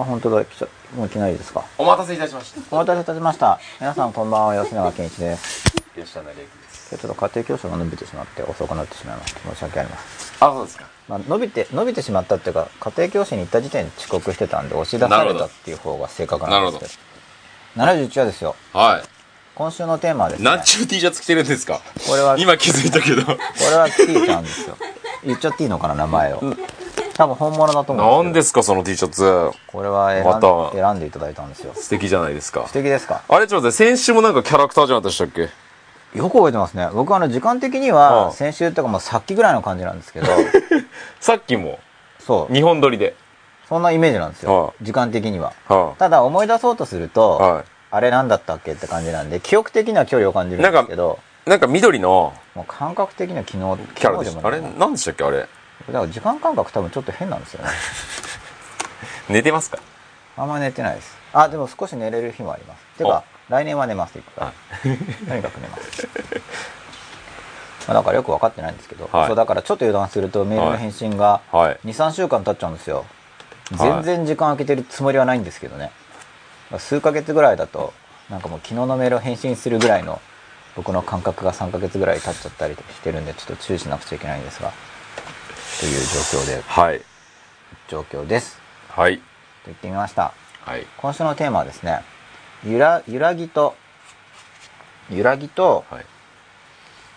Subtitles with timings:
[0.00, 1.64] あ本当だ来ちゃもういきなりですか。
[1.76, 2.60] お待たせいたしました。
[2.70, 3.58] お待たせいたしました。
[3.80, 4.62] 皆さんこんばんは。
[4.62, 5.64] 吉永健一です。
[5.96, 6.88] 吉田成之です。
[6.90, 9.40] 今日ちょっと家庭教師が伸びてしまって遅くなってしまいました。
[9.40, 10.48] 申し訳ありません。
[10.48, 10.84] あそうですか。
[11.08, 16.98] まあ、伸びて伸びてしまったっていうか家庭教師に行った時点で遅刻してたんで押し出されたっていう方が正確なんです
[17.74, 17.84] けど。
[17.84, 18.54] 71話ですよ。
[18.72, 19.02] は
[19.56, 21.80] 今週のテーマはですいね何ちゅう T シャツ着てるんですか。
[22.06, 23.24] これは今気づいたけど。
[23.24, 23.36] こ
[23.68, 24.76] れはキティちゃんですよ。
[25.24, 26.42] 言っちゃっていいのかな名前を
[27.18, 29.50] 多分本物だと思うん何でですかその T シャツ。
[29.66, 30.70] これは選ん,、また。
[30.70, 31.74] 選んでいただいたんですよ。
[31.74, 32.64] 素敵じゃないですか。
[32.68, 33.24] 素敵ですか？
[33.28, 35.28] あれちょっと先週もなんかキャラクターじゃなかったでしたっ
[36.14, 36.16] け？
[36.16, 36.88] よく覚えてますね。
[36.94, 40.26] 僕はあの時間的には先週っていうかもうさっきぐらいの感じなんですけど
[41.18, 41.80] さっきも。
[42.20, 42.52] そう。
[42.52, 43.16] 2本撮りで。
[43.68, 44.74] そんなイメージなんですよ。
[44.80, 45.54] 時間的には。
[45.68, 51.18] はただ思い出そうとすると、はあれなんだったっけって感じなんで記憶的には距離を感じるんですけど。
[51.46, 55.48] いなんか緑のもう感覚的には昨日キャラでしたあれ何でしたっけあれ
[55.86, 57.70] だから時間感覚多分ちょっと変なんですよね。
[59.28, 59.78] 寝てますか？
[60.36, 61.16] あんま寝てないです。
[61.32, 62.84] あでも少し寝れる日もあります。
[62.98, 64.52] てか来年は寝ますいっぱいは
[65.28, 66.08] とにかく寝ます。
[67.86, 69.26] まあだからよく分かってないんですけど、はい。
[69.28, 71.78] そうだからちょっと油断するとメールの返信がはい。
[71.86, 73.04] 23週間経っちゃうんですよ。
[73.76, 73.88] はい。
[73.90, 75.90] 全然時間空けてるつもりはないんですけどね。
[76.78, 77.94] 数ヶ月ぐらいだと
[78.28, 80.20] なんかもう昨日のメールを返信するぐらいの
[80.76, 84.70] 僕の感覚が3ヶ月ぐらい経っちゃったりしてるんでちょっと注意しなくちゃいけないんですが
[85.80, 87.00] という状況ではい。
[87.88, 88.60] 状況です。
[88.90, 89.18] はい。
[89.18, 89.22] と
[89.66, 90.32] 言ってみました。
[90.64, 90.86] はい。
[90.96, 92.02] 今週のテーマはですね
[92.64, 93.74] ゆら揺らぎと
[95.10, 96.04] 揺らぎとはい。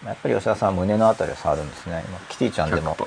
[0.06, 2.04] やっぱり吉田さんは胸のあたりを触るんですね。
[2.08, 2.98] 今キティちゃんでも。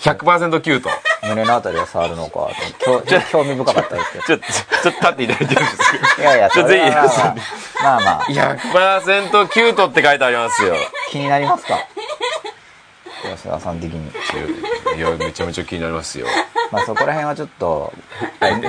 [0.00, 0.88] 100%キュート。
[1.22, 2.48] 胸のあたりを触るのか
[2.84, 3.00] 興
[3.30, 4.24] 興味深かったですけど。
[4.24, 6.90] ちょっとちょっと立っていただいてるんですけどいやいや、ちょぜひ。
[6.90, 7.34] まあまあ、
[7.82, 10.74] まあまあ、100%キュートって書いてありますよ。
[11.10, 11.78] 気になりますか？
[13.22, 14.10] 吉田さん的に。
[14.96, 16.26] いやめちゃめちゃ気になりますよ
[16.70, 17.92] まあそこら辺はちょっと、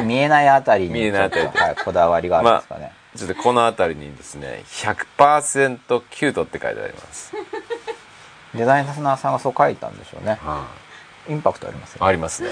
[0.06, 2.94] 見えないあたりに、見えないあたりはい、こだわりがあるんですかね。
[3.16, 7.34] ちょっとこの辺りにですね100%キュートって書いてあります、
[8.56, 10.40] デザイナーさんがそう書いたんでしょうね。
[10.42, 10.68] は
[11.30, 11.98] インパクトありますね。
[12.02, 12.50] ありますね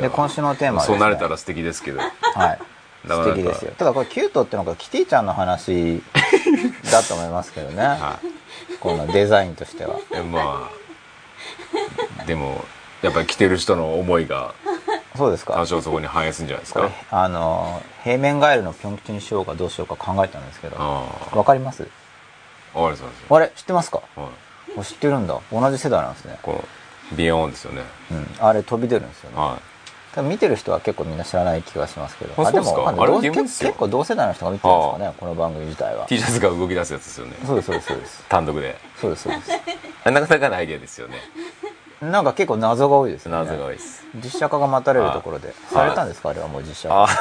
[0.00, 1.00] で、今週のテーマはですそうね。
[1.00, 2.06] なれたら素敵ですけどは
[2.52, 2.58] い。
[3.08, 3.72] 素敵ですよ。
[3.78, 6.02] ただこれキュートってのがキティちゃんの話
[6.90, 7.82] だと思いますけどね。
[7.82, 8.18] は
[8.80, 9.98] このデザインとしては。
[10.30, 10.85] まあ
[12.26, 12.64] でも
[13.02, 14.54] やっぱり着てる人の思いが
[15.16, 15.54] そうですか。
[15.54, 15.64] 多。
[15.66, 21.04] 少そこに反映するんじゃないですか、あの、平面ガエルのピョン吉にしようかどうしようか考えたんですけど、あ
[21.36, 21.88] わかります？
[22.74, 23.24] あわかります。
[23.30, 23.52] あれ？
[23.56, 24.02] 知ってますか？
[24.14, 24.80] はい。
[24.80, 25.38] あ知ってるんだ。
[25.50, 26.38] 同じ世代なんですね。
[26.42, 27.82] このビヨーンですよね。
[28.10, 28.36] うん。
[28.40, 29.36] あれ飛び出るんですよね。
[29.38, 29.58] は
[30.16, 32.32] 多分見てる人は結構みんな知らない気がしますけど。
[32.44, 32.88] あですか？
[32.88, 36.04] あれ結構同世代の人が見てるんですかねこの番組自体は。
[36.04, 37.34] い T シャツが動き出すやつですよね。
[37.46, 38.24] そうですそうですそうです。
[38.28, 38.76] 単独で。
[39.00, 41.16] そうですそうでなかなかのアイデアですよね。
[41.98, 43.38] すなんか結構謎が多いですよね。
[43.38, 44.04] 謎が多いです。
[44.16, 45.52] 実写化が待たれるところで。
[45.70, 46.30] あされたんですか？
[46.30, 47.12] あれはもう実写あ化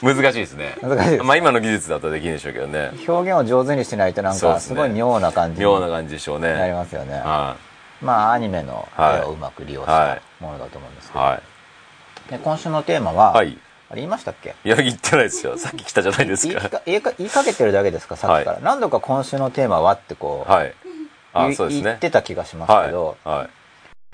[0.02, 0.76] 難しいですね。
[0.80, 1.22] 難しいです。
[1.22, 2.92] まあ今の技術だとできるんでしょうけどね。
[3.06, 6.54] 表現を上手にしないとなんかすごい妙な感じに妙な感じでしょうね。
[6.54, 7.14] なりますよね。
[7.18, 7.56] は
[8.00, 11.20] まあアニメの絵はいをうまく利用しはたものだと思うんですいけど。
[11.20, 11.40] は
[12.30, 13.58] で今週のテーマははい。
[13.90, 14.54] あれ言いましたっけ？
[14.64, 15.56] いや言ってないですよ。
[15.58, 16.68] さっき来たじゃないですか。
[16.68, 18.16] か言いか言いかけてるだけですか？
[18.16, 20.74] さっきから、は何度か今週のテーマはってこう、はい。
[21.32, 21.82] あそうですね。
[21.82, 22.86] 言ってた気がしますはい。
[22.86, 23.48] けど、は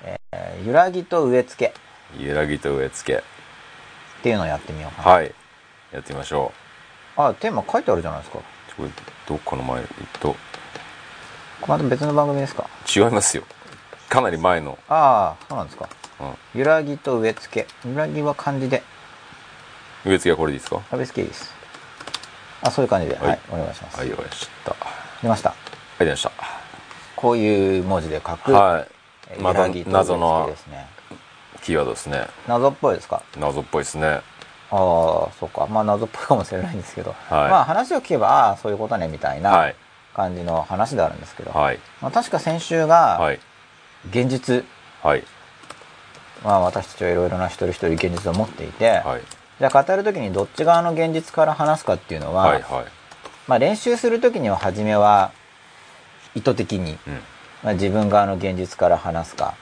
[0.03, 1.71] えー揺らぎと植え付
[2.15, 2.19] け。
[2.19, 3.19] い揺らぎと植え付け。
[3.19, 3.23] っ
[4.23, 5.31] ていうのをやってみようかな、はい。
[5.91, 6.51] やってみましょ
[7.15, 8.39] あテーマ書いてあるじゃないですか。
[8.39, 8.41] う
[8.77, 8.89] これ
[9.27, 9.83] どっかの前
[10.19, 10.37] とこ
[11.61, 12.65] れまた別の番組ですか？
[12.93, 13.43] 違いますよ。
[14.09, 15.85] かなり前の、ああそうなんですか。
[15.85, 16.06] うん、
[16.55, 17.87] 揺らぎと植え付け。
[17.87, 18.83] 揺らぎは漢字で。
[20.05, 20.81] 植え付けはこれでいいですか？
[20.91, 21.53] あ別にいいです。
[22.61, 23.15] あそういう感じで。
[23.15, 24.71] は、はいいお願いします、はいわかりました。
[24.71, 24.79] はい
[25.21, 25.53] 出ました。
[25.99, 26.31] 出ました。
[27.15, 28.87] こういう文字で書く、はい。
[29.31, 30.87] えーまた揺らぎと植え付け謎のですね。
[31.61, 32.27] キーワードですね。
[32.47, 33.21] 謎っぽいですか？
[33.37, 34.07] 謎っぽいですね。
[34.07, 34.21] あ
[34.71, 35.67] あそうか。
[35.67, 37.49] まあ謎っぽいかもしれないんですけど、はい。
[37.51, 39.75] まあ話を聞けばああそういうことねみたいはない。
[40.13, 41.79] 感じの話であるんですけど、はい。
[42.01, 43.39] まあ、確か先週がはい。
[44.09, 44.65] 現実、
[45.03, 45.23] はい
[46.43, 49.21] まあ、私たちはいろいろな一人一人現実を持っていて、はい。
[49.59, 52.85] じゃあ語る時にどっち側の現実から話すかっていうのは、はいはい。
[53.47, 55.31] まあ、練習する時には初めは
[56.35, 56.97] 意図的に、うん。
[57.63, 59.55] まあ、自分側の現実から話すか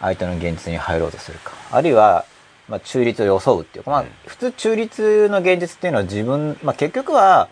[0.00, 2.24] 相手の現実に入ろうとするかあるいは、
[2.68, 7.48] まあ、中立を装うっていうか、まあうん、普通中立の現実っていうのは自分、まあ、結局は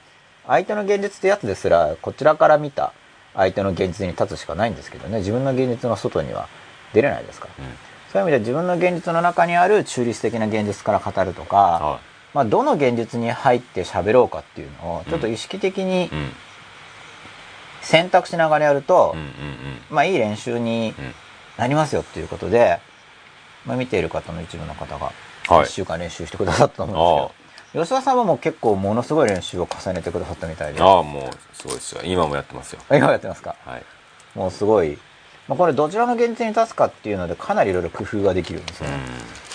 [0.47, 2.93] 相手の現実ってやつですらこちらから見た
[3.35, 6.49] 相手の現実に立つしかないんですけどね自分の現実の外には
[6.93, 12.01] 出れないですから、うんそういう意味で自分の現実の中にある中立的な現実から語るとか、は
[12.35, 16.11] まあ、どの現実に入って喋ろうかっていうのをちょっと意識的に
[17.83, 19.27] 選択しながらやると、うんうん
[19.91, 20.95] まあいい練習に
[21.57, 22.81] なりますよっていうことで
[23.67, 25.13] まあ、見ている方の一部の方が
[25.49, 25.65] はい。
[25.65, 30.81] 1週間練習してくださったと思うんですけど、吉田さんはもう結構ものすごい練習を重ねてくださったみたいで。
[30.81, 32.03] ああもうすごいですよ。
[32.05, 32.81] 今もやってますよ。
[32.91, 33.57] 今やってますか？
[33.65, 33.85] はい。
[34.35, 34.99] もうすごい、
[35.51, 38.99] まあ、これどちらの現実に立つかっていうのでかなりいろいろ工夫ができるんですうよね、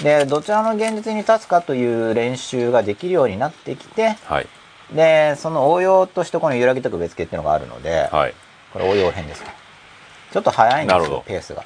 [0.01, 4.47] んでどちらの現実に立つかという練習ができるようになってきてはい。
[4.93, 8.33] でその応用としてこの揺らぎとか別付けっていうのがあるので、はい。
[8.73, 9.51] これ応用編ですか
[10.33, 11.63] ちょっと早いんですよペースが。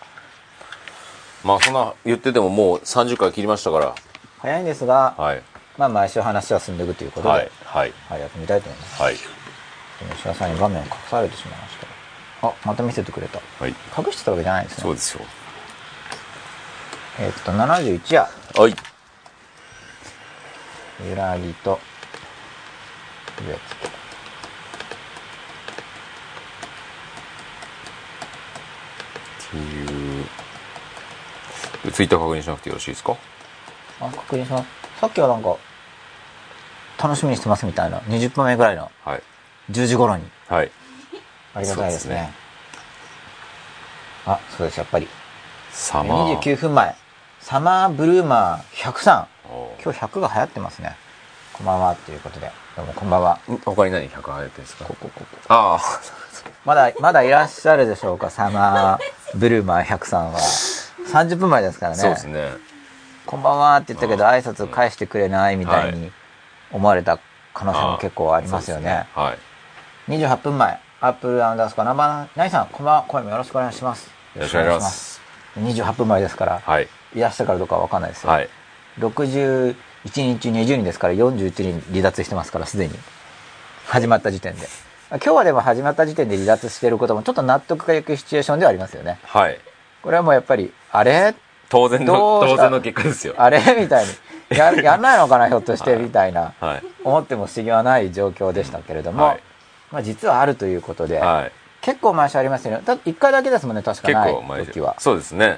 [1.44, 3.96] まあそんな言っててももう30回切りましたから。
[4.38, 5.42] 早いんですが、はい。
[5.76, 7.36] まあ、毎週話は進んでいくということで、は
[7.66, 7.90] はい。
[7.90, 9.02] いはいやってみたいと思います。
[9.02, 9.16] はい。
[9.16, 11.89] 吉田さんに画面隠されてしまいました
[12.42, 13.40] あまた見せてくれた。
[13.60, 13.76] はい。
[13.98, 14.84] 隠してたわけじゃないですね。
[14.84, 15.22] そうですよ。
[17.20, 18.22] えーっと71夜。
[18.62, 18.76] はい。
[21.10, 21.80] 揺らぎと。
[23.42, 23.88] 植え付け
[29.48, 30.26] っていう。
[31.92, 33.16] ツイッター確認しなくてよろしいですか？
[34.02, 34.66] あ確認します。
[35.02, 35.56] さっきはなんか
[37.02, 38.00] 楽しみにしてますみたいな。
[38.02, 38.92] 20分目ぐらいの。
[39.04, 39.24] はい。
[39.72, 40.24] 10時頃に。
[40.48, 40.72] はい
[41.60, 42.32] ありがたいですね。
[44.26, 45.08] あそうですやっぱり。
[45.72, 46.40] サマー。
[46.40, 46.96] 29分前。
[47.42, 50.96] サマーブルーマー103おー今日100が流行ってますね。
[51.54, 52.50] こんばんはということで。
[52.78, 53.40] どうもこんばんは。
[53.50, 53.58] ん？
[53.58, 54.86] 他に何100入ってるんですか？
[54.86, 55.26] ここここ。
[55.50, 55.82] ああ
[56.64, 58.30] まだまだいらっしゃるでしょうか？
[58.30, 60.40] サマーブルーマー103は。
[61.12, 61.98] 30分前ですからね。
[61.98, 62.52] そうですね。
[63.26, 66.12] こんばんはって言ったけど挨拶返してくれないみたいに
[66.72, 67.20] 思われた
[67.54, 69.08] 可能性も結構ありますよね。
[69.16, 69.50] あーそうです
[70.10, 74.12] 28分前、アップルアンダースコアナンバーナインさん、こんばんは、今宵もよろしくお願いします。
[74.36, 75.22] よろしくお願いします。
[75.58, 78.30] 28分前ですから、はいいらしたからどうかわかんないですよ。
[78.30, 78.50] はい
[79.00, 79.76] 61
[80.14, 82.94] 人中20人ですから41人離脱してますから、すでに。
[83.86, 84.68] 始まった時点で。
[85.10, 89.20] 今日はでも始まった時点で離脱していることもちょっと納得がいくシチュエーションではありますよね。
[89.24, 89.58] はい
[90.04, 91.34] これはもうやっぱり、あれ？
[91.70, 93.62] 当然の当然の結果ですよあれ？
[93.80, 94.58] みたいに。
[94.58, 96.54] や、やんないのかな、ひょっとして、みたいな。
[96.60, 99.44] はい思っても不思議はない状況でしたけれども、はい
[99.92, 101.52] まあ実はあるということで、はい。
[101.82, 102.84] 結構毎週ありますよね。
[102.86, 104.96] た1回だけですもんね、確か結ない時は。
[105.00, 105.58] そうですね。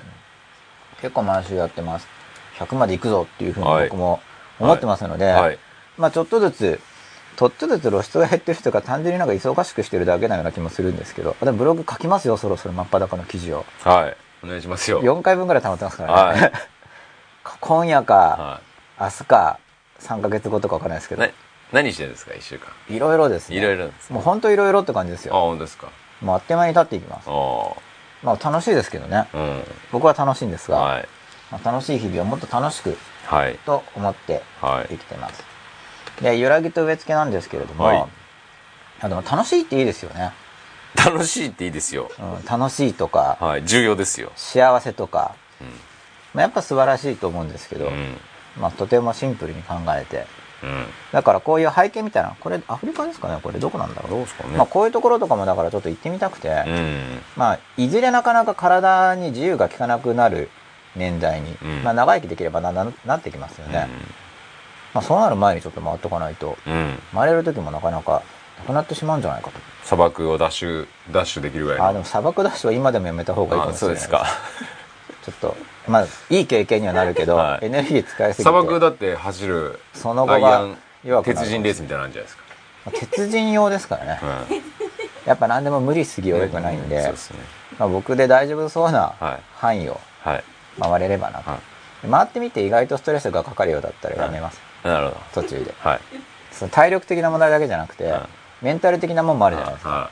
[1.01, 2.07] 結構毎週やってます。
[2.59, 3.89] 100まで行くぞっていうふうにはい。
[3.89, 4.19] 僕も
[4.59, 5.59] 思ってますので、はい。
[5.97, 6.79] まあちょっとずつ、
[7.37, 12.73] ちょっとずつ露出が減ってる人が単純になんか忙しくしてるだけなような気もするんですけど、でもブログ書きますよ、そろそろ。
[12.73, 13.65] 真っ裸の記事を。
[13.83, 14.17] はい。
[14.43, 15.01] お願いしますよ。
[15.01, 16.41] 4回分ぐらい溜まってますからね。
[16.41, 16.51] はい。
[17.59, 18.61] 今夜か、は
[18.99, 19.59] 明日か、
[19.99, 21.23] 3ヶ月後とかわかんないですけど。
[21.23, 21.33] いな、
[21.71, 22.69] 何してるんですか1週間？
[22.89, 23.57] いろいろですね。
[23.57, 25.41] いろいろですもう本当いろいろって感じですあよ。
[25.41, 25.87] 本当ですか？
[26.21, 27.29] もうあっという間に経っていきます。
[27.29, 27.73] あ
[28.23, 29.17] まあ楽しいですけどね。
[29.17, 29.63] あうん。
[29.91, 31.07] 僕は楽しいんですが、はい。
[31.51, 33.57] まあ、楽しい日々をもっと楽しくはい。
[33.65, 34.87] と思ってはい。
[34.89, 35.43] 生きてます。
[36.21, 38.05] で、揺らぎと植え付けなんですけれども、はい。
[39.01, 40.31] あでも楽しいっていいですよね。
[40.95, 42.11] 楽しいっていいですよ。
[42.19, 43.65] うん、楽しいとか、はい。
[43.65, 44.31] 重要ですよ。
[44.35, 45.63] 幸せとか、う
[46.33, 48.17] まあ、やっぱ素晴らしいと思うんですけど、んうん。
[48.57, 50.27] まあ、とてもシンプルに考えて、
[50.63, 50.85] うん。
[51.11, 53.39] だからこういう背景みたいな、これアフリカですかね？
[53.41, 54.11] これどこなんだろう？
[54.11, 54.57] どうですかね。
[54.57, 57.01] まあ、こういうところとかもだからちょっと行ってみたくて、うん。
[57.35, 60.49] まあ、いずれなかなか体に自由が利かなくなる
[60.95, 61.83] 年代に、うん。
[61.83, 63.87] まあ、長生きできればなななってきますよね、
[64.93, 66.57] まあ、そうなる前にちょっと回っておかないと。
[67.13, 68.21] 回れる時もなかなか
[68.59, 69.59] なくなってしまうんじゃないかと。
[69.83, 71.85] 砂漠をダッシュダッシュできるぐらいの。
[71.87, 74.25] あーでも砂漠ダッシュは今でもやめた方がいいかもあしれないそうですか
[75.23, 75.55] ちょっっと
[75.87, 77.65] まあいい経験にはなるけど、はい。
[77.65, 78.43] エネルギー使いすぎて。
[78.43, 82.43] 砂漠だって走るその後がアイアン弱くなる鉄人レースみたいなのあるんじゃないですか、
[82.85, 84.61] まあ鉄人用ですからね、うん。
[85.25, 87.13] やっぱ何でも無理しすぎは良くないんで、
[87.77, 89.39] まあ、僕で大丈夫そうなはい。
[89.55, 90.43] 範囲をはい。
[90.79, 91.59] 回れればなと、は
[92.09, 94.87] 回ってみて意外とストレスがかかるようだったらやめます、い。
[94.87, 95.41] なるほど。
[95.41, 95.73] 途中で。
[95.77, 95.99] はい。
[96.51, 98.65] その体力的な問題だけじゃなくて、はい。
[98.65, 100.09] メンタル的なもんもあるじゃないですか、は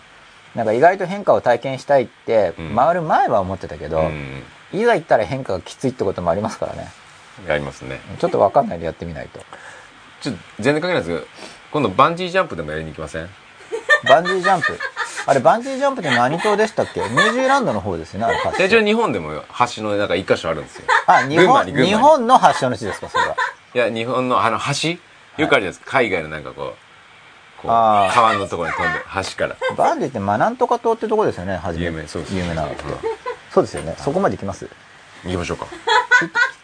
[0.55, 2.75] なんか意外と変化を体験したいってうん。
[2.75, 6.87] 回る前は思ってたけど、いうんいざ行ったら変化がきついってこともありますからね。
[7.47, 8.01] やりますね。
[8.19, 9.39] ちょっと分かんないでやってみないと。
[10.21, 11.27] ちょっと全然関係ないですけど
[11.71, 13.29] 今度バンジージャンプでもやりに行きません？
[14.07, 14.77] バンジージャンプ？
[15.25, 16.99] あれバンジージャンプって何島でしたっけ？
[17.01, 19.43] ニュージーランドの方ですよねあれ発祥一応日本でも
[19.75, 20.85] 橋のなんか一箇所あるんですよ。
[21.07, 23.35] あ日本日本の発祥の地ですかそれは。
[23.73, 24.89] いや日本のあの橋？
[24.89, 24.99] よくあ
[25.39, 25.91] るじゃないですか。
[25.91, 26.65] 海外のなんかこう
[27.61, 28.99] こう川のところに飛んで
[29.29, 29.55] 橋から。
[29.77, 31.85] バンジーってマナントカ島ってとこですよね初め。
[31.85, 32.35] 有名そうです。
[32.35, 32.83] 有名なのって。
[32.83, 32.91] うん
[33.51, 33.95] そうですよね。
[33.97, 34.69] そこまで行きます？
[35.25, 35.67] 行きましょうか。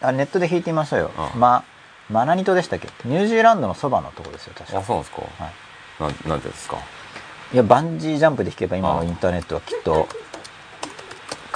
[0.00, 1.10] あネットで引いてみましたよ。
[1.16, 1.36] ああ。
[1.36, 1.64] ま
[2.08, 2.88] マナニ島でしたっけ？
[3.04, 4.78] ニュージーランドのそばのとこですよ確か。
[4.78, 5.22] あそうなんですか。
[5.22, 5.52] はい。
[6.00, 6.76] なんなんですか？
[7.52, 10.08] いやバンジージャンプで引けば今のインターネットはきっと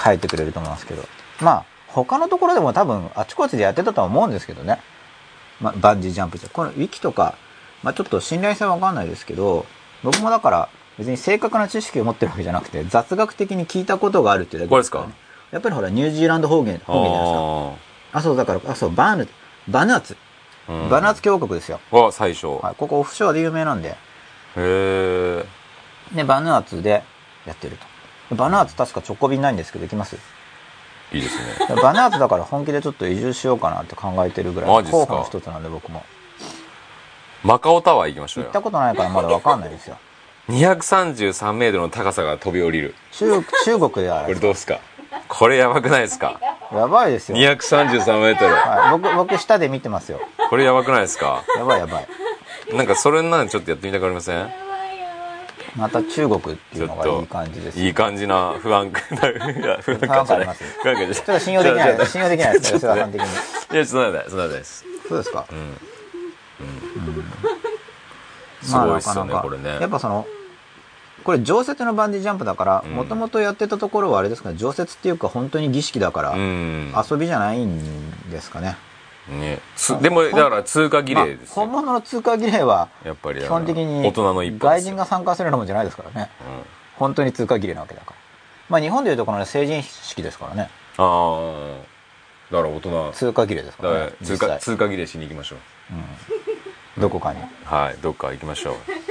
[0.02, 1.04] 書いてくれると思いますけど。
[1.40, 4.80] まあ他のところでも多分あちこちでやってたとは思うんですけどね、
[5.60, 6.49] まあ、バンジージャンプじゃ。
[6.49, 7.34] このウィキとか、
[7.82, 9.66] まあ、ちょっと信頼性は分かんないですけど
[10.04, 10.68] 僕もだから
[10.99, 15.06] 別に正確な知識を持ってるわけじゃなくて雑学的に聞いたことがあるっていうだけこれですか？
[15.50, 17.38] やっぱりほらニュージーランド方言方言じゃないですか。
[18.12, 19.28] ああそうだからあそうバーヌ
[19.68, 20.16] バヌアツ、
[20.68, 20.88] うん。
[20.88, 22.47] バヌアツ共和国ですよ、は最初。
[22.47, 23.88] はい、ここオフショアで有名なんで。
[23.90, 23.94] へ
[24.56, 25.44] え。
[26.14, 27.02] でバヌアツで
[27.47, 27.78] やってる
[28.28, 28.37] と。
[28.37, 30.16] バヌアツ確か直行便ないんですけど行きます？
[31.12, 31.44] いいですね。
[31.82, 36.04] バヌアツだから本気でちょっと移住しようかなって考えてるぐらい候補の一つなんで僕も。
[37.42, 38.49] マカオタワー行きましょうよ。
[38.49, 38.61] 行った。
[38.61, 39.97] ことないからまだわかんないですよ
[40.50, 42.95] 233メートルの高さが飛び降りる。
[43.12, 44.80] 中中国ではこれどうすか？
[45.28, 46.40] これやばくないですか？
[46.73, 48.54] やばいですよ、233メートル。
[48.54, 50.21] はい、僕僕下で見てますよ。
[50.49, 51.45] これやばくないですか？
[51.57, 52.09] やばいやばい。
[52.75, 54.50] なんかそれなんでちょっとやってみたくありません？
[55.76, 59.75] また中国っていうのがいい感じですよいい感じな不安不安感じゃな。
[59.75, 60.64] い不安感あります。
[60.83, 61.12] 不安感じゃな。
[61.12, 62.73] いちょっと信用できない信用できないです。
[62.73, 63.26] 吉田さん的に。
[63.28, 63.30] い
[63.76, 64.85] やちょっと待ってそんなことないです。
[65.09, 65.47] そうですか、
[68.62, 69.42] すごいっすよねなかなか。
[69.42, 69.78] これね。
[69.80, 70.26] やっぱその
[71.24, 72.92] これ常設のバンジージャンプだからうん。
[72.92, 76.92] もともとやってたところはあれですかね常設っていうか本当に儀式だから、うん。
[77.10, 78.76] 遊びじゃないんですかね。
[79.28, 79.60] ね。
[79.76, 86.30] つでもだから通過儀礼ですまあよ本物の通過儀礼はやっぱり基本的に大人の一外人が参加するのもじゃないですからね。
[86.96, 88.16] 本当に通過儀礼なわけだから。
[88.68, 90.70] まあ日本でいうとこのね成人式ですからね。
[90.98, 91.90] うんああ
[92.50, 93.12] だから大人。
[93.12, 97.00] 通過儀礼ですかららね通過儀礼しに行きましょう。
[97.00, 97.40] どこかに。
[97.64, 99.09] はいどっか行きましょう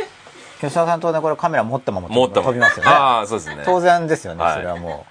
[0.62, 2.92] 吉田さん当然これカメラ持ったまま持った飛びますよね。
[2.92, 3.64] ああそうですね。
[3.66, 4.56] 当然ですよね、はい。
[4.56, 5.06] それはも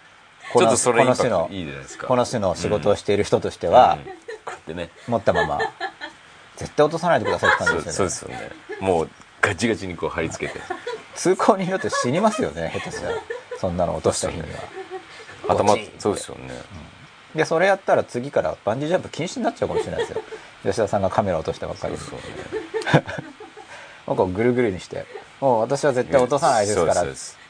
[0.55, 0.59] う。
[0.59, 2.07] ちょっとそれインパクこの種のトいいじゃないですか。
[2.07, 4.05] この種の仕事をしている人としては、うん。
[4.05, 4.12] こ
[4.47, 4.90] うやってね。
[5.07, 5.59] 持ったまま。
[6.57, 8.11] 絶対落とさないでくださいってそう感じですよね。
[8.11, 8.50] そうですよね。
[8.81, 10.61] もうガチガチにこう貼り付けて。
[11.14, 13.14] 通行人よって死にますよね下手したら。
[13.59, 14.47] そんなの落とした日には。
[15.49, 16.50] 頭そうですよね。
[17.35, 20.23] でそれやったら次からバンジージャンプ禁止になっちゃうかもしれないですよ。
[20.62, 21.99] 吉田さんがカメラ落としたばっかりに。
[21.99, 22.19] そうそう
[23.00, 23.05] ね。
[24.07, 25.05] 僕をぐるぐるにして
[25.40, 27.04] 「もう私は絶対落とさないですから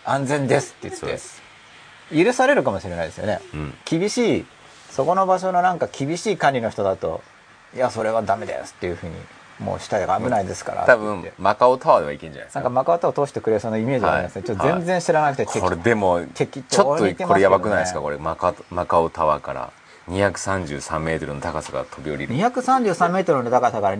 [0.05, 3.75] 安全です」って言って許されるかもしれないですよね、うん。
[3.85, 4.47] 厳しい
[4.91, 7.23] そこの場所のなんか厳しい管理の人だと
[7.75, 9.15] 「いやそれはダメです」っていうふうに
[9.59, 12.61] もう下が危ないですから多分マカオタワーではいけんじゃないですか。
[12.61, 14.47] なんかマカオタを通してくれそうなイメージがありますね、はい。
[14.47, 18.01] ちょっと全然知らなくて、これでもちょ適っとこれやばくないですか？
[18.01, 19.71] これマカマカオタワーから。
[20.09, 22.35] 233メートルの高さが飛び降りる。
[22.35, 23.97] 233メートルの高さから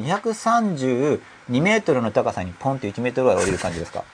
[1.51, 4.05] 232メートルの高さにポンって1メートルぐらい降りる感じですか？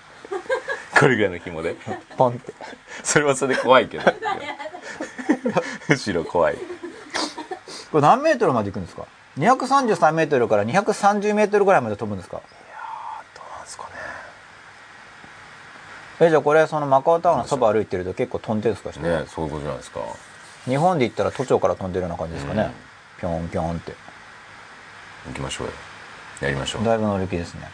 [0.98, 1.76] これぐらいの紐で？
[2.16, 2.52] ポンって。
[3.02, 4.04] それはそれで怖いけど。
[5.88, 6.56] むしろ怖い。
[7.90, 9.04] これ何メートルまで行くんですか
[9.38, 12.36] ？233メートルから230メートルぐらいまで飛ぶんですか？
[12.38, 12.42] ど
[13.42, 13.90] うなんですかね。
[16.20, 19.02] えじゃあこれそのマカオタワーのそば歩いてると結構飛んでるんですか人？
[19.02, 20.00] ねそういうことじゃないですか。
[20.66, 22.70] 日本で言ったら都庁から飛んでるような感じですかね、
[23.20, 23.92] ぴょんぴょんって。
[25.28, 25.72] 行きましょうよ
[26.40, 26.84] やりましょう。
[26.84, 27.68] だいぶ乗り気ですね。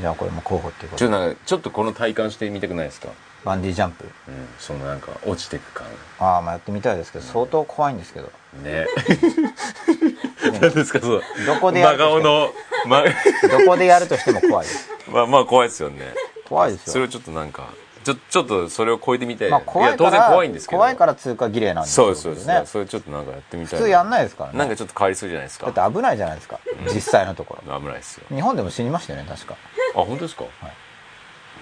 [0.00, 3.08] じゃあこれも候補っていうこちょっとなんかちょっとこの体感してみたくないですか？
[3.44, 4.04] バンディジャンプ。
[4.04, 5.86] うんそのなんか落ちてく感。
[6.18, 8.30] ああまあやってみたいですけど相当怖いんですけど。
[8.62, 8.86] ね。
[10.60, 12.52] 何ですかそうどこでやる真顔の、
[12.86, 13.02] ま、
[13.50, 14.88] どこでやるとしても怖いです。
[15.10, 16.14] まあまあ怖いですよね。
[16.48, 16.92] 怖いですよ。
[16.94, 17.68] それをちょっとなんか
[18.08, 20.78] ちょちょっとそれを超えてみたい、まあ怖い当然怖いんですけど。
[20.78, 22.62] 怖いから通過儀礼なんですそうですそうです、ね。
[22.64, 24.58] それちょっとなんかやってみたい普通やんないですからね。
[24.58, 25.70] なんかちょっと変わりそうじゃないですか。
[25.70, 26.58] だって危ないじゃないですか。
[26.94, 27.78] 実際のところ。
[27.78, 28.24] 危ないですよ。
[28.30, 29.56] 日本でも死にましたよね確か。
[29.94, 30.44] あ本当ですか、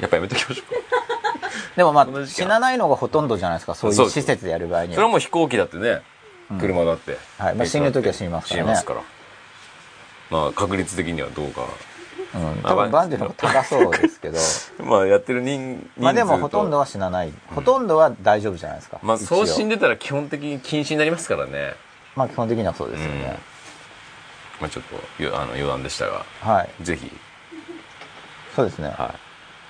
[0.00, 0.80] やっぱやめときましょうか。
[1.76, 3.74] でもまあ死なないのがほとんどじゃないですか。
[3.74, 6.02] そういそう施設でやる場合にそれははもう飛行機だってね、
[6.60, 7.54] 車だって、はい。
[7.56, 8.66] まあ死ぬ時は死にますからね。
[8.66, 9.00] 死にますから。
[10.30, 11.62] まあ確率的にはどうか
[12.62, 14.38] 多分バンジーの方が高そうですけど。
[14.84, 18.98] まあやってる人まあでもほとんどは死なないほとんどは大丈夫じゃないですか。
[19.02, 21.74] まあそう死んでたら基本的に禁止になりますからね。
[22.14, 23.38] まあ基本的にはそうですよね。
[24.60, 24.84] まあちょっ
[25.18, 26.24] とよあの余談でしたが。
[26.40, 26.84] はい。
[26.84, 27.10] ぜひ。
[28.54, 28.88] そうですね。
[28.88, 29.14] は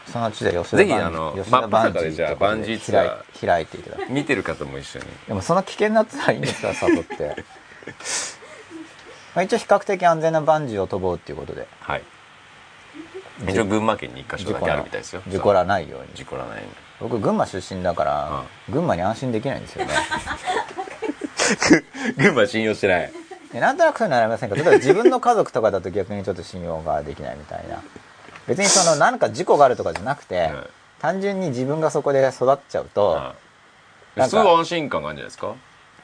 [0.07, 3.47] そのうちで吉田ぜひあの吉田バンジ真っ裸でじゃあバンジーツアー。
[3.47, 5.05] 開いていただくい見てる方も一緒に。
[5.29, 7.45] でもその危険なツアーいいんですか誘って
[9.35, 12.03] まあ一応比較的安全なバンジーを飛ぼうっていうことではい
[13.49, 15.23] 一応群馬県に一箇所だけあるみたいですよ。
[15.29, 16.09] 事故らないように。
[16.15, 16.63] 事故らない
[17.01, 19.93] 僕群馬出身だから群馬に安心できないんですよね。
[22.17, 23.13] 群馬信用してない。
[23.53, 24.57] でなんとなくそういうのありませんか？
[24.57, 27.83] 例えば自分の家族とかだと 逆にちょっと信用ができないみたいな。
[28.47, 30.67] 別にその何か事故があるとかじゃなくて、うん
[30.99, 33.35] 単純に自分がそこで育っちゃうと、は
[34.17, 34.21] い。
[34.21, 35.55] なんかすごい安心感があるんじゃないですか？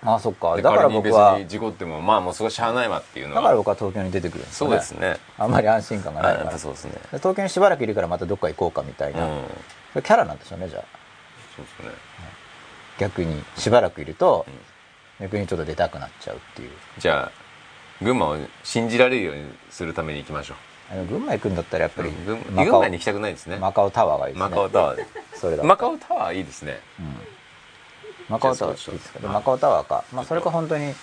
[0.04, 0.56] ああそっか。
[0.56, 4.71] でだから僕はに事故ってもまあもうそこしゃあないわっていうのだからは僕は東京に出てくるんですね。
[4.71, 5.16] うですね。
[5.38, 6.50] あんまり安心感がないから。
[6.50, 6.92] ぱそうですね。
[6.92, 9.42] で東京にしばらくいるからまたどっか行こうかみたいな、うん。
[9.94, 10.85] キャラなんでしょうねじゃあ。
[11.56, 11.94] そうですね。
[12.99, 14.44] 逆にしばらくいると、
[15.21, 16.71] 逆にちょっと出たくなっちゃうっていう。
[16.99, 20.54] じゃあ群馬を信じられるようにするために行きましょ
[20.90, 23.56] あの群馬行くんだったらやっぱり、う群馬に行きたくないですね。
[23.56, 24.50] マカオタワーがいいですね。
[24.50, 25.06] マカオタワー。
[25.37, 26.78] それだマカオタワーいいですね
[28.32, 30.94] マカオタワーいいですかでマカオタワーか、まあ、それか本当に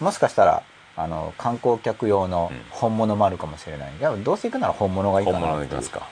[0.00, 0.62] もしかしたら
[0.96, 2.58] あの観光客用のうん。
[2.70, 3.92] 本物もあるかもしれない。
[3.98, 5.58] いやどうせ行くなら本物がいいか本なという。
[5.58, 6.08] 物でいきますか？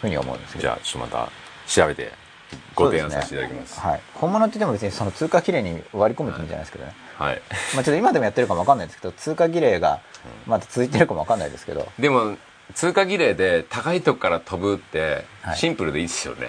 [0.00, 1.30] ふうに思うんですけどじゃあちょっとまた
[1.66, 2.12] 調べて
[2.74, 3.80] ご提案させていただきます。
[3.80, 7.42] はい、本物って言っても別にその通貨儀礼に割り込むって意味じゃないですけどね、はい。
[7.74, 10.00] まあちょっと今でもやってるかもわかんないですけど通貨儀礼が
[10.46, 11.88] まだ続いてるかもわかんないですけど。
[11.98, 12.36] でも
[12.74, 15.56] 通過儀礼で高いとこから飛ぶってはい。
[15.56, 16.48] シンプルでいいですよね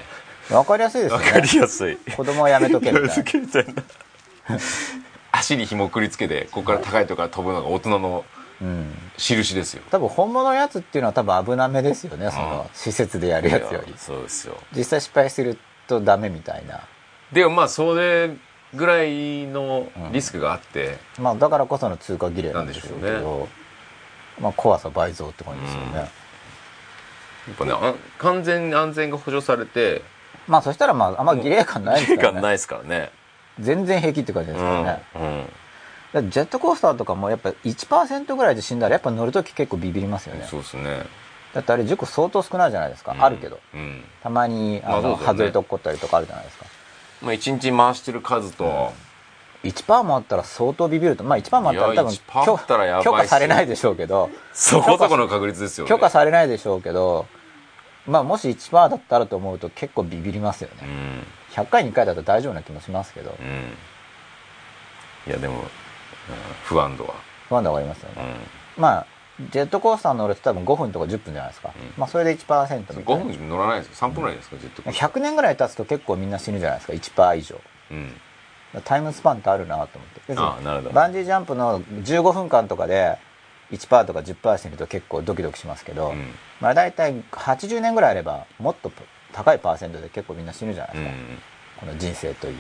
[0.52, 1.98] わかりやすいですよわかねりやすい。
[2.16, 3.84] 子供はやめとけみたいな。
[5.32, 8.26] 足に紐くりつけてここから高いとこから飛ぶのが大人の
[8.62, 8.94] うん。
[9.18, 9.84] 印ですよ。
[9.92, 13.92] 多分本物のやつっていうのは多分危なめですよねその施設でやるやつより。
[13.92, 14.58] いやそうですよ。
[14.76, 16.82] 実際失敗するとダメみたいな。
[17.32, 18.32] でもまあそれ
[18.74, 23.48] ぐらいのリスクがあって、まあだからこその通貨儀礼なんでしょうけど
[24.40, 30.02] まあ怖さ倍増って感じですよね、やっぱねあ完全に安全が保証されて
[30.48, 32.18] まあそしたらまああんま儀礼感ないですからね。
[32.18, 33.12] 儀礼感ないですからね。
[33.60, 35.46] 全然平気って感じですからね、うん
[36.14, 40.48] ジェットコースターとかもやっぱ1%ぐらいで死んだらやっぱ乗るとき結構ビビりますよね。
[40.50, 41.06] そうですね、
[41.54, 43.60] だってあれ事故相当少ないじゃないですか、うんあるけど。
[43.74, 44.04] うん。
[44.24, 46.66] たまにあの、外れとこったりとかあるじゃないですか。
[47.22, 48.94] まあ一日回してる数と、
[49.64, 51.24] 1%もあったら相当ビビると。
[51.24, 54.30] まあ1%もあったら多分1%許可されないでしょうけど。
[54.54, 55.90] そこそこの確率ですよね。
[55.90, 57.26] 許可されないでしょうけど
[58.08, 61.64] まあもし1%だったらと思うと結構ビビりますよね、うん。
[61.64, 63.36] 100回に1回だと大丈夫な気もしますけど。
[63.40, 63.74] うん。
[65.28, 65.62] いやでも、うん
[66.64, 67.14] 不安度は、
[67.48, 68.36] 不安でわかりますよね、
[68.78, 69.06] うまあ
[69.52, 71.94] ジェットコースター乗ると多分5分とか10分じゃないですか、うん。
[71.98, 73.06] まあそれで1%みたん、いな。
[73.06, 74.50] 5分乗らないですか3分ぐらいです。
[74.50, 77.22] かジェットコースター100年ぐらい経つと結構みんな死ぬじゃないですか。
[77.22, 77.62] 1%以上。
[77.92, 78.22] うん。
[78.84, 80.34] タイムスパンってあるなと思って。
[80.36, 80.94] ああなるほど。
[80.94, 83.18] バンジージャンプの15分間とかで
[83.72, 86.34] 1%とか10%死ぬと結構ドキドキしますけど、うん。
[86.62, 88.92] まあ大体80年ぐらいあればもっと
[89.34, 91.42] 高いパーセントで結構みんな死ぬじゃないうんですか、
[91.82, 92.56] この人生という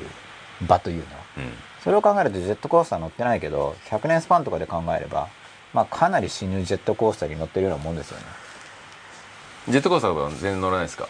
[0.67, 1.21] 場というのは。
[1.37, 1.53] うん。
[1.83, 5.29] それを考えるとジェットコースター乗ってないけど100年スパンとかで考えれば、
[5.73, 8.25] まあ、かなり死ぬジェットコースターに乗ってるようなもんですよね。
[9.69, 11.07] ジェットコースターは全然乗らないですか？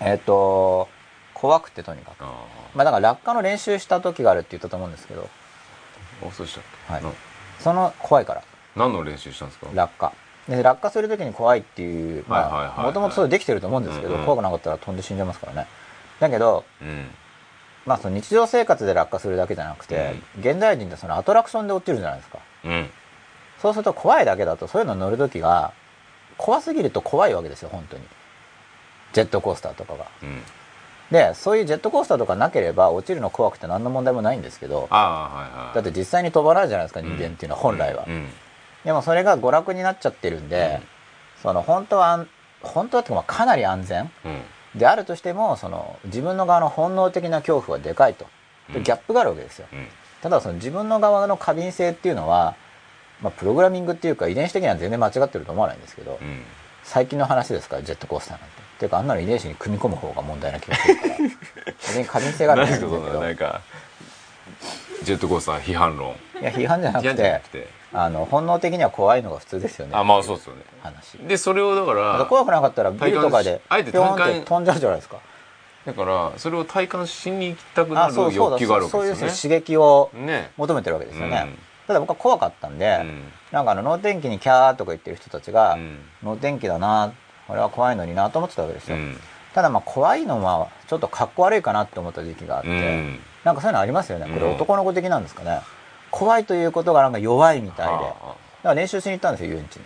[0.00, 0.88] えっ、と
[1.34, 2.24] 怖くてとにかく。
[2.24, 5.28] あまあだから落下の練習した時があるって言ったと思うんですけど。
[6.26, 7.02] あそうでしたっけ、はい。
[7.02, 7.10] な
[7.60, 8.42] その怖いから
[8.76, 9.68] 何の練習したんですか？
[9.74, 10.12] 落下。
[10.48, 14.24] で落下する時に怖いっていうもともとそれできてると思うんですけど、うんうん。
[14.26, 15.66] 怖くなかったら飛んで死んじゃいますからね。
[16.20, 17.06] だけど、うん。
[17.86, 22.38] まあ、その日常生活で落下するだけじゃなくて、現代人ってそのアトラクションで落ちるじゃないですか。
[22.64, 22.90] うん。
[23.60, 25.72] そうすると怖いだけだとそういうの乗る時が
[26.36, 28.02] 怖すぎると怖いわけですよ本当に。
[29.14, 30.06] ジェットコースターとかが。
[30.22, 30.42] うん。
[31.10, 38.28] でそういうジェットコースターとかなければ落ちるの怖くて何の問題もないんですけどはいはいだって実際に飛ばないじゃないですか人間っていうのは本来は、うん
[38.84, 40.80] でもそれが娯楽になっちゃってるんで、
[41.42, 42.28] その本当は安
[42.62, 44.42] 本当はってかなり安全うん。
[44.78, 48.26] であるとしてもその自分の側の本能的な恐怖はでかいと。
[48.72, 49.66] ギャップがあるわけですよ。
[49.72, 49.86] うん。
[50.22, 52.56] ただその自分の側の過敏性っていうのは、
[53.20, 56.42] まあ、プログラミングっていうか遺伝子的には全然間違ってると思わないんですけど、うん。
[56.82, 57.76] 最近の話ですか？
[57.76, 58.64] らジェットコースターなんて。
[58.74, 61.14] っていうかあんなの遺伝子に組み込む方が問題な気がするから。
[61.78, 63.60] 別に過敏性があるん何ですけどのなんか
[65.04, 66.10] ジェットコースター批判論。
[66.40, 67.40] いや批判じゃなくて
[67.94, 69.92] あの本能的には怖いのが普通ですよね。
[69.94, 70.62] あまあそうですよね。
[70.82, 71.18] 話。
[71.18, 75.18] でそれをだからら怖くなかったらビルとかであえて飛んじゃうじゃないですか。
[75.86, 80.50] だからそれを体感しに行きたくなる欲求があるわそういうけですよね刺激をね。
[80.56, 81.58] 求めてるわけですよね、うん。
[81.86, 83.22] ただ僕は怖かったんで、うん。
[83.52, 85.98] なんかあの能天気にキャーとか言ってる人たちが、うん。
[86.22, 87.12] 能天気だな
[87.46, 89.16] これは怖いのになと思ってたわけですよ、うん。
[89.54, 93.20] ただまあ怖いのはちょっとかっこ悪いかなって思った時期があって、うん。
[93.44, 94.26] なんかそういうのありますよね。
[94.26, 94.54] これうん。
[94.54, 95.60] 男の子的なんですかね、
[96.14, 97.92] 怖いということがなんか弱いみたいで。
[97.92, 98.02] だあ。
[98.02, 98.14] か
[98.62, 99.82] ら練習しに行ったんですよ遊園地に。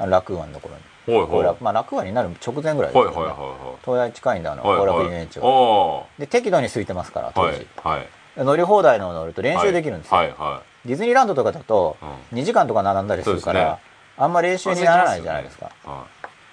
[0.00, 0.76] あおお楽湾のところ
[1.12, 1.18] に。
[1.18, 1.56] ほいほい。
[1.60, 3.16] まあ楽湾になる直前ぐらいですよ、ね。
[3.16, 8.44] はいはいはいはい東大近いんだあのはい後楽はい遊園地は、おで適度に空いてますから当時、はいはい。
[8.44, 10.30] 乗り放題の乗ると練習できるんですよ、はい。
[10.30, 11.96] はディズニーランドとかだと
[12.32, 13.80] う2時間とか並んだりするから、
[14.16, 15.70] あんま練習にならないじゃないですか。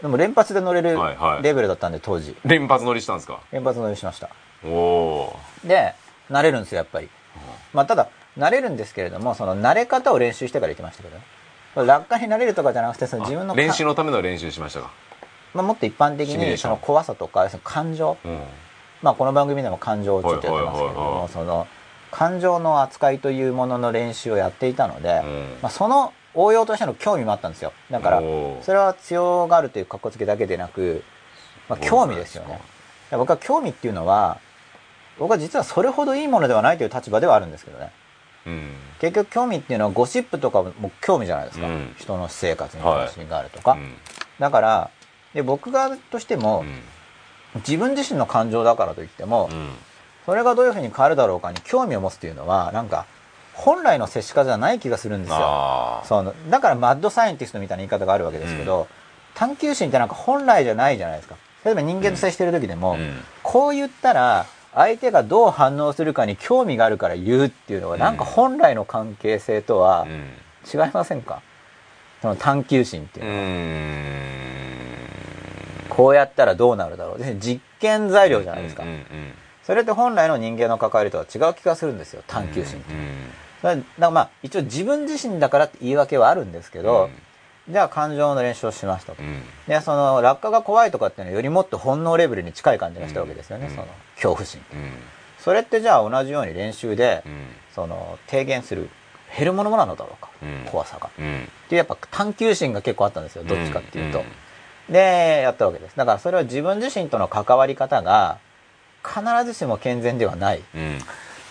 [0.01, 0.97] でも連発で乗れる
[1.41, 2.32] レベルだったんで当時。
[2.32, 3.39] い連発乗りしたんですか？
[3.51, 4.30] 連発乗りしました。
[4.65, 5.93] おおで
[6.32, 7.10] 慣れるんですよやっぱり。
[7.73, 11.23] まあただ慣れるんですけれどもその慣れ方を練習してから行きましたけどね。
[11.75, 14.91] 落下に慣れるとかじゃなくてその自分のか練習のための練習しましたか？
[15.53, 18.17] まあ、もっと一般的にその怖さとかその感情。
[18.23, 18.39] うん。
[19.01, 21.67] まあこの番組でも感情をちょっとやってますけれどもその
[22.11, 25.57] 感情の扱いというものの練習をやっていたので、うん。
[25.61, 27.73] まあ、その応用としての興味もあったんですよ。
[27.91, 28.19] だから
[28.61, 31.03] それは強がるという格好つけだけでなく、
[31.69, 32.59] まあ、興味ですよね。
[33.11, 34.39] 僕は興味っていうのは
[35.19, 37.91] 僕は実はそれほどいいものではないという立場ではあるんですけどね
[38.45, 38.69] うん。
[38.99, 41.95] 結局興味っていうのはゴシップとかも興味じゃないですか、うん。
[41.97, 43.93] 人の私生活に関心があるとか、うん。
[44.39, 44.89] だから
[45.34, 46.63] で僕側としても、
[47.55, 49.69] 自分自身の感情だからといっても、うん。
[50.25, 53.05] それがどういうふうに変わるだろうかに興味を持つというのはなんか
[53.53, 56.01] 本来の接し方じゃない気がするんですよ。
[56.05, 58.88] そのだからマッドサイエンティストみたいな言い方があるわけですけど、
[59.36, 61.36] 探求心ってなんか本来じゃないじゃないですか。
[61.63, 63.23] 例えば人間と接してる時でも、うん。
[63.43, 70.25] こう言ったら相手がどう反応するかに興味があるから言うっていうのがなんか本来の関係性とはうん。
[70.67, 71.41] 違いませんか？
[72.23, 73.41] その探求心っていううのは、
[75.85, 75.89] ん。
[75.89, 77.19] こうやったらどうなるだろう。
[77.19, 78.83] で実験材料じゃないですか、
[79.63, 82.93] それって本来の人間の関わりとは違う気がするんですよ探求心って、
[83.61, 87.11] だからまあ一応自分自身だからって言い訳はあるんですけど、
[87.69, 89.41] じゃあ感情の練習をしましたと、うん。
[89.67, 93.75] でその落下が怖いとかっていうのはよりもっと本能レベルに近い感じがしたわけですよね、うん。
[93.75, 94.63] その恐怖心。
[94.73, 94.91] うん。
[95.39, 97.47] それってじゃあ同じように練習で、うん。
[97.73, 98.89] その低減する
[99.38, 100.65] 減るものなのだろうか、うん。
[100.71, 101.10] 怖さが。
[101.17, 101.43] うん。
[101.43, 103.43] っていうやっぱ探求心が結構あったんですよ。
[103.43, 104.21] どっちかっていうと、う
[104.91, 104.93] ん。
[104.93, 105.95] でやったわけです。
[105.95, 108.38] だからそれは自分自身との関わり方が
[109.04, 110.62] 必ずしも健全ではない。
[110.75, 110.99] うん。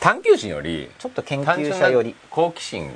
[0.01, 2.91] 探求心よりちょっと研究者より、好奇心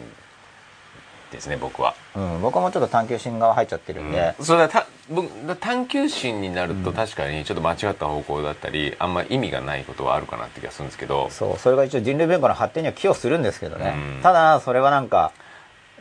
[1.37, 4.45] ですね僕は、うん、僕もちょっと探求心側入っちゃってるんで、うん。
[4.45, 11.29] それはた僕探求心になると確かにちょっと間違った方向だったり、あんま意味がないことはあるかなって気がするんですけど。
[11.31, 14.23] そうそれが一応人類文化の発展には寄与するんですけどね、うん。
[14.23, 15.33] ただそれはなんか、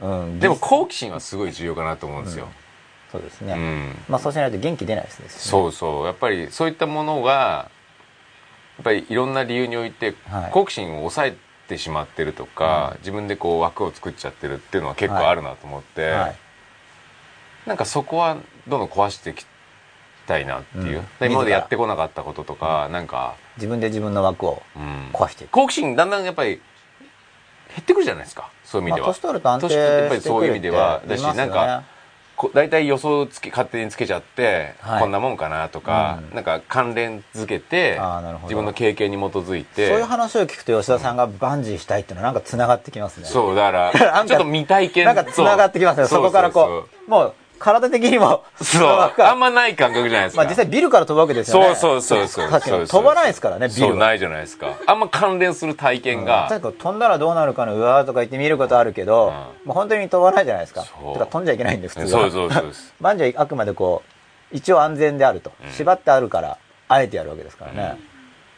[0.01, 2.47] うん、でも実好奇心はすごい重要かなと思うんですよ、
[3.11, 3.95] そうですね、うん。
[4.09, 5.25] まあそうしないと元気出ないですね。
[5.29, 6.05] そうそう。
[6.05, 7.69] やっぱりそういったものが
[8.77, 10.51] やっぱりいろんな理由においてはい。
[10.51, 11.35] 好奇心を抑え
[11.67, 16.35] てしまってるとか、自分でこう枠を作っちゃってるっていうのは結構あるなと思って、はい。
[17.65, 19.45] なんかそこはどんどん壊していき
[20.25, 21.05] たいなっていう、うん。
[21.19, 26.61] で今までやってこなかったこととか、なんか、自分で自分の枠をうん、壊していく、好奇心だんだんやっぱり減
[27.81, 31.51] ってくるじゃないですかそういう意味では、まあ、年取ると安定年取ってやっぱりしてそういう意味くるってではだし言いますよね。
[31.51, 31.96] なんかこ
[32.53, 35.01] 大体予想つけ勝手につけちゃって、はい。
[35.01, 36.35] こんなもんかなとか、うん。
[36.35, 37.99] なんか関連づけて
[38.43, 39.89] 自分の経験に基づいて。
[39.89, 43.25] そういう話を聞くと吉田さんがバンジーしたいっていうのはなんか繋がってきますね。
[43.25, 43.91] そうだから
[44.25, 46.07] ちょっと未体験なんか繋がってきますね。
[46.07, 48.43] そこからこうもう体的にも。
[48.61, 49.13] そう。
[49.21, 51.75] あんまない感覚じゃないですか、まあ実際ビルから飛ぶわけですよね。
[51.75, 53.89] そうそうそうそう飛ばないですからねビルは。
[53.89, 54.77] そうないじゃないですか。
[54.85, 59.33] あんま関連する体験が、確かに飛んだらどうなるかのうわーとか言って見ることあるけど、うん。
[59.33, 60.83] もう本当に飛ばないじゃないですか。
[60.83, 61.13] そう。
[61.13, 67.97] てか飛んじゃいけないんで普通はそうそうそうバンジーはあくまでこう一応安全であると、うん縛ってあるからあえてやるわけですからね、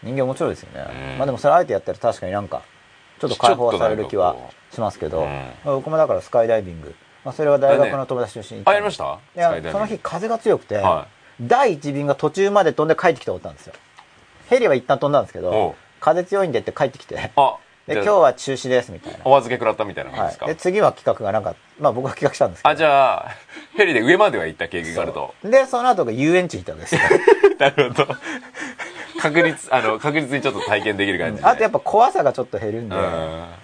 [0.04, 1.18] 人間面白いですよね、うん。
[1.18, 2.62] まあでもそれあえてやったら確かになんか
[3.20, 4.36] ちょっと解放される気は
[4.72, 5.28] しますけど、
[5.66, 9.20] 僕もだからスカイダイビング、まあ、それは大学の友達と一緒に行っあやりました？
[9.36, 11.08] いやその日風が強くて、は
[11.42, 13.74] 第一便が途中まで飛んで帰ってきたことあったんですよ。
[14.50, 22.72] ヘリは一旦飛んだんですけど風強いんでって帰ってきてあで今日は中止ですみたいな、お預け食らったみたいな感じですか、はい、で次は企画がなんかまあ僕が企画したんですけど。
[22.72, 23.32] あじゃあ
[23.76, 25.34] ヘリで上までは行った経験があると。
[25.44, 27.02] でその後が遊園地に行ったわけですよ。
[27.60, 28.16] なるほど。
[29.20, 31.48] 確率あの確実にちょっと体験できる感じで。
[31.48, 33.02] あとやっぱ怖さがちょっと減るんで、うん。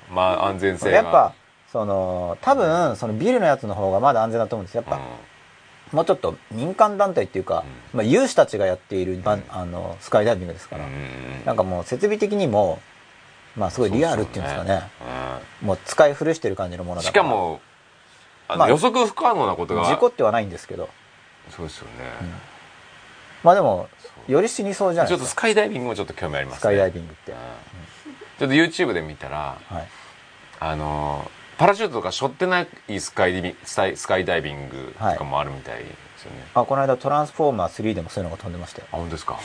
[0.10, 0.96] まあ安全性が。
[0.96, 1.34] やっぱ
[1.76, 4.76] その多分そのビルのやつの方がまだ安全だと思うんです。
[4.76, 5.02] よやっぱ、
[5.92, 10.86] もうちょっと民間団体っていうか、まあ、有志たちがやっているあのスカイダイビングですから、
[11.44, 12.80] なんかもう設備的にも
[13.58, 14.84] まあすごいリアルっていうんですかね。
[15.62, 15.68] うん。
[15.68, 17.60] もう使い古してる感じのものだしかも
[18.48, 19.84] まあ予測不可能なことが。
[19.84, 20.88] 事故ってはないんですけど。
[21.50, 21.92] そうですよね、
[23.44, 23.90] まあでも
[24.30, 26.60] より死にそうじゃないちょっとスですかカイダイビングもちょっと興味ありますね。
[26.60, 27.38] スカイダイビングって、うん。
[28.40, 29.88] ちょっと YouTube で見たらはい、
[30.62, 35.86] あのパラシュートとか背負ってないスカイディビスカイスカイダイビングとかもあるみたいで
[36.18, 38.82] すよね、あこの間トランスフォーマー3でもそういうのが飛んでました。
[38.82, 39.40] よあ本当ですか、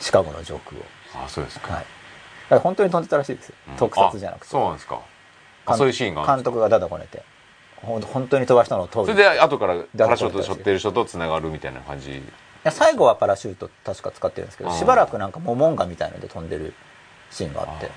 [0.00, 0.84] シカゴの上空を。
[1.14, 1.84] あそうですか、はい。
[2.50, 3.48] だ本当に飛んでたらしいです。
[3.48, 3.76] よ、うん。
[3.76, 5.00] 特撮じゃなくあてそうなんですか。
[5.76, 7.22] そういうシーンが監督がダダこねて。
[7.76, 12.10] ほん本当に飛ばしたのを撮るそれで後からパラシュートで背負ってる人とつながるみたいな感じ。
[12.12, 12.22] い
[12.64, 16.74] や最後はパラシュート確か使ってるんですけどしばらくなんかモモンガみたいので飛んでる
[17.30, 17.90] シーンがあって。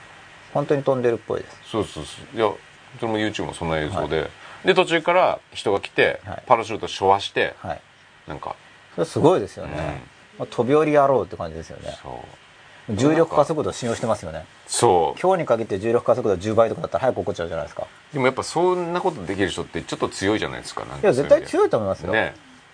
[0.53, 1.57] 本当に飛んでるっぽいです。
[1.71, 2.37] そうそうそう。
[2.37, 2.51] いや
[2.99, 4.29] それも YouTube もそんな映像で、
[4.65, 6.43] で途中から人が来て、はい。
[6.45, 7.81] パラシュート背負わしてはい。
[8.27, 8.55] なんか。
[8.95, 10.01] それすごいですよね、
[10.37, 11.97] まあ飛び降りやろうって感じですよね。
[12.01, 12.95] そう。
[12.95, 14.45] 重力加速度信用してますよね。
[14.67, 15.19] そう。
[15.19, 17.87] 今日に限って重力加速度10倍とかだったら早く起こっちゃうじゃないですか。
[18.11, 22.33] でもやっぱそんなことできる人ってちょっと強いじゃないですかいや絶対強いいと思いますよ、ね。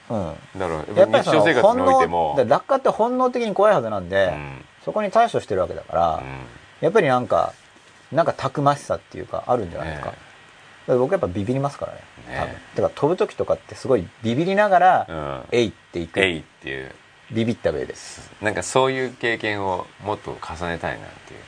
[0.10, 0.34] うん。
[0.58, 2.36] だからやっぱり日常生活においても。
[2.48, 4.66] 落下って本能的に怖いはずなんで、うん。
[4.86, 6.24] そこに対処してるわけだから、うん。
[6.82, 7.54] やっぱりなんか
[8.12, 10.18] なんかたくましさっていうかあるんじゃないですか,、ね
[10.88, 12.00] 僕やっぱビビりますからね。
[12.30, 12.56] ね多分。
[12.76, 15.42] てか飛ぶ時とかってすごいビビりながら、うん。
[15.52, 16.22] えいっていく。
[16.22, 16.92] えいっていう。
[17.32, 18.32] ビビった上です。
[18.42, 21.40] なんかそういう経験をもっと重ねたいなっていう。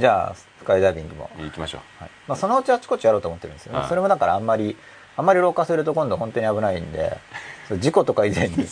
[0.00, 2.10] じゃあスカイダイビングも、行きましょはい。
[2.28, 3.88] まあ、そのうちあちこちやろうと思ってるんですよ、うん。
[3.88, 4.76] それもだからあんまり
[5.16, 7.16] あんまり老化すると今度本当に危ないんで
[7.80, 8.66] 事故とか以前に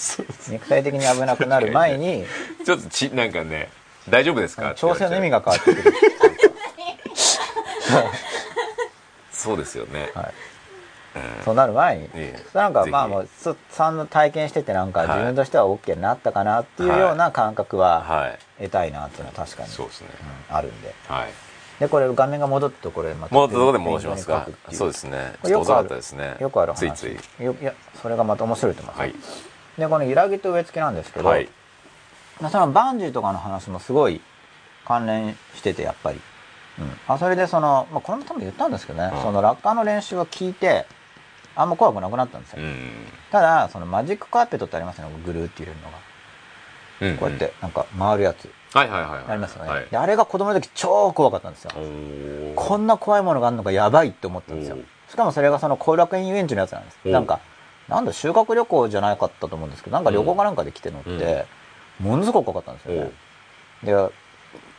[0.48, 2.26] 肉体的に危なくなる前にう
[2.64, 3.70] ちょっとちなんかね
[4.09, 4.74] 大丈夫ですか？
[4.74, 6.49] 調整の意味がが変わってくる
[9.33, 10.35] そうですよね、はい、
[11.38, 11.44] うん。
[11.44, 12.57] そうなる前に、ええ。
[12.57, 15.09] なんかまあもうそ3の体験しててなんかはい。
[15.09, 18.38] 自分としては OK になったかなっていうような感覚ははい。
[18.62, 20.09] 得たいなっていうのは確かに、そうですね。
[20.48, 20.94] うんあるんで。
[21.09, 21.29] はい。
[21.81, 24.46] でこれ画面が戻ったところでまたもうどこで戻しますか？
[24.70, 25.16] そうですね。
[25.18, 26.37] よくっと遅かったですね。
[26.38, 26.79] よくある話。
[26.79, 27.09] ついつ
[27.40, 27.44] い。
[27.44, 27.72] よいや
[28.03, 29.14] それがまた面白いと思います、はい。
[29.79, 31.48] でこの揺らぎと植え付けなんですけど、はい。
[32.38, 34.20] まあそのバンジーとかの話もすごい
[34.85, 36.22] 関連しててやっぱり、うん、
[37.09, 39.23] あそれでその、まあ、これも多分言ったんですけどね、うん。
[39.23, 40.87] その落下の練習を聞いて
[41.55, 42.90] あんま怖くなくなったんですよ、うん。
[43.31, 45.14] ただそのマジックカーペットってありますよね。
[45.25, 45.99] ぐるーって入れるのが、
[47.01, 48.51] うんこうやってなんか回るやつ。
[48.73, 49.25] はいはいはいはい。
[49.29, 49.87] ありますよね、はい。
[49.90, 51.71] であれが子供の時超怖かったんですよ。
[52.55, 54.79] こんな怖いものがあるのがやばいって思ったんですよ。
[55.09, 56.99] しかもそれがその後楽園遊園地のやつなんです。
[57.09, 57.40] なんか
[57.88, 61.45] なんだ修学旅行じゃなかったと思うんですけどなんか旅行かなんかで来て乗って、
[61.99, 63.12] ものすごく怖かったんですよね、
[63.83, 64.12] で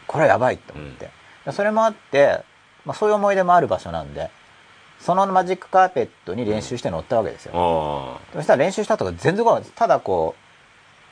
[0.08, 1.12] これはやばいって思って、で
[1.52, 2.44] それもあって、
[2.86, 4.30] まあ、そういう思い出もある場所なんで
[5.00, 9.70] そのマジックカーペットに練習して乗ったわけですよ、あそしたら練習したとか全然怖かった。
[9.70, 10.36] ですただこ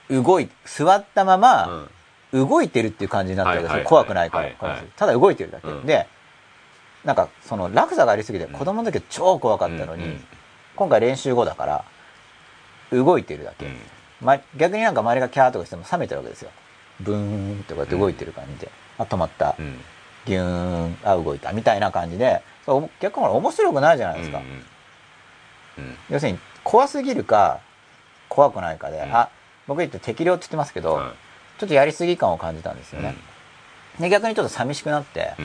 [0.09, 1.89] う動い座ったまあまうん。
[2.31, 5.85] 動いてるっていう感じになったわけですよ、怖くないから、ただ動いてるだけ、うん。
[5.87, 6.05] で
[7.03, 8.49] なんかその落差がありすぎてん。
[8.49, 10.23] 子供の時は超怖かったのに、うんうん。
[10.75, 11.85] 今回練習後だから
[12.91, 13.77] 動いてるだけ、うん。
[14.21, 16.51] ま、逆になんか周りがキャーとかしても冷めてるわけですよ。
[16.99, 19.79] ブーンってこうやって動いてる感じで、あ止まった、うん
[20.29, 22.41] ギューンあ動いたみたいな感じで
[22.99, 24.63] 逆に面白くないじゃないですか、うんうん
[26.09, 27.61] 要するに怖すぎるか
[28.27, 29.15] 怖くないかで、うん。
[29.15, 29.29] あ
[29.65, 31.13] 僕言って適量って言ってますけど、は
[31.57, 33.15] ちょっとやりすぎ感を感じたんですよね、
[33.99, 35.35] で逆にちょっと寂しくなって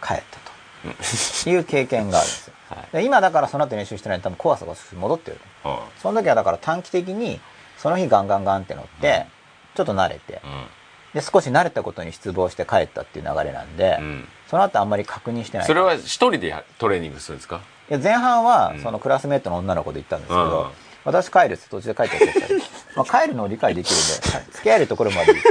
[0.00, 1.50] 帰ったと。
[1.50, 2.54] いう経験があるんですよ。
[2.70, 2.88] はい。
[2.92, 7.40] で今だからその後練習してないと多分怖さが戻ってるはその時はだから短期的に
[7.78, 9.26] その日ガンガンガンって乗って、
[9.74, 10.66] ちょっと慣れてあ
[11.14, 14.04] で少し慣れたことに失望して帰ったっていう流れなんで、うん。
[14.04, 15.66] うんその後あんまり確認してない。
[15.68, 17.60] それは一人でやトレーニングするんですか？
[17.88, 18.82] いや前半はうん。
[18.82, 20.70] そのクラスメートの女の子で行ったんですけど、うん。
[21.04, 22.54] 私帰るって途中で帰っちゃって
[22.96, 25.48] まあ、帰るのを理解できるんで 付き合えるところまで行って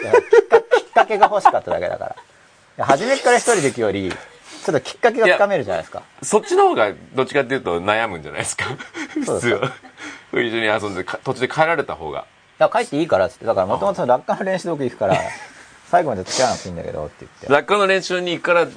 [0.82, 2.16] きっかけが欲しかっただけだか
[2.78, 2.86] ら。
[2.86, 6.04] 初めから一人で行くよりちょっときっかけがつかめるじゃないですか。
[6.22, 8.66] そっちの方がどっちかっていうと悩むんじゃないですか？
[9.14, 9.72] 普通は。
[10.34, 12.26] 一緒に遊んでか途中で帰られた方が
[12.60, 13.46] だから帰っていいからっつって。
[13.46, 15.16] だからもともと落下の練習で僕行くから
[15.90, 17.48] 最後まで付き合わなくていいんだけどって言って。
[17.48, 18.76] 落下の練習に行くから付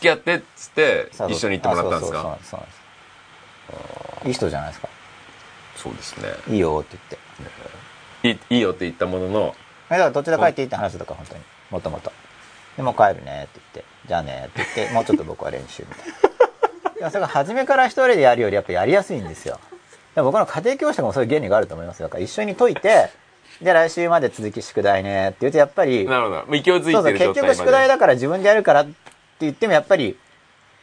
[0.00, 2.56] き合ってっつって一緒に行ってもらったんですあそうそうかそ
[4.24, 4.28] う。
[4.28, 4.88] いい人じゃないですか。
[5.76, 6.28] そうですね。
[6.48, 6.98] いいよって
[8.22, 8.48] 言って。
[8.50, 9.54] いいいいよって言ったものの。
[9.88, 11.42] だから途中で帰っていいって話だから本当に。
[11.70, 12.12] もともと。
[12.76, 13.84] でもう帰るねって言って。
[14.06, 16.14] じゃあねって言ってもうちょっと僕は練習みたいな。
[16.98, 19.60] いやそれが初めから一人でやるよりやっぱやりやすいんですよ
[20.22, 22.08] 僕の家庭教師とかもそういう原理があると思いますよ。
[22.08, 23.10] だから一緒に解いて
[23.62, 26.44] で来週まで続き宿題ねって言うとやっぱりなるほど。
[26.50, 28.92] 勢いづそうそういてる状態まで結局宿題だから自分でやるからって
[29.40, 30.18] 言ってもやっぱり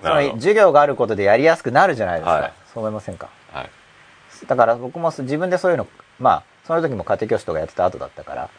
[0.02, 2.54] その授業があることでやりやすくなるじゃないですか、はい。
[2.74, 3.30] そう思いませんか？
[3.52, 3.70] はい。
[4.48, 5.88] だから僕も自分でそういうの
[6.20, 8.50] まあその時も家庭教師とかやってた後だったから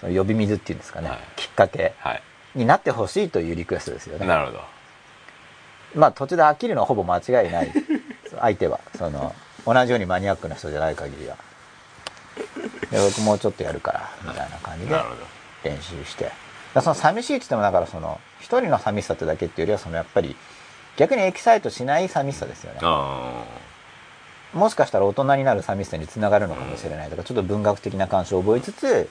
[0.00, 1.18] その呼び水っていうんですかね、はい。
[1.36, 2.22] きっかけはい。
[2.54, 4.26] になってほしいというリクエストですよね。
[4.26, 4.60] なるほど。
[5.94, 7.72] まあ途中で飽きるのはほぼ間違いない。
[8.40, 8.80] 相手は。
[8.96, 11.36] その同じようにマニアックな人じゃない限りは。
[12.90, 14.96] で僕もうちょっとやるからみたいな感じで
[15.64, 16.30] 練習して。
[16.74, 20.36] だその寂しいって言ってもだからその一人の寂しさってだけっていうよりはそのやっぱり
[20.96, 22.80] 逆にエキサイトしない寂しさですよね。
[22.82, 23.44] あ
[24.52, 29.08] もしかしたら大人になる寂しさにつながるのかもしれないとかちょっと文学的な感想を覚えつつ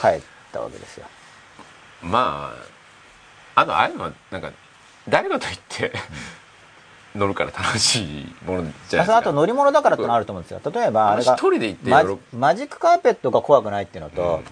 [0.00, 0.20] 帰っ
[0.52, 1.06] たわけですよ。
[2.02, 2.52] あま
[3.54, 4.52] ああとああいうのはなんか
[5.08, 5.92] 誰かと言って
[7.14, 9.16] 乗るから楽しいものじゃないですか。
[9.16, 10.60] あと乗り物だからってのあると思うんですよ。
[10.70, 14.44] 例えばあれが一人で行ってマ喜ぶマジックカーペットが怖くないっていうのと、うん。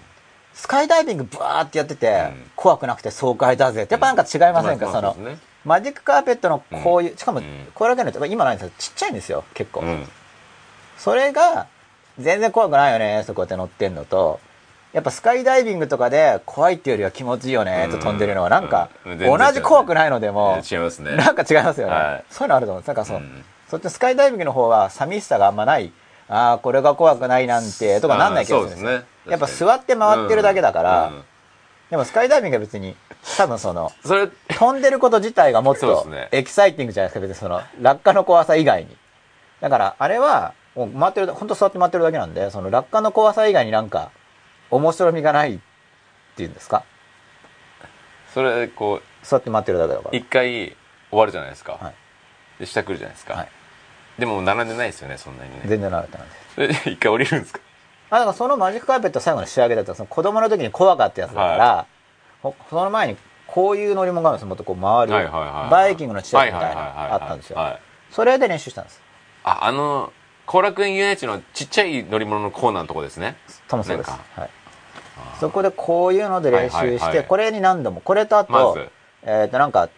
[0.53, 2.51] スカイダイビングブワーってやってて、うん。
[2.55, 3.83] 怖くなくて爽快だぜ。
[3.83, 5.15] ってやっぱなんか違いませんか、まあその
[5.65, 7.67] マジックカーペットのこういう、しかもうん。
[7.73, 8.73] これだけの今ないんですよ。
[8.77, 10.07] ちっちゃいんですよ結構、うん。
[10.97, 11.67] それが
[12.19, 14.39] 全然怖くないよねってこって乗ってんのと
[14.93, 18.49] やっぱスカイダイビングとかで怖いっていうよりは気持ちいいよねって飛んでるのは。
[18.49, 21.15] なんか同じ怖くないのでも違いますね。
[21.15, 22.25] なんか違いますよね、はい。
[22.29, 22.81] そういうのあると思う。
[22.81, 23.43] んですなんかそう、うん。
[23.69, 25.91] そっちスカイダイビングの方は寂しさがあんまない。
[26.29, 29.03] ああこれが怖くないなんてとかなんない気がするんですね。
[29.27, 31.15] やっぱ座って回ってるだけだから、うん。
[31.15, 31.23] うん。
[31.89, 32.95] でもスカイダイビングは別に
[33.37, 38.95] 多分そのそれ飛んでること自体がもっとエキサイティングじゃないですか別にその落下の怖さ以外に。
[39.61, 44.11] だからあれはもう回ってる本当座って回ってるだけなんでその落下の怖さ以外になんか
[44.71, 45.59] 面白みがないっ
[46.35, 46.83] ていうんですか？
[48.33, 50.75] それこ座って回ってるだけだかう一回
[51.09, 51.95] 終わるじゃないですか、はい。
[52.59, 53.49] で下来るじゃないですか、ら、はい、
[54.19, 55.61] でも並んでないですよねそんなにね。
[55.65, 56.89] 全然慣れてないです。
[56.89, 57.59] 一回降りるんですか？
[58.09, 61.85] あだからそのマジックカーペット最後の仕上げだったらその子供の時に怖かったやつだから、
[62.41, 67.79] ほその前にこういう乗り物があるんですよもっとこう回る、はいはいはいはいバイキングの試合みたいなはいはいはいはいあったんですよ、はい。
[68.11, 69.01] それで練習したんです。
[69.43, 70.11] ああの
[70.47, 73.35] 後楽園遊園地のちっちゃい乗り物のコーナーのとこですね。
[73.67, 74.09] 多分そうです。
[74.09, 74.49] はい。
[75.39, 77.99] そこでこういうので練習してこれに何度も。
[77.99, 78.89] これとあと、まず。
[79.23, 79.89] えっ、となんかはい。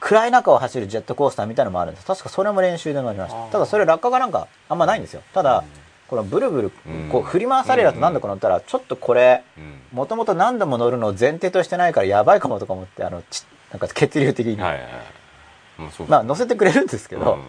[0.00, 2.06] 暗い中を走るジェットコースターみたいなのもあるんです。
[2.06, 3.46] 確かそれも練習で乗りました。
[3.52, 5.22] ただそれ落下がなんかあんまないんですよ。
[5.34, 5.64] ただ、
[6.08, 7.08] このブルブルうん。
[7.10, 9.80] こう振り回されるやつ何度か乗ったらちょっとこれうん。
[9.92, 14.72] もともと何度も乗るのを前提としてないからやばいかもとか思ってあのちなんか血流的に、ま
[16.20, 17.42] あ乗せてくれるんですけど、うん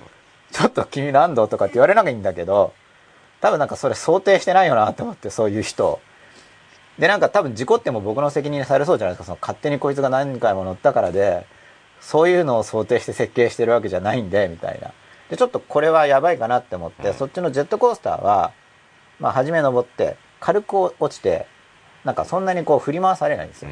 [0.51, 2.73] ちょっと君何度とかって言われなきゃいいんだけど
[3.41, 5.99] 多分なんかそれ想定してないよなと思ってそういう人。
[6.97, 9.23] でなんか多分事故っても僕の責任にされそうじゃないですか。
[9.25, 11.45] その勝手にこいつが何回も乗ったからで
[12.01, 14.91] そういうのを想定して設計してるわけじゃないんでみたいな。
[15.29, 17.13] でちょっとこれはやばいかなって思って、うん。
[17.13, 18.51] そっちのジェットコースターは
[19.19, 21.45] まあ初め登って軽く落ちて
[22.03, 23.69] なんかそんなにこう振り回されないんですよ、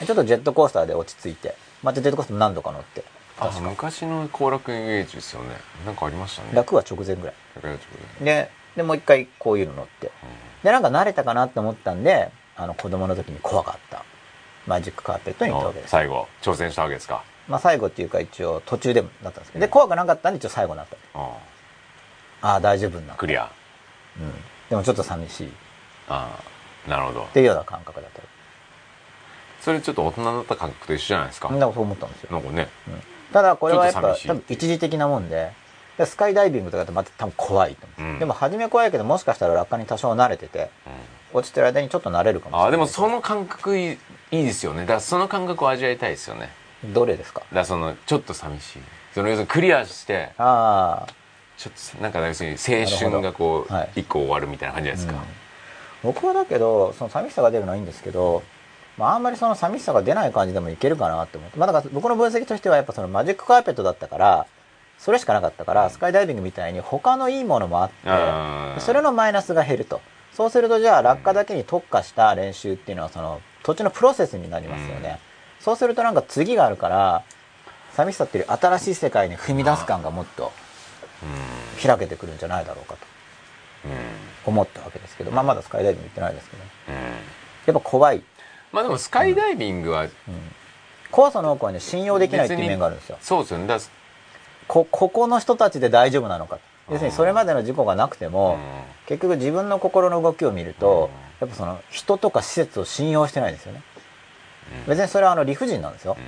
[0.00, 0.06] うん。
[0.06, 1.54] ちょっとジェットコースターで落ち着いて。
[1.82, 3.04] またジェットコースター何度か乗って
[3.48, 5.48] あ昔の後楽園遊園地ですよね。
[5.84, 6.50] なんかありましたね。
[6.52, 7.34] 楽は直前ぐらい。
[7.56, 10.10] 楽園地ででもう一回こういうの乗って。
[10.62, 14.04] でなんか慣れたかなって思ったんであの子供の時に怖かった。
[14.66, 17.24] マジックカーペットに行ったわけです、最後挑戦したわけですか。
[17.48, 19.66] まあ、最後っていうか一応途中でもなったんですけど。
[19.66, 20.96] で怖くなかったんで一応最後になった。
[21.18, 21.38] あ
[22.42, 23.50] ああ大丈夫になった、あクリア。
[24.18, 24.32] うん、
[24.70, 25.46] でもちょっと寂しい。
[25.48, 25.50] っ
[26.08, 26.38] あ
[26.86, 27.24] あなるほど。
[27.32, 28.22] ていうような感覚だった。
[29.60, 31.48] それちょっと大人になった感覚と一緒じゃないですか。
[31.48, 32.68] みんなそう思ったんですよ、なんかね。
[32.88, 35.52] うんただこれはやっぱ多分一時的なもんで
[35.98, 37.86] でスカイダイビングとかだとまた多分怖いと。
[37.98, 38.18] 思う、うん。
[38.18, 41.38] でも初め怖いけどもしかしたら落下に多少慣れててうん。
[41.40, 42.64] 落ちてる間にちょっと慣れるかもしれない。
[42.64, 43.98] ああでもその感覚いい
[44.32, 44.80] いいですよね。
[44.80, 46.50] だからその感覚を味わいたいですよね。
[46.92, 47.42] どれですか？
[47.52, 48.78] だそのちょっと寂しい。
[49.14, 51.12] その要するにクリアしてああ
[51.56, 54.00] ちょっとなんか要するに青春がこうはい。
[54.00, 55.24] 一個終わるみたいな感じじゃないですか、
[56.02, 58.42] 僕はだけどその寂しさが出るのはいいんですけど、
[58.98, 64.46] まあ、あんまりその寂しさが出ない感じでもいけるかなって思って、まあ、だから僕の分析としてはやっぱそのマジックカーペットだったから
[64.98, 67.90] それしかなかったからスカイダイビングみたいに他のいいものもあっ
[68.76, 70.00] てそれのマイナスが減ると。
[70.32, 75.18] そうするとじゃあ落下だけに特化した練習っていうのはその土地のプロセスになりますよね、
[75.60, 77.22] そうするとなんか次があるから
[77.92, 80.50] 寂しさっていう新しい世界に踏み出す感がもっと
[81.22, 83.06] う開けてくるんじゃないだろうかと
[84.46, 86.94] 思ったわけですけど、まあ、まだスカイダイビング行ってないですけどうん。
[86.94, 87.10] や
[87.70, 88.22] っぱ怖い
[88.72, 90.08] まあでもスカイダイビングは
[91.10, 93.18] 怖さの多くはね信用できないっていう面があるんですよ。
[93.20, 93.66] そうですよね。
[93.66, 93.84] だか
[94.66, 96.58] こここの人たちで大丈夫なのか。
[96.90, 98.58] 要するにうんそれまでの事故がなくてらも、
[99.06, 103.82] 結局自分の心の動きを見ると、やっぱその人とか施設を信用してないんですよね。
[104.86, 104.90] うん。
[104.90, 106.16] 別にそれはあの理不尽なんですよ。
[106.18, 106.24] うん。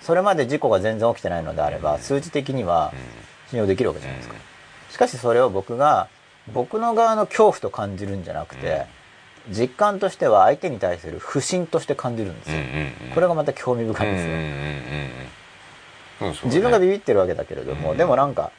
[0.00, 2.00] それまで事故が全然起きてないのであれば、うん。
[2.00, 2.92] 数字的には
[3.50, 4.92] 信用できるわけじゃないですか、うん。
[4.92, 6.08] しかしそれを僕が
[6.52, 8.86] 僕の側の恐怖と感じるんじゃなくて、
[9.48, 12.56] 実感としては相手に対する不信として感じるんですよ、
[13.14, 14.20] これがまた興味深いんで
[16.20, 18.52] すよ、自分がビビってるわけだけれども、うんでもなんか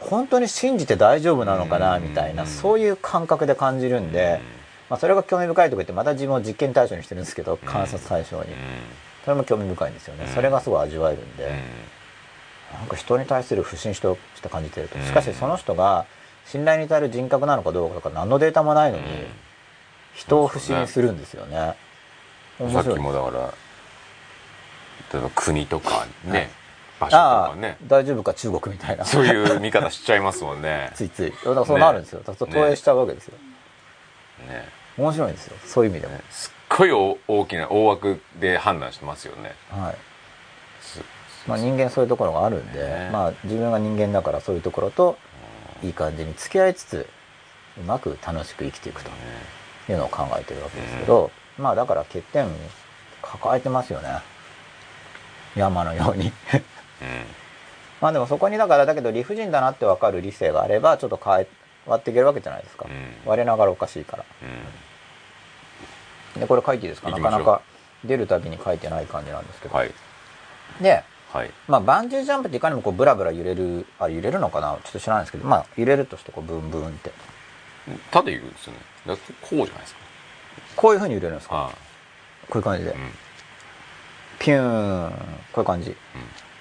[0.00, 4.40] 本当に信じて大丈夫なのかなうんみたいな、うんそういう感覚で感じるんで、
[4.88, 8.50] まあ、それが興味深いとか言ってまた自分を実験対象にしてるんですけど観察対象に、
[9.24, 11.50] それも興味深いんですよね、うんそれがすごい味わえるんで、うん
[12.78, 14.98] なんか人に対する不信として感じてると。
[14.98, 15.04] うん。
[15.06, 16.04] しかしその人が
[16.44, 19.26] 信頼に至る人格なのかどうかとか何のデータもないのに、うん
[20.18, 21.76] 人を不信にするんですよね。
[22.72, 23.54] さっきもだから
[25.12, 26.48] 例えば国とかね、はい。
[27.00, 27.76] 場所とかね。
[27.86, 29.04] 大丈夫か中国みたいな。
[29.04, 30.90] そういう見方しちゃいますもんね。
[30.96, 31.30] ついつい。
[31.30, 33.38] だからそうなるんですよ、だから投影しちゃうわけですよ、
[34.48, 34.68] ね。
[34.96, 35.56] 面白いんですよ。
[35.64, 39.54] そういう意味でも、すっごい大大きな大枠で判断してますよね。
[39.70, 39.94] はい。
[40.80, 41.00] す
[41.46, 43.10] まあ、人間そういうところがあるんで、ね。
[43.12, 45.16] まあ、自分が人間だからそういうところと
[45.84, 47.08] いい感じに付き合いつつ
[47.78, 49.10] うまく楽しく生きていくと
[49.88, 52.48] いうのを考えてるわけですけど、まあだから欠点
[53.22, 54.18] 抱えてますよね。
[55.56, 56.32] 山のように。
[58.00, 61.46] まあでもそこにだからだけど理不尽だなって分かる理性があればちょっと変え
[61.84, 63.16] 変わっていけるわけじゃないですか、うん。
[63.24, 64.24] 我ながらおかしいから。
[64.42, 64.48] うん。
[64.48, 64.56] うん
[66.40, 67.10] でこれ書いていいですか？
[67.10, 67.62] なかなか
[68.04, 69.90] 出るたびに書いてない感じなんですけど、はい。
[70.80, 71.50] ではい。
[71.66, 74.78] まあ、バンジージャンプっていかにもこうブラブラ揺れるあ揺れるのかな？
[74.84, 77.10] ちょっと知らないですけど、まあ、揺れるとしてこうブンブンって。
[78.12, 78.78] 縦言うんですよね
[79.16, 80.00] こうじゃないですか。
[80.76, 81.70] こういうふうに揺れるんですか？
[82.48, 82.98] こういう感じで、うん。
[84.38, 85.16] ピューンこ
[85.56, 85.96] ういう感じ。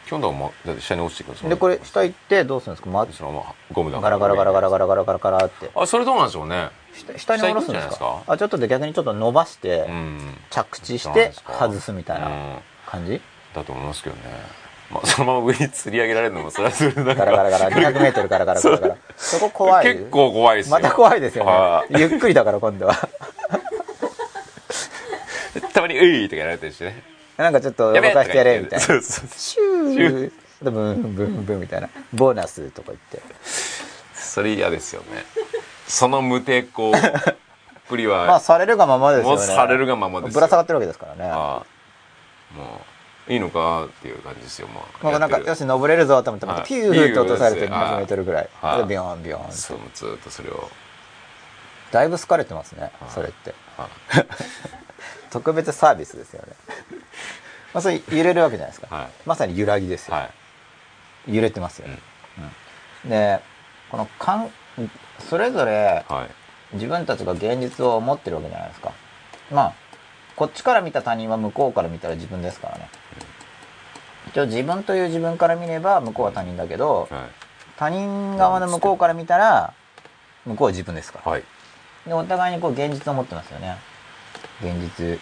[0.06, 13.20] 基本だからまだって下に落ちてくるでこれ下行ってどうするんですか、ま、そのままゴムだガラガラガラガラガラガラガラガラってあそれどうなんでしょうね下下に下ろすんですかあちょっとで逆にちょっと伸ばしてうん着地して外すみたいなうん感じ
[13.54, 14.22] だと思いますけどね
[14.90, 18.96] まあそのまま上に釣り上げられるのもそれはそれでなんかガラガラガラ 200m ガラガラガラガラ。
[19.18, 19.86] そこ怖い？
[19.98, 20.72] 結構怖いですよ。
[20.72, 22.96] また怖いですよはねゆっくりだから今度は。
[25.74, 27.04] たまに「うい!」とかやられたりしてね。
[27.38, 28.86] なんかちょっと動かしてやれみたいな。
[28.86, 30.32] そうそうシュー。
[30.64, 31.90] でブンブンブンみたいな。
[32.14, 33.22] ボーナスとか言って。
[34.16, 35.24] それ嫌ですよね。
[35.88, 37.36] その無抵抗っ
[37.88, 38.26] ぷりは。
[38.28, 39.36] まあされるがままですよね。
[39.36, 40.34] もうされるがままですよ。
[40.34, 41.30] ぶら下がってるわけですからね。
[41.32, 41.62] あ
[42.56, 42.97] あもう
[43.30, 46.68] いいのかっていう感じですよもうまあなんかよし登れるぞと思ってまたはい。
[46.68, 48.50] ピューって落とされてピュー20メートルぐらい。
[48.62, 49.54] はいでビヨーンビヨーンって。
[49.54, 50.70] そうずっとそれを。
[51.92, 53.54] だいぶ好かれてますねはいそれって。
[53.76, 53.90] はい。
[55.30, 56.54] 特別サービスですよね。
[57.74, 59.08] まあそれ揺れるわけじゃないですか、はい。
[59.26, 60.30] まさに揺らぎですよ、は
[61.28, 61.36] い。
[61.36, 62.00] 揺れてますよね、
[63.04, 63.10] うん。
[63.10, 63.42] で
[63.92, 64.50] このかん
[65.20, 66.76] それぞれはい。
[66.76, 68.94] 自分たちが現実を持ってるわけじゃないですか。
[69.52, 69.74] まあ
[70.36, 72.90] こっちから見た他人は向こうから見たら自分ですからね
[74.38, 77.30] 一応自分という自分から見れば向こうは他人だけどはい。
[77.76, 79.74] 他人側の向こうから見たら
[80.46, 81.22] 向こうは自分ですか。
[81.26, 81.44] らはい。
[82.06, 83.78] でお互いにこう現実を持ってますよね。
[84.62, 85.20] 現実。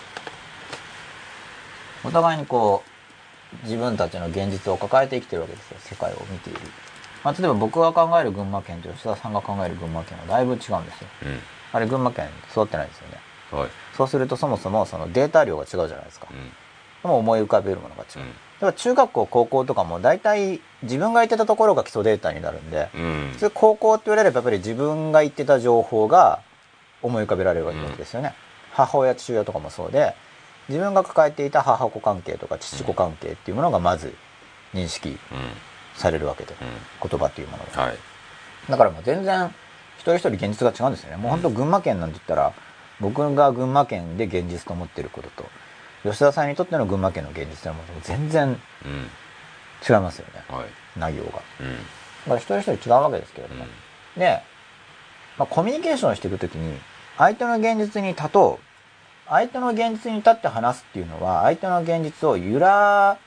[2.04, 2.84] お互いにこ
[3.64, 5.78] う自分たちの現実を抱えて生きてるわけですよ。
[5.80, 6.60] 世界を見ている、
[7.24, 10.82] まあ、例えば僕が考える群馬県と吉田さんが考える群馬県はだいぶ違うんですよ。
[11.24, 11.40] うん。
[11.72, 13.18] あれ群馬県育ってないですよね。
[13.52, 13.70] はい。
[13.96, 16.28] そうするとそもそもそのデータ量が違うじゃないですか。
[16.30, 16.50] うん。
[16.50, 16.54] で
[17.04, 23.30] も思い浮かべるものが違う、うんだから中学校高校とかも大体自分が言ってたところが基礎データになるんでうん。
[23.34, 26.40] 普通高校って言われればやっぱり自分が言ってた情報が
[27.02, 28.34] 思い浮かべられるわけですよね、
[28.72, 30.16] 母親父親とかもそうで
[30.70, 34.16] 自分が抱えていた母子関係とか父子関係っていうものがまず
[34.74, 35.18] 認識うん
[35.96, 37.84] されるわけで、う言葉っていうものが。
[37.84, 37.98] んはい。
[38.70, 39.50] だからもう全然
[39.98, 41.18] 一人一人現実が違うんですよね。
[41.18, 42.54] もう本当群馬県なんて言ったら
[43.00, 45.46] 僕が群馬県で現実と思ってることと
[46.06, 48.48] 吉田さんにとっての群馬県の現実というのは全然
[48.86, 49.10] うん。
[49.88, 50.44] 違いますよね。
[50.48, 50.66] はい。
[50.98, 51.76] 内容がだうん。
[51.76, 53.66] から一人一人違うわけですけれども、
[54.18, 54.42] で、
[55.38, 56.80] まあ、コミュニケーションをしていくときに
[57.18, 58.66] 相手の現実に立とう。
[59.28, 63.18] 相手の現実に立って話すっていうのは相手の現実を揺ら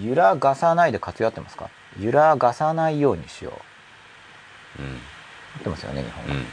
[0.00, 1.68] 揺らがさないで活用合ってますか？
[2.00, 3.52] 揺らがさないようにしよ
[4.78, 4.82] う。
[4.82, 4.88] うん。
[4.88, 6.44] 合ってますよね日本語、うん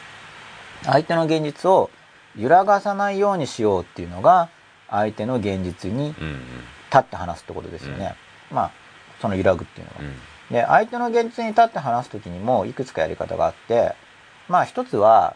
[0.85, 1.89] 相手の現実を
[2.37, 4.49] 揺らがさないようにしようっていうのが
[4.93, 6.39] 相手の現実にうん
[6.91, 8.15] 立って話すってことですよね、
[8.51, 8.71] まあ
[9.19, 10.55] その揺らぐっていうのは、うん。
[10.55, 13.95] で相手の現実に立って話す時にもいくつかやり方があって
[14.47, 15.35] まあ一つは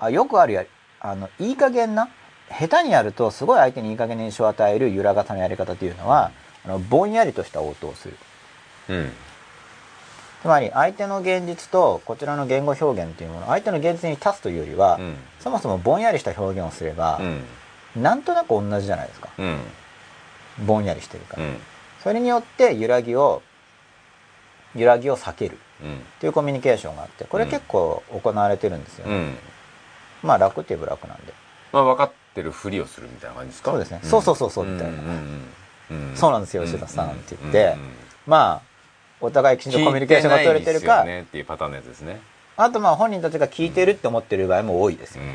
[0.00, 0.64] あよくあるや
[1.00, 2.08] あのいい加減な
[2.50, 6.32] 下手にやるとすごい相手にいい加減な印象を与える揺らがさのやり方というのは
[6.64, 8.16] あのぼんやりとした応答をする。
[8.88, 9.12] うん。
[10.42, 15.16] つまり相手の現実とこちらの言語表現というもの相手の現実に立つというよりは、うん。
[15.40, 17.44] そもそもぼんやりした表現をすればう、ん
[17.96, 19.30] なんとなく同じじゃないですか。
[19.38, 19.58] うん。
[20.66, 21.56] ぼんやりしてるから、うん。
[22.02, 23.42] それによって揺らぎを
[24.74, 25.58] 揺らぎを避ける。
[25.82, 25.96] うん。
[25.96, 29.36] っていうコミュニケーションがあってこれ結構行われてるんですよね、うん。
[30.22, 31.32] まあ楽って言えば楽なんで。
[31.72, 33.70] まあ分かってるふりをするみたいな感じですか？
[33.72, 34.00] そうですね。
[34.02, 34.98] そうそうそうそうみたいな。
[36.14, 37.76] そうなんですよ吉田さんって言って。
[38.26, 38.76] まあ
[39.20, 41.04] お互いきちんとコミュニケーションが取れてるか。
[41.04, 42.20] ないですよねっていうパターンのやつですね。
[42.56, 45.30] あとまあ本人たちが聞いてるって思ってる場合も多いですよ、うん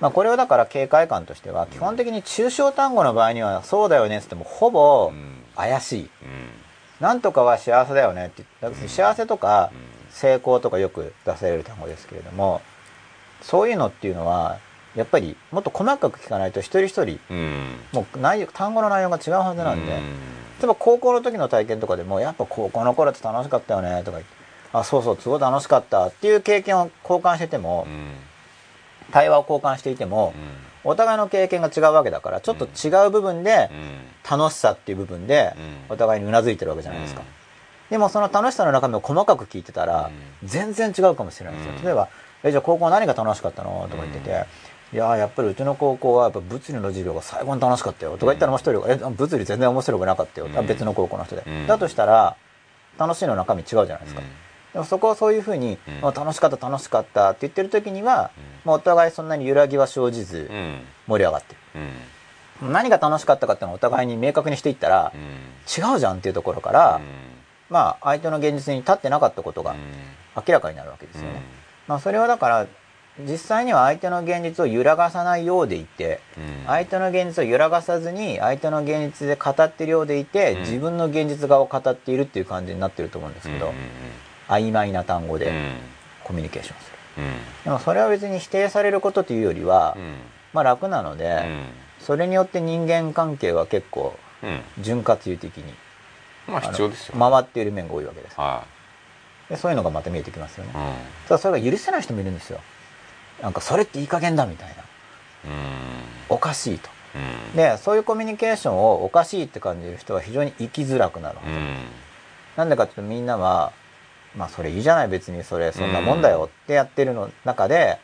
[0.00, 5.42] まあこれをだから警戒感としては基本的に抽象単語の場合にはそうだよねって言ってもほぼうん。
[5.56, 6.02] 怪しい。
[6.02, 6.08] うん。
[7.00, 8.44] なんとかは幸せだよねって
[8.88, 9.78] 幸せとかうん。
[10.10, 12.60] 成功とかよく出される単語ですけれども
[13.42, 14.58] そういうのっていうのは
[14.96, 17.76] やっぱりもっと細かく聞かないと一人一人うん。
[17.92, 19.98] もう内容単語の内容が違うはずなんで、うん。
[19.98, 24.28] 例えば高校の時の体験とかでもやっぱ高校の頃って楽しかったよねとか言って
[24.72, 28.12] あそうそうすごい楽しかったっていう経験を交換してても、うん
[29.12, 30.34] 対話を交換していても、
[30.84, 34.38] お互いの経験が違うわけだからちょっと違う部分でうん。
[34.38, 35.94] 楽しさっていう部分でうん。
[35.94, 37.22] お互いにうなずいてるわけじゃないですか、
[37.90, 40.10] でもその楽しさの中身を細かく聞いてたら
[40.44, 41.84] う全然違うかもしれないですよ、うん。
[41.84, 42.08] 例えば
[42.44, 44.46] 「えじゃあ高校何が楽しかったの?」とか言ってて
[44.92, 51.66] 「いやーやっぱりうちの高校はやっぱ物理の授業が最後に楽しかったよ」とか言ったらもう一人が「え物理全然面白くなかったよ」別の高校の人で、うん。
[51.66, 52.36] だとしたら
[52.98, 54.22] 楽しいの中身違うじゃないですか、
[54.78, 56.08] でもそこをそういうふうに、うん。
[56.08, 58.30] あ楽しかった楽しかったって言ってる時には、
[58.64, 58.70] うん。
[58.70, 60.78] もうお互いそんなに揺らぎは生じずうん。
[61.08, 62.68] 盛り上がってうん。
[62.68, 65.12] る何が楽しかったかっていうのをお互いに明確にしていったら、
[65.76, 67.00] 違うじゃんっていうところから、
[67.70, 69.74] まあ相手の現実に立ってなかったことが
[70.36, 71.42] 明らかになるわけですよね、
[71.88, 72.66] まあ、それはだから
[73.20, 76.20] 実際には相手の現実を揺らがさないようでいて
[76.66, 80.60] 相手の現実を揺らがさずに相手の現実で語ってるようでいて、うん。
[80.60, 83.72] 自分の現実側を語っているっていう感じになってると思うんですけど、
[84.48, 85.52] 曖昧な単語で
[86.24, 87.24] コミュニケーションする。
[87.64, 89.96] でもそれは別に否定されることというよりは、
[90.52, 91.44] まあ楽なので、
[92.00, 94.16] それによって人間関係は結構
[94.80, 95.74] 潤滑油的に
[96.46, 97.14] まあ必要ですよ。
[97.18, 98.40] 回っている面が多いわけです。
[98.40, 98.64] は
[99.48, 100.70] でそういうのがまた見えてきますよね。
[100.70, 102.60] いただそれが許せない人もいるんですよ。
[103.42, 104.84] なんかそれっていい加減だみたいな。
[106.28, 106.90] おかしいと。
[107.54, 111.50] でそういうコミュニケーションをおかしいって感じる人は非常に生きづらくなるはず
[112.56, 113.72] なんでかっていうとみんなは
[114.36, 115.42] まあそれいいじゃない別に。
[115.44, 117.98] それそんなもんだよってやってるの中で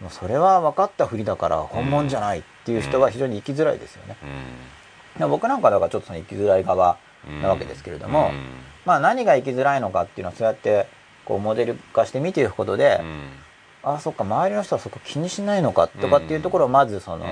[0.00, 4.16] もうそれは分かったふりだから本物じゃないっていう人は非常に生きづらいですよね。
[5.18, 6.98] で僕なんかだからちょっとその生きづらい側
[7.42, 8.30] なわけですけれども、
[8.84, 10.86] まあ何が生きづらいのかっていうのはそうやって
[11.24, 13.00] こうモデル化して見ていくことで、
[13.82, 17.26] ああそっか周りの人はそこ気にしないのかとかっていうところをまずその、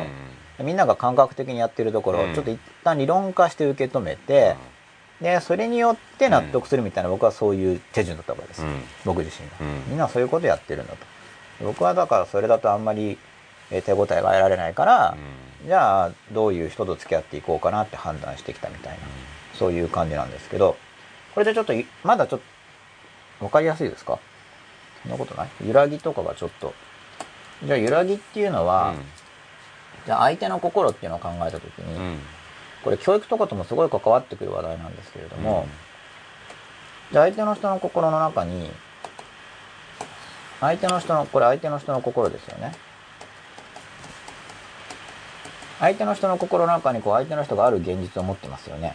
[0.58, 4.56] みんなが感覚的にやってるところをちょっと一旦理論化して受け止めて、
[5.20, 8.62] でそれによって納得するみたいな僕はそういう手順だったわけです、
[9.04, 9.56] 僕自身が、
[9.88, 10.98] みんなそういうことやってるんだと。
[11.64, 13.18] 僕はだからそれだとあんまり
[13.70, 15.16] 手応えが得られないから、
[15.64, 18.98] じゃあどういう人と付き合っていこうかなって判断してきたみたいな、
[19.54, 20.76] そういう感じなんですけど
[21.34, 24.18] これでちょっといまだちょっと分かりやすいですか？
[25.02, 25.48] そんなことない？
[25.66, 26.74] 揺らぎとかがちょっと。
[27.64, 28.94] じゃあ揺らぎっていうのは、
[30.04, 32.18] じゃあ相手の心っていうのを考えた時に、
[32.86, 35.66] これ教育とかともすごい関わってくる話題なんですけれども、
[37.10, 38.70] じゃあ相手の人の心の中に
[40.60, 42.72] 相手の人のこれ相手の人の心ですよね。
[45.80, 48.94] 相手の人の心の中にこう相手の人がある現実を持ってますよね。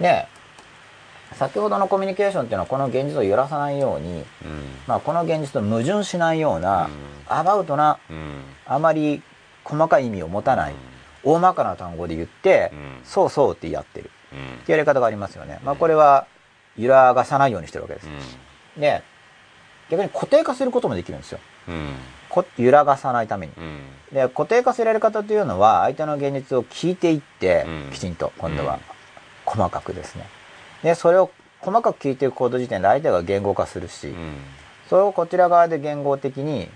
[0.00, 0.28] で
[1.34, 4.24] 先ほどのコミュニケーションっていうのはこの現実を揺らさないように、
[4.86, 6.88] まあ、この現実と矛盾しないような、
[7.26, 7.98] アバウトな
[8.64, 9.24] あまり
[9.64, 10.74] 細かい意味を持たない、
[11.24, 12.72] 大まかな単語で言って、
[13.04, 14.10] そうそうってやってる。
[14.62, 15.58] ってやり方がありますよね。
[15.64, 16.26] まあ、これは
[16.76, 18.08] 揺らがさないようにしてるわけです。
[18.76, 19.02] で
[19.90, 21.38] 逆に固定化することもできるんですよ。
[22.28, 23.52] こ揺らがさないために。
[24.12, 28.78] で固定化するやり方というのは相手の現実を聞いていって、きちんと今度は。
[29.46, 30.26] 細かくですね。
[30.82, 34.14] でそれを細かく聞いていくこと時点で相手が言語化するし、
[34.90, 36.68] それをこちら側で言語的に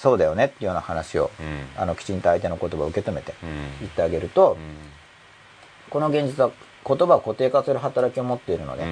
[0.00, 1.30] そうだよねっていうような話を、
[1.76, 3.34] あのきちんと相手の言葉を受け止めて
[3.80, 4.56] 言ってあげると、
[5.90, 6.50] この現実は
[6.86, 8.84] 言葉を固定化する働きを持っているので、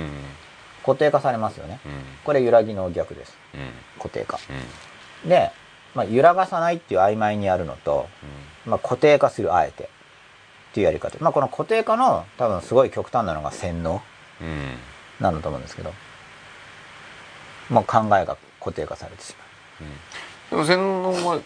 [0.85, 1.81] 固定化されますよね。
[2.25, 3.37] これ揺らぎの逆です。
[3.97, 4.39] 固定化。
[5.27, 5.51] で、
[5.95, 8.07] まあ、揺らがさないっていう曖昧にやるのと、
[8.67, 9.87] まあ、固定化するあえてっ
[10.75, 11.17] ていうやり方。
[11.21, 14.03] まあ、この固定化の多分すごい極端なのが洗脳
[15.21, 15.95] なんだと思うんですけど、
[17.71, 19.35] もう考えが固定化されてし
[19.81, 19.89] まう。
[20.51, 21.40] でも洗脳は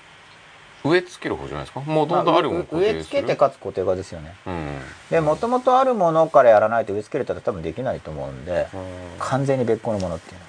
[0.85, 1.81] 植え付ける方じゃないですか？
[1.81, 4.35] もともとあるものを固定する植え付けてかつ固定化ですよね。
[4.47, 4.79] うん。
[5.11, 8.81] で、もともとあるものからやらないと植え付けるって多分できないと思うんで、うん。
[9.19, 10.41] 完全に別個のものっていうの。
[10.41, 10.47] は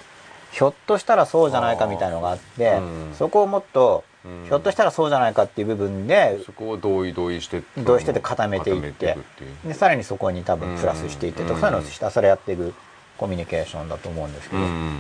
[0.52, 3.14] ひょっとしたらそうじゃないかみたいなのがあって、うん。
[3.16, 4.46] そこをもっと、うん。
[4.48, 9.18] ひょっとしたらそうじゃないかっていう部分でそこを同意同意して同意してて固めていって
[9.66, 12.74] でさらにそこに多分プラスしていってとそういうのをひたすらやっていく
[13.18, 14.98] コミュニケーションだと思うんですけど、うん。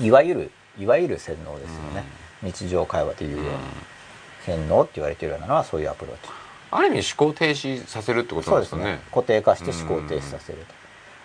[0.00, 2.04] いわゆるいわゆる洗脳ですよね、
[2.44, 3.50] 日常会話で言うような、
[4.44, 6.30] 洗脳って言われてるようなのはそういうアプローチ。
[6.70, 9.00] ある意味思考停止させるってことそうですすね。
[9.10, 10.74] 固定化して思考停止させると、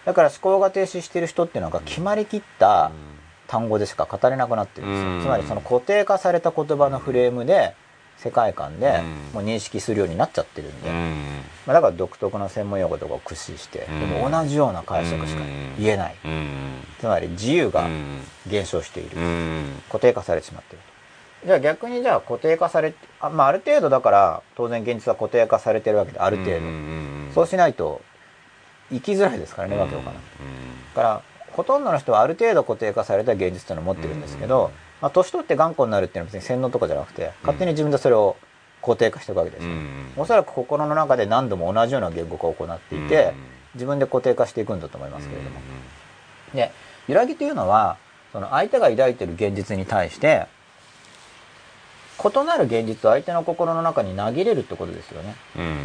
[0.05, 2.91] だから思考が停止してる人っていうのが決まりきった
[3.47, 5.21] 単語でしか語れなくなってるんですよ、うん。
[5.21, 7.73] つまりその固定化された言葉のフレームで
[8.17, 9.05] 世界観でうん。
[9.33, 11.15] もう認識するようになっちゃってるんで、うん。
[11.65, 13.99] まあ、だから独特の専門用語とかを駆使して、うん。
[14.01, 15.41] でも同じような解釈しか
[15.79, 16.83] 言えない、うん。
[16.99, 18.21] つまり自由がうん。
[18.45, 19.81] 減少している、うん。
[19.87, 20.83] 固定化されてしまっている
[21.45, 28.01] じゃあ逆にじゃあ固定化されあ,、まあ、ある程度だから当然現実は固定化されてるわけである程度、うんそうしないと
[28.91, 30.23] 生きづらいですからね、わけわからない
[30.95, 31.21] だから
[31.51, 38.35] ほとんどの人はある程度固定化された現実というのを持ってるんですけど、まあ、年取って頑固になるっていうのは別に洗脳とかじゃなくて勝手に自分でそれを
[38.81, 43.33] 固定化していくわけですよ、うんおそらく心の中で何度も同じような言語化を行っていて、
[43.75, 45.61] 自分で固定化していくんだと思いますけれども、
[46.53, 46.71] で
[47.07, 47.97] 揺らぎというのは
[48.33, 50.47] その相手が抱いている現実に対して
[52.21, 55.35] 異なる現実を相手の心の中に投げれるってことですよね。
[55.57, 55.77] うん。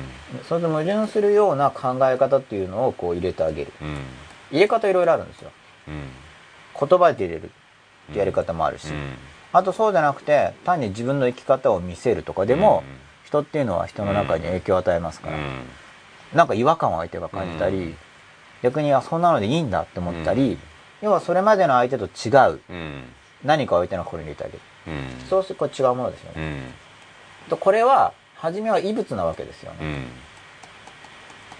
[0.49, 3.73] それと矛盾するような考え方っていうのをこう入れてあげる。
[3.81, 3.97] うん。
[4.51, 5.51] 入れ方いろいろあるんですよ。
[5.89, 6.09] うん。
[6.89, 7.51] 言葉で入れる
[8.11, 8.89] ってやり方もあるし、
[9.53, 12.83] あとそうじゃなくて単に自分の生き方を見せるとかでも、
[13.25, 15.39] 人っていうのは人の中に影響を与えますから、
[16.35, 17.97] なんか違和感を相手が感じたり、うん。
[18.63, 20.59] 逆にあそんなのでいいんだって思ったり、うん。
[21.03, 22.61] 要はそれまでの相手と違う。
[22.69, 23.05] うん。
[23.45, 24.59] 何かを相手の心に入れてあげる。
[24.59, 24.74] うん
[25.29, 26.43] そうするとこれ違うものですよね、
[27.47, 27.51] うん。
[27.51, 29.79] とこれは初めは異物なわけですよね、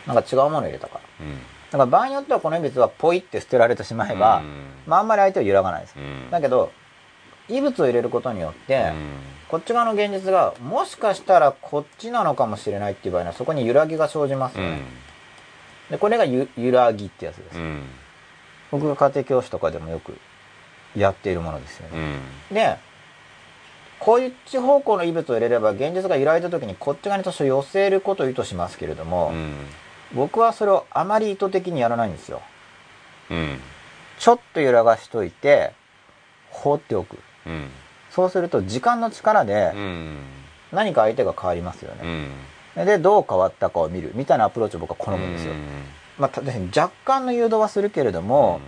[0.09, 0.15] うん。
[0.15, 1.27] なんか違うものを入れたから。
[1.27, 1.39] うん
[1.73, 4.67] だから場合によってはこの異物はポイって捨てられてしまえば、うん。
[4.87, 6.31] まああんまり相手は揺らがないです、うん。
[6.31, 6.71] だけど
[7.49, 8.95] 異物を入れることによって、うん。
[9.49, 14.83] こっち側の現実がもしかしたらこっちなのかもしれないっていう場合にはそこに揺らぎが生じますよね、
[15.91, 17.83] でこれがゆ揺らぎってやつです、うん。
[18.71, 20.17] 僕が家庭教師とかでもよく
[20.97, 22.21] やっているものですようね、
[22.53, 22.55] ん。
[22.55, 22.77] で
[24.05, 29.33] こういう地方向の異物を入れれば現実が揺らいだ時にこっち側に多少寄せることを意図しますけれども、
[30.15, 32.43] 僕はそれをあまり意図的にやらないんですよ。
[33.31, 33.61] うん。
[34.19, 35.73] ちょっと揺らがしといて
[36.51, 37.17] 放っておく。
[37.47, 37.71] うん。
[38.11, 40.19] そうすると時間の力でうん。
[40.71, 42.87] 何か相手が変わりますようね、ん。
[42.87, 45.55] でどう変わったかを見るみたいなアプローチを僕は好むんですよ、
[46.19, 46.41] まあ、
[46.77, 48.61] 若干の誘導はするけれども、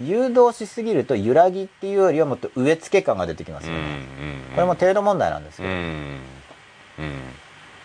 [0.00, 3.80] 誘導しすぎると揺らぎっていうよりはもっと植え付け感が出てきますよね、
[4.54, 6.20] これも程度問題なんですうんよ、うん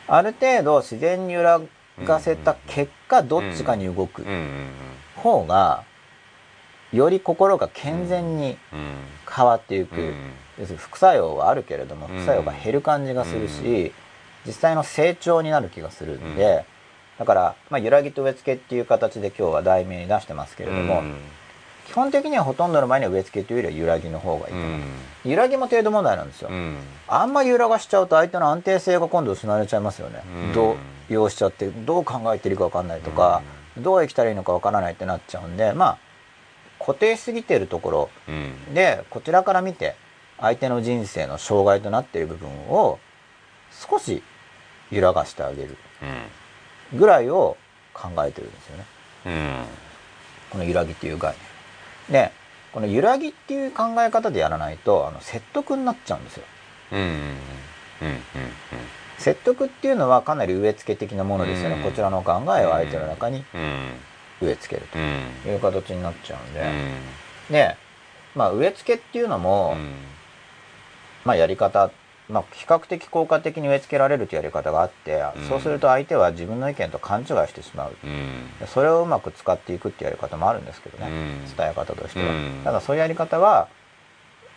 [0.10, 1.60] ある程度自然に揺ら
[2.06, 4.24] がせた結果どっちかに動く
[5.18, 5.84] 方が
[6.94, 8.96] より心が健全にうん
[9.30, 10.16] 変わっていく、うん
[10.58, 13.92] 要するに副作用はあるけれどもうん副作用が減る感じがするし、う
[14.48, 16.66] 実際の成長になる気がするんで、
[17.20, 21.04] だから、まあ、揺らぎと植え付けっていう形で今日は題名に出してますけれども、
[21.98, 24.62] 本的にはほとんどの場合には植え付けというよりは揺らぎの方がいいとう。
[24.62, 24.84] ん。
[25.26, 26.78] 揺らぎも程度問題なんですよ、うん。
[27.08, 30.54] あんまり揺らがしちゃうと相手の安定性が今度失われちゃいますよね、うん。
[30.54, 30.78] 動
[31.10, 33.42] 揺しちゃってどう考えてるか分かんないとか、
[33.78, 35.98] どう生きたらいいのか分からないってなっちゃうんでまあ
[36.80, 38.74] 固定しすぎてるところうん。
[38.76, 39.96] でこちらから見て
[40.40, 43.00] 相手の人生の障害となっている部分を
[43.72, 44.22] 少し
[44.92, 45.76] 揺らがしてあげる
[46.94, 47.58] ぐらいを
[47.94, 48.86] 考えてるんですよね。
[49.26, 49.66] うん。
[50.52, 51.47] この揺らぎっていう概念
[52.10, 52.32] で
[52.74, 56.44] この揺らぎっていう考え方でやらないとあの説得になっちゃうんですよ。
[59.18, 61.84] 説得っていうのはかなり植え付け的なものですよね、うん。
[61.84, 63.94] こちらの考えを相手の中にうん。
[64.42, 65.42] 植え付けるうん。
[65.44, 66.64] という形になっちゃうんで、う
[67.52, 67.54] ん。
[67.54, 67.76] で
[68.36, 69.96] まあ植え付けっていうのも、うん。
[71.26, 71.90] まあやり方
[72.30, 75.48] まあ比較的効果的に植え付けられるというやり方があって、うん。
[75.48, 77.96] そうすると相手は自分の意見と勘違いしてしまう。
[78.04, 78.60] うん。
[78.60, 81.56] でそれをうまく使っていくっていうやり方もあるんですけどね、うん。
[81.56, 82.62] 伝え方としては、うん。
[82.64, 83.70] ただそういうやり方は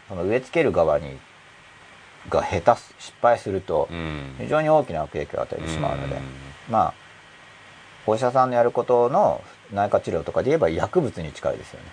[0.09, 1.18] その植え付ける側に
[2.29, 4.35] が下手す失敗するとうん。
[4.39, 6.23] 非常に大きな悪影響を与えてしまうので、うん。
[6.71, 6.95] まあ
[8.07, 11.87] お医者さんのやることの内科治療とかで言えば薬物に近いですよね。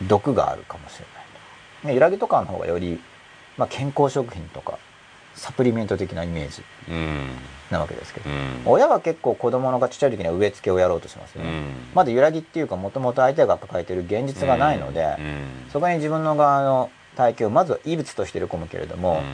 [0.00, 0.08] うん。
[0.08, 1.06] 毒があるかもしれ
[1.84, 3.00] ないで揺らぎとかの方がより、
[3.58, 4.78] まあ、健康食品とか
[5.34, 7.28] サプリメント的なイメージうん。
[7.70, 8.62] なわけですけど、うん。
[8.64, 11.64] 親は結構子供のがちっちゃい時には植え付けをやろうとしますよね、うん。
[11.94, 15.70] まだ揺らぎっていうかもともと相手が抱えている現実がないので、うん。
[15.70, 19.24] そこに自分の側の体系をまずは異物として入れ込むけれども、うん。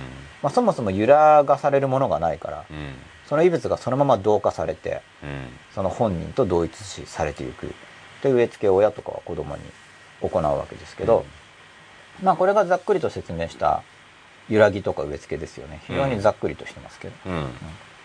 [0.42, 2.94] まあ、そもそも揺らがされるものがないからうん。
[3.28, 5.48] その異物がそのまま同化されてうん。
[5.74, 7.74] その本人と同一視されていく。
[8.20, 9.62] という植え付けを親とかは子供に
[10.22, 11.26] 行うわけですけど、
[12.22, 13.82] まあこれがざっくりと説明した
[14.48, 15.80] 揺らぎとか植え付けですよね。
[15.86, 17.46] 非常にざっくりとしてますけど、うん。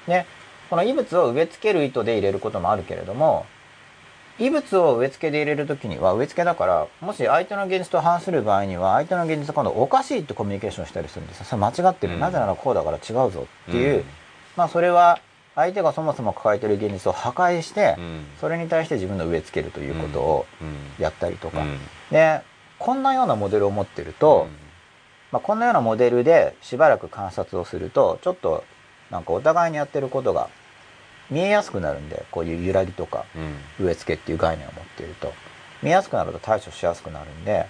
[0.08, 0.26] で
[0.70, 3.46] この異物を植え付ける意図で入れることもあるけれども
[4.38, 11.46] 異物を植え付けで入れる時には植え付けだからもし相手の現実と反する場合には相手の現実が今度おかしいってコミュニケーションしたりするんですよ。
[11.46, 12.20] それ間違ってる、うん。
[12.20, 14.04] なぜならこうだから違うぞっていう、うん。
[14.56, 15.20] まあそれは
[15.56, 18.26] 相手がそもそも抱えている現実を破壊して、うん。
[18.40, 21.04] それに対して自分の植え付けるということをうん。
[21.04, 21.80] やったりとか、うん。
[22.12, 22.42] で
[22.78, 24.48] こんなようなモデルを持ってると、
[25.32, 28.64] まあ、こんなようなモデルでしばらく観察をするとちょっと
[29.12, 30.50] なんかお互いにやってることが
[31.30, 33.86] 見えやすくなるんでこういう揺らぎとかうん。
[33.86, 35.34] 植え付けっていう概念を持っていると。
[35.82, 37.66] 見えやすくなると対処しやすくなるんで、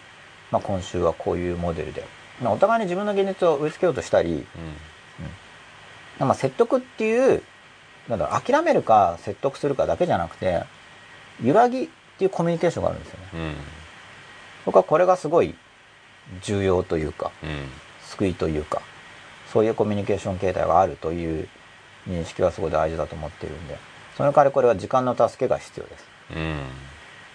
[0.52, 2.04] まあ、今週はこういうモデルで、
[2.42, 4.46] まあ、お互いに自分の現実を植え付けようとしたり、
[6.18, 7.44] まあ、説得っていう
[8.08, 10.64] なんだろう諦めるか説得するかだけじゃなくて
[11.44, 11.88] 揺らぎっ
[12.18, 13.26] ていうコミュニケーションがあるんですよね。
[13.34, 13.56] うん。
[14.66, 15.56] 僕はこれがすごい
[16.42, 17.50] 重要というかうん。
[18.02, 18.82] 救いというか
[19.54, 21.48] そういうコミュニケーション形態があるという
[22.08, 23.78] 認識はすごい大事だと思っているんで
[24.20, 26.06] その代わりこれは時間の助けが必要です。
[26.36, 26.58] うん。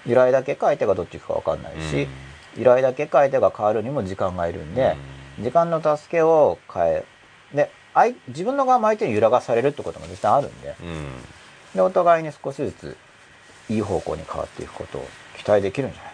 [0.04, 2.06] 由来だけか相手がどっち行くか分かんないし、
[2.58, 4.94] 由来だけか相手が変わるにも時間がいるんで、
[5.40, 7.04] 時間の助けを変え
[7.54, 11.06] で相自分の側も相手に揺らがされるってことも実際あるんでうん。
[11.74, 12.96] でお互いに少しずつ
[13.70, 16.13] いい方向に変わっていくことを期待できるんじゃない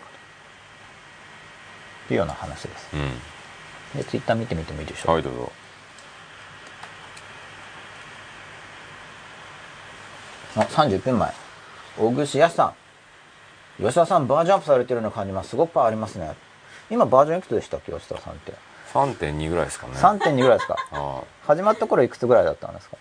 [2.15, 2.89] いうような話です。
[2.95, 3.99] うん。
[3.99, 5.07] でツイッター見てみてもいいでしょう。
[5.07, 5.53] かはいどうぞ。
[10.57, 11.33] あ30分前。
[11.99, 12.75] 大串康さん。
[13.83, 15.33] 吉田さんバージョンアップされてるような感じ。
[15.33, 16.33] ますすごくパワーありますね。
[16.91, 18.53] 今バージョンいくつでしたっけ吉田さんって。
[18.93, 19.93] 3.2ぐらいですかね。
[19.95, 20.77] 3.2ぐらいですか？
[20.93, 22.97] あ始まった頃いくつぐらいだったんですか？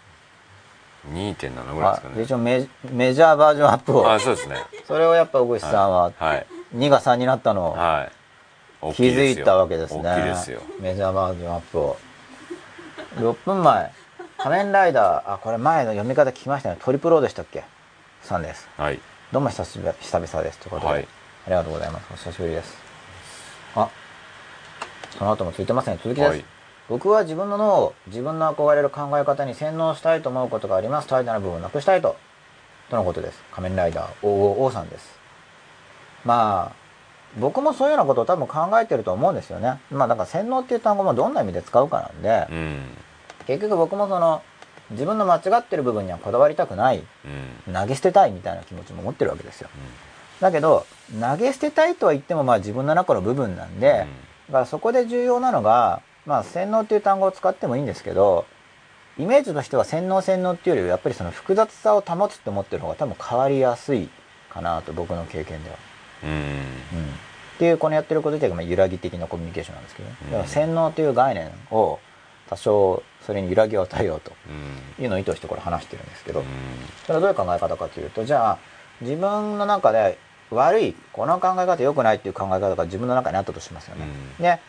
[1.05, 2.13] あ2.7ぐらいですかね。
[2.17, 4.11] あ一応メジメジャーバージョンアップを。
[4.11, 4.57] あそうですね。
[4.87, 6.45] それをやっぱ大串さんははい。
[6.75, 8.11] 2が3になったのをはい。
[8.11, 8.18] 大
[8.93, 10.03] 気づいたわけですね。
[10.03, 10.61] ですよ。
[10.79, 11.97] メジャーバージョンアップを。
[13.15, 13.91] 6分前。
[14.37, 15.33] 仮面ライダー。
[15.33, 16.77] あこれ前の読み方聞きましたね。
[16.79, 17.63] トリプローでしたっけ？
[18.21, 18.69] さんです。
[18.77, 18.99] はい。
[19.31, 21.03] どうも久しぶり久々ですということで、はい。
[21.03, 22.07] ありがとうございます。
[22.11, 22.77] お久しぶりです。
[23.75, 23.89] あ。
[25.17, 25.99] その後もついてますね。
[26.03, 26.45] 続きです、はい。
[26.87, 31.07] 僕は自分の脳を自分の憧れる考え方に洗脳したいと思うことがあります。
[31.07, 32.15] 怠惰な部分をなくしたいと。
[32.89, 33.43] とのことです。
[33.51, 34.25] 仮面ライダー。
[34.25, 35.19] 王王さんです。
[36.23, 36.88] まあ
[37.37, 39.79] 僕もそういうようなことを多分考えてると思うんですよね。
[39.91, 42.79] まあだから洗脳っていう単語もどんな意味で使うかなんで、うん。
[43.45, 44.41] 結局僕もその
[44.91, 47.03] 自分の間違ってる部分にはこだわりたくない。
[47.67, 47.73] うん。
[47.73, 49.69] 投げ捨てたいみたいな気持ちも持ってるわけですよ。
[50.39, 50.85] だけど
[51.19, 54.07] 投げ捨てたいとは言ってもまあ自分の中の部分なんで、
[54.47, 58.45] だからそこで重要なのがまあ洗脳っていう単語を使ってもいいんですけど
[59.17, 64.09] イメージとしては洗脳洗脳っていうよりはやっぱりその複雑さを保つって思ってる方が多分変わりやすい
[64.49, 65.88] かなと僕の経験では。
[66.23, 66.29] うん。
[66.31, 66.41] うん、っ
[67.57, 71.99] ていうこのやってること自体がまあ揺らぎ的なコミュニケーションなんですけど、だから洗脳という概念を
[72.49, 75.03] 多少それに揺らぎを与えようとうん。
[75.03, 76.45] いうのを意図してこれ話してるんですけど、うん。
[77.05, 78.57] それはどういう考え方かというとじゃあ
[79.01, 80.17] 自分の中で
[80.49, 84.07] 悪いこの考え方良くないっていう考え方が自分の中にあったとしますよね。
[84.39, 84.43] うん。
[84.43, 84.59] で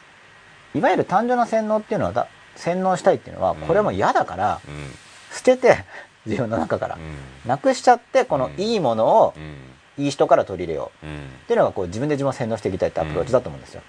[0.74, 3.56] いわゆる単純な洗脳っていうのはだ洗脳したいっていうのはうん。
[3.60, 4.90] これも嫌だからうん。
[5.32, 5.84] 捨てて
[6.26, 7.48] 自分の中からうん。
[7.48, 8.60] なくしちゃってこのうん。
[8.60, 9.54] いいものをうん
[9.98, 13.82] いい人から取り入れよううんっていうのがこう自分で自分を洗脳していきたいってアプローチだと思うんですよ。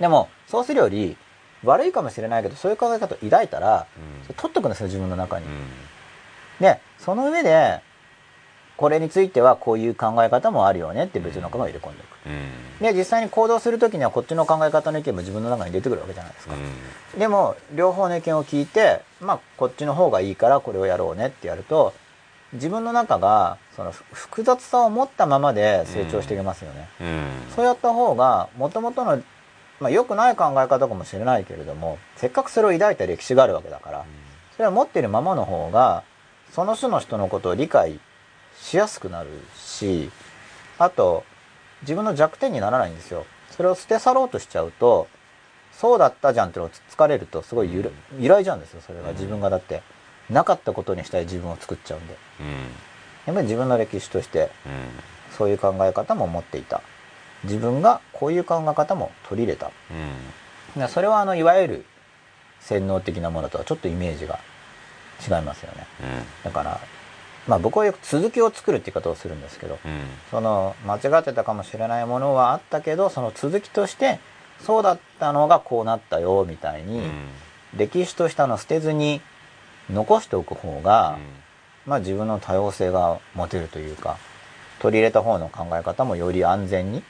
[0.00, 1.16] でもそうするより
[1.64, 3.86] 悪いかもしれないけどそういう考え方を抱いたら
[4.22, 5.46] それ取っとくんですよ自分の中に。
[6.60, 7.80] でその上で
[8.76, 12.16] これについてはこういう考え方もあるよねって別の考えを入れ込んでいく。
[12.26, 16.54] うんで実際に行動する時にはこっちの考え方の意見も自分の中に出てくるわけじゃないですか。
[17.18, 21.92] でも両方の意見を聞いてまあこっちの方がいいからこれをやろうねってやると
[22.52, 26.88] 自分の中がそのふ複雑さを持ったままで成長していきますよね。
[27.00, 27.52] うん。
[27.54, 29.22] そうやった方がもともとの
[29.80, 34.04] まあ良くない考え方かもしれないけれどもせっかくそれを抱いた歴史があるわけだから
[34.52, 36.02] それは持っているままの方が
[36.52, 38.00] その種の人のことを理解
[38.60, 40.10] しやすくなるし
[40.78, 41.24] あと
[41.82, 43.24] 自分の弱点にならないんですよ。
[43.50, 45.08] それを捨て去ろうとしちゃうと
[45.72, 49.12] そうだったじゃんってのをつつかれるとすごい揺らいじゃうんですよそれが。
[49.12, 49.82] 自分がだって
[50.30, 52.16] なかったことにしたい自分を作っちゃうんで。
[52.40, 52.46] うん
[53.26, 54.72] やっぱり自分の歴史としてうん
[55.36, 56.80] そういう考え方も持っていた。
[57.44, 59.70] 自分がこういう考え方も取り入れた。
[60.76, 60.80] うん。
[60.80, 61.84] でそれはあのいわゆる
[62.60, 64.40] 洗脳的なものとはちょっとイメージが
[65.28, 65.86] 違いますよね。
[66.42, 66.80] だから
[67.46, 70.00] まあ僕はよく続きを作るって言い方をするんですけどうん。
[70.30, 74.18] その間違ってたかもしれないものはあったけどその続きとして
[74.60, 77.02] そうだったのがこうなったよみたいに、
[77.76, 79.20] 歴史としてあの捨てずに
[79.90, 81.18] 残しておく方が、
[81.86, 84.18] まあ自分の多様性が持てるというか
[84.78, 87.02] 取り入れた方の考え方もより安全に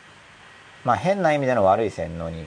[0.85, 2.47] まあ変な意味での悪い洗脳に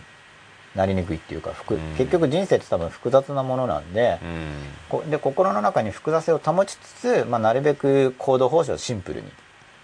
[0.75, 1.51] なりにくいっていうか、
[1.97, 4.51] 結局人生って多分複雑なものなんで、うん。
[4.87, 9.29] こで心の中に複雑性を保ちつつ、まあ、なるべく行動方針をシンプルに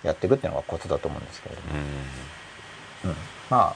[0.04, 1.68] やっていくっていうのがコツだと思うんですけれども、
[3.06, 3.16] うん。
[3.50, 3.76] ま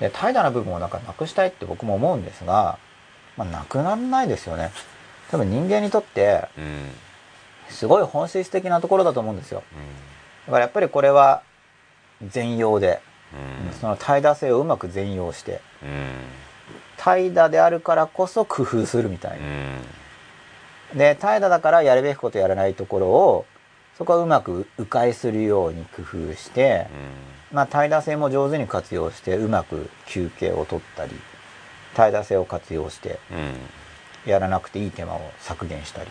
[0.00, 2.78] で怠惰な部分をなんかなくしたいって僕も思うんですが、
[3.36, 4.70] まあ、なくならないですよね
[5.30, 6.48] 多分人間にとって
[7.68, 9.62] すごい本質的なところだと思うんですよ。
[10.46, 11.42] だからやっぱりこれは
[12.22, 13.00] 全容で、
[13.32, 13.72] うん。
[13.80, 15.90] その怠惰性をうまく全容してうん。
[16.96, 19.46] 怠惰であるからこそ工夫するみたいな。
[20.92, 20.98] うん。
[20.98, 23.46] で怠惰だからやるべきことやらないところを
[23.98, 26.86] そこはうまく迂回するように工夫して、
[27.52, 31.12] まあ、怠惰性も上手に活用してうまく休憩を取ったり
[31.94, 33.54] 怠惰性を活用してうん
[34.26, 36.10] やらなくていい手間を削減したり。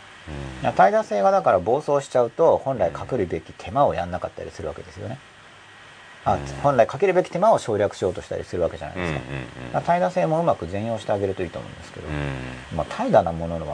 [0.63, 0.73] うん。
[0.73, 5.17] 怠惰性がだから暴走しちゃうと本来かけるべき手間をやんなかったりするわけですよね。
[6.25, 6.39] あうん。
[6.61, 9.19] 本来かけるべき手間を省略しようとしたりするわけじゃないうんですか。
[9.19, 12.77] だから怠惰性もうまく全容してあげるといいと思うんですけど、うん。
[12.77, 13.73] まあ、怠惰なものはも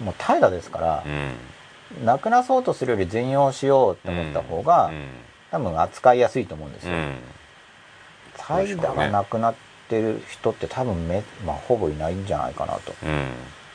[0.00, 2.04] うもう怠惰ですからう、ん。
[2.04, 4.90] なくなそうとするより全容しようって思った方が、
[5.50, 6.94] 多分扱いやすいと思うんですよ。
[6.94, 7.18] うん。
[8.36, 9.54] 怠惰がなくなっ
[9.90, 12.94] てる人って多分め、まあ、ほぼいないんじゃないかなと。
[13.02, 13.28] うん。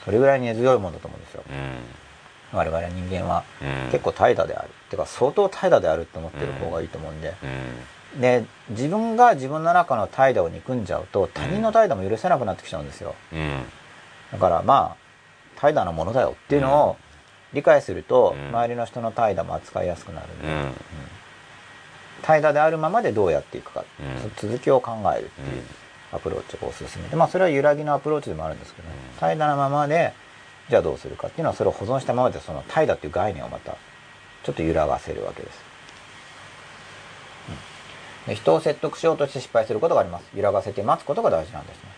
[0.05, 1.43] それぐらい根強いものだと思うんですよ。
[1.49, 2.57] うん。
[2.57, 3.43] 我々人間は。
[3.61, 3.91] うん。
[3.91, 4.69] 結構怠惰である。
[4.89, 7.33] てか相当怠惰であるって思ってる方がいいと思うんで、
[8.13, 8.21] うん。
[8.21, 13.13] で自分が自分の中の怠惰を憎んじゃうと他人の怠惰も許せなくなってきちゃうんですよ。
[13.33, 13.63] うん。
[14.31, 16.97] だからまあ怠惰なものだよっていうのを
[17.53, 18.47] 理解すると、うん。
[18.49, 20.73] 周りの人の怠惰も扱いやすくなるんで、うん。
[22.21, 23.83] 怠惰であるままでどうやっていくか、
[24.37, 25.63] 続きを考えるっていう
[26.15, 28.95] アプローチがおすすめでまあそれは揺らぎのアプローチでもあるんですけどね。
[29.13, 29.19] うん。
[29.19, 30.13] 怠惰なままで
[30.69, 33.77] じゃあどうするかっていうのはそれを保存したままでその怠惰っていう概念をまた
[34.43, 35.59] ちょっと揺らがせるわけです、
[38.27, 38.33] うん。
[38.33, 40.25] で人を説得しようとして失敗することがあります。
[40.35, 41.89] 揺らがせて待つことが大事なんですね。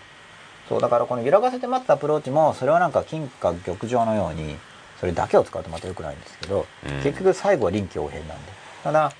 [0.67, 4.57] そうだからこの揺らがせて待つアプローチもそれはなんか金科玉条のように
[4.99, 7.03] それだけを使うとまた良くないんですけど、うん。
[7.03, 8.51] 結局最後は臨機応変なんで。
[8.83, 9.13] ただ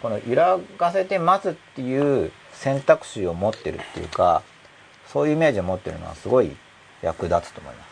[0.00, 2.30] この揺らがせて待つっていう
[2.62, 4.42] 選択肢を持ってるっていうか
[5.08, 6.56] そういうイメージを持ってるのはすごい
[7.02, 7.88] 役立つと思います。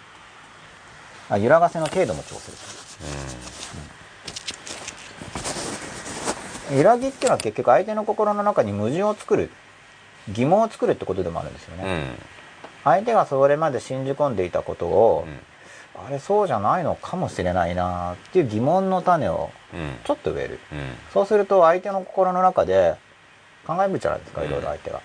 [1.33, 3.01] あ揺らがせの程度も調整す
[6.71, 6.77] る。
[6.79, 9.51] 揺らぎっていうのは結局相手の心の中に矛盾を作る
[10.29, 12.15] 疑問を作るってことでもあるんですよね、うん。
[12.85, 16.07] 相手がそれまで信じ込んでいたことをう、ん。
[16.07, 19.99] あれそうじゃないのかもしれないなっていう疑問の種をうん。
[20.05, 20.61] ちょっと植える。
[20.73, 20.79] うん。
[21.13, 22.95] そうすると相手の心の中で
[23.77, 25.01] 考えるじゃないですかいろいろ相手が、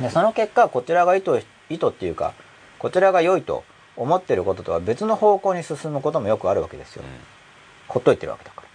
[0.00, 2.34] でその結果こちらが意図意図っていうか
[2.78, 3.64] こちらが良いと
[3.96, 7.02] 思ってることとは別の方向に進むこともよくあるわけですよ、
[7.88, 8.68] ほっといてるわけだから。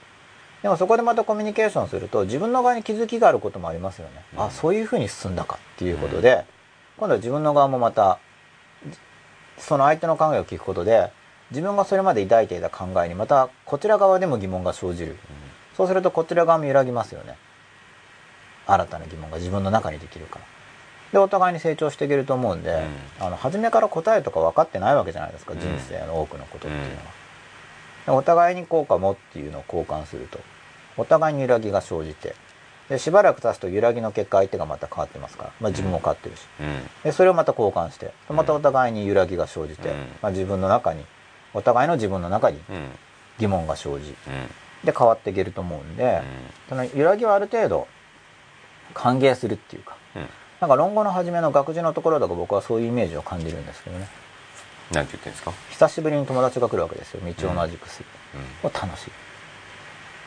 [0.63, 4.41] でもそこでまたコミュニケーションすると自分の側に気づきがあることもありますよね、うん。
[4.41, 6.43] あそういうふうに進んだかっていうことで、
[6.97, 8.19] 今度は自分の側もまた
[9.57, 11.11] その相手の考えを聞くことで
[11.51, 15.17] 自分がそれまで抱いていた考えにまたこちら側でも疑問が生じる。
[15.77, 17.37] そうするとこちら側も揺らぎますよね
[18.71, 20.45] 新たな疑問が自分の中にできるから。
[21.11, 22.83] でお互いに成長していけると思うんで、
[23.19, 25.59] あの初めから答えとか分かってないわけじゃないですか、うん。
[25.59, 26.97] 人生の多くのことっていうのは、
[28.05, 30.39] でお互いにこうかもっていうのを交換すると
[30.97, 32.35] お互いに揺らぎが生じて
[32.89, 36.89] でしばらく経つと揺らぎの結果相手がまた変わってますから、まあ、自分も変わってるし、うん。
[37.03, 39.95] でそれをまた交換してまたお互いに揺らぎが生じて、うん。
[40.21, 41.05] まあ、自分の中に
[41.55, 42.89] お互いの自分の中にうん。
[43.39, 44.85] 疑問が生じうん。
[44.85, 46.21] で変わっていけると思うんで、
[46.69, 47.87] その揺らぎをある程度
[48.93, 49.95] 歓迎するっていうか。
[50.15, 50.29] うん。
[50.59, 54.07] なんか論語の初めの学事のところだと僕はそういうイメージを感じるんですけどね。
[54.91, 55.53] なんて言ってんですか？
[55.69, 58.05] 久しぶりに友達が来るわけですよ道を同じくする、
[58.63, 59.11] うもう楽しい。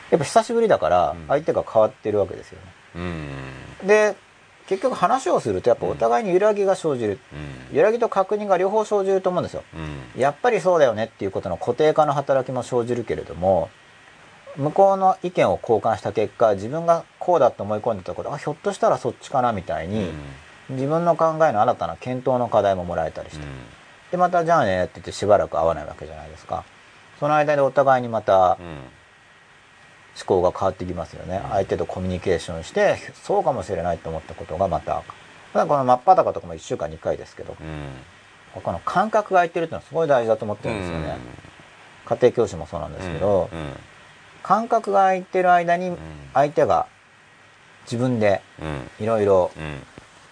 [0.09, 1.27] やっぱ久しぶりだからうん。
[1.27, 2.59] 相手が変わってるわけですよ
[2.95, 3.01] ね。
[3.01, 3.05] ん
[3.81, 3.87] うん。
[3.87, 4.15] で
[4.67, 7.19] 結局話をするとやっぱお互いに揺らぎが生じる、
[7.71, 7.77] うん。
[7.77, 9.63] 揺らぎと確認が両方生じると思うんですよ。
[9.75, 10.19] うん。
[10.21, 13.69] やっぱりそうだよねっていうことの固定化の働きも生じるけれども
[14.57, 20.11] 向こうの意見を交換した結果自分がこうだと思い込んでたことあひょっとしたらそっちかなみたいに、
[20.69, 23.45] 自分の考えの新たな検討の課題ももらえたりして、
[24.11, 26.63] でまたじゃあねって言ってしばらく会わないわけじゃないですか。
[27.19, 28.67] その間でお互いにまたうん
[30.15, 31.49] 思考が変わってきますよね、うん。
[31.49, 35.01] 相手とコミュニケーションしてそうかもしれないと思ったことがまた
[35.53, 38.61] ただこの真っ裸とかも1週間に1回ですけどうん。
[38.61, 41.17] この感覚が空いてるっていうのはすごい大事だと思ってるんですよね、
[42.05, 43.49] 家庭教師もそうなんですけど、
[44.43, 45.97] うん感覚が空いてる間にん。
[46.33, 46.87] 相手が
[47.85, 49.03] 自分でうん。
[49.03, 49.81] いろいろうん。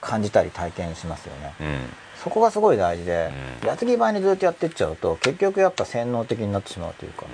[0.02, 1.54] 感じたり体験しますよね。
[1.62, 1.80] うん。
[2.24, 3.32] そこがすごい大事で、
[3.62, 3.68] うん。
[3.68, 7.26] 矢継ぎ早にずっとやってっちゃうと結局やっぱ洗脳的になってしまうというか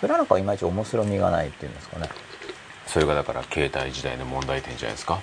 [0.00, 2.08] それはなんかいまいち面白みがないっていうんですかね。
[2.86, 5.20] それがだから携帯時代の問題点じゃないですか？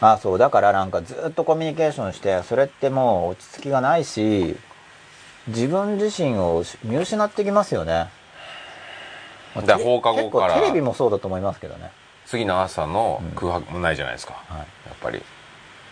[0.00, 0.38] ああそう。
[0.38, 4.56] だからなんかずっとコミュニケーションしてそれってもう落ち着きがないし
[5.46, 8.08] 自分自身を見失ってきますよね
[9.58, 10.54] まあだから放課後から。
[10.54, 11.90] 結構テレビもそうだと思いますけどね。
[12.26, 13.30] 次の朝のうん。
[13.32, 14.58] 空白もないじゃないですか、はい。
[14.58, 15.22] やっぱり。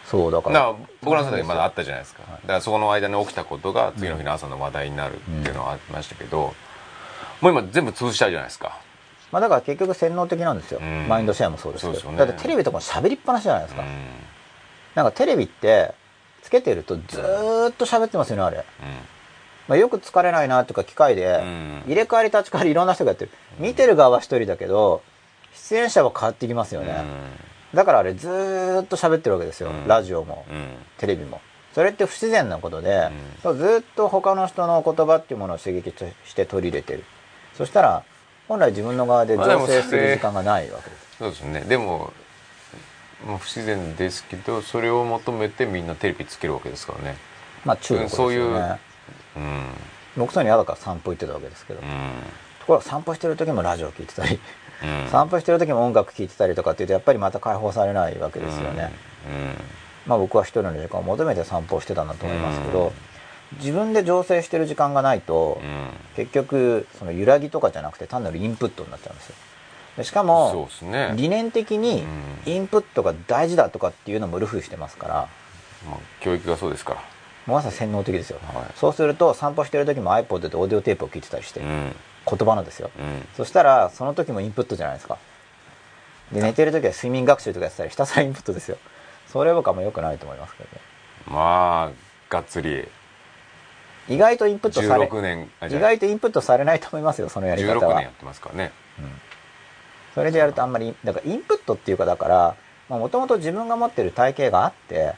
[0.05, 0.61] そうだから。
[0.61, 2.41] ら僕らの世代まだあったじゃないですか、はい。
[2.43, 6.55] だからそこの間に起きたことが次の日の朝の話題になるっていうのはありましたけど、
[7.41, 8.79] もう今全部潰したいじゃないですか。
[9.33, 11.09] まあだから結局洗脳的なんですよ、うん。
[11.09, 12.11] マインドシェアもそうですけど。
[12.13, 12.19] ね。
[12.19, 13.89] だってテレビとかも喋りっぱなしじゃないですか、うん。
[14.95, 15.95] なんかテレビって
[16.43, 18.65] つけてるとずーっと喋ってますよねあれ、
[19.69, 21.83] まあ、よく疲れないなとか機械でうん。
[21.87, 23.31] 入れ替わり立ち替わりいろんな人がやってる。
[23.59, 25.03] 見てる側は一人だけど
[25.55, 27.03] 出演者は変わってきますよね、
[27.75, 29.89] だからあれずーっと喋ってるわけですよ、うん。
[29.89, 30.45] ラジオも
[30.99, 31.41] テレビも。
[31.75, 33.11] それって不自然なことで、
[33.43, 37.05] ずーっと他の人の言葉っていうものを刺激として取り入れてる。
[37.55, 38.03] そしたら
[38.49, 41.17] 本来自分の側でまあでも醸成する時間がないわけです。
[41.19, 41.61] そうですね。
[41.63, 42.13] でも
[43.27, 47.17] もう不自然ですけどそれを求めてみんなテレビつけるわけですからね。
[47.65, 48.79] まあ中国ですよね、そういう
[49.37, 49.67] うん。
[50.17, 54.41] 僕そういうの嫌だから散歩行ってたわけですけど、うところが散歩してる時もラジオ聞いてたり、
[55.11, 58.93] 散歩してる時も音楽聴いてたりとかっていうとやっぱりまた解放されないわけですよね、
[60.07, 62.93] まあ僕は一人の時間を求めて散歩してたんだと思いますけど、
[63.59, 65.61] 自分で醸成してる時間がないと、
[66.17, 69.35] 結局その揺らぎとかじゃなくて単なるインプットになっちゃうんですよ。
[69.99, 71.15] でしかもね。
[71.17, 72.05] 理念的に
[72.47, 72.53] うん。
[72.53, 75.29] インプットが大事だとかっていうのもルフしてますから。
[75.89, 77.01] まあ、教育がそうですから
[77.47, 78.65] まさに洗脳的ですよ、はい。
[78.77, 81.95] そうすると散歩してる時も iPod でオーディオテープを聞いてたりして、うん。
[82.29, 82.91] 言葉のですよ。
[82.99, 83.29] うん。
[83.37, 85.19] そしたらその時もインプットじゃないですか。
[86.33, 88.79] で寝てる時は睡眠学習とかやってたりひたすらインプットですよ。
[89.29, 90.81] それ僕はもう良くないと思いますけどね。
[91.27, 92.89] まあがっつり。
[94.09, 98.73] 意外とインプットされ16年意外とインプットされないと思いますよそのやり方16は年やってますからね。
[100.15, 102.57] それでやるとあんまりだからインプットっていうかだから
[102.89, 105.15] もともと自分が持ってる体系があって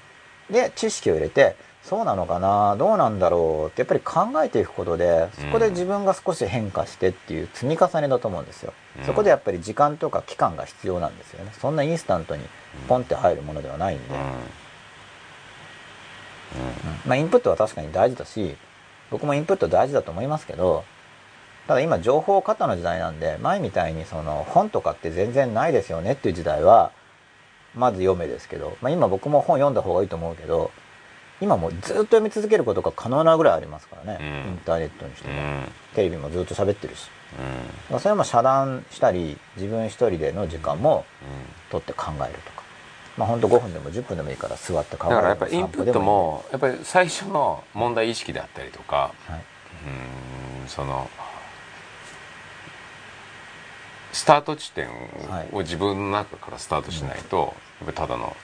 [0.50, 1.56] で知識を入れて
[1.88, 2.76] そうなのかな？
[2.76, 4.00] どうなんだろうってやっぱり
[4.32, 9.04] 考えていくことでそこで自分が少し変化してっていう積み重ねだと思うんですよ、うん。
[9.04, 11.52] そこでやっぱり時間とか期間が必要なんですよね。
[11.58, 12.44] そんなインスタントに
[12.88, 14.18] ポンって入るものではないんで、うん。
[17.06, 18.56] まあインプットは確かに大事だし
[19.10, 20.84] 僕もインプット大事だと思いますけど
[21.66, 26.90] ただ今情報過多の時代なんで前みたいにその本とかって全然ないですよねっていう時代は
[27.74, 30.70] まず読めですけど、まあ、今僕も本読んだ方がいいと思うけど
[31.40, 34.52] 今もうずっと読み続けることが可能なぐらいありますからね、うん。
[34.52, 35.62] インターネットにしても、うん。
[35.94, 37.08] テレビもずっと喋ってるし。
[37.92, 38.00] うん。
[38.00, 41.04] それも遮断したり自分一人での時間も
[41.70, 42.62] 取って考えるとか。
[43.16, 49.44] まあほんと5分でも10分でもいいから座って考えるだからやっぱりインプットもやっぱり最初の問題意識であったりとかはい、
[50.62, 51.10] うんその
[54.12, 54.86] スタート地点
[55.28, 55.48] はい。
[55.52, 58.36] を自分の中からスタートしないと、やっぱりただの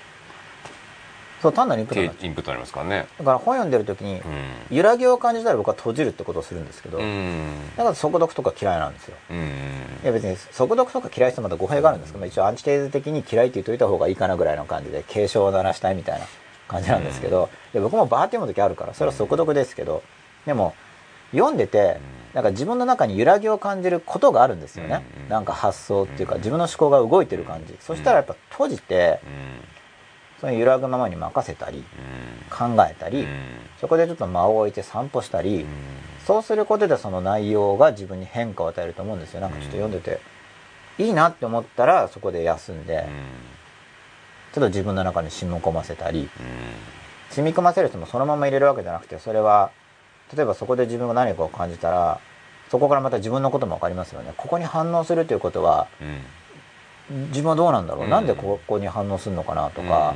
[1.44, 3.06] そう単なるインプットインプットになりますからね。
[3.18, 4.76] だから本読んでる時にうん。
[4.76, 7.48] 揺らぎを感じたら僕は閉じるってことをするんですけど、うん。
[7.76, 9.16] だから速読とか嫌いなんですよ。
[9.30, 9.36] うん。
[9.36, 16.24] いや別に速読とか嫌いしてまた語弊があるんですけど、まあ一応アンチテーゼ的に嫌いって言っといた方がいいかなぐらいの感じで警鐘を鳴らしたいみたいな
[16.66, 20.02] 感じなんですけど、で僕もバーって読む時あるからそれは速読ですけど、
[20.46, 20.74] でも
[21.32, 22.00] 読んでて
[22.32, 25.28] なんか自分の中に揺らぎを感じることがあるんですよね、うん。
[25.28, 29.20] なんか発想っていうか自分の思考が動いてる感じ、そしたらやっぱ閉じて
[30.44, 31.84] うんその揺らぐままに任せたり
[32.50, 33.28] 考えたり、うん。
[33.80, 35.66] そこでちょっと間を置いて散歩したり、うん。
[36.26, 39.40] そうすることでその内容が自分に変化を与えると思うんですよ。
[39.40, 40.20] なんかちょっと読んでて、
[40.98, 43.06] いいなって思ったらそこで休んで、
[44.54, 46.30] ちょっと自分の中に染み込ませたり
[47.30, 49.72] 染み込ませる人もそのまま入れるわけじゃなくてそれは
[50.32, 52.20] 例えばそこで自分が何かを感じたら
[52.70, 54.32] そこからまた自分のことも分かりますよね。
[54.36, 56.20] ここに反応するということはうん
[57.10, 58.10] 自分はどうなんだろう、うん。
[58.10, 60.14] なんでここに反応するのかなとか、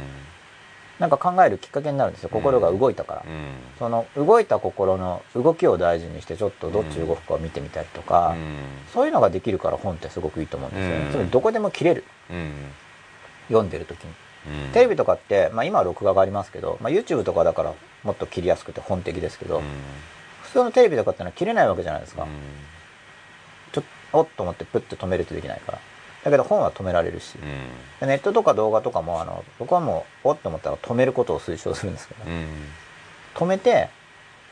[0.99, 2.28] なんか考えるきっかけになるんですよ。
[2.28, 3.53] 心が動いたから、うん。
[3.78, 8.57] その動いた心の動きを大事にしてちょっとどっち動くかを見てみたりとか、うん。
[8.93, 11.12] そういうのができるから本ってすごくいいと思うんですよね、うん。
[11.12, 12.05] つまりどこでも切れる。
[12.30, 12.53] うん。
[13.49, 14.11] 読んでる時に。
[14.66, 14.72] うん。
[14.72, 19.64] テレビとかって、まあ、今は録画がありますけど、まあ、YouTube とかだからもっと切りやすくて本的ですけど、うん。
[20.43, 22.28] 普通のテレビとかってのは切れないわけじゃないですか、うん。
[23.70, 25.78] ちょっとおっと思ってプッて止めるとできないから
[26.25, 27.43] だけど本は止められるし、うん。
[28.01, 32.47] でネットとか動画とかもあの僕はもうおっと思ったら止めることを推奨するんですけど、うん。
[33.35, 33.89] 止めて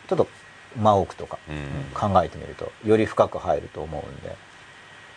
[0.09, 0.29] ちょっと
[0.77, 2.12] 間を置くとか、うん。
[2.12, 4.37] 考えてみるとより深く入ると思うんで。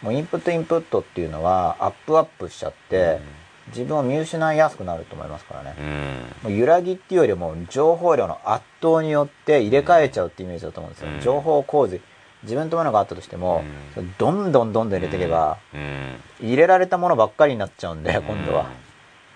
[0.02, 3.20] もうインプットインプットっていうのはアップアップしちゃって、
[3.68, 6.52] 自分を見失いやすくなると思いますからね、うん。
[6.52, 11.20] もう揺らぎっていうよりも情報量の圧倒によって入れ替えちゃうってイメージだと思うんですよ、うん。
[11.20, 12.00] 情報洪水
[12.44, 13.64] 自分とものがあったとしても、
[13.98, 14.16] うん。
[14.18, 16.22] どんどんどんどん入れていけば、うん。
[16.42, 18.70] 入れられたものばっかりになっちゃうんで、今度は、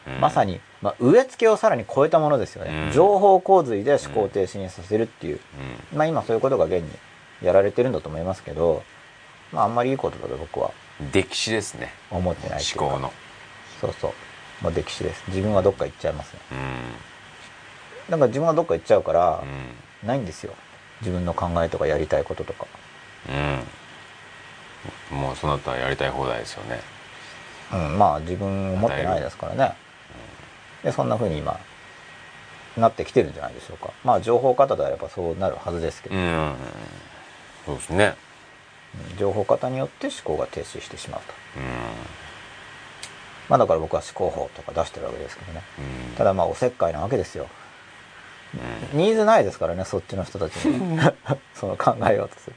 [0.07, 0.21] うん。
[0.21, 2.91] まさに、まあ、植え付けをさらに超えたものですよね、うん。
[2.93, 5.39] 情報洪水で思考停止にさせるっていう、
[5.91, 5.97] うん。
[5.97, 6.89] まあ今そういうことが現に
[7.41, 8.83] やられてるんだと思いますけど、
[9.51, 10.71] まああんまりいいことだと僕は
[11.11, 11.93] 歴史ですね。
[12.09, 13.11] 思ってない思考の。
[13.81, 14.09] そうそ
[14.61, 14.63] う。
[14.63, 15.23] もう歴史です。
[15.27, 16.39] 自分はどっか行っちゃいますね。
[16.51, 18.11] うん。
[18.11, 20.07] だから自分はどっか行っちゃうからう、ん。
[20.07, 20.53] ないんですよ。
[21.01, 22.65] 自分の考えとかやりたいこととか
[23.29, 25.17] うん。
[25.17, 26.79] もうその後はやりたい放題ですよね。
[27.73, 29.75] うんまあ自分思ってないですからね。
[30.83, 31.59] でそんな風に今
[32.77, 33.91] なってきてるんじゃないでしょうか。
[34.03, 36.55] まあ情報過多であればそうなるはずですけど、うん。
[37.65, 38.05] そうですね。
[38.05, 38.33] うん
[39.17, 41.33] 情報過多によって思考が停止してしまうと。
[41.57, 41.63] うん。
[43.49, 45.61] まあだから僕は思考法とか出してるわけですけどね。
[46.09, 46.15] うん。
[46.15, 47.47] ただまあおせっかいなわけですよ。
[48.93, 50.99] ニーズないですからねそっちの人たちに。
[51.55, 52.55] その考えようとする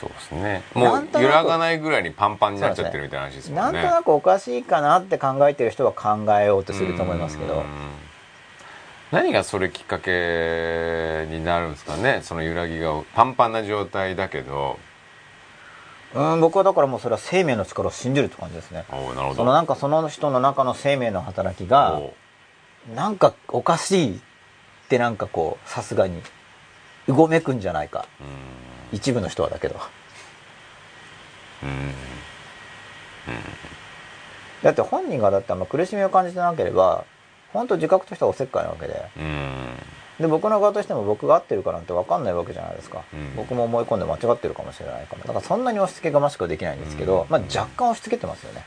[0.00, 0.62] そうですね。
[0.74, 7.54] もう揺らがないぐらいにパンパンになっちゃってるみたいな話ですもなんんねとなくおかしいかなって考えてる人は考えようとすると思いますけど。
[7.54, 7.64] うん。
[9.12, 12.20] 何がそれきっかけになるんですかね？
[12.22, 14.78] その揺らぎがパンパンな状態だけど。
[16.14, 18.84] うん僕はだからもうそれは生命の力を信じるって感じですね。
[19.36, 22.14] そのなんかその人の中の生命の働きがお
[22.94, 24.20] なんかおかしいっ
[24.88, 26.20] てなんかこうさすがに
[27.06, 28.06] うごめくんじゃないか。
[28.20, 28.63] うん
[28.94, 29.76] 一部の人はだけど。
[31.62, 31.94] うん。
[34.62, 37.04] だって本人がだってあんま苦しみを感じてなければ
[37.52, 39.04] 本当自覚としてはおせっかいなわけで。
[39.18, 39.76] うん。
[40.20, 43.34] で僕の側としても僕が合ってるかなんて分かんないわけじゃないですか、うん。
[43.36, 45.22] 僕も思い込んで間違ってるかもしれないから。
[45.22, 47.26] だからそんなに押し付けがましくはできないんですけど、うん。
[47.30, 48.64] まあ、若干押し付けてますよね。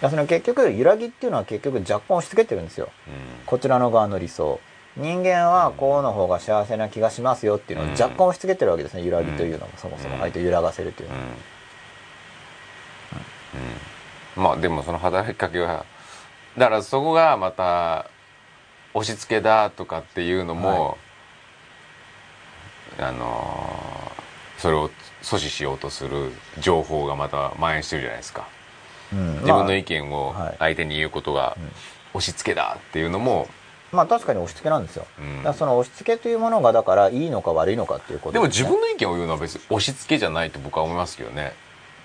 [0.00, 2.88] いやその結局揺らぎっていうのは結局若干押し付けてるんですよ。
[3.46, 4.60] こちらの側の理想
[4.96, 9.04] 人間はこうの方が幸せな気がしますよっていうのを若干押し付けてるわけですね。
[9.04, 10.18] 揺らぎというのもそもそも。
[10.18, 11.20] 相手を揺らがせるというのは、
[14.36, 15.84] まあでもその働きかけは
[16.56, 18.10] だからそこがまた
[18.94, 20.96] 押し付けだとかっていうのも、
[22.98, 23.96] あのー
[24.58, 24.88] それを
[25.22, 28.48] 阻止しようとする情報がまた蔓延してるじゃないですか。
[29.12, 29.32] うん。
[29.40, 30.56] 自分の意見見をはい。
[30.58, 31.70] 相手に言うことがうん。
[32.14, 33.48] 押し付けだっていうのも
[33.92, 35.06] まあ確かに押し付けなんですよ、
[35.44, 35.54] うん。
[35.54, 38.46] その押し付けというものがだからいいのか悪いのかっていうことでね。
[38.48, 41.52] 自分の意見を言うのは別に押し付けじゃないと僕は思いますけどね。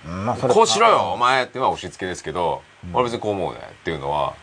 [0.05, 2.61] うんまあそれこうしろよお前っていうのは押し付けですけど、
[2.93, 4.33] 俺別にこう思うねっていうのは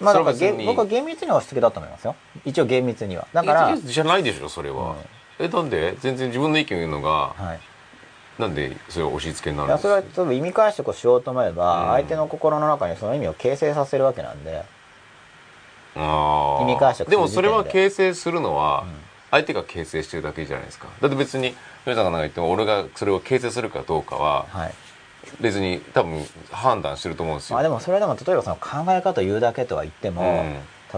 [0.00, 2.16] まあだから僕は厳密には押し付けだと思いますよ。
[2.44, 3.26] 一応厳密には。
[3.32, 4.96] だから、じゃないでしょそれは、
[5.38, 5.96] えなんで？
[6.00, 10.14] 全然自分の意見を言うのがはい、なんでそれを押し付けにないるんやですか？
[10.14, 11.90] それは意味解釈をしようと思えば、うん。
[11.90, 14.64] 相手の心の中にその意味を形成させるわけなんで
[15.98, 18.84] 意味解釈でもそれは形成するのは
[19.30, 20.88] 相手が形成してるだけじゃないですか。
[21.00, 24.74] だって別に皆さんが何か言っても俺がそれを形成するかどうかははい。
[25.40, 30.44] 別に多分判断してると思うんですよ、まあでもそれでも例えばその考え方を言うだけとは言っても、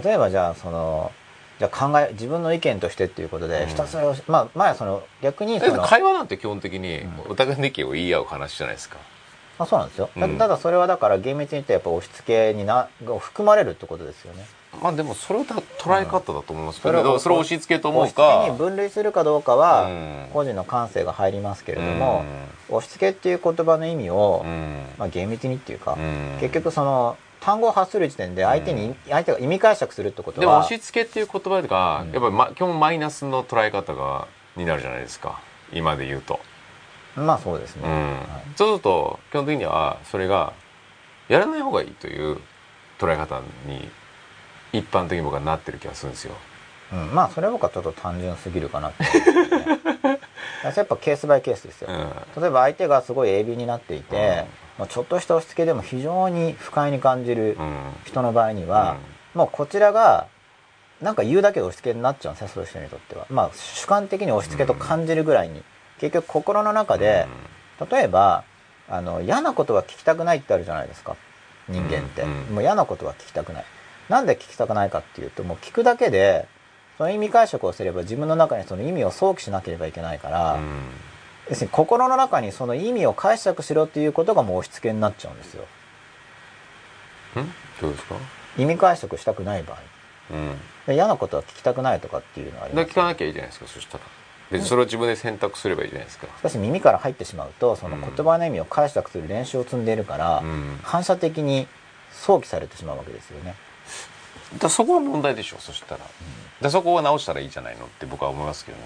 [0.05, 1.11] 例えばじゃあその
[1.59, 3.51] じゃあ考え自分の意見としてっていうことうん。
[3.51, 7.13] でひたすらまあ前はその逆にその会話なんて基本的にうん。
[7.31, 8.99] お互いの意見を言い合う話じゃないですか、
[9.59, 10.39] まあそうなんですよ、たうん。
[10.39, 14.47] ただそれはだから厳密に言ってやっぱ押し付けになが含まれるってことですよね
[14.81, 20.27] まあでもそれは捉え方だと思いますけそれをど、それを押し付けと思う押し付けにか分類するかどうかはうん。
[20.33, 22.25] 個人の感性が入りますけれども、
[22.69, 24.85] 押し付けっていう言葉の意味を、うん。
[24.97, 26.39] まあ、厳密にっていうか、うん。
[26.41, 32.13] 結局その単語を発する時点で相手に、相手が意味解釈するってことはでも押し付けっていう言葉が、うん。
[32.13, 35.41] やっぱり、ま、基本マイナスの捉え方がになるじゃないですか。
[35.73, 36.41] 今で言うと、
[37.17, 37.91] まあそうですね、うん。
[37.91, 38.25] はい。
[38.57, 40.53] そうすると基本的にはそれが
[41.29, 42.39] やらない方がいいという
[42.99, 43.89] 捉え方に
[44.73, 46.35] 一般的に僕はなってる気がするんですよ。
[46.93, 49.05] うん、まあそれは僕はちょっと単純すぎるかなって。
[50.03, 50.21] 思 ね
[50.63, 52.43] やっぱケースバイケースですよ、うん。
[52.43, 54.45] 例えば相手がすごい鋭敏になっていて、
[54.79, 57.93] まあ、ちょっとした押し付けでも非常に不快に感じるうん。
[58.05, 58.97] 人の場合には、
[59.35, 60.27] もうこちらが
[61.01, 63.27] なんか言うだけで押し付けになっちゃうんですねそういう人にとっては。
[63.31, 65.63] まあ主観的に押し付けと感じるぐらいに、
[65.99, 67.27] 結局心の中で、
[67.91, 68.45] 例えば
[68.89, 71.17] あの嫌なことは聞きたくないってあるじゃないですか。
[71.69, 72.29] 人間って、うん。
[72.49, 72.55] うん。
[72.57, 73.65] もう嫌なことは聞きたくない
[74.11, 76.47] なんで聞きたくないかっていうともう聞くだけで
[76.99, 80.83] その意味解釈をすれば自分の中にその意味を想起しなければいけないから、うん。
[81.49, 85.65] 要するに心の中にその意味を解釈しろっていうことがもう押し付けになっちゃうんですよ。
[87.37, 87.53] うん？
[87.81, 88.17] どうですか？
[88.59, 89.79] 意味解釈したくない場合。
[90.33, 90.57] うん。
[90.87, 92.89] で嫌なことは聞きたくないとかっていうのはあります。
[92.89, 94.05] だから聞かなきゃいいじゃないですかそしたら。
[94.51, 96.27] 別にそれを自分で選択すればいいじゃないですか。
[96.27, 100.79] しかし耳から入ってしまうとその言葉の意味を解釈する練習を積んでいるから、うん。
[100.83, 101.69] 反射的に
[102.13, 103.55] 想起されてしまうわけですよね
[104.59, 106.01] だそこが問題でしょそしたら、
[106.61, 108.85] だそこを直したらいいじゃないのって僕は思いますけどね。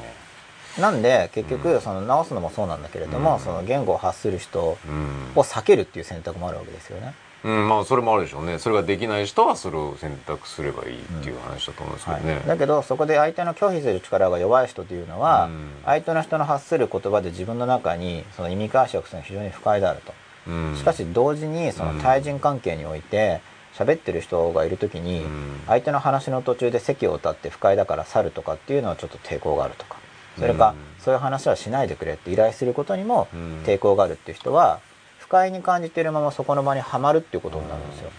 [0.79, 1.81] なんで結局うん。
[1.81, 3.41] その直すのもそうなんだけれども、うん。
[3.41, 5.33] その言語を発する人うん。
[5.37, 8.59] を避けるっていう選択もあるわけですよね、うん、まあそれもあるでしょうね。
[8.59, 15.71] それができない人はそれを選択すればいいっていう話だと思うんですけどね、はい、だけどそこで相手の拒否する力が弱い人というのは、うん。
[15.85, 20.13] 相手の人の発する言葉で自分の中にその意味解釈するのが非常に不快であると。
[20.49, 20.77] うん。
[20.77, 23.41] しかし同時にその対人関係において
[23.75, 25.61] 喋ってる人がいる時にうん。
[25.67, 29.97] 相手の話の途中で席を立って不快だから去るとかっていうのはちょっと抵抗があるとか。
[30.39, 33.63] それかうんそういう話はしないでくれって依頼することにもうん。
[33.65, 34.81] 抵抗があるっていう人は
[35.19, 38.11] 不快に感じているままそこの場にはまるっていうことになるんですよ。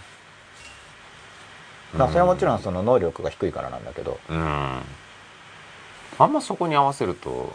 [1.93, 4.19] だからそれはもちろんその能力が低いからなんだけど。
[4.29, 4.81] うん。
[6.17, 7.53] あんまそこに合わせると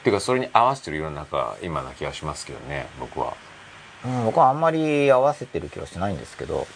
[0.00, 3.34] っていうかそれに合わせてる世の中今な気がしますけどね僕は。
[4.04, 6.68] うん僕はあんまり合わせてる気はしないんですけど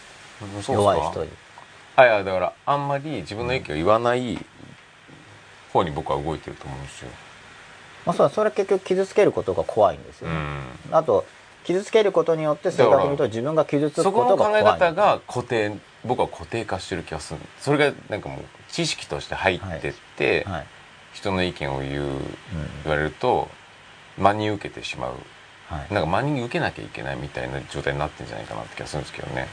[0.68, 1.30] 弱い人に。
[1.94, 4.38] あいやだからあんまり自分の意見を言わない
[5.72, 7.08] 方に僕は動いてると思うんですよ、
[8.06, 10.34] まあそうそれ結局傷つけることが怖いんですよね、
[10.88, 11.24] うん、あと
[11.64, 20.66] 傷つけることによって正確に言うと自分が傷つくそこことの考えが怖い方が固定僕は固定化してる気がするそれがなんかもう知識として入ってって、はい、
[21.12, 22.20] 人の意見を言ううん。
[22.84, 23.48] 言われると
[24.18, 25.12] 真に受けてしまう。
[25.68, 29.46] はい、なんか真に受けなきゃいけないみたいな状態になってんじゃないかなって気がするんですけどね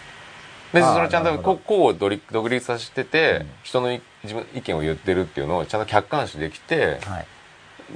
[0.73, 2.09] 別にそれをちゃんとここを独
[2.49, 3.49] 立させてて、うん。
[3.63, 7.25] 人のい自分の意見を言ってるっていうのをちゃんと客観視できてはい。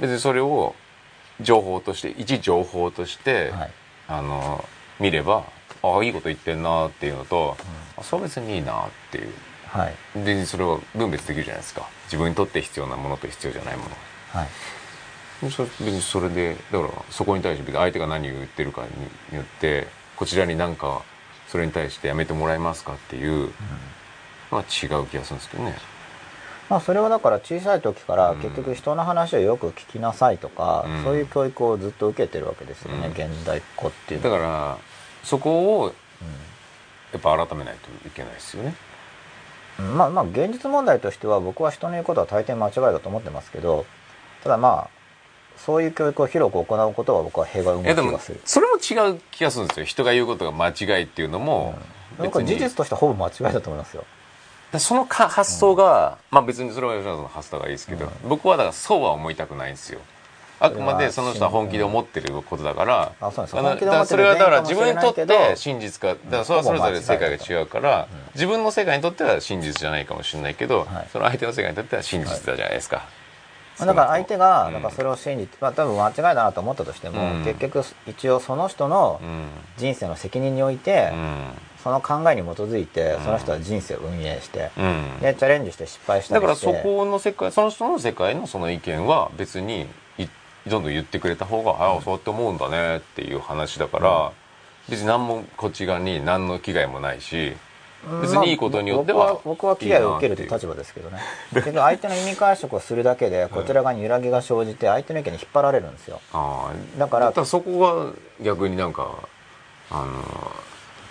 [0.00, 0.74] 別にそれを
[1.40, 3.70] 情報として一情報として、はい。
[4.08, 4.64] あの
[5.00, 5.44] 見れば
[5.82, 7.56] ああいいこと言ってんなっていうのと、
[7.96, 9.32] あそれは別にいいなっていう。
[9.68, 10.24] はい。
[10.24, 11.88] でそれを分別できるじゃないですか。
[12.04, 13.90] 自分にとって必要なものと必要じゃないもの。
[14.30, 14.48] はい。
[15.42, 18.82] でそれ別にそれでだからそこに対して相手が何を言ってるか
[19.30, 21.02] によってこちらに何か
[21.54, 23.52] それに対してやめてもらえますかっていう
[24.50, 25.76] のは違う気がするんですけどね。
[26.68, 28.40] まあそれはだから小さい時からうん。
[28.40, 31.04] 結局人の話をよく聞きなさいとか、うん。
[31.04, 33.12] そういう教育をずっと受けてるわけですよね、うん。
[33.12, 34.78] 現代っ子っていうだから
[35.22, 35.94] そこをう
[37.12, 38.74] やっぱ改めないといけないですよね。
[39.82, 39.96] ん。
[39.96, 43.86] まあまあ現実問題としては僕は人の言うことは大抵間違いだと思ってますけど
[44.42, 44.93] ただまあ
[45.64, 48.40] そういう教育を広く行うことは僕は弊害を生む気がする。
[48.44, 49.86] それも違う気がするんですよ。
[49.86, 51.74] 人が言うことが間違いっていうのも
[52.18, 52.24] 別に。
[52.26, 54.04] 僕は事実としてはほぼ間違いだと思いますよ。
[54.72, 60.00] でそのか発想が、まあ別にそれは吉野さんの発想がいいですけど、僕はだからそうは思いたくないんですよ。
[60.60, 63.12] あくまでその人は本気で思ってることだから。
[63.20, 71.08] あそうなんですだかそれはだから自分にとって真実かだからそれはそれぞれ世界が違うから自分の世界にとっては真実じゃないかもしれないけど、はい。
[71.12, 73.23] その相手の世界にとっては真実だじゃないですか、まあ
[73.78, 74.74] だから相手が、うん。
[74.74, 77.44] だからそれを信じて、まあ多分間違いだなと思ったとしても、うん。
[77.44, 79.48] 結局一応その人のうん。
[79.76, 81.44] 人生の責任において、うん。
[81.82, 85.20] その考えに基づいて、その人は人生を運営して、うん。
[85.20, 86.40] で、チャレンジして失敗しただ。
[86.40, 89.86] からそこの世界その人の世界のその意見は別に
[90.16, 90.26] い
[90.66, 94.32] どんどん言ってくれた方がああそうやって思うんだねっていう話だから、
[94.88, 97.54] 別に何もこっち側に何の危害もないし
[98.22, 100.50] 別にいいことによってはまあ僕は僕は危害を受けるという。
[100.50, 101.18] 立場ですけどね。
[101.52, 106.20] 結局相手の意味解釈をするだけでこちら側に揺らぎが生じて相手の意見に引っ張られるんですよ。
[106.32, 109.16] ああだからそこが逆になんか
[109.90, 110.06] あ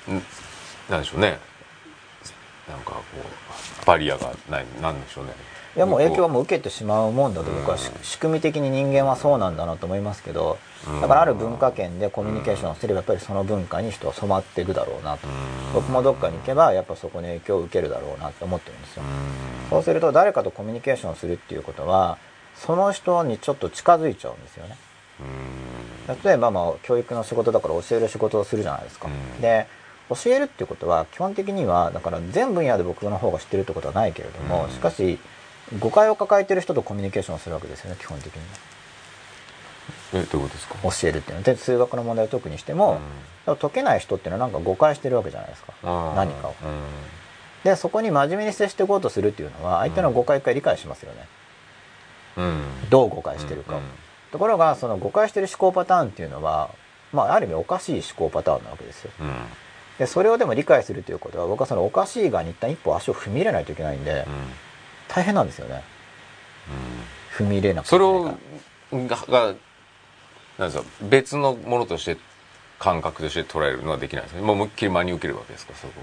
[0.08, 0.24] のん
[0.90, 1.40] なんでしょうね。
[2.68, 3.02] なんかこ
[3.82, 5.32] うバリアがないなんでしょうね
[5.76, 11.02] いやもう影響は向もう受けてしまうもんだと僕は仕組み的に人間はそうなんだなと思いますけどうん。
[11.02, 15.28] だからある文化圏でコミュニケーションをすればやっぱりその文化に人は染まっていくだろうなと。
[15.28, 15.74] うん。
[15.74, 19.04] 僕もどっかに行けばやっぱそこに影響を受けるだろうなって思ってるんですよ。
[19.04, 19.70] うん。
[19.70, 22.18] そうすると誰かとコミュニケーションをするっていうことは
[22.56, 24.78] その人にちょっと近づいちゃうんですよね。
[26.08, 26.18] うん。
[26.24, 29.42] 例えばまあ教育の仕事だから教える仕事をするじゃないですか、うん。
[29.42, 29.68] で
[30.10, 34.70] 教えるっていうことは基本的にはだから全分野で僕の方が知ってるってことはないけれども、うん。
[34.70, 35.18] しかし
[35.80, 38.42] 誤解を抱えてる人とコミュニケーションをするわけですよね基本的に。
[40.14, 40.76] えどういうことですか？
[40.84, 41.38] 教えるっていうの。
[41.38, 43.00] はで数学の問題を解くにしても、
[43.46, 45.74] だから解けない人っていうのはなんか誤解してるわけじゃないですか。
[45.84, 46.56] うん何かを。
[46.64, 46.80] うん。
[47.64, 51.28] でそこに真面目に接していこうとするっていうのは相手の誤解を一回理解しますよね、
[52.38, 52.90] うん。
[52.90, 53.76] どう誤解してるか。
[53.76, 53.84] を、うん。
[54.32, 56.70] ところがその誤解してる思考パターンっていうのは
[57.12, 59.12] まあある意味おかしい思考パターンなわけですよ。
[59.20, 59.34] うん。
[59.98, 64.46] でそれをでも理解するということは僕はそのおかしい側に一旦一歩足を踏み入れないといけないんでうん
[65.14, 65.84] 大変なんですよね。
[67.40, 67.46] うん。
[67.46, 68.36] 踏み入れなくてそれを
[68.92, 69.54] がが
[70.58, 72.18] なんですか別のものとして
[72.80, 74.42] 感覚として捉えるのはできないですね。
[74.42, 75.94] もう思いっきり真に受けるわけですかそこ。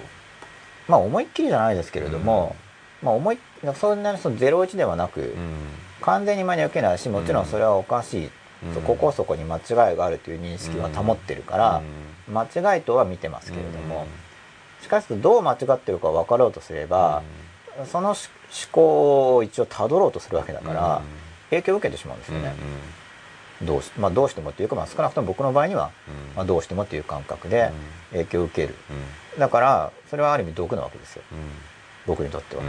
[0.89, 2.57] まあ思いっきりじゃないですけれども、
[3.03, 3.39] まあ思い
[3.74, 5.55] そんなにその01ではなく、うん。
[6.01, 8.31] 完全に真に受けないしもちろんそれはおかしい、
[8.65, 8.82] うん。
[8.82, 11.82] ここそこに間違いがあるという認識は保ってるから、
[12.28, 14.07] 間違いとは見てますけれども、
[14.82, 17.23] しかしどう間違ってるか分かろうとすれば、
[17.91, 18.17] その思
[18.73, 21.03] 考を一応たどろうとするわけだから、
[21.51, 22.55] 影響を受けてしまうんですよね。
[23.63, 25.91] どうしまあ、どうしてもっていうか、まあ、少なくとも僕の場合には、
[26.35, 27.71] まあ、どうしてもっていう感覚で
[28.11, 28.75] 影響を受ける、
[29.39, 31.23] だからそれはある意味毒なわけですよ。
[32.07, 32.63] 僕にとっては、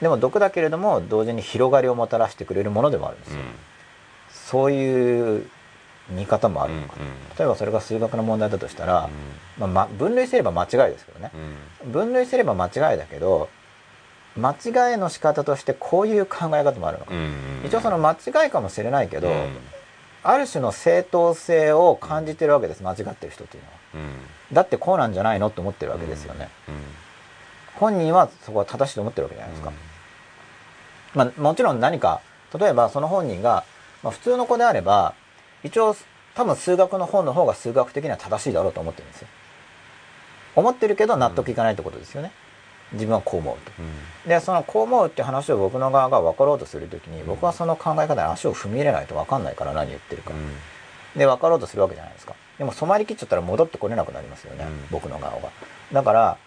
[0.00, 3.40] でも毒だけれども同時に広がりをもたらしてくれるものでもあるんですよ、
[4.30, 5.50] そういう
[6.08, 6.96] 見方もあるのか。
[6.96, 7.04] な、
[7.38, 9.10] 例えばそれが数学の問題だとしたら、
[9.58, 11.30] まあま、分類すれば間違いですけどね、
[11.84, 13.50] 分類すれば間違いだけど
[14.38, 17.04] 間違いの仕方としてこういう考え方もあるの。
[17.04, 17.12] か、
[17.64, 19.30] 一応その間違いかもしれないけど、
[20.22, 23.78] ある種の正当性を感じてるわけです間違ってる人っていうのは。
[24.52, 26.48] だってこうなんじゃないのって思ってるわけですよね、
[27.76, 29.72] 本人はそこは正しいと思ってるわけじゃないですか、
[31.14, 32.20] まあ、もちろん何か
[32.58, 33.64] 例えばその本人が、
[34.02, 35.14] まあ、普通の子であれば
[35.62, 35.96] 一応
[36.34, 39.28] 多分数学の本の方が数学的には正しいだろうと思ってるんですよ。
[40.56, 42.32] 思ってるけど納得いかないってことですよね
[42.92, 44.28] 自分はこう思うと。
[44.28, 50.32] でそのこう思うって話を僕の側が分かろうとする時に僕はその考え方に足を踏み入れないと分かんないから何言ってるか、
[51.16, 52.34] で分かろうとするわけじゃないですか。
[52.58, 54.86] でも染まりきっちゃったら戻ってこれなくなりますよね、うん。
[54.90, 55.48] 僕の側が。
[55.92, 56.38] だから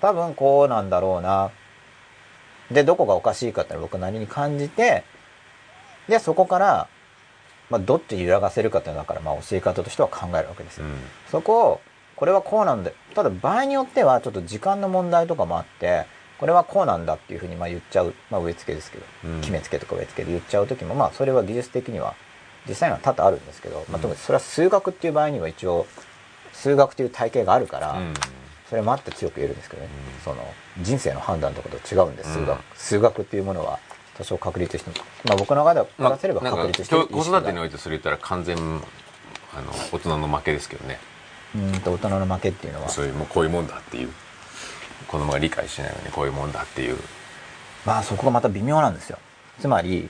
[0.00, 1.50] 多分こうなんだろうな。
[2.70, 5.02] でどこがおかしいかって僕なりに感じて
[6.08, 6.88] でそこから、
[7.68, 10.84] まあ、どっちに揺らがせるかっていうのだからまあ教え方としては考えるわけですよ、
[11.32, 11.80] そこを
[12.20, 12.90] これはこうなんだ。
[13.14, 16.04] ただ場合によってはちょっと時間の問題とかもあって
[16.38, 19.40] これはこうなんだっていうふうにまあ言っちゃう、まあ、植え付けですけど、うん。
[19.40, 22.14] 決めつけとか植え付けで言っちゃう時もまあそれは技術的には
[22.68, 25.86] 実際には多々あるんですけど、まあ、特にそれは数学っていう場合には一応
[26.52, 27.98] 数学という体系があるから、
[28.68, 29.88] それもあって強く言えるんですけどね、
[30.18, 30.22] うん。
[30.22, 30.46] その
[30.82, 32.34] 人生の判断とかと違うんです。
[32.34, 32.62] 数学、うん。
[32.76, 33.22] 数学。
[33.22, 33.78] っていうものは
[34.18, 34.90] 多少確立して
[35.24, 38.60] まあ僕の中ではまあ出せれば確立してる子育てにおいてそれ言ったら完全あ
[39.62, 40.98] の大人の負けですけどね
[41.54, 42.88] うんと大人の負けっていうのは。
[42.88, 44.12] そういうもうこういうもんだっていう。
[45.08, 46.98] 子供が理解しないのにこういうもんだっていう。
[47.84, 49.18] まあそこがまた微妙なんですよ。
[49.58, 50.08] つまり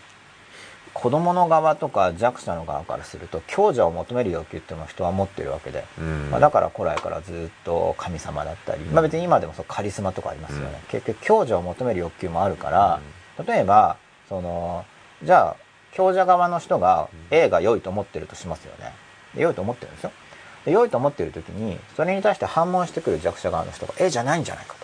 [0.92, 6.30] 子供の側とか弱者の側からすると強者を求める欲求っていうのを人は持ってるわけで、うん。
[6.30, 13.00] まあ、だから古来からずっと神様だったり、まあ、別に今でもそうカリスマとかありますよね、結局強者を求める欲求もあるから、
[13.46, 13.96] 例えば
[14.28, 14.84] その
[15.22, 15.56] じゃあ
[15.92, 18.92] 強者側の人が A が良いと思ってるとしますよね。
[19.34, 20.10] で良いと思ってるんですよ。
[20.10, 20.29] で
[20.66, 24.80] 良いと思ってる時にそれに対して反問してくる弱者側の人が A じゃないんじゃないかと。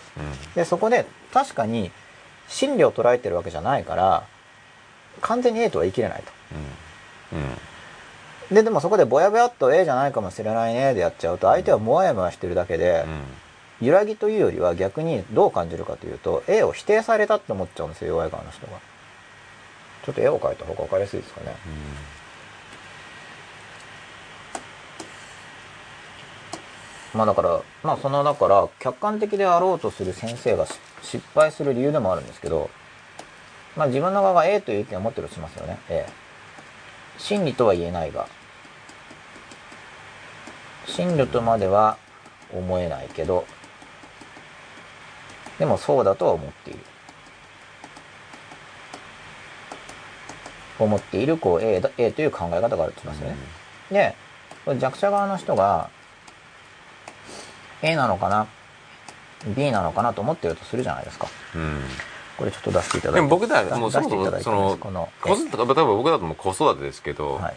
[0.55, 1.91] でそこで確かに
[2.47, 4.23] 心理を捉えてるわけじゃないから
[5.21, 6.31] 完全に A とは言い切れないと。
[7.33, 7.39] うん。
[7.39, 8.55] うん。
[8.55, 13.05] ででもそこでぼやぼやっと A じゃないかもしれないねでやっちゃうと相手はもやもやしてるだけで、
[13.81, 18.79] 揺らぎというよりは逆にどう感じるかというと A を否定されたって思っちゃうんですよ弱い側の人が。
[20.05, 21.53] ちょっと絵を描いた方が分かりやすいですかね
[27.17, 32.69] まあだからまあそのだから客観的であろうとする先生がし失敗する理由でもあるんですけど
[33.75, 35.79] まあ自分の側が A という意見を持ってるとしますよね。
[35.89, 36.05] A
[37.17, 38.27] 真理とは言えないが
[40.85, 41.97] 真理とまでは
[42.53, 43.45] 思えないけど
[45.57, 46.79] でもそうだとは思っている。
[50.79, 53.31] 思っているこう A, だ A という考え方があるとしますよ
[53.89, 54.15] ね、
[54.65, 55.89] で弱者側の人が
[57.81, 58.47] A なのかな
[59.55, 61.27] ？B なのかなと思ってるとするじゃないですか。
[61.55, 61.81] うん。
[62.37, 63.15] これちょっと出していただいて。
[63.17, 67.55] でも僕だ出もうそもそもそのこの子育て例えば僕だともう子育てですけど、はい。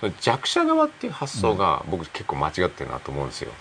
[0.00, 3.52] その弱者側っていう発想が僕結構間違ってるなと思うんですよ、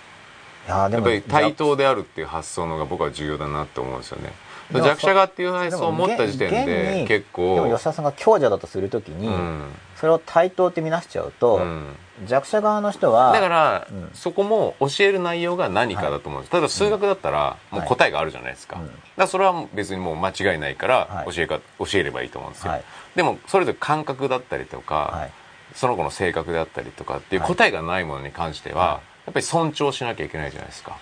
[0.67, 4.31] いやーでもやっぱり対等であるっていう発想のが僕は重要だなって思うんですよね。
[4.71, 9.65] 弱者側っていう発想を持った時点で結構でも吉田さんが強者だとするときに、うん。
[9.97, 11.87] それを対等って見なしちゃうと、うん
[12.25, 14.09] 弱者側の人はだから、うん。
[14.13, 21.33] そこも教える内容が何かだと思うんです、例えば数学だったら、もう答えがあるじゃないですか,、うんだそれは別にもう間違いないからはい。
[21.33, 22.83] 教えか、教えればいいと思うんですよ、はい。
[23.15, 25.31] でもそれぞれ感覚だったりとか、はい。
[25.75, 27.49] その子の性格であったりとかっていうはい。
[27.49, 28.93] 答えがないものに関しては、はい。
[29.27, 30.97] やっぱり尊重しなきゃいけないじゃないですか、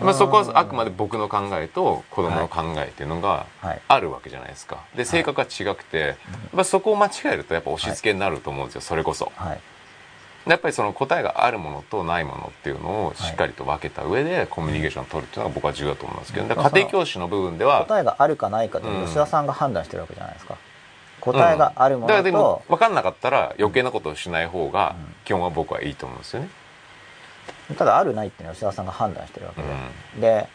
[0.00, 0.06] うん。
[0.06, 3.80] まあ、そこはあくまで僕の考えと子供の考えっていうのがはい。
[3.88, 4.78] あるわけじゃないですか。
[4.94, 6.16] で性格が違くて、やっ
[6.56, 9.32] ぱそこを間違えるとやっぱ押し付けになると思うんですよそれこそ。
[9.36, 9.60] はい
[10.48, 19.04] やっぱりその答えがあるものとないものっていうのをしっかりと分けた上でコミュニケーションを取るっていうのが僕は重要だと思いますけど家庭教師の部分では答えがあるかないかってうん。
[19.04, 20.56] 吉田さんが判断してるわけじゃないですか、
[21.20, 26.48] 答えがあるもだからでものと、分かんなかったら余計なことをしない方が基本は僕はいいと思うんですよね。
[27.76, 29.64] ただあるないっていうのは吉田さんが判断してるわけう
[30.20, 30.48] で、で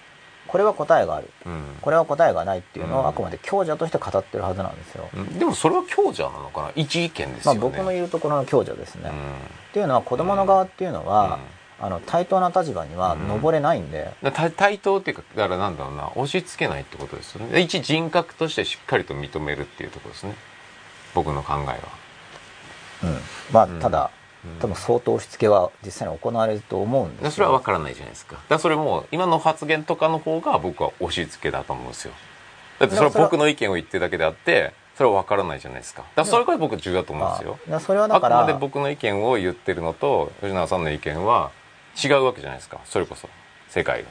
[0.48, 1.30] これは答えがある。
[1.46, 1.64] んうん。
[1.82, 3.06] これは答えがないっていうのうん。
[3.06, 5.40] をあくまで強者として語ってるはずなんですよ、うん。
[5.40, 6.72] でもそれは強者なのかな？
[6.76, 7.70] 一意見ですまあよね。
[7.70, 9.14] 僕の言うところの強者ですね、うん。
[9.14, 9.14] っ
[9.74, 11.40] ていうのは子供の側っていうのは、
[11.80, 14.14] あの対等な立場には上れないんで、
[14.56, 17.62] 対等っていうかだからなんだろうな押し付けないってことですよね。
[17.62, 20.36] 一人格としてしっかりと認めるっていうところですね。
[21.14, 21.78] 僕の考えは。
[23.04, 23.18] うん。
[23.52, 23.80] まあうん。
[23.80, 24.23] ただ、うん
[24.60, 28.34] 多分相当押し付けは実際に行われると思うんですそれは分からないじゃないですか。
[28.34, 32.14] だからそれも今の発言とかの方が僕は押し付けだと思うんですよ。
[32.80, 36.02] だってそれは僕の意見を言ってるだけであってそれは分からないじゃないですか。
[36.02, 37.58] だからそれが僕重要だと思うんですよ。
[37.72, 41.52] あそれはだからあくまで僕の意見を言ってるのと吉永さんの意見は
[42.04, 42.80] 違うわけじゃないですか。
[42.86, 43.30] それこそ
[43.70, 44.10] 世界が。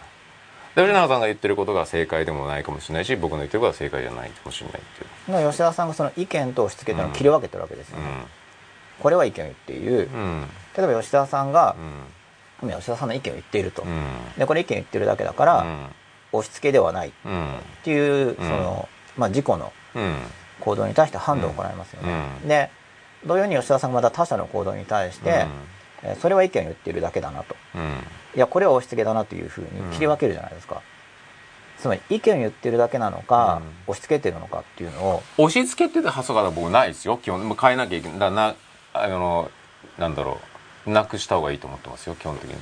[0.74, 5.32] で吉永さんが言ってることが正解でもないかもしれないし僕の言ってることが正解じゃないかもしれないっていう。
[5.32, 8.04] まあ吉田さんがその意見と押し付けというのを切り分けてるわけですよね、
[9.00, 10.16] これは意見を言っている、う。
[10.16, 10.48] んうん。
[10.76, 11.76] 例えば吉田さんが
[12.62, 12.68] う、ん。
[12.68, 14.04] 今吉田さんの意見を言っていると、うん。
[14.38, 15.66] でこれ意見を言ってるだけだから、
[16.32, 17.08] 押し付けではない。
[17.08, 17.56] っうん。
[17.84, 20.16] ていうその、まあ、自己のうん。
[20.60, 22.12] 行動に対して判断を行いますよね、
[22.42, 22.48] うん。
[22.48, 22.70] で
[23.26, 27.54] 同様に吉田さんがまた他者の行動に対して、えーそれは意見を言っているだけだなと。
[27.76, 27.80] うん。
[28.34, 30.82] いやこれは押し付けだなというふうに切り分けるじゃないですか、
[31.78, 33.92] つまり意見を言ってるだけなのか、うん。
[33.92, 37.18] 押し付けてるのかっていうのを押し付けっていう発想が僕ないですよ。
[37.18, 38.18] 基本変えなきゃいけない。
[38.18, 38.54] だな
[38.94, 39.50] あの
[39.98, 40.40] なんだろ
[40.86, 42.56] うなくした方がいいと思ってますよ基本的に。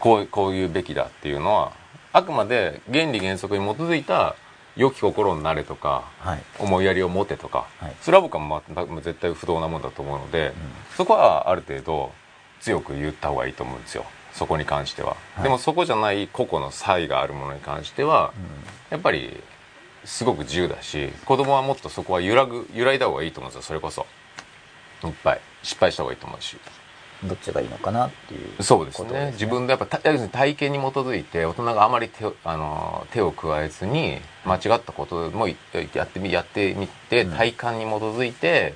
[0.00, 1.72] こうこういうべきだっていうのは。
[2.12, 4.34] あくまで原理原則に基づいた
[4.76, 6.42] 良き心になれとかはい。
[6.58, 7.96] 思いやりを持てとか、はい。
[8.00, 10.52] それは僕はまま絶対不動なもんだと思うので、
[10.96, 12.12] そこはある程度
[12.60, 15.42] 強く言った方がいいと思うんですよそこに関しては、はい。
[15.44, 18.32] でもそこじゃない個々の差異があるものに関しては、
[18.90, 19.42] やっぱり
[20.04, 24.06] すごく自由だし子供はもっとそこは揺らぐ揺らいだ方がいいと思うんですよそれこそ
[25.04, 25.40] いっぱい。
[25.62, 26.56] 失敗した方がいいと思うし。
[27.24, 29.30] どっちがいいのかなっていうそうですね。
[29.32, 35.54] 自分でやっぱた要するに体験に基づいて大人があまり手をあの手を加えずに間違ったこともや
[36.04, 37.32] ってみやってみてうん。
[37.32, 38.74] 体感に基づいて、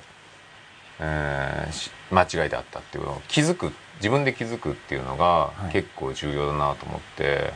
[0.99, 5.71] えーし間違いであったっていうのを気づく自分で気づくっていうのがはい。
[5.71, 7.53] 結構重要だなと思って、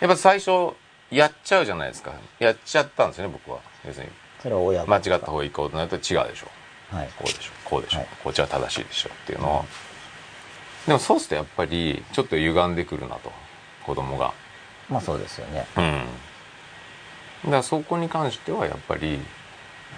[0.00, 0.74] やっぱ最初
[1.10, 2.12] やっちゃうじゃないですか。
[2.38, 3.60] やっちゃったんですよね僕は。
[3.86, 4.12] 要するに。
[4.86, 6.48] 間違った方がいいかとなると違うでしょ
[6.92, 7.08] はい。
[7.16, 8.08] こうでしょこうでしょ、はい。
[8.22, 9.64] こっちは正しいでしょっていうのを、
[10.86, 13.32] でもそうするとやっぱりちょっと歪んでくるなと。
[13.86, 14.32] 子供が。
[14.88, 15.66] まあそうですよね。
[15.76, 15.82] うん。
[17.44, 19.18] だからそこに関してはやっぱり、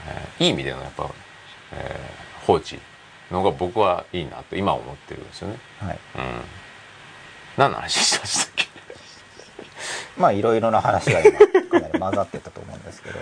[0.07, 1.09] えーいい意味でのやっぱ、
[1.73, 2.79] えー放置
[3.31, 5.59] の方が僕はいいなと今は思ってるんですよね。
[5.81, 5.99] はい。
[6.17, 6.41] うん。
[7.57, 8.67] 何の話しましたっけ？
[10.21, 11.39] まあいろいろな話が今
[11.71, 13.19] かなり混ざってたと思うんですけど。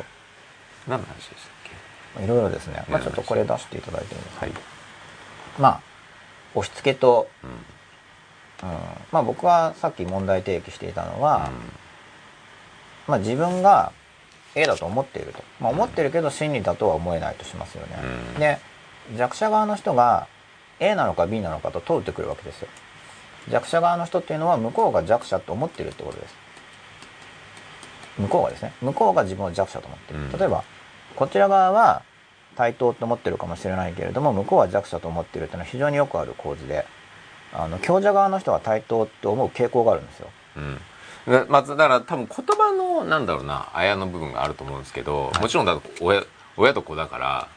[0.88, 1.51] 何の話でした？
[2.20, 4.54] いろいろですね、まあ、ちょっとこれ出していただいてもいいですか、はい、
[5.58, 5.80] まあ
[6.54, 7.50] 押し付けと、うん。
[7.50, 8.78] うん、
[9.10, 11.50] まあ僕はさっき問題提起していたのは、
[13.08, 13.92] まあ自分が
[14.54, 17.96] A だと思っていると、まあ、思ってるけど真理だとは思えないとしますよね、
[18.34, 18.40] うん。
[18.40, 18.58] で
[19.16, 20.28] 弱者側の人が
[20.78, 22.68] A なのか B なのかと問うてくるわけですよ。
[23.48, 26.34] 弱者側の人っていうのは向こうが弱者と思ってるってことです。
[28.18, 28.72] 向こうがですね。
[28.80, 30.32] 向こうが自分を弱者と思ってる、うん。
[30.38, 30.62] 例えば
[31.16, 32.02] こちら側は
[32.56, 36.84] 対等と思ってるかもしれないけれども向こうは弱者と思ってるっていうのは非常によくある構図で
[37.52, 40.28] あの強者側の人は対等と思う傾向があるんですよ。
[40.56, 40.80] うん。
[41.28, 46.24] だまずだから多分言葉のなんだろうなあやの部分があると思うんですけど、もちろんだと親
[46.56, 47.48] 親と子だから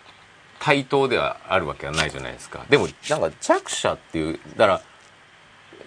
[0.59, 2.65] 対等ではあるわけはないじゃないですか。
[2.69, 4.81] でもなんか弱者っていうだから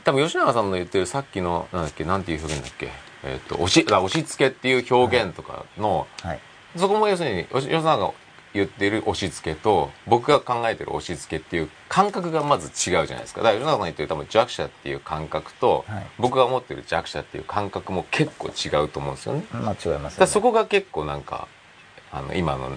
[0.04, 2.88] 多分吉永さんの言ってるさっきのなんだっけなんていう表現だっけ
[3.24, 6.40] えっ、と押しあ押し付けっていう表現とかの、はい
[6.78, 8.12] そこも要するに吉吉永が
[8.54, 12.72] 言ってる押し付けと僕が考えてる押し付けっていう感覚がまず違う
[13.06, 13.42] じゃないですか。
[13.42, 16.06] だから吉永さんが言ってる多分弱者っていう感覚と、はい。
[16.18, 19.44] 僕が思ってる弱者っていう感覚も結構違うと思うんですよね。
[19.52, 21.46] まあ違いますよねらそこが結構なんか
[22.10, 22.70] あの今の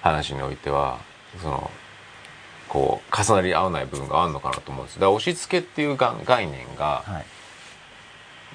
[0.00, 0.98] 話においては
[1.40, 1.70] その
[2.68, 4.96] こう重なり合わない部分があるのかなと思うんです。
[4.96, 7.24] だから押し付けっていうが概念がはい。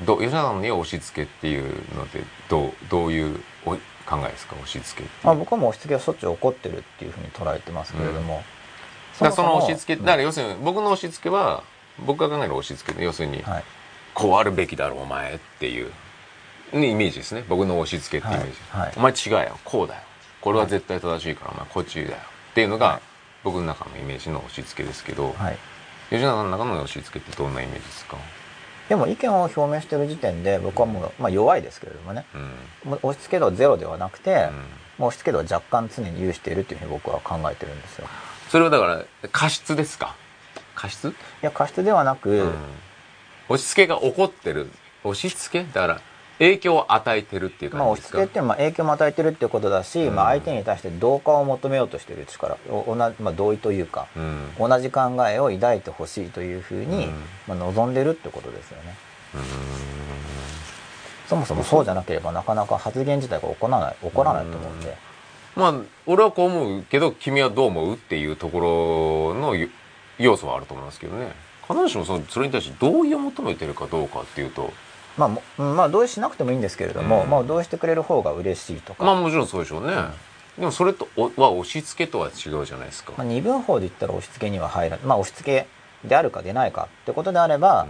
[0.05, 1.63] ど吉永さんの言う押し付けっていう
[1.95, 3.77] のでどうどういうお
[4.09, 4.55] 考えですか？
[4.55, 8.43] 押し付けあ、僕はもう押し付けはしょっちゅう起こってるっていうふうに捉えてますけれども、
[9.19, 11.63] だからそのも押し付けだから要するに僕の押し付けは
[12.05, 13.63] 僕が考える押し付け要するにはい。
[14.13, 15.91] こうあるべきだろお前っていう
[16.73, 17.43] ねイメージですね。
[17.47, 18.81] 僕の押し付けってイメージ、はい。
[18.81, 18.93] はい。
[18.97, 20.01] お前違うよこうだよ。
[20.41, 22.17] これは絶対正しいから、お前こっちだよ。
[22.51, 23.01] っていうのが、はい。
[23.43, 25.57] 僕の中のイメージの押し付けですけど、はい、
[26.09, 28.17] 吉永さんの中の押し付けってどんなイメージですか？
[28.89, 32.25] でも意見を表明してる時点で僕はもう、まあ、弱いですけれどもね。
[32.33, 32.37] う
[32.87, 32.89] ん。
[32.91, 34.49] もう押し付け度はゼロではなくて、
[34.99, 35.07] うん。
[35.07, 38.07] 押し付け度は若干常に有しているっていうふうに僕は考えてるんですよ。
[38.49, 40.15] それはだから過失ですか？
[40.73, 42.53] 過失、いや過失ではなく、うん。
[43.49, 44.71] 押し付けが起こってる。
[45.03, 45.65] 押し付け？
[45.73, 46.01] だから
[46.39, 50.15] 影響を与えてるっていうまあ、感じですか、押し付けってまあ影響も与えてるっていうことだし、うん。
[50.15, 54.69] まあ、相手に対して同化を求めようとしている力おまあ、同意というか、うん。
[54.69, 57.13] 同じ考えを抱いてほしいというふうに、うん。
[57.47, 58.95] まあ、望んでるってことですよね。
[59.35, 59.41] うん。
[61.27, 64.79] そもそもそうじゃなければなかなか発言自体が起こらない起こらないと思うん。
[64.79, 64.97] で、
[65.55, 65.73] まあ
[66.05, 69.67] 俺はこう思うけど君はどう思うっていうところのよ
[70.19, 71.33] 要素はあると思いますけどね。
[71.67, 74.71] 必ずしもそのそれに対して同意を求めてるかどうかっていうと
[75.17, 75.25] ま
[75.57, 77.29] あまあ同意しなくてもいいんですけれども、うん。
[77.29, 79.93] まあ同意してくれる方が嬉しいとか、まあもちろんそうでしょうね、
[80.57, 85.67] でもそれとおは押し付けとは違うじゃないですか、まあ、二分法で言ったら押し付けには入らないまあ押し付
[86.03, 87.87] けであるかでないかってことであれば、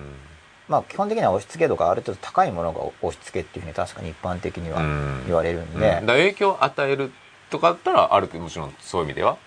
[0.68, 5.24] まあ基本的には押し付け度がある程度高いものが押し付けっていうふうに確かに一般的にはうん。
[5.28, 5.80] 言われるんうん。
[5.80, 7.12] で、だから影響を与える
[7.50, 9.38] とかだったらある程度もちろんそういう意味では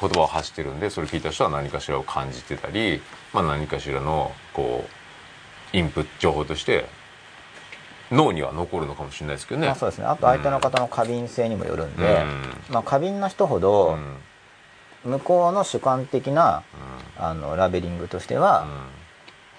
[0.00, 3.00] 言葉を発してるんでそれ聞いた人は何かしらを感じてたり、
[3.32, 4.84] まあ、何かしらのこ
[5.72, 6.86] うインプット情報として
[8.10, 9.68] 脳には残るのかもしれないですけどね。
[9.68, 10.06] まあそうですね。
[10.06, 12.74] あと相手の方の過敏性にもよるんで、うん。
[12.74, 14.16] まあ過敏な人ほうどん。
[15.04, 16.62] 向こうの主観的な
[17.18, 17.24] うん。
[17.24, 18.66] あのラベリングとしては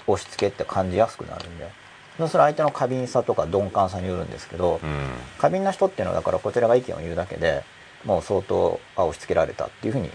[0.08, 1.70] 押し付けって感じやすくなるんで。
[2.28, 5.10] それは相手の過敏さとか鈍感さによるんですけど、うん。
[5.40, 7.64] 過敏な人っていうのはだからこちらが意見を言うだけで
[8.04, 10.10] もう相当あ押し付けられたっていうふうに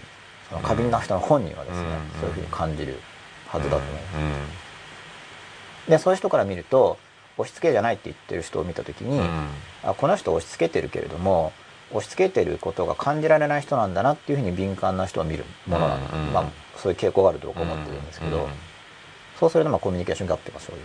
[0.49, 2.21] その過敏な人の本人はですね、うん。
[2.21, 2.99] そういうふうに感じる
[3.47, 4.03] はずだと思います、
[5.87, 5.91] うん。
[5.91, 6.97] でそういう人から見ると
[7.37, 9.47] 押し付けじゃないって言ってる人を見た時に、うん。
[9.83, 11.53] あこの人押し付けてるけれども
[11.91, 16.33] 押し付けてることが感じられない人なんだなっていうふうに敏感な人を見るものなんだ、うん。
[16.33, 16.45] まあ、
[16.77, 18.49] そういう傾向があると僕は思ってるんですけど、うん
[19.39, 20.79] そうするとまあコミュニケーションギャップが生じ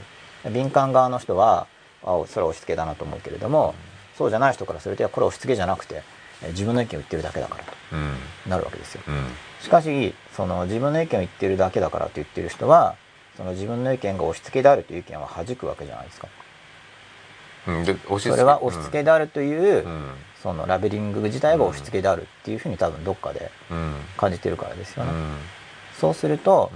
[0.44, 0.52] る。
[0.52, 1.66] 敏感側の人は
[2.04, 3.74] あそれは押し付けだなと思うけれども、
[4.18, 6.02] そうじゃない人からするとこれは押し付けじゃなくて
[6.42, 8.50] え自分の意見を言ってるだけだからとうん。
[8.50, 9.02] なるわけですよ。
[9.08, 9.14] うん。
[9.60, 12.96] しかしその自分の意見を言ってるだけだからと言ってる人は
[13.38, 16.28] その自分の意見が押し付けであるという意見は弾くわけじゃないですか
[17.64, 20.10] それは押し付けであるという、うん。
[20.42, 23.94] そのラベリング自体が押し付けであるっていうふうに多分どっかでうん。
[24.16, 25.36] 感じてるからですよね、うん。
[25.98, 26.72] そうすると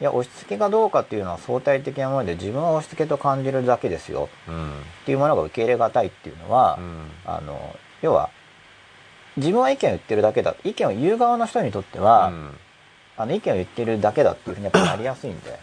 [0.00, 4.28] ういや押し付けがどうかっていうのは相対的なもので自分は押し付けと感じるだけですよ。
[5.02, 7.10] っていうものが受け入れがたいっていうのは、うん。
[7.24, 8.30] あの要は
[9.36, 10.56] 自分は意見を言ってるだけだ。
[10.64, 12.58] 意見を言う側の人にとっては、うん。
[13.16, 15.58] あの意見を言ってるだけだっていうふうにやっぱなりやすいんで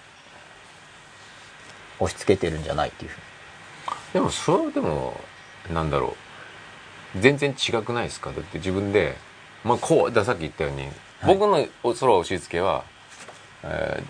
[1.99, 3.24] 押し付けてるんじゃないっていうふうに
[4.15, 5.19] でもそれはでも
[5.69, 6.15] なんだろ
[7.17, 7.19] う。
[7.19, 8.31] 全然違くないですか？
[8.31, 9.17] だって自分で、
[9.65, 10.87] まあ、こうださっき言ったように、
[11.25, 12.85] 僕のおそれは押し付けは、
[13.63, 14.01] え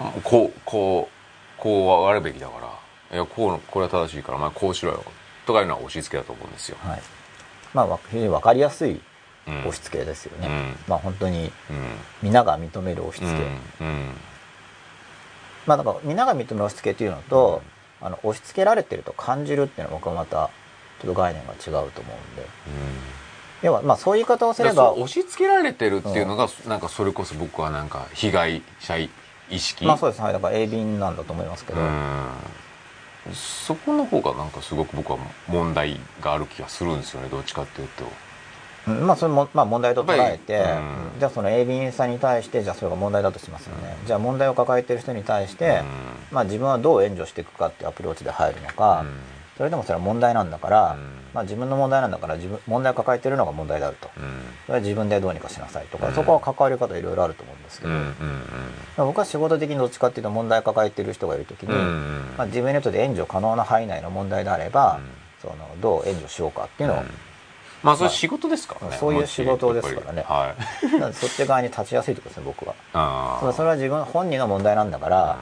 [0.00, 2.54] ーこうこうこうあるべきだか
[3.10, 5.04] らいやこうこれは正しいからお前こうしろよ。
[5.46, 7.02] とかいうのは押し付けだと思うんですよ、はい。
[7.72, 9.00] まあわ非常に分かりやすい
[9.46, 9.58] うん。
[9.60, 10.76] 押し付けですよね、うん。
[10.88, 11.86] まあ本当にうん。
[12.20, 13.44] 皆が認める押し付け、
[13.84, 13.88] うん。
[13.88, 14.10] うん。
[15.66, 17.62] まあだから皆が認める押し付けっていうのと、
[18.02, 20.50] あの押し付けられてると感じるっていうのは僕はまた
[21.00, 22.46] ちょっと概念が違うと思うんで。
[23.62, 29.08] 要はまあそういう言い方をすれば押し付けられてるっていうのが、なんかそれこそ僕はなんか被害者意
[29.50, 29.84] 識。
[29.84, 30.20] まあそうです。
[30.20, 30.32] はい。
[30.32, 32.28] だから鋭敏なんだと思いますけど、うん。
[33.32, 38.04] そこの方がなんかすごく僕は問題がある気がするんですよねどっちかっていうと。
[38.04, 38.10] うん
[38.86, 40.64] まあそれも、まあ、問題と捉えて、
[41.18, 45.82] じゃあその鋭敏さに対してじゃあそれが問題だとしますよね、じゃあ問題を抱えてる人に対して、
[46.30, 49.04] まあ、自分はどう援助していくかっていうアプローチで入るのか、
[49.56, 51.22] それでもそれは問題なんだから、うん。
[51.34, 54.10] まあ、自分の問題なんだから自分問題を抱えてるのが問題であると。
[54.66, 56.14] それは自分でどうにかしなさいとか、うん。
[56.14, 57.86] そこは関わり方いろいろあると思うんですけ
[58.96, 61.74] ど、僕は仕事的にどっちかっていうと問題を抱えてる人がいる時に、
[62.36, 65.10] まあ、自分にとって援助可能な範囲内の問題であれば、うん。
[65.42, 67.06] そのどう援助しようかっていうのを、うん
[67.82, 70.22] まあそれ仕事ですからね、そういう仕事ですからね。
[70.22, 71.00] はい。
[71.00, 72.74] なんでそっち側に立ちやすいってことですね僕は。
[72.92, 75.38] あそれは自分本人の問題なんだから、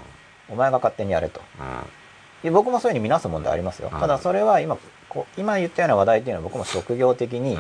[0.49, 1.41] お前が勝手にやれと。
[2.51, 3.91] 僕もそういうふうに見なす問題ありますよ。
[3.93, 4.01] うん。
[4.01, 7.59] ただそれは今、こう今言ったような話題っていうのは僕も職業的に、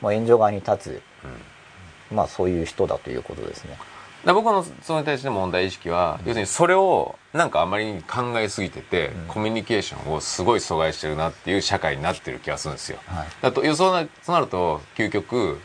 [0.00, 1.02] もう援助側に立つ、
[2.10, 2.16] うん。
[2.16, 3.76] まあそういう人だということですね。
[4.32, 9.26] 僕のそれに対しての問題意識は、要するにそれをなんかあまりに考えすぎてて、うん。
[9.26, 12.98] コミュニケーションをすごい阻害してるなっていう社会になってる気がするんですよ。
[13.06, 13.26] はい。
[13.42, 15.60] だとそうなそうなると究極、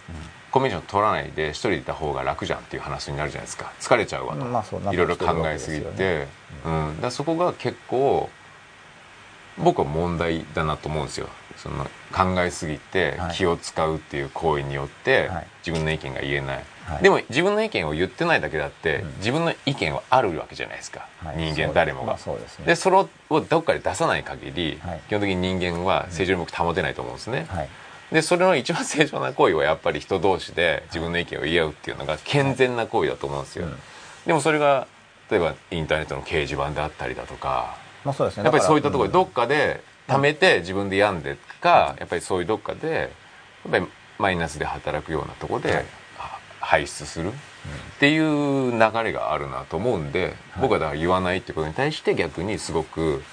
[0.52, 3.72] コミュニケーション取らないで一人でいた方が楽じゃんっていう話になるじゃないですか。
[3.80, 6.28] 疲れちゃうわと、まあいろいろ考えすぎて、
[6.66, 8.30] うん、だそこが結構
[9.58, 11.30] 僕は問題だなと思うんですよ。
[11.56, 13.36] その考えすぎてはい。
[13.36, 15.48] 気を使うっていう行為によってはい。
[15.66, 16.66] 自分の意見が言えない、はい
[17.02, 19.14] でも自分の意見を言ってないだけだって、うん。
[19.18, 21.38] 自分の意見はあるわけじゃないですか、はい。
[21.38, 22.66] 人間誰もが、そうでね。
[22.66, 23.10] でそれを
[23.42, 25.02] どっかで出さない限り、はい。
[25.08, 27.70] 基本的に人間は正常に僕保てないと思うんですね、はい。
[28.12, 33.78] でそれの一番正常な行為はやっぱり人同士で自分の意見を言い合うっていうのが健全な行為だと思うんですよ、うん。
[34.26, 34.88] でもそれが
[35.30, 38.44] 例えばインターネットの掲示板であったりだとかまあそうですね。
[38.44, 43.88] やっぱりそういったところでどっかで貯めて自分で病んでか、やっぱりそういうどっかでやっぱり
[44.18, 45.86] マイナスで働くようなところで、
[46.70, 47.30] 排出する？
[47.30, 47.34] っ
[48.00, 53.24] ていう流れがあるなと思うんで、僕はだから言わないってことに対して逆にすごく、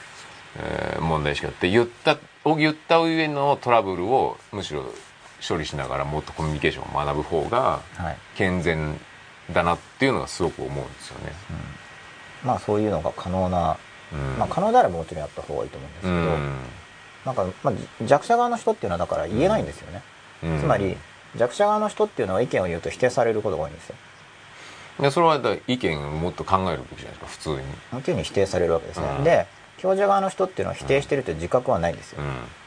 [0.59, 4.85] えー問題意識があって言ったを言った上のトラブルをむしろ
[5.47, 8.17] 処理しながらもっとコミュニケーションを学ぶ方がはい。
[8.37, 8.99] 健全
[9.53, 11.33] だなっていうのがすごく思うんですよね。
[12.43, 13.77] まあそういうのが可能な、
[14.13, 14.39] うん。
[14.39, 16.57] まあ可能であればもちろんやった方がいいと思うんですけうど、ん。
[17.27, 20.03] なんか、まあ、弱者側の人っていうのはだから言えないんですよね。
[20.43, 20.61] うん。
[20.61, 20.97] つまり
[21.37, 23.97] 弱者側の人っていうのは意見を言うと否定されることが多いんですよ。
[25.01, 27.57] でそれは意見をもっと考えるべきじゃないですか普通に。
[27.99, 29.07] っていうに否定されるわけですね。
[29.19, 29.47] うんで
[29.79, 32.23] 強者側の人っていうのは否定してるという自覚はないんですよ。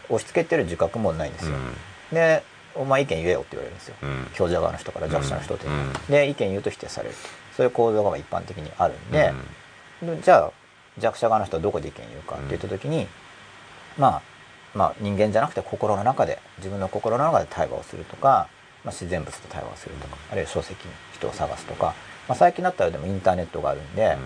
[0.10, 1.56] う押し付けてる自覚もないんですよ。
[1.58, 1.76] ん
[2.14, 2.44] で
[2.76, 3.96] お前意見言えよって言われるんですよ。
[4.04, 5.68] うん強者側の人から弱者の人って
[6.10, 7.22] で意見言うと否定されると
[7.58, 9.34] そういう構造が一般的にあるんで、
[10.04, 10.52] でじゃあ
[11.00, 13.08] 弱者側の人はどこで意見言うかって言った時に、
[13.98, 14.22] まあ
[14.76, 18.48] まあ人間じゃなくて心の中で自分の心の中で対話をするとか、
[18.84, 21.93] まあ、自然物と対話をするとかあるいは書籍に人を探すとか、
[22.27, 24.18] まあ、最近だったらでもインターネットがあるんで、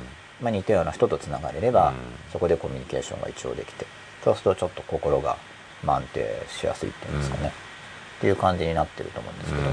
[0.42, 1.96] まあ、似たような人とつながれれば、うん
[2.32, 3.86] そこでコミュニケーションが一応できて
[4.24, 5.38] そうするとちょっと心が
[5.84, 7.74] まあ安定しやすいっていうんですかね、うん
[8.20, 9.66] っていう感じになってると思うんですけど、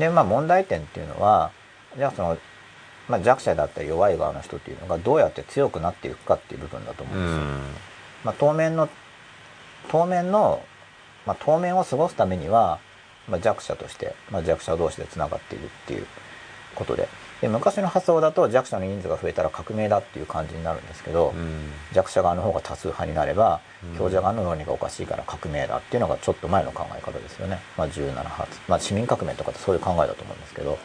[0.00, 1.50] でまあ問題点っていうのは
[1.96, 2.36] じゃあその、
[3.08, 7.42] まあ、弱者だったり弱い側の人っていうのがどうやって強くなっていくかっていう部分だと思うんですよ。
[8.24, 8.88] まあ、当面の
[9.90, 10.62] 当面の、
[11.24, 12.80] まあ、当面を過ごすためには、
[13.30, 16.06] まあ、弱者として、まあ、弱者同士でつながっているっていう
[16.74, 17.08] ことで。
[17.40, 21.32] で昔の発想だと弱者の人数が増えたら革命だっていう感じになるんですけど、
[21.92, 23.96] 弱者側の方が多数派になればうん。
[23.96, 30.78] 強者側の論理がおかしいから革命だっていうのがちょっと前の考え方ですよね、まあ、17発、まあ、市民革命とかってそういう考えだと思うんですけど。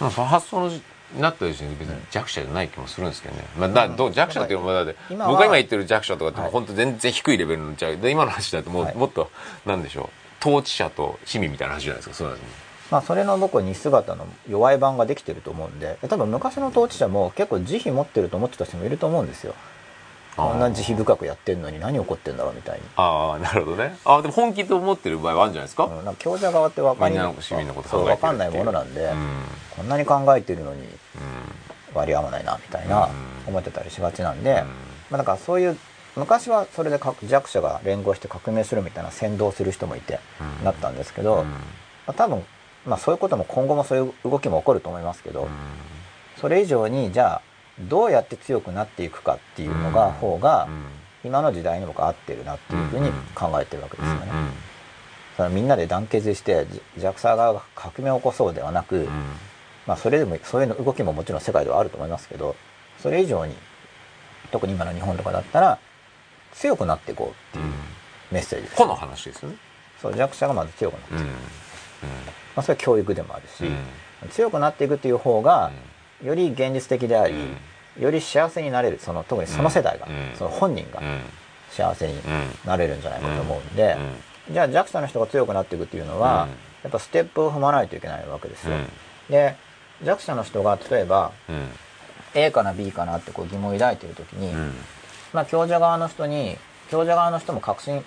[0.00, 0.70] まあその発想の
[1.18, 6.50] なった時点で別に弱者じゃない気もするんですけどね、まあ、だどう弱者っていうのはだって僕が今言ってる弱者とかってはい。
[6.50, 9.30] 本当全然低いレベルのじゃで今の話だとももっと
[9.64, 19.54] なんでしょう統治者と市民みたいな話じゃないですかそうなんですねまあ、それの僕は似姿の弱い版ができてると思うんで多分昔の統治者も結構慈悲持ってると思ってた人もいると思うんですよ。
[20.38, 23.96] こんな慈悲深くやってんのに何怒ってんだろうみたいに、ああなるほどね。
[24.04, 29.42] ああでも本気と思ってる場合はあるんじゃないですか、うん、なんか強者側って分かりみんなの市民のかんないものなんで、うん。
[29.76, 30.88] こんなに考えてるのにう
[31.92, 33.48] 割り合わないなみたいなうん。
[33.48, 34.54] 思ってたりしがちなんで、ん。
[34.54, 34.64] ま
[35.14, 35.76] あ、だからそういう
[36.18, 40.20] 昔はそれでか弱者が連合して革命するみたいな先導する人もいて
[40.60, 40.64] うん。
[40.64, 41.44] なったんですけど、うん。
[41.44, 41.54] ま
[42.08, 42.44] あ、多分、
[42.86, 45.48] まあ、そういうことも今後もそういう動きも起こると思いますけど、うん。
[46.40, 47.42] それ以上にじゃあ
[47.80, 50.84] どうやって強くなっていくかっていうのが方がうん。
[51.24, 54.28] 今の時代に僕は合ってるなっていうふうに考えてるわけですよね。
[54.32, 54.50] うん
[55.36, 59.08] そのみんなで団結してじ JAXA 側が革命を起こそうではなく、うん。
[59.88, 62.54] まあ、それでもそういうの動きももちろん世界ではあると思いますけど
[62.98, 63.54] それ以上に
[64.52, 65.78] 特に今の日本とかだったら
[66.58, 67.72] 強くなっていこうっていううん。
[68.30, 69.56] メッセージです、この話ですよね。
[70.02, 71.14] そう弱者がまず強くなって。
[71.14, 71.26] いく、うん。
[71.26, 71.32] ま
[72.56, 74.28] あ、それは教育でもあるし、うん。
[74.30, 75.70] 強くなっていくっていう方が
[76.22, 77.36] より現実的であり、う
[78.00, 78.02] ん。
[78.02, 80.36] より幸せになれるその特にその世代が、うん。
[80.36, 81.20] その本人がうん。
[81.70, 82.22] 幸せにうん
[82.64, 83.96] なれるんじゃないかと思うんで、
[84.48, 84.54] うん。
[84.54, 86.50] じゃあ弱者の人が強くなっていくっていうのは、うん。
[86.50, 86.54] や
[86.88, 88.74] っぱステップを踏まないといけないわけですよ。
[88.74, 88.88] うん。
[89.30, 89.56] で
[90.02, 91.68] 弱者の人が例えばうん。
[92.34, 94.74] A かな B かなってこう疑問を抱いている時に、うん
[95.32, 96.56] まあ強者側の人に
[96.90, 98.04] 強者側の人も確信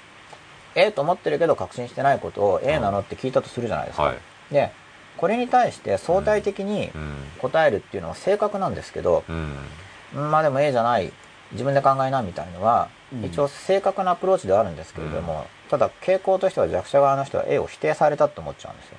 [0.75, 4.03] A と思ってるけど確信してないことを A なのって聞いたとするじゃないですか。
[4.03, 4.17] はい。
[4.51, 4.71] で
[5.17, 10.31] これに対して相対的にうん答えるっていうのは正確なんですけど、うん。
[10.31, 11.11] まあでも A じゃない
[11.51, 13.25] 自分で考えなみたいのは、うん。
[13.25, 18.97] 一応正確なアプローチではあるんですけれども、ただ傾向としては弱者側の人は A を否定されたと思っちゃうんですよ。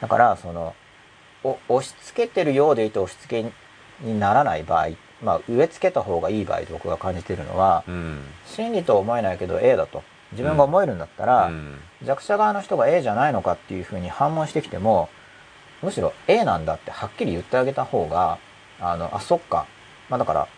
[0.00, 0.74] だからその
[1.44, 3.52] お押し付けてるようでいて押し付け
[4.04, 4.90] にならない場合
[5.22, 8.20] まあ植え付けた方がいい場合と僕が感じているのは、うん。
[8.46, 10.02] 真理とは思えないけど A だと。
[10.32, 11.78] 自分が思えるんだったら、うん。
[12.02, 15.08] 弱者側の人が A じゃないのかっていうふうに反問してきても
[15.82, 18.38] むしろ A なんだってはっきり言ってあげた方が
[18.80, 19.66] あのあそっか。
[20.08, 20.48] まあだから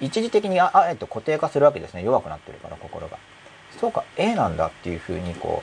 [0.00, 2.02] 一時的にああえて固定化するわけですね。
[2.02, 3.18] 弱くなってるから心が。
[3.80, 5.62] そうか A なんだっていうふうにこ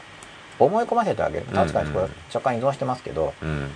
[0.59, 1.45] う思い込ませてあげる。
[1.45, 3.71] 確かにこれ若干依存してますけどうん。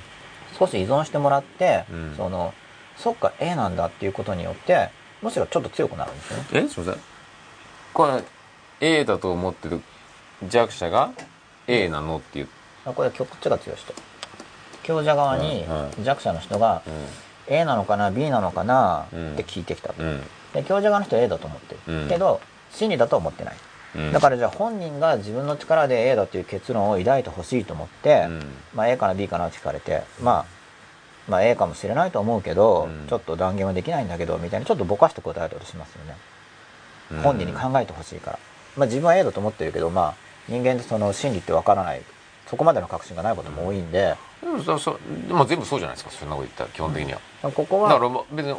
[0.58, 2.14] 少し依存してもらって、うん。
[2.16, 2.54] その
[2.98, 4.90] そっか A なんだっていうことによって
[5.22, 6.46] むしろちょっと強くなるんですよね。
[6.54, 7.04] えすみません。
[7.94, 8.24] これ
[8.82, 9.82] A だと思ってる
[10.48, 11.12] 弱者が
[11.68, 12.48] A なのっていう。
[12.86, 13.94] あこれこっちが強い人。
[14.84, 15.66] 強者側に
[15.98, 16.84] うん弱者の人が、
[17.48, 19.34] A なのかな B なのかなうん。
[19.34, 20.22] って聞いてきたと、うん。
[20.54, 22.10] で強者側の人は A だと思ってる、うん。
[22.10, 22.40] けど
[22.72, 23.56] 真理だと思ってない、
[23.96, 24.12] うん。
[24.12, 28.44] だからじゃあ本人が自分の力で A だっていう結論を抱いてほしいと思って、うん。
[28.76, 30.55] まあ、A かな B かなって聞かれて、まあ、
[31.28, 33.08] まあ A かもしれないと思うけど、うん。
[33.08, 36.16] ちょっと断言はできないんだけどみたいなちょっとぼかして答えたとしますよね、
[37.12, 37.22] うん。
[37.22, 38.40] 本人に考えてほしいから、
[38.78, 40.16] まあ、自分は A だと思ってるけどまあ
[40.48, 42.02] 人間ってその真理ってわからない。
[42.48, 45.00] そこまでの確信がないことも多いんで、でもそそ
[45.30, 48.56] まあ全部そうじゃないですかそんなこと言ったら基本的には、ここはだからまあ別に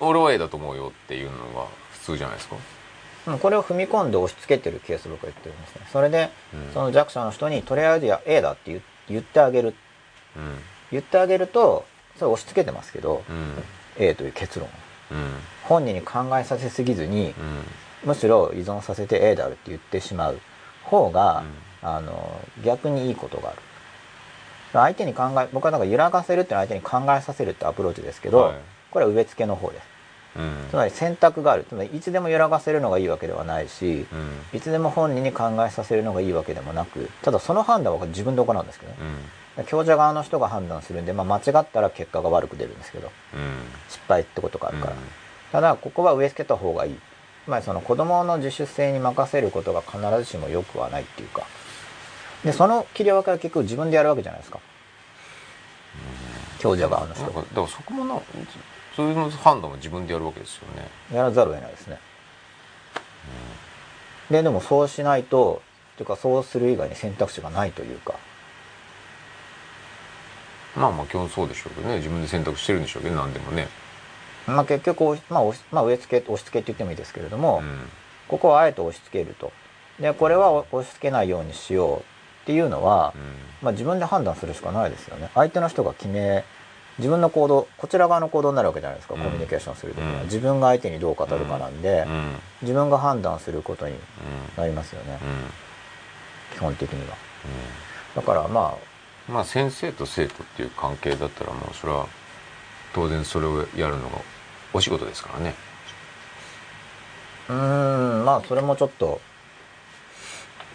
[0.00, 2.56] 俺は A だと思うよっていうのが普通じゃないですか。
[2.56, 2.62] うん
[3.38, 5.86] これを踏み込んで押し付けてるケースを僕は言ってるんですね。
[5.92, 6.74] それで、うん。
[6.74, 9.76] その弱者の人にとりあえずや A だって言言ってあげる。
[10.36, 10.58] うん。
[10.90, 11.84] 言ってあげると
[12.22, 13.62] それ押し付けてますけど、うん。
[13.98, 14.68] A という結論。
[14.68, 14.70] を
[15.10, 15.30] うん。
[15.64, 17.34] 本人に考えさせすぎずにうん。
[18.04, 20.38] むしろ依存させて A であるって言ってしまう
[20.84, 21.42] 方が、
[21.82, 23.58] あの逆にいいことがある。
[24.72, 28.54] 相手に考え僕はなんか揺らがせるっていうのは相手に考えさせるってアプローチですけど、はい。
[28.90, 29.86] これは植え付けの方です。
[30.36, 30.68] うん。
[30.70, 31.64] つまり選択がある。
[31.68, 34.56] つまりいつでも揺らがせるのがいいわけではないし、うん。
[34.56, 38.98] いつでも本人に考えさせるのがいいわけでもなくただその判断は自分で行うんですけどね
[39.58, 43.40] うん強者側の人が判断するんで、まあ、間違ったら結果が悪く出るんですけどうん。
[43.88, 44.98] 失敗ってことがあるから、うん。
[45.52, 46.98] ただここは植え付けた方がいい。
[47.44, 51.46] つまりその子供の自主性に任せることが必ずしも良くはないっていうか。
[52.44, 54.58] でその切り分けは結局自分でやるわけじゃないですか。
[56.58, 57.24] 強者側の人。
[57.24, 58.20] なんかだからそこもな
[58.96, 60.88] そういう判断も自分でやるわけですよね。
[61.12, 61.98] やらざるを得ないですね、
[64.30, 65.62] ででもそうしないと
[65.96, 68.14] というかそうする以外に選択肢がないというか
[70.76, 71.96] まあまあ基本そうでしょうけどね。
[71.96, 73.68] 自分で選択してるんでしょうけど何でもね。
[74.46, 77.88] まあ結局、まあ、まあ植え付け押し付けって言ってもいいですけれども、うん。
[78.28, 79.52] ここはあえて押し付けると。
[80.00, 82.02] でこれは押し付けないようにしようっ
[82.46, 83.14] ていうのは、
[83.60, 85.30] まあ、自分で判断するしかないですよね。
[85.34, 86.44] 相手の人が決め
[86.98, 89.20] 自分の行動こちら側の行動になるわけじゃないですか、うん。
[89.20, 90.24] コミュニケーションする時には、うん。
[90.24, 92.12] 自分が相手にどう語るかなんで、うん。
[92.12, 92.32] うん。
[92.62, 93.98] 自分が判断することにうん
[94.56, 96.56] なりますよね、うん。
[96.56, 97.16] 基本的には。
[98.16, 98.76] だからま
[99.32, 102.06] まあ先生と生徒っていう関係だったらもうそれは
[102.94, 104.18] 当然それをやるのが
[104.72, 105.54] お仕事ですからね。
[107.48, 109.20] あうーんまあそれもちょっと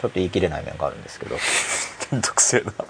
[0.01, 1.41] ちょっと言い切れない面があるんですけど、うん
[2.11, 2.71] めんどくせえな。
[2.77, 2.87] まあ、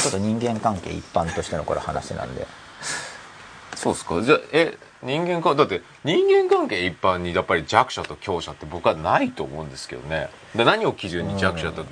[0.00, 2.46] ちょっと人間関係一般としてのこれ話なんで。
[3.74, 4.22] そうですか？
[4.22, 10.28] じゃあえ人間関だって人間関係一般にやっぱり弱者と強者って僕はないと思うんですけどね。
[10.54, 11.84] で何を基準に弱者と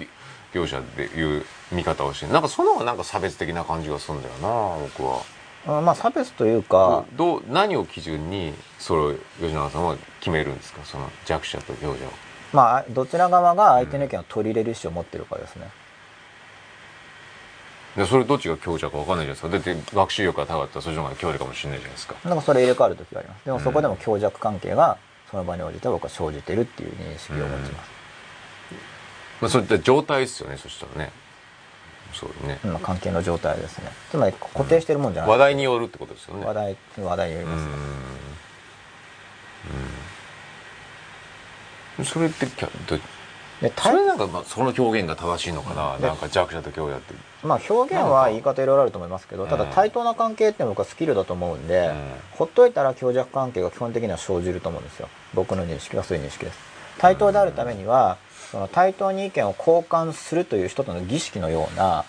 [0.52, 1.44] 強者っていう
[1.74, 5.20] 見方をしてなんかその方がなんか差別的な感じがするんだよな僕は。
[5.66, 10.84] うんまあ差別というか、どう何を基準にそれを吉永さんは決めるんですか？
[10.84, 12.10] その弱者と強者を。
[12.52, 15.70] まあどちら側が相手の意見を取り入れる意思を持ってるかですね、
[17.96, 19.72] でそれどっちが強者か分かんないじゃないですか。
[19.72, 22.16] だって学習力が高かったらそっちの方が強力かもしれないじゃないですか。
[22.24, 23.44] なんかそれ入れ替わる時があります。
[23.46, 24.98] でもそこでも強弱関係が
[25.30, 27.90] その場に応じて僕は生じてるっていう認識を持ちます、
[29.40, 31.10] まあそういった状態ですよねそしたらね
[32.14, 33.90] そうね、まあ、関係の状態ですね。
[34.10, 36.46] つまり固定してるもんじゃない、話題によるってことですよね。
[36.46, 37.64] 話題話題によりうます
[41.98, 42.04] ね、ん。
[42.04, 42.96] それってきゃど
[43.60, 47.14] でそれなんかまあその表現が正しいのかな、でなんか弱者と強者って。
[47.44, 49.70] まあ表現は言い方いろいろあると思いますけどただうん。
[49.70, 51.94] 対等な関係って僕はスキルだと思うんで、うん
[52.32, 56.58] ほっといたら強弱関係が基本的には生じると思うんですよ僕の認識はそういう認識です
[56.98, 58.18] 対等であるためには
[58.50, 62.04] その対等に意見を交換するという一つの儀式のような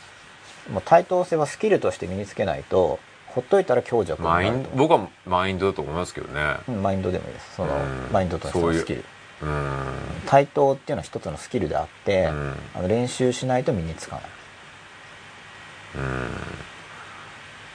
[0.72, 6.58] もう対等性はスキルとして身につけないとほっといたら強弱になマイるとン僕はマインドだと思いますけどね。
[6.70, 7.56] うんマインドでもいいです。
[7.56, 8.14] そのうん。
[8.14, 9.04] マインドとしてのスキル。
[9.42, 9.72] うん。
[10.26, 12.54] 対等っていうのは一つのスキルであって、うん。
[12.76, 14.26] あの練習しないと身につかない。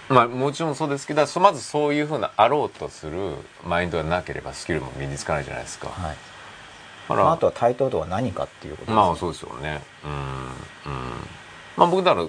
[0.09, 3.35] まあもちろんそうですけどそまずそういうふうなあろうとする
[3.65, 6.17] マインドがなければスキルも身につかないじゃないですか、はい
[7.17, 9.81] まあ、あとは対等とは何かっていうことです、まあそうですよね。
[10.05, 11.01] うんうん。
[11.77, 12.27] まあ僕だから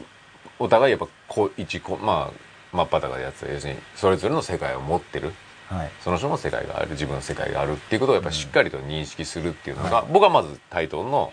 [0.59, 5.33] お互いやっぱこう一こまあ真っ裸でやつは要するにそれぞれの世界を持ってる。
[5.67, 5.91] はい。
[6.01, 11.31] その人の世界がある自分の世界があるっていうことをやっぱりしっかりと認識するっていうのが、僕はまず対等の、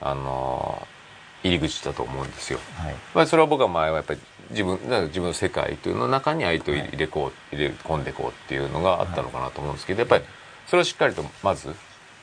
[0.00, 0.94] あのー
[1.44, 2.58] 入り口だと思うんですよ。
[2.74, 2.94] はい。
[3.14, 4.20] まあ、それは僕は前はやっぱり
[4.50, 4.78] 自分
[5.08, 10.24] 自分の世界というのの中に相手を入れこう入れ込んでいこうっていうのがあったのかなと思うんですけどやっぱり
[10.66, 11.74] それをしっかりとまず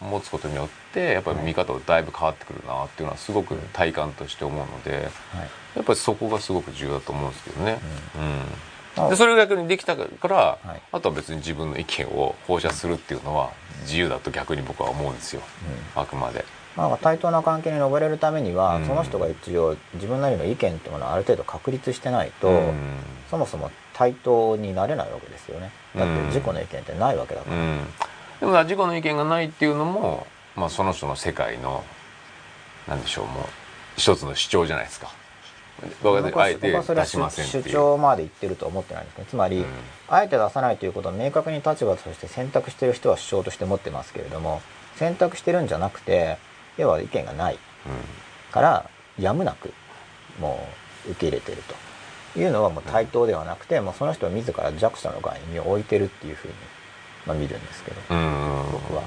[0.02, 5.02] 持つことによってやっぱり見方がだいぶ変わってくるなっていうのはすごく体感として思うのではい。
[5.76, 7.80] やっぱりそこがすごく重要だと思うんですけどね。
[8.98, 9.04] うん。
[9.04, 10.82] あでそれが逆にできたから、はい。
[10.92, 13.52] あとは別に自分の意見を放射するっていうのは
[13.84, 15.42] 自由だと逆に僕は思うんですよ、
[15.96, 16.44] あくまで。
[16.76, 18.86] まあ、対等な関係に上れるためには、うん。
[18.86, 22.74] その人が一応自分なりの意見っていうものをある程度確立してないと、うん。
[23.30, 25.72] そもそも対等になれないわけですよね。
[25.96, 27.80] だってうん自己の意見ってないわけだから、うん、
[28.42, 31.84] でも自己の意見がないっていうのも、まあ、その人の世界の
[32.88, 33.44] なんでしょうもう
[33.96, 35.12] 一つの主張じゃないですか。
[36.04, 39.18] 僕僕ははあえて僕はそれは出しません主張まで言ってるとは思ってないんです。
[39.20, 39.66] ねつまり、うん。
[40.10, 44.62] あえて出さないということを明確に立場として選択してる人は主張として持ってますけれども
[44.96, 46.38] 選択してるんじゃなくて
[46.78, 47.60] 要は意見がない。
[48.52, 48.90] から
[49.20, 49.74] やむなく
[50.40, 50.68] も
[51.08, 51.76] う受け入れてると。
[52.40, 56.54] いうのはもう対等ではなくて、もうその人は自ら弱者の側に身を置いてるっていうふうに、
[57.26, 59.04] まあ、見るんですけど僕は。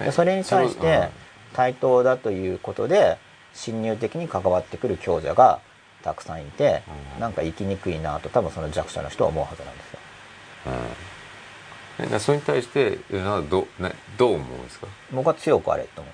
[0.00, 1.08] えでそれに対して
[1.52, 3.18] 対等だということで
[3.54, 5.60] 侵入的に関わってくる強者が
[6.02, 6.82] たくさんいて、
[7.14, 9.98] うんなんか生きにくいなと多分その弱者の人は思うはずなんですよ。
[12.10, 14.86] うんそれに対してどなどう思うんですか？
[15.12, 16.10] 僕は強くあれと思。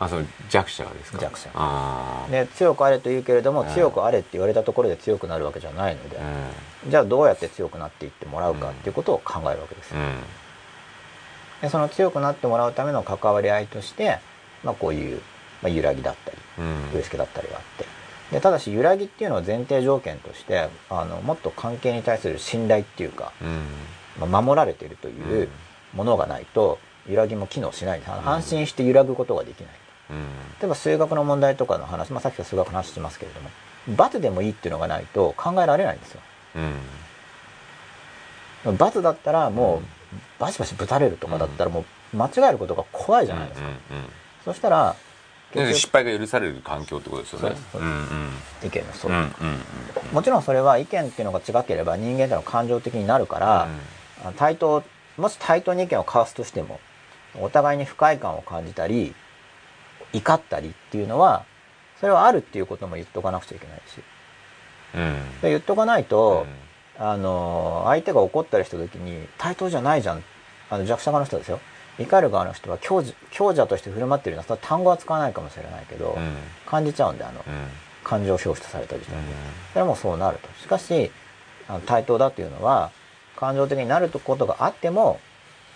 [0.00, 1.18] あその弱者ですか？
[1.18, 1.50] 弱者。
[1.54, 2.30] あー。
[2.30, 6.20] で強くあれと言うけれども、うん強くあれって言われたところで強くなるわけじゃないので、う
[6.88, 9.92] んじゃあどうやって強くなっていってもらうかっていうことを考えるわけです
[11.60, 14.20] でその強くなってもらうための関わり合いとして、
[14.62, 15.20] まあ、こういう、
[15.60, 16.92] まあ、揺らぎだったりうん。
[16.94, 17.84] 植え付けだったりがあって。
[18.30, 23.44] でただし揺らぎっていうのは前提条件としてあのもっと関係に対する信頼っていうか、う
[24.24, 24.28] ん。
[24.30, 25.48] まあ、守られているという
[25.94, 27.98] ものがないと揺らぎも機能しない。
[27.98, 28.02] ん。
[28.02, 29.70] です安心して揺らぐことができない。
[29.72, 29.77] うん
[30.10, 30.16] 例
[30.64, 33.50] えば数学の問題とかの話、まあ、さっきから数学の話してますけれども
[33.96, 36.20] 罰でもいいっていうのがないと考えられないんですよ。
[38.66, 38.76] うん。
[38.76, 39.82] 罰だったらもう
[40.38, 44.04] バシバシぶたれるとかだったらもう間違えることが怖いじゃないですか、うんうん
[44.44, 44.96] そしたら
[45.54, 47.56] 失敗が許される環境ってことですよね。
[47.72, 48.02] そうんうん。
[48.62, 49.32] 局意見のそう、うんうん
[50.12, 53.68] もちろんそれは意見っていうのが違ければ人間ってのは感情的になるから、
[54.24, 54.82] あ対等
[55.18, 56.80] もし対等に意見を交わすとしても
[57.34, 59.14] お互いに不快感を感じたり
[60.12, 61.44] 怒ったりっていうのは
[62.00, 64.00] それはあるっていうことも言っとかなくちゃいけないし。
[64.94, 65.40] うん。
[65.42, 66.46] で言っとかないと、
[66.98, 70.24] あの相手が怒ったりした時に対等じゃないじゃん。
[70.70, 71.60] あの弱者側の人ですよ。
[71.98, 76.36] 怒る側の人は強者強者として振る舞ってるのはそれは単語は使わないかもしれないけど、うん。
[76.64, 77.68] 感じちゃうんであの、うん。
[78.04, 79.34] 感情表出された時点で、
[79.72, 80.48] それはもうそうなると。
[80.60, 81.10] しかし
[81.66, 82.90] あの対等だっていうのは
[83.36, 85.20] 感情的になることがあっても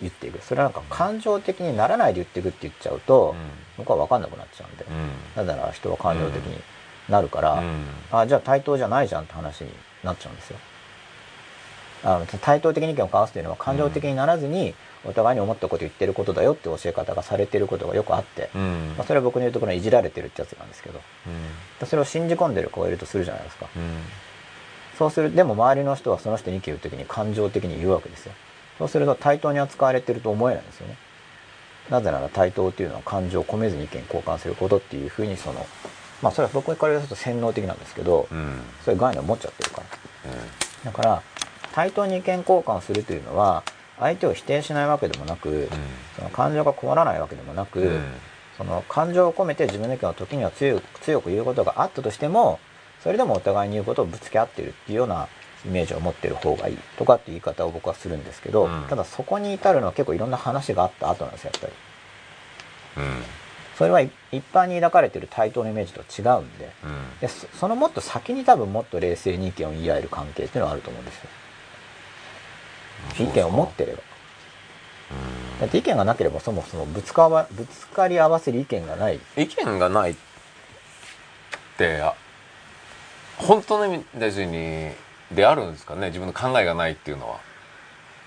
[0.01, 0.41] 言っていく。
[0.41, 3.35] それはなんか感情的にならないで言っていくって言っちゃうと、
[3.77, 5.45] 僕は分かんなくなっちゃうんで、うん。
[5.45, 6.61] なぜなら人は感情的に
[7.09, 7.85] なるから、うん。
[8.11, 9.71] あじゃあ対等じゃないじゃんって話に
[10.03, 10.57] なっちゃうんですよ。
[12.05, 14.75] あの対等的に意見を交わすというのは感情的にならずに、
[15.05, 18.93] お互いに思ったこと言ってることだよって教え方がされてることがよくあって、うん。
[18.97, 21.01] まあ、それは僕に言うところのいじられてるってやつなんですけど。
[21.85, 23.67] それを信じ込んでる子がいるとするじゃないですか。
[23.75, 23.99] うん。
[24.97, 28.33] そうするでも周りの人はその人に意見を言う時に感情的に言うわけですよ。
[28.77, 30.97] そうすると対等に扱われてると思えないんですよね
[31.89, 35.65] なぜなら対等っていうのは感情を込めずに意見交換することっていうふうにその
[36.21, 38.61] まあそれは僕から言うと洗脳的なんですけど、うん。
[38.85, 39.87] そういう概念を持っちゃってるから。
[40.85, 41.21] だから
[41.73, 43.63] 対等に意見交換するというのは
[43.99, 45.69] 相手を否定しないわけでもなく、
[46.15, 48.03] その感情が困らないわけでもなく、うん。
[48.57, 52.59] その感情を込めて自分の意見を時には強く強く言うことがあったとしても
[53.01, 55.27] それでもお互いに言うことをぶつけ合ってるっていうような
[55.65, 63.03] イメージを持ってる方がいいとかって言い方を僕はするんですけど、うんただそこに至るのは結構いろんな話があった後なんですよやっぱり。
[63.05, 63.23] うん
[63.77, 71.29] それはい一般に抱かれてる対等のイメージと違うんでうんでそそのもっと先に多分もっと冷静に意見を言い合える関係っていうのはあると思うんですよ。
[73.19, 74.01] 意見を持ってれば。
[75.59, 79.19] だって意見がなければそもそもぶつかわぶつかり合わせる意見がない。
[79.37, 80.15] 意見がないっ
[81.77, 82.15] てあ
[83.37, 84.91] 本当の意味大に
[85.35, 86.07] であるんですかね？
[86.07, 87.39] 自分の考えがないっていうのは。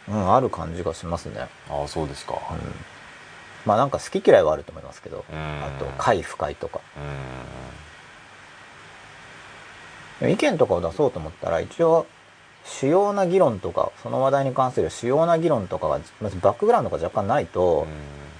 [0.09, 1.49] うん、ある感じがしますね。
[1.69, 2.35] ああそうですか。
[2.35, 2.59] うん。
[3.65, 5.37] まあなんか好き嫌いはあると思いますけど、うん。
[5.37, 6.81] あと快不快とか。
[10.23, 12.07] 意見とかを出そうと思ったら一応
[12.65, 17.89] 主要な議論とかその話題に関する主要な議論とかがまずバックグラウンドが若干ないと、ん。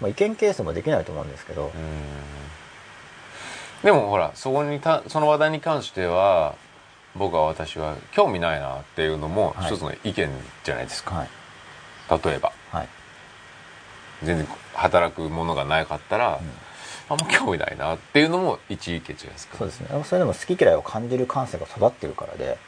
[0.01, 1.73] まあ、意見形成もできないと思うんですけど、うん。
[3.83, 6.55] でもほらそこにたその話題に関しては
[7.19, 9.67] 僕は私は興味ないなっていうのもはい。
[9.73, 10.29] 一つの意見
[10.65, 11.29] じゃないですか、はい。
[12.25, 12.53] 例えば。
[12.71, 12.89] はい。
[14.23, 16.41] 全然働くものがなかったら、
[17.09, 19.59] あんま興味ないなっていうのも一意見じゃないですか。
[19.59, 20.05] そうですね。
[20.05, 22.59] それでも好き嫌いを感じる感性が育ってるからで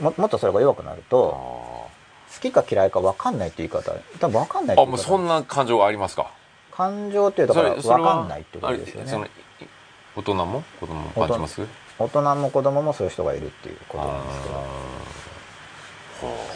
[0.00, 1.90] ももっとそれが弱くなると好
[2.40, 6.32] きか嫌いか分かんないっていう言い方多分分かんないああもうそんな感情がありますか？
[6.72, 9.30] 感情っていうとだから分かんないってことですよね。
[9.60, 9.64] い
[10.16, 11.60] 大人も子供も感じます？
[11.98, 14.64] 大人も子供もそういう人がいるっていうことなんですけどあ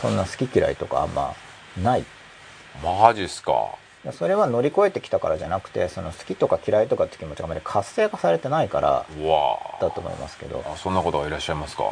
[0.00, 1.34] そんな好き嫌いとかあんま
[1.82, 2.02] ない。
[2.02, 2.06] ー
[2.82, 3.74] マジっすか。
[4.12, 9.04] それは乗り越えてきたからじゃなくてその好きとか嫌いとかって気持ちがあまり活性化されてないから
[9.80, 10.62] だと思いますけど。
[10.64, 11.84] あそんな方がいらっしゃいますか。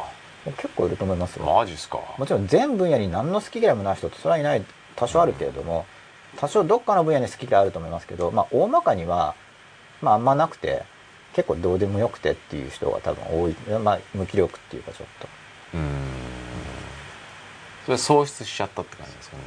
[0.45, 1.45] 結構いると思いますよ。
[1.45, 1.99] マジっすか。
[2.17, 4.63] もちろん全分野に何の好き嫌いもない人ってそれはいない
[4.95, 5.85] 多少あるけれども
[6.37, 9.35] 多少どっかの分野に好き嫌いあると思いますけどまあ大まかには
[10.01, 10.83] まああんまなくて
[11.35, 13.55] 結構どうでもよくてっていう人が多分多い。
[13.79, 15.27] まあ無気力っていうかちょっと。
[15.73, 15.91] うーん。
[17.85, 19.43] それ喪失しちゃったって感じですかね。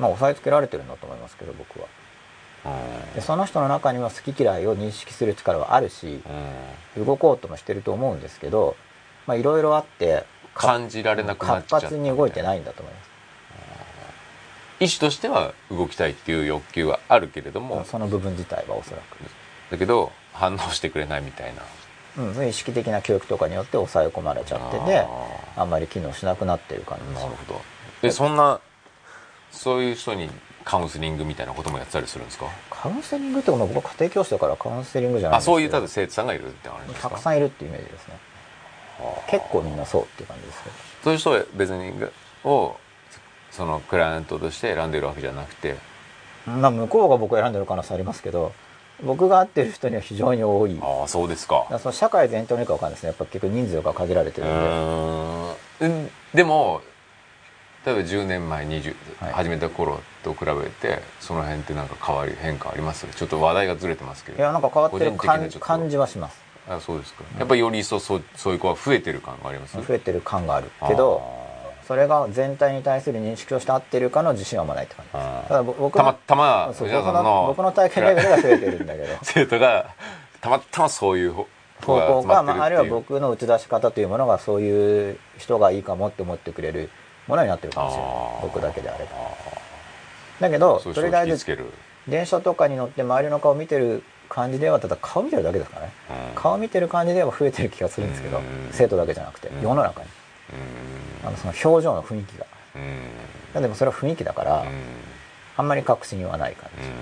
[0.00, 1.86] まあ押さえつけられてるんだと思いますけど僕は。
[3.14, 6.20] でその人の中には好き嫌いを認識する力はあるし
[6.96, 7.06] うん。
[7.06, 8.76] 動こうともしてると思うんですけど
[9.26, 13.08] まあいろいろあってか感じられなくなっちゃ活発に動いてないいんだと思います。
[14.80, 17.84] 意思としては動きたいっていう欲求はあるけれども。
[17.84, 18.98] その部分自体はおそら
[19.70, 21.62] だけど反応してくれないみたいな。
[22.14, 25.06] く、うん、意識的な教育とかによって抑え込まれちゃってて
[25.56, 27.60] あんまり機能しなくなってる感じなるほど。
[28.02, 28.60] でそんな
[29.50, 30.30] そういう人に
[30.64, 32.46] カウンセリングみたいなこともやってたりするんですか？
[32.70, 37.08] カウンセリングって僕は家庭教師だからカウンセリングじゃないんあそういう多分生徒さんがいるって感じですか？
[37.10, 38.14] たくさんいるっていうイメージですね。
[39.28, 40.76] 結構みんなそうっていう感じですけど。
[41.04, 41.92] そういう人は別に
[42.44, 42.76] を
[43.50, 45.76] そのクライアントとして選んでるわけじゃなくて。
[46.46, 48.52] まあ向こうが僕を選んでる可能性ありますけど
[49.02, 50.78] 僕が会ってる人には非常に多い。
[50.82, 51.66] ああそうですか。
[51.78, 53.08] その社会全体のか分かんないですね。
[53.08, 56.04] やっぱ結構人数が限られてうるん。
[56.04, 56.82] ででも
[57.86, 59.32] 例えば10年前20、はい。
[59.32, 63.06] 始めた頃と比べてその辺ってなんか変わり変化あります？
[63.06, 64.38] ちょっと話題がずれてますけど。
[64.38, 66.42] いやなんか変わってる感感じはします。
[66.68, 69.80] あそうですか、やっぱりより一層そうそういう子は増えてる感があります？
[69.80, 71.47] 増えてる感があるけどあ
[71.88, 75.50] それが全体に対する認識として合ってるかの自信はまないって感じです。
[75.54, 79.06] だぼ僕たまのたま僕の体験レベルが増えてるんだけど。
[79.24, 79.86] 生徒が
[80.42, 81.46] たまたまそういう方
[81.80, 86.90] 方向か、まあ、あるいは僕僕の打ち出し方というものがそういう人がいいかもって思ってくれる
[87.26, 88.12] ものになってるかもしれない。
[88.42, 89.10] 僕だけであれば。
[90.40, 91.58] だけどとりあえず
[92.06, 95.92] 電車とかに乗って周りの顔見てる感じではただ顔見てるだけですからね。
[96.10, 96.34] うん。
[96.34, 98.44] 顔見てる感じでは増えてる気がするんですけどうん。
[98.72, 99.62] 生徒だけじゃなくてうん。
[99.62, 100.06] 世の中に。
[100.06, 100.17] うん
[101.24, 102.46] あのその表情の雰囲気が。
[103.54, 103.62] うん。
[103.62, 104.68] でもそれは雰囲気だからうん。
[105.56, 106.86] あんまり確信はない感じ。
[106.86, 106.92] うん。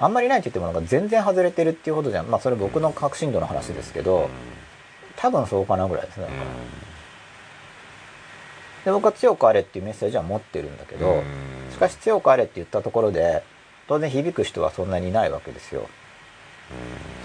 [0.00, 2.26] あんまりないって言ってもなんか全然外れてるっていうほどじゃん。
[2.26, 4.28] まあそれ僕の確信度の話ですけど
[5.16, 6.44] 多分そうかなぐらいですねだから
[8.84, 11.22] で僕は強くあれっていうメッセージは持ってるんだけど
[11.70, 13.44] しかし強くあれって言ったところで
[13.86, 15.88] 当然響く人はそんなにいないわけですよ。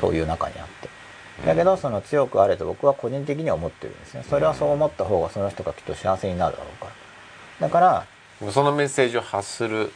[0.02, 0.90] そういう中にあって
[1.46, 4.24] だけどその強くあれと僕は個人的には思ってるんですね。
[4.28, 6.88] それはそう思った方がその人がきっと幸せになるだろうか
[7.60, 7.68] ら。
[7.68, 7.80] だか
[8.42, 9.90] ら、そのメッセージを発する、うん、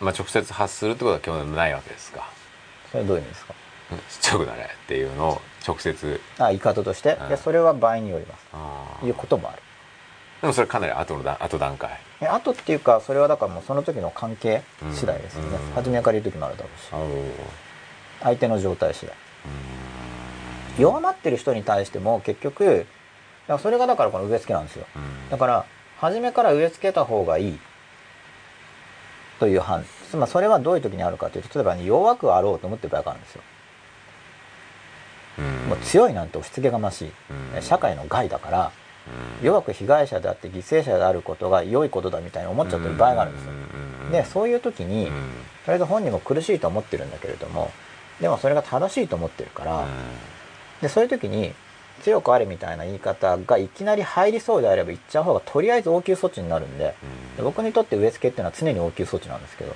[0.00, 2.28] まあ、直接発するってことは基本ないわけですか。
[2.90, 3.54] それどういう意味ですか？
[3.92, 6.20] うん強くなれっていうのを直接。
[6.38, 7.18] あ言い方として？
[7.20, 7.28] うん。
[7.28, 8.38] いやそれは場合によりま
[9.00, 9.06] す。
[9.06, 9.62] いうこともある。
[10.40, 11.98] でもそれかなり後のだ後段階。
[12.20, 14.62] えあとっていうかそれはだからもうその時の関係
[14.92, 15.56] 次第ですよね。
[15.56, 15.72] うん。
[15.74, 16.88] 初めから言う時もあるだろうし。
[18.20, 19.14] 相手の状態次第。
[19.14, 19.20] な
[20.78, 22.86] 弱まってる人に対しても結局だか
[23.54, 24.86] らそれがだからこの植え付けなんですよ。
[24.96, 25.30] うん。
[25.30, 25.66] だから
[25.98, 27.58] 初めから植え付けた方がいい。
[29.40, 33.42] という判つまりそれはどういう時にあるかというと例えば、ね、弱くあろうと思ってる場合があるんですよ。
[35.38, 35.68] うん。
[35.70, 37.12] もう強いなんて押し付けがましい、
[37.56, 37.62] うん。
[37.62, 38.72] 社会の害だから
[39.40, 39.46] うん。
[39.46, 43.52] 弱く被害者であって犠牲者であることが良いことだみたいに思っちゃってる場合があるんですよ。
[44.04, 44.10] うん。
[44.12, 45.12] でそういう時に、うん。
[45.12, 45.16] と
[45.68, 47.70] りあえず本人も苦しいと思ってるんだけれども
[48.20, 49.86] でもそれが正しいと思ってるから、
[50.84, 51.54] でそういう時に
[52.02, 56.94] 強くあれみたいな言い方がいきなり入りそうであれば言っちゃう方がとりあえず応急措置になるんで
[57.38, 59.74] で僕にとって植え付けっていうのは常に応急措置なんですけど、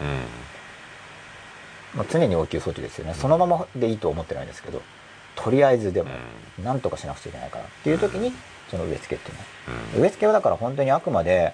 [0.00, 0.06] うん。
[0.06, 0.14] うん
[1.96, 3.14] まあ、常に応急措置ですよね。
[3.14, 4.82] そのままでいいと思ってないんですけど
[5.36, 6.08] とりあえずでも
[6.62, 8.32] 何とかしなくちゃいけないからっていう時に
[8.70, 11.52] その植え付けっていうの植え付けはだから本当にあくまで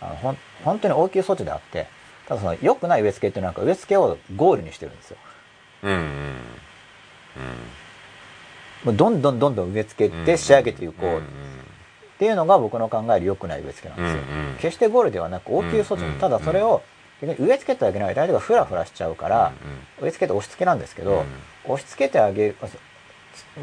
[0.00, 1.86] あのほん本当に応急措置であって
[2.28, 5.16] ただその良くない植え付けっていうのはなんか植え付けをゴールにしてるんですよ。
[5.84, 5.92] うん。
[5.92, 6.04] うん
[8.84, 11.22] もうどんどんどんどん植え付けて仕上げていこうっ
[12.18, 14.22] ていうのが僕の考える良くない植え付けなんですよ、
[14.58, 16.82] 決してゴールではなく応急措置、ただそれを
[17.22, 19.52] 植え付けてあげないと相手がフラフラしちゃうから、
[20.00, 21.24] 植え付けて押し付けなんですけど、
[21.64, 22.56] 押し付けてあげる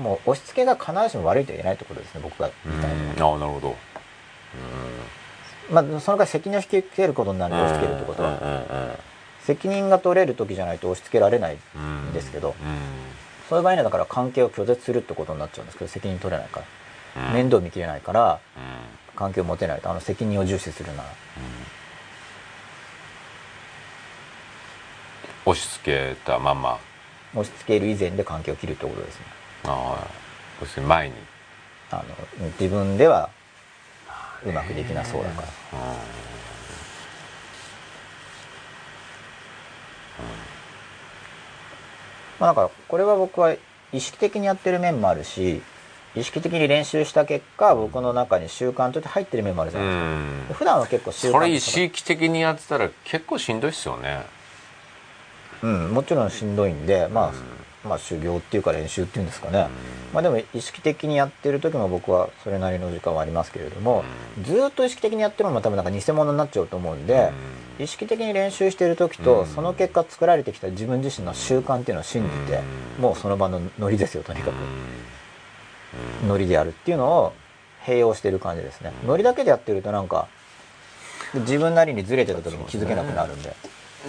[0.02, 3.76] もう押し付けが必ずしも悪いと言えないってことですね僕がうん言いたいのは、ああなるほど。
[5.69, 8.95] まあ、その代わり責任を引き受けることになるんで押し付けるってことは、
[9.41, 12.56] 責任が取れる時じゃないと押し付けられないんですけど、
[13.49, 16.61] そういう場合にはだから関係を拒絶するってことになっちゃうんですけど責任取れないか
[17.15, 18.40] ら、面倒見きれないから
[19.15, 19.82] 関係を持てない。
[19.82, 21.10] とあの責任を重視するなら。
[25.45, 26.78] 押し付けたまま。
[27.34, 29.26] 押し付ける以前で関係を切るってことですね。
[29.65, 30.07] ああ。
[30.60, 31.15] そして前に。
[31.90, 32.03] あ
[32.40, 33.30] の自分では
[34.45, 35.48] うまくできなそうだから
[42.39, 43.55] まあだからこれは僕は
[43.93, 45.61] 意識的にやってる面もあるし
[46.15, 50.55] 意識的に練習した結果僕の中に習慣として入ってる面もあるじゃうないですか、ん。
[50.55, 54.22] 普段は結構習慣それ意識的にやってたら結構しんどいっすよね。
[55.64, 57.34] うんもちろんしんどいんでまあ、
[57.88, 59.68] まあ修行っていうか練習っていうんですかね、
[60.14, 64.03] まあでも意識的にやってる時も僕はそれなりの時間はありますけれども、
[64.43, 67.31] ずーっと意識的にやってるのも多分なんか偽物になっちゃうと思うんで、
[67.80, 69.45] 意識的に練習してる時と、うん。
[69.47, 72.61] その結果作られてきた自分自身の習慣っていうのを信じて、
[72.97, 73.03] うん。
[73.03, 74.53] もうその場のノリですよとにかく、
[76.27, 77.34] ノリでやるっていうのを
[77.85, 80.27] 併用してる感じですね、ノリだけでやってるとなんか
[81.34, 83.55] 自分なりにずれてた時に気づけなくなるんで、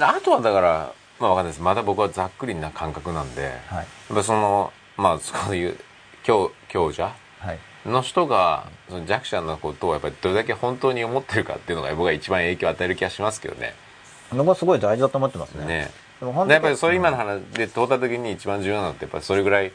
[0.00, 1.62] あとはだからまあわかんないです。
[1.62, 3.84] まだ僕はざっくりな感覚なんで、やはい。
[3.84, 5.76] っぱそのまあそういう
[6.22, 7.58] 強強者はい。
[7.86, 13.74] の人がその弱者のことをやっぱりどれだけ本当に思ってるかっていうのが僕は一番影響を与える気がしますけどね。
[14.32, 15.66] 僕はすごい大事だと思ってますね。
[15.66, 15.90] ね。
[16.20, 19.72] でもやっぱりそういう今の話で問うた時に一番重要なのってやっぱりそれぐらい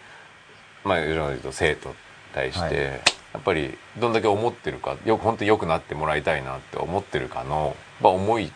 [0.84, 1.96] まあ吉野で言うと生徒に
[2.34, 3.02] 対して、はい。
[3.34, 8.52] やっぱりどんだけ思ってるかよく本当に良くなってもらいたいなって思ってるかの、まあ、思い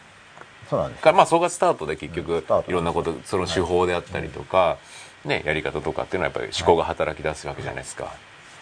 [0.69, 1.03] そうなんです。
[1.03, 4.77] からまあそこがスタートで結うん局いろんなことその手法であったりとか、
[5.25, 8.13] ね、やり方とかっていうのはやっぱり思考が働き出すわけじゃないですか。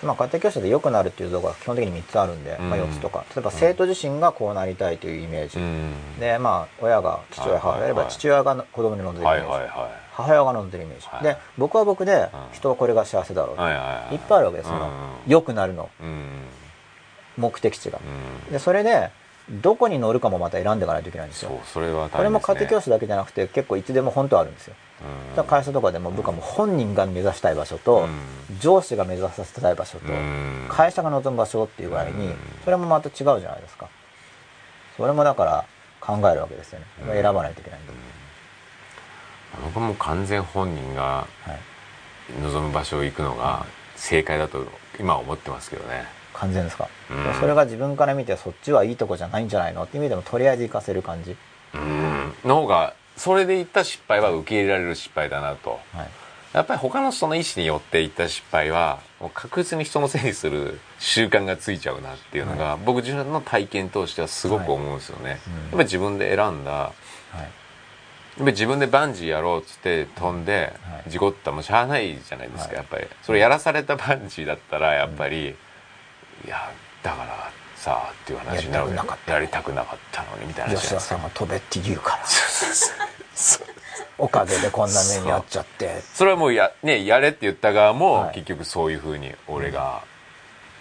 [0.03, 3.25] まあ、家庭教師で良くなるっていう動画が基本的に3つあるんで、まあ、うん4つとか。
[3.33, 5.93] 例えば生徒自身がこうなりたいというイメージ、うん。
[6.19, 11.23] でまあ親が父親母親れば父親が子供に望んでるイメージ、はいはいは母親が望んでるイメージ、はい。
[11.23, 12.29] で僕は僕でうん。
[12.53, 14.15] 人はこれが幸せだろういはいはいはい。
[14.15, 14.91] いっぱいあるわけですそのうん。
[15.27, 15.89] 良くなるの。
[16.01, 16.25] うん。
[17.37, 17.99] 目的地が。
[18.47, 18.51] うん。
[18.51, 19.09] でそれで
[19.49, 21.59] どこに乗るかもまた選んでいかないといけないんですよ。
[21.65, 22.11] それはね。
[22.13, 24.75] これも家庭教師だけじゃなくて結構いつでも本当はあるんですよ。
[25.37, 25.43] うん。
[25.43, 28.07] 会社とかでも部下も本人が目指したい場所と、
[28.59, 30.65] 上司が目指させたい場所と、うん。
[30.69, 32.35] 会社が望む場所っていうぐらいにうん。
[32.63, 33.89] それもまた違うじゃないですか。
[34.97, 35.65] それもだから
[36.01, 36.85] 考えるわけですよね。
[37.07, 37.13] うん。
[37.13, 37.85] 選ばないといけないん。
[37.85, 37.93] で、
[39.63, 43.65] 僕も完全本人がはい、望む場所を行くのが
[43.95, 44.65] 正解だと
[44.99, 46.05] 今は思ってますけどね
[46.35, 47.39] 完全ですか、うん。
[47.39, 49.83] それが自分から見てそっちはいいとこじゃないんじゃないの？
[49.83, 51.35] っていう意味でもとりあえず行かせる感じ、
[51.73, 52.33] うん。
[52.43, 55.79] の方がそれで言った失敗は受け入れられる失敗だなと。
[55.93, 56.09] はい、
[56.53, 65.53] やっぱり他の人の意思によって言った失敗はもう確実に人のせいにする習慣がついちゃうなっていうのが、僕自分の体験としてはすごく思うんですよね、うん。
[65.53, 66.93] やっぱり自分で選んだは
[67.39, 67.49] い、やっ
[68.37, 71.09] ぱり自分でバンジーやろうっつって飛んではい。
[71.09, 72.75] 事故ったらもうしゃあないじゃないですか、はい。
[72.77, 73.07] やっぱり。
[73.23, 75.55] それやらされたバンジーだったらやっぱり、
[76.45, 82.23] いやだからさあっていう話になるややりたくなかったのにみたいな話吉田さんが飛べって言うから。
[84.17, 86.01] おかげでこんな目に遭っちゃって。
[86.13, 88.35] それはもうや,、ね、やれって言った側も、はい。
[88.35, 90.03] 結局そういうふうに俺が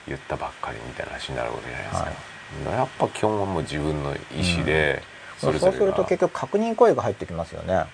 [0.06, 5.02] 言ったばっかりみたいな話になるわけじゃないですか、やっぱ基本はもう自分の意思で、
[5.38, 5.78] それぞれが。
[5.78, 7.84] そうすると結局確認行為が入ってきますよね。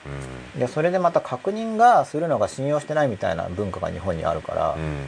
[0.54, 0.60] うん。
[0.60, 5.06] でそれでまた確認がするのが信用してないみたいな文化が日本にあるから、うん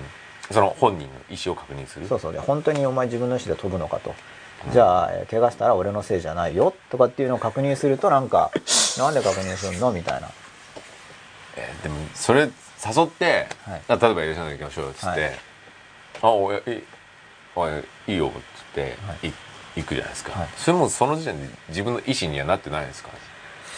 [0.51, 2.06] その本人の意思を確認する。
[2.09, 2.32] そうそう。
[2.32, 4.14] で本当にお前自分の意思で飛ぶのかと、
[4.73, 6.74] じゃあえー怪我したら俺のせいじゃないよ。
[6.90, 8.51] とかっていうのを確認するとなんか
[8.98, 9.93] なんで確認するの？
[9.93, 10.28] みたいな。
[11.56, 13.82] えーでもそれ誘って、はい。
[13.89, 15.32] あ例えば「吉野行きましょう」っつって「はい。
[16.23, 16.85] あおいい
[17.55, 17.73] おい
[18.09, 18.40] いいよ」っつっ
[18.74, 19.28] て、はい。
[19.28, 19.32] い
[19.77, 20.48] 行くじゃないですか、はい。
[20.56, 23.10] それもその時点で自分の意思にはなってないですか？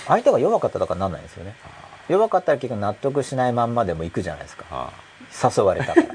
[0.08, 1.54] 相手が弱かったとかなんないんですよね。
[2.08, 4.64] 弱かったら結局納得しないまんまでも行くじゃないですか。
[4.70, 4.90] あ。
[5.56, 6.06] 誘われたから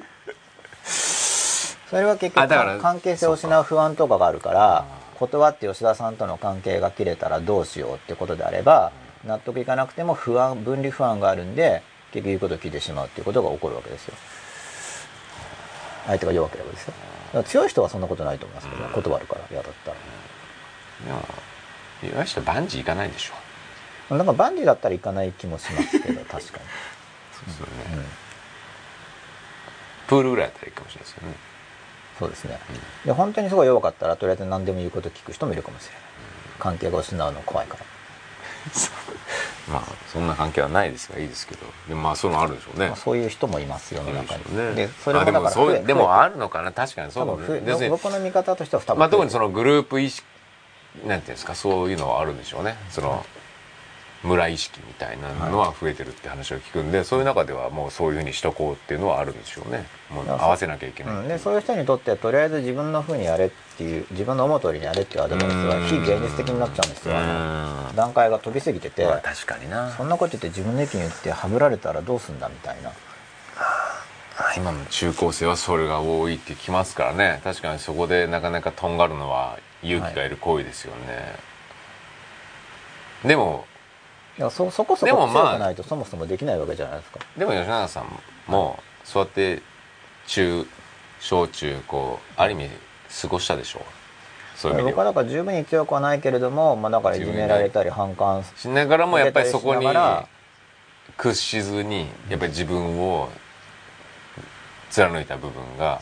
[1.89, 4.85] それは結局関係性を失う不安とかがあるからあ
[5.19, 8.91] 断って吉田さんとの関係が切れたらどうしようってことであれば
[9.25, 14.13] 納得いかなくても不安分離不安があるんで結局言うことを聞いてしまうっていうことが起こるわけですよ。
[16.07, 16.93] 相手が弱ければですよ。
[16.93, 19.97] だから強い人はそんなことないと思いますけどね断るから嫌だったら。
[21.05, 24.15] でも岩下バンジー行かないでしょ。
[24.15, 26.39] なんかバンジーだったら行かない気もしますけど確か
[27.33, 28.05] そうですよね、に、うん、
[30.07, 31.48] プールぐらいだったらいいかもしれないですよね
[32.19, 32.59] そうですね、
[33.05, 36.01] で本当にすごい弱かったらとりあえず何でも言うこと聞く人もいるかもしれない。
[36.59, 37.85] 関係が失うの怖いから。
[39.71, 41.65] まあそんな関係はないですがいいですけど。
[41.87, 42.87] でもまあそういうのあるでしょうね。
[42.87, 44.73] まあ、そういう人もいます世の中に、ね。
[44.73, 46.73] でそれももだから増えそうでも増あるのかな？
[46.73, 47.61] 確かにえそうだね。
[47.61, 50.27] 別に僕の見方としては多分まあ特にそののグループ意識
[51.05, 51.55] なんていうんですか？
[51.55, 52.75] そういうのはあるんでしょうね。
[52.89, 53.25] その
[54.23, 59.85] 村意識みたいなのは増えてるって話を聞くんで、そういう中ではもうそういうふうにしとこうっていうのはあるんでしょうね。
[60.09, 61.19] もう合わせなきゃいけない、う。
[61.21, 67.13] ん、でそういう人にとってはとりあえず自分の風にやれっていう自分の思う通りにやれっていうアドバイスは非現実的になっちゃうんですよ
[67.95, 69.91] 段階が飛びすぎてて、まあ確かにな。
[69.91, 72.91] そんなこと言って自分の意見言ってはぶられたらどうすんだみたいな。
[74.55, 77.41] 今の中高生はそれが多いって聞きますからね。
[77.43, 81.35] 確かにそこでなかなかとんがるのは勇気がいる行為ですよね、
[83.23, 83.78] でもいや
[84.39, 88.05] そそこそこ強くないとそもそもできないわけじゃないですか、でも吉永さん
[88.47, 89.61] もそうやって
[90.27, 90.65] 中
[91.19, 92.69] 小中高ある意味
[93.21, 93.79] 過ごしたでしょ？
[93.79, 93.83] う
[94.55, 94.91] そういう意味では。
[94.91, 99.85] 僕はだから十分に強くはないけれども、まあ、だからいじめられたり反感しながらもやっぱりそこに
[101.17, 103.29] 屈しずにやっぱり自分を
[104.89, 105.99] 貫いた部分がやっ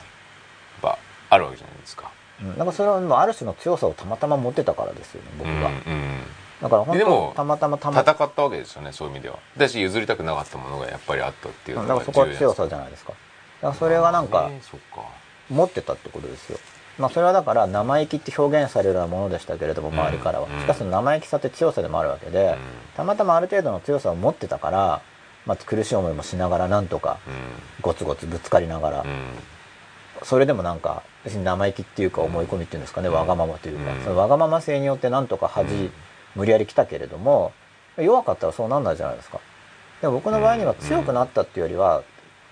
[0.81, 0.97] ぱ
[1.29, 2.11] あるわけじゃないですか。
[2.41, 2.57] うん。
[2.57, 6.21] なんかそれはある種の強さをたまたま持ってたからですよね僕が、うんうん
[6.61, 9.37] だから本でも当たまたまたま戦ったわけですよねそういう意味では。
[9.57, 13.11] だし譲りたくなかったものがやっぱりあったっていうのがだからそこは強さ重じゃないですか。
[13.11, 14.49] だからそれがなんか
[15.49, 16.59] 持ってたってことですよ。
[16.97, 20.47] まあそれはだから生意気って表現されるようなものでしたけれども周りからは。
[20.47, 20.59] うん。
[20.61, 22.57] しかし生意気さって強さでもあるわけで
[22.95, 25.01] たまたまある程度の強さを持ってたから、
[25.45, 27.19] まあ、苦しい思いもしながらなんとか
[27.81, 29.01] ゴツゴツぶつかりながら。
[29.03, 29.17] うんうん。
[30.23, 33.13] それでもなんか別に生意気っていうか思い込みっていうんですかね、うん。
[33.13, 34.03] わがままというか、うん。
[34.03, 35.91] そのわがまま性によってなんとか恥、うん
[36.37, 37.51] 無理やり来たけれども
[37.97, 39.39] 弱かったらそうなんないじゃないですか。
[40.01, 42.03] でも僕の場合には強くなったっていうよりは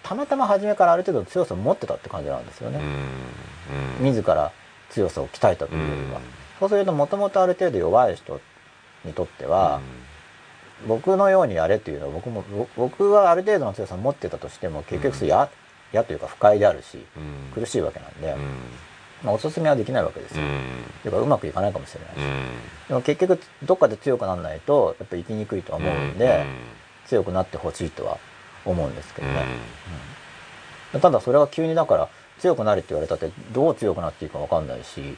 [0.02, 4.52] たまたま初めからある程度の強さを持ってたって感じなんですよね、うん自ら
[4.91, 6.24] 強さを鍛えたというよりは、うん。
[6.60, 8.40] そうするともともとある程度弱い人
[9.03, 9.82] にとっては、
[10.88, 15.49] 僕のようにやれっていうのは僕もぼ僕はある程度の強さを持ってたとしても結局それ嫌
[15.94, 17.62] 嫌というか不快であるしうん。
[17.62, 18.40] 苦しいわけなんで、うん
[19.26, 20.50] まあ、おすすめはできないわけですよ、うん。
[21.02, 22.88] というかうまくいかないかもしれないし、うん。
[22.88, 26.46] でも結局どっかで強くならないとやっぱり生きにくいとは思うんで、
[27.08, 28.18] 強くなってほしいとは
[28.66, 29.46] 思うんですけどね、
[31.02, 35.18] ただそれは急にだから強くなれって言われたってどう強くなっていいか分かんないし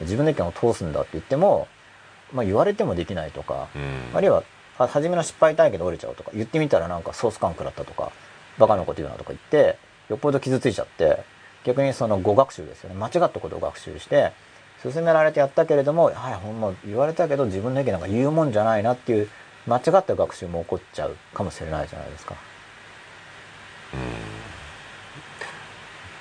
[0.00, 1.68] 自分の意見を通すんだって言っても、
[2.32, 4.16] まあ、言われてもできないとか、うん。
[4.16, 4.42] あるいは
[4.78, 8.12] は初めの失敗体験で折れちゃうとか言ってみたらなんかソース感食らったとか
[8.58, 9.76] バカなこと言うなとか言って
[10.08, 11.24] よっぽど傷ついちゃって
[11.68, 12.96] 逆にその語学習ですよね。
[12.96, 14.32] 間違ったことを学習して
[14.82, 19.28] 勧められてやったけれどもはいほんま言われたけど自分の意見なんか言うもんじゃないなっていう
[19.66, 22.34] 間違った学習も起こっちゃうかもしれないじゃないですか。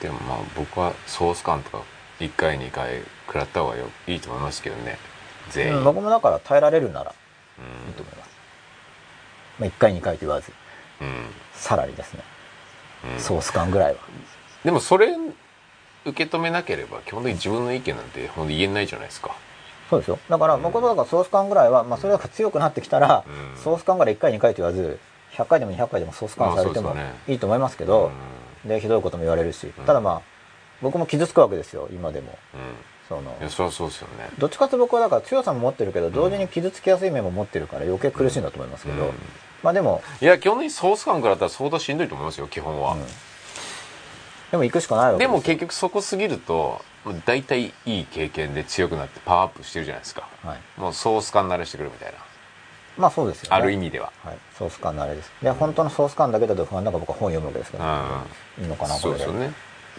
[0.02, 1.84] でもまあ僕はソース感とか
[2.20, 4.98] 1回2回食らった方がよいいと思いますけどね。
[5.50, 7.14] 全員、うん、僕もだから耐えられるなら
[7.58, 7.90] うん。
[7.90, 8.30] いいと思います。
[9.60, 10.52] まあ、1回2回と言わず
[11.02, 11.26] うん。
[11.54, 12.24] さらにですね。
[13.14, 13.20] うん。
[13.20, 14.00] ソース感ぐらいは。
[14.64, 15.16] でもそれ
[16.06, 19.36] 受け止めなければ基本的に自分の意見なんて本当言えないじゃないですか。
[19.90, 20.20] そうですよ。
[20.30, 23.24] だから僕もだからソース感ぐらいは、まあそれが強くなってきたら、
[23.56, 23.62] うん。
[23.62, 25.00] ソース感ぐらい1回2回と言わず、
[25.34, 26.96] 100回でも200回でもソース感されても
[27.28, 28.12] いいと思いますけど、
[28.66, 30.22] で、ひどいことも言われるし、ただまあ、
[30.82, 32.38] 僕も傷つくわけですよ、今でも。
[32.54, 32.60] うん。
[33.08, 34.30] そのいやそりゃそうですよね。
[34.38, 39.12] どっちかって僕はだから強さも持ってるけど、同時に傷つきやすい面も持ってるから余計苦しいんだと思いますけど、うん。
[39.64, 43.04] まあでも、いや基本的にソース感食らったら相当しんどいと思いますよ基本は、うん
[44.52, 46.82] でも行くしかないわけですもよ結局そこ過ぎると
[47.26, 50.28] 大体いい経験で強くなってパワーアップしてるじゃないですか。
[50.44, 52.18] はい、もうソース感慣れしてくるみたいな。
[52.98, 53.56] まあそうですよね。
[53.56, 54.12] ある意味では。
[54.24, 55.32] はい、ソース感のあれです。
[55.42, 58.26] で本当のソース感だけだと不安だから僕は本読むわけですから、
[58.62, 59.00] いいのかなこれで。
[59.00, 59.54] そうですよね。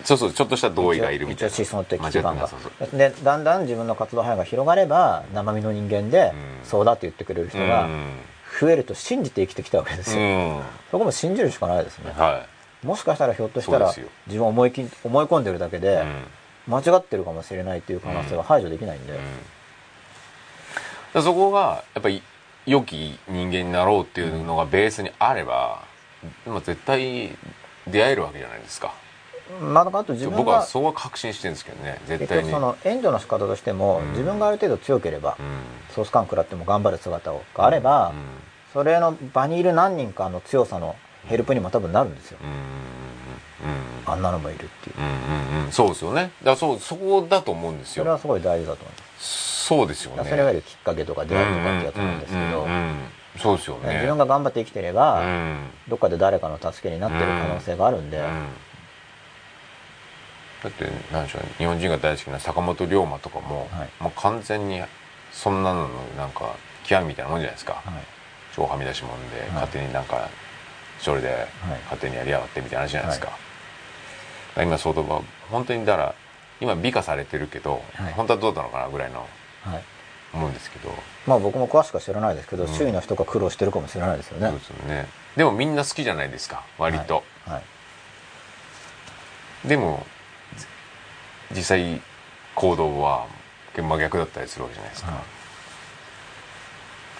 [0.04, 1.54] そうそうちょっとした同意がいるみたいな。
[1.54, 2.48] 一応思想的基盤が。
[2.92, 6.66] でだんだん自分の活動範囲が広がれば生身の人間で、うん。
[6.66, 8.18] そうだって言ってくれる人がうん。
[8.60, 10.62] 増えると信じて生きてきたわけですよ、うん。
[10.90, 12.12] そこも信じるしかないですね。
[12.16, 12.44] は
[12.84, 13.92] もしかしたらひょっとしたら
[14.26, 16.02] 自分思いき思い込んでるだけい、で
[16.68, 16.72] うん。
[16.74, 19.18] 間違ってるかもしれないっていう可能性は排除できないんで、うん。
[21.14, 22.22] でそこがやっぱり
[22.66, 25.82] 良き人間になろうっていうのがベースにあれば、
[26.46, 27.30] まあ、絶対
[27.86, 28.92] 出会えるわけじゃないですか。
[29.62, 32.50] まあ、だからあと自分僕はがそこは確信してるんですけどね絶結対に。
[32.50, 34.10] 局その援助の仕方としても、うん。
[34.10, 35.94] 自分がある程度強ければ、うん。
[35.94, 38.16] ソース感食らっても頑張る姿をがあれば、うん。
[38.74, 40.96] それの場にいる何人かの強さの
[41.28, 42.88] ヘルプにも多分なるんですよ、うんうん
[44.06, 44.96] あんなのもいるっていう。
[44.98, 45.04] うん
[45.58, 45.72] うんうん。
[45.72, 46.22] そうですよね。
[46.22, 48.04] だからそうそこだと思うんですよ。
[48.04, 49.64] それはすごい大事だと思います。
[49.66, 50.24] そうですよね。
[50.24, 52.96] それはいわゆるきっかけとか出会いとかってやつなんですけど、うんうんうんうん。
[53.38, 53.94] そうですよね。
[53.94, 55.58] 自分が頑張って生きてれば、うん。
[55.88, 58.24] どっかで誰かの助けになってる可能性があるんで、うん。
[60.62, 63.90] だって何でしょう日本人が大好きな坂本龍馬とかも、はい。
[64.02, 64.82] もう完全に
[65.32, 67.82] そんなののなんか極みみたいなもんじゃないですか、はい。
[68.56, 69.50] 超はみ出しもんで、い。
[69.52, 70.28] 勝手になんか
[70.98, 71.46] それで
[71.84, 73.40] 勝手にやりやがってみたいな話じゃないですか,、はだか
[74.56, 76.14] ら今相当は本当にだから
[76.60, 78.12] 今美化されてるけど、はい。
[78.14, 79.26] 本当はどうなのかなぐらいの
[79.62, 79.82] はい。
[80.30, 80.92] 思うんですけど、
[81.26, 82.74] まあ僕も詳しくは知らないですけど、うん。
[82.74, 84.48] 周囲の人が苦労してるかもしれないですよね。
[84.48, 85.06] そうですよね。
[85.36, 87.60] でもみんな好きじゃないですか割と、はい、は
[89.64, 89.68] い。
[89.68, 90.04] でも
[90.56, 90.66] じ
[91.56, 92.02] 実際
[92.54, 93.26] 行動は
[93.74, 95.37] 真逆だったりするわけじゃないですか、はい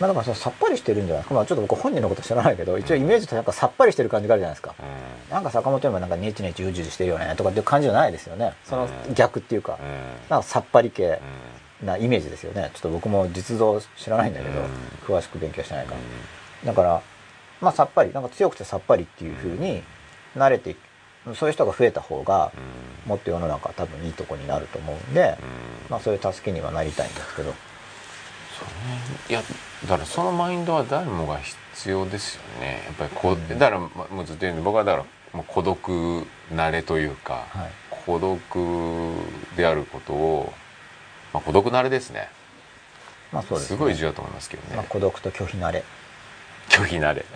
[0.01, 8.55] まあだからそのさっぱりしてるんじゃないですか、まあ、ちょっと僕本人のこと知らないけど一応イメージとなんかさっぱりしてる感じがあるじゃないですか、うなんか坂本山なんかネチネチうじうじしてるよねとかっていう感じじゃないですよね。
[8.65, 9.15] そのうん。
[9.15, 9.83] 逆っていうか、んうん。
[10.31, 11.21] なんかさっぱり系
[11.83, 12.71] うなイメージですよね。
[12.75, 14.67] ちょっと僕も実像知らないんだけど、うん。
[15.07, 16.03] 詳しく勉強してないから、ん。
[16.67, 17.03] だから
[17.61, 19.83] まあさっぱりなんか強くてさっぱりっていう風に
[20.37, 20.79] 慣れていく
[21.35, 22.53] そういう人が増えた方が
[23.05, 23.11] うん。
[23.11, 25.91] もっと世の中多分いいとこになると思うんで、うん。
[25.91, 27.53] まあそういう助けにはなりたいんですけど
[28.59, 28.99] そうね。
[29.29, 29.43] いや
[29.83, 32.83] だからそのマインドは誰もが必要ですよね。
[32.87, 37.71] やっぱりこう、だからまもうずっと言うように僕はだからもう孤独慣れというか、はい。
[38.05, 38.41] 孤独
[39.57, 40.53] であることを、
[41.33, 42.29] まあ、孤独慣れですね。
[43.33, 45.85] まあそうです、ね、ごい重要だと思いますけどね、まあ、孤独と拒否慣れ。
[46.71, 47.25] 拒否慣れ。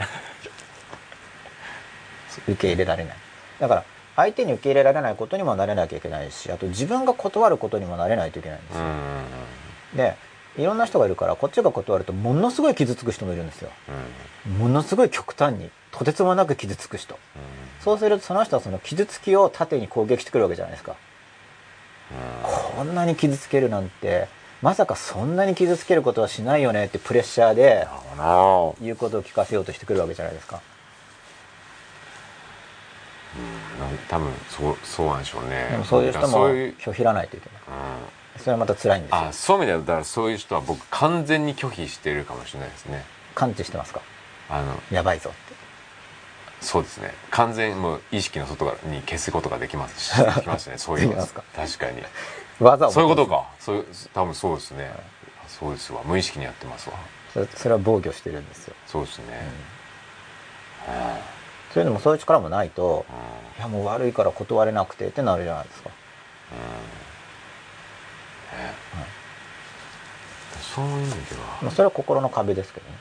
[2.49, 3.17] 受け入れられない。
[3.61, 3.85] だから
[4.17, 8.89] 相手に受け入れられないことにもなれなきゃいけないしあと自分が断ることにもなれないといけないんですよ、う
[9.95, 9.97] ん。
[9.97, 10.17] で
[10.59, 13.71] いろんな人がいるからこっちが断るとものすごい傷つく人もいるんですよ。
[14.47, 14.59] うん。
[14.59, 17.19] ものすごい極端にとてつもなく傷つく人。
[17.81, 20.95] そうするとその人はその傷つきを縦に攻撃してくるわけじゃないですか。
[22.77, 24.29] こんなに傷つけるなんて
[24.61, 27.89] まさかそんなに傷つけることはしないよねってプレッシャーで
[28.19, 30.61] あ言うことを聞かせようとしてくるわけじゃないですか。
[34.09, 35.69] 多分そうそうなんでしょうね。
[35.71, 37.63] でもそういう人も拒否らないといけない。
[37.69, 37.71] う
[38.19, 39.19] んそれはまた辛いんですよ。
[39.19, 43.05] あそういう意味ではだからそういう人は僕完全に拒否してるかもしれないですね。
[43.35, 44.01] 感知してますか？
[44.51, 45.55] あのやばいぞって。
[46.61, 47.13] そうですね。
[47.31, 50.79] 完全にもう意識の外側に消すことができますし できますね。
[50.79, 52.03] そういう確かに。
[52.61, 53.47] 技をそういうことか。
[53.59, 54.93] そういう多分そうですね、
[55.49, 56.03] そうですわ。
[56.05, 56.97] 無意識にやってますわ。
[57.33, 58.75] それそれは防御してるんですよ。
[58.87, 59.25] そうですね、
[61.73, 63.59] そういうのもそういう力もないとうん。
[63.59, 65.91] いやもう悪いから断れなくてってなるじゃないですか
[70.75, 70.89] そうい。
[70.89, 72.97] う意味ではまあそれは心の壁ですけどね。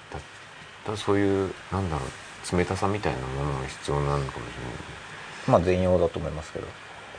[0.86, 4.32] だだそういうなんだろう冷たさみたいなものも必要なのかもし
[5.48, 6.68] まあ全容だと思いますけど。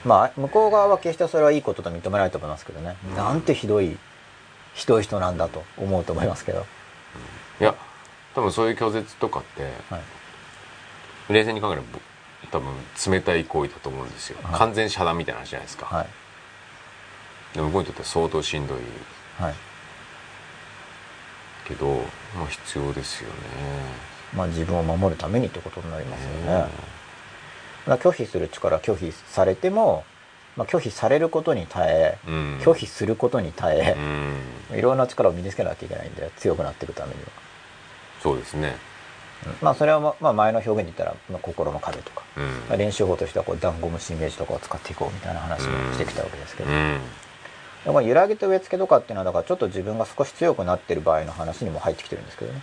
[0.04, 3.96] まあ向こう側は決してそれはいいことと認めないと思いますけどね、なんてひどい
[4.74, 7.76] ひどい人なんだと思うと思いますけど、れないいや
[8.34, 11.86] 多分そういう拒絶とかってはい、冷静に考えれば
[12.50, 12.72] 多分
[13.12, 14.58] 冷たい行為だと思うんですよ、はい。
[14.58, 16.06] 完全遮断みたいな話じゃないですか、はい
[17.54, 18.78] でも向こうにとっては相当しんどい
[19.38, 19.54] はい。
[21.66, 21.86] けど、
[22.36, 23.34] まあ、必要ですよね。
[24.34, 26.68] まあ自分を守るためにってことになりますよね、
[27.86, 30.04] まあ拒否する力拒否されても、
[30.56, 32.58] まあ、拒否されることに耐え、うん。
[32.62, 33.96] 拒否することに耐え
[34.70, 34.78] う、ん。
[34.78, 37.28] いろんな力を身につけなきゃいけないんで強くなっていくためには、
[38.22, 38.76] そうですね。
[39.46, 39.54] うん。
[39.60, 42.44] まあそれはままあ前の表現で言ったら、まあ、心の壁とか、うん。
[42.68, 47.00] まあ練習法としてはこうダンゴムシイメージとかを使っていこうみたいな話をしてきたわけですけど、うん
[47.84, 52.62] でこの揺らぎと植え付けとかっていうのはだからちょっと自分が少し強くなってる場合の話にも入ってきてるんですけどね。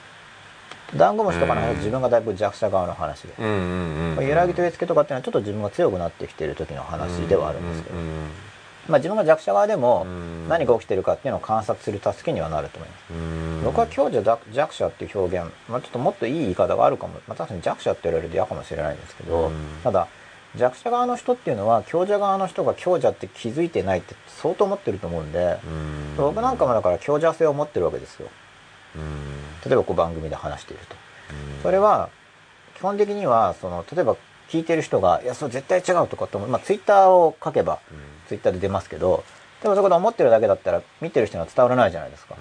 [0.95, 7.95] ダンゴムシとかの話は自分がだいぶ弱者側の話で、揺らぎと植え付けとかっていうのはちょっと自分が強くなってきてる時の話ではあるんですけど、
[8.87, 13.63] まあ、自分が弱者側でもうん何が起きてるかっていうのを観察する助けにはなると思います、うん。
[13.65, 19.53] 僕は強者弱弱者っていう表現、まあ、ちょっともっといい言い方があるかも、まあ、確かに弱者って言われると嫌かもしれないんですけど、うん。
[19.83, 20.07] ただ
[20.55, 26.15] 弱者側の人っていうのは強者側の人が強者って気づいてないって相当思ってると思うんで、うん。
[26.17, 28.29] 僕なんかもだから強者性を持ってるわけですよ。
[28.95, 29.33] うん。
[29.65, 30.95] 例えばこう番組で話していると。
[31.55, 31.61] うん。
[31.63, 32.09] それは
[32.75, 34.15] 基本的にはその例えば
[34.49, 36.49] 聞いてる人が「いやそれ絶対違う」とかと思う。
[36.49, 37.79] まあツイッターを書けば
[38.27, 39.23] ツイッターで出ますけど
[39.61, 42.35] でもそこで思ってるだけだったら見てる人には伝わらないじゃないですか、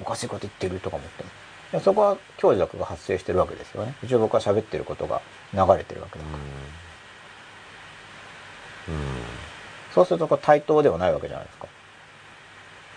[0.00, 1.30] おかしいこと言ってるとか思っても。
[1.72, 3.94] いやそこは強弱が発生してるわけですよね。
[4.02, 5.20] 一応僕は喋ってることが
[5.52, 6.38] 流れてるわけだから、
[9.94, 11.66] そうするとこれ対等ではないわけじゃないですか。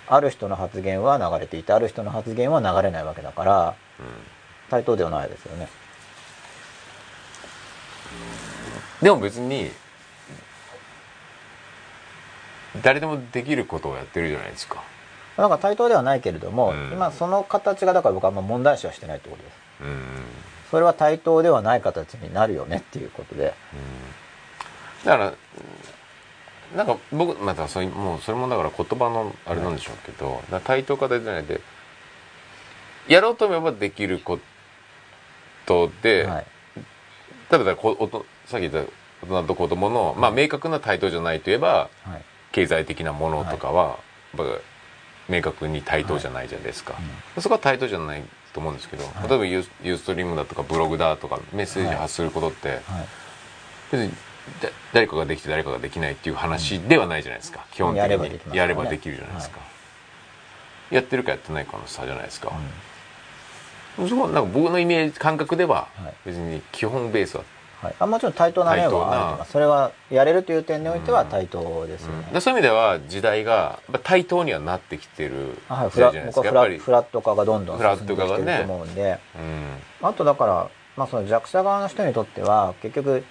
[0.08, 3.76] ある人の発言は流れていてある人の発言は流れないわけだから
[4.70, 5.70] 対等ではないですよね。
[9.02, 9.72] でも別に
[12.84, 14.84] 誰でもできることをやってるじゃないですか。
[15.38, 16.92] なんか対等ではないけれども、うん。
[16.92, 19.56] 今その形がだから僕はあんま問題視はしてないってことです。
[19.82, 19.98] うん。
[20.70, 23.54] それは対等ではない形になるよねっていうことで
[25.06, 25.36] だからうん
[26.76, 31.60] なんか僕またそれもうそれもだから言葉のあれなんでしょうけど、だから対等型じゃないで
[33.10, 34.40] やろうと思えばできるこ
[35.66, 36.46] とで、はい。
[37.52, 38.90] 例えばこおとさっき言った
[39.24, 42.24] 大人と子供の、まあ、明確な対等じゃないといえばはい。
[42.54, 43.98] 経済的なものとかは、
[45.30, 46.96] 明確に対等じゃないじゃないですか、
[47.40, 48.24] そこは対等じゃない
[48.54, 49.30] と思うんですけど、はい。
[49.30, 52.82] 例えばユーユーストリームだとかブログだとかメッセージ発することって、はい。
[53.92, 54.16] 別にだ
[54.94, 59.60] 誰かができて誰かができないっていう話ではないじゃないですか、基本的やればでにやればできるじゃないですか、
[60.90, 62.52] やってるかやってないかの差じゃないですか、
[63.98, 66.14] そこはなんか僕のイメージ感覚でははい。
[66.26, 67.44] 別に基本ベースは、
[67.82, 76.46] はい、あもちろん対等な面はあるそれはやれるという点においては対等ですよね、でそういう意味では時代が対等にはなってきてるじゃないですか。
[76.46, 83.24] やっぱりラフラット化がどんどんフラ進んできてるット化がねと思うんで、うんあとだから、まあ、その弱者側の人にとっては結局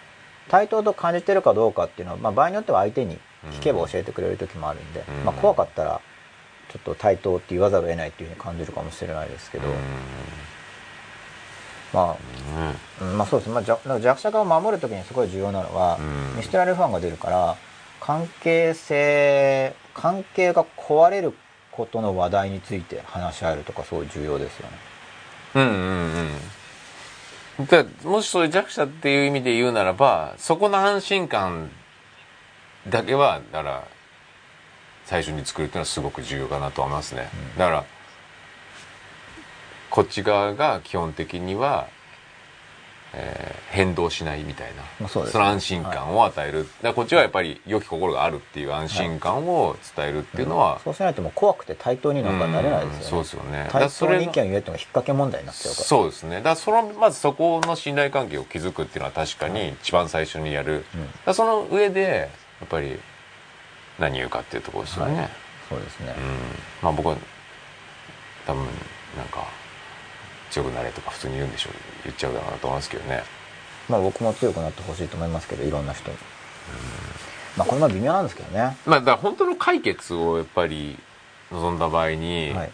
[0.51, 3.19] 対等と感じてるかどうかっていうのは、まあ、場合によっては相手に
[3.53, 5.25] 聞けば教えてくれる時もあるんで、うん。
[5.25, 6.01] まあ、怖かったら
[6.69, 9.69] ちょっと対等って言わざるを得ないっていうふうに感じるかもしれないですけど、
[11.93, 12.17] まあ、
[13.01, 13.19] うん。
[13.19, 16.03] まあそうです、まあ、弱者側を守る時にすごい重要なのは、う
[16.35, 16.37] ん。
[16.37, 17.57] 見捨てられるファンが出るから
[18.01, 21.33] 関係性関係が壊れる
[21.71, 24.79] ことの話題について話し合えるとかすごい重要ですよね。
[25.55, 25.73] うんうんう
[26.23, 26.60] ん
[27.67, 31.71] だもしそれ弱者っていう意味で言うならばそこの安心感
[32.89, 33.89] だけはだから
[35.05, 37.29] 最初に作るっていうのはすごく重要かなと思いますね、
[37.59, 37.85] だから
[39.91, 41.89] こっち側が基本的には、
[43.15, 45.45] えー変動しないみたいな、まあそうですね。
[45.45, 53.05] の安心感を与える、だからこっちはやっぱり良き心があるっていう安心感を伝えるっていうのは、そうしないともう怖くて対等になんかなれないですよね。
[53.05, 53.69] うんそうですよね。
[53.71, 55.85] 対等に意見を言えても引っ掛け問題になっちゃうから。
[55.87, 56.37] そうですね。
[56.39, 62.31] だからそのまずそこの信頼関係を築くっていうのは確かに一番最初にやる、だからその上で
[62.61, 62.99] やっぱり
[64.01, 65.31] 何言うかっていうところですよね、はい。
[65.69, 66.15] そうですね。
[66.19, 66.25] うん。
[66.83, 67.17] まあ僕は
[68.47, 68.65] 多分
[69.17, 69.47] なんか
[70.51, 71.73] 強くなれとか普通に言うんでしょう
[72.05, 73.23] 言っちゃうだろうなと思いますけどね
[73.91, 76.17] まあ僕も強くなってほしいと思いますけど、いろんな人に。
[77.57, 78.77] まあこれも微妙なんですけどね。
[78.87, 80.97] まあだから本当の解決をやっぱり
[81.51, 82.71] 望んだ場合に、はい。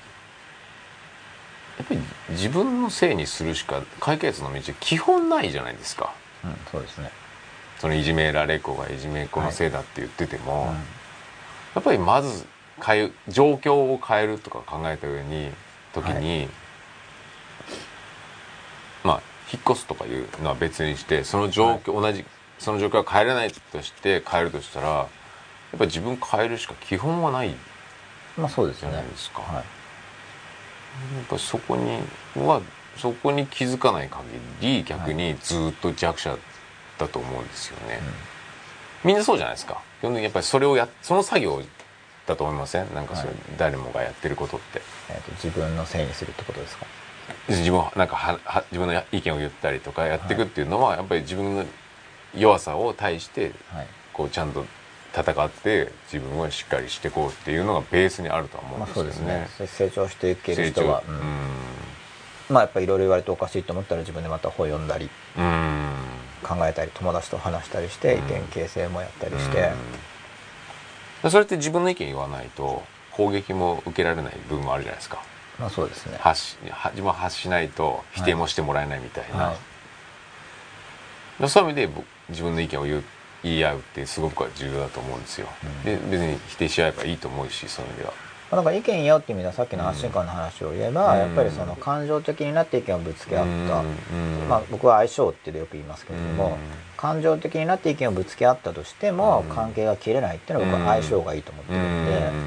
[1.78, 2.00] やっぱり
[2.30, 6.12] 自分のせいにするしか解決の道基本ないじゃないですか
[6.44, 7.10] うん、そうですね。
[7.78, 10.96] そのいじめられっ子がいじめっ子のせいだって言ってても、うん
[11.74, 12.46] やっぱりまず
[12.82, 15.50] 変え状況を変えるとか考えた上に
[15.92, 16.65] 時に、まあ
[19.52, 22.24] 引っ越すとかいうのは別にしてその状況、同じ
[22.58, 25.08] その状況が変えれないとして変えるとしたらやっ
[25.78, 27.54] ぱり自分変えるしか基本はない
[28.36, 28.88] まあそうですね。
[28.88, 29.40] ゃないですか。
[29.42, 29.54] はい。
[29.56, 29.62] や
[31.22, 32.00] っぱそこに
[32.46, 32.60] は
[32.96, 34.22] そこに気づかない限
[34.60, 36.38] り逆にずっと弱者
[36.98, 38.00] だと思うんですよね、
[39.04, 41.62] みんなそうじゃないですか基本的にやっぱりそれをやその作業
[42.26, 42.94] だと思いません？
[42.94, 46.86] なんかそれ、はい誰もがやってることってえっ、と、自分のせいにするってことですか？
[47.48, 51.64] 自分をなんかはは自分の意見を言ったりとかやっていくっていうのは、やっぱり自分の
[52.34, 53.86] 弱さを対してはい。
[54.12, 54.64] こうちゃんと
[55.14, 59.48] 戦って自分をしっかりしていこうっていうのがベースにあるとは思うんまあですよそうですね。
[59.60, 59.66] ね。。
[59.66, 62.54] 成長していける人は、うん。
[62.54, 65.44] まあやっぱりいろいろ言われておかしいと思ったら自分でまた本読んだりうん。
[65.44, 65.86] うん
[66.42, 68.26] 考えたり友達と話したりして意うん。
[68.26, 69.72] 見形成もやったりして、
[71.24, 71.30] うん。
[71.30, 75.22] それって自分の意見言わないと攻撃も受けられない部分もあるじゃないですか
[75.58, 76.18] まあそうですね。
[76.20, 81.42] 発しは自分は発しないと否定もしてもらえないみたいな、はい。
[81.42, 83.04] でそういう意味で僕自分の意見を言う
[83.42, 85.82] 言い合うってすごく重要だと思うんですよ、うん。
[85.84, 88.12] で別に否定し合えばいいと思うしそういう意味では。
[88.48, 91.18] まあなんか意見言い合うっていう意味ではさっきの安心感の話を言えば、うん。
[91.18, 94.48] やっぱりその感情的になって意見をぶつけ合った、うん。
[94.48, 96.56] まあ、僕は相性ってよく言いますけれども、うん。
[96.96, 99.54] 感情的になって意見をぶつけ合ったとしても、うん。
[99.54, 102.44] 関係が切れないっていうのは僕は相性がいいと思ってるんで、うん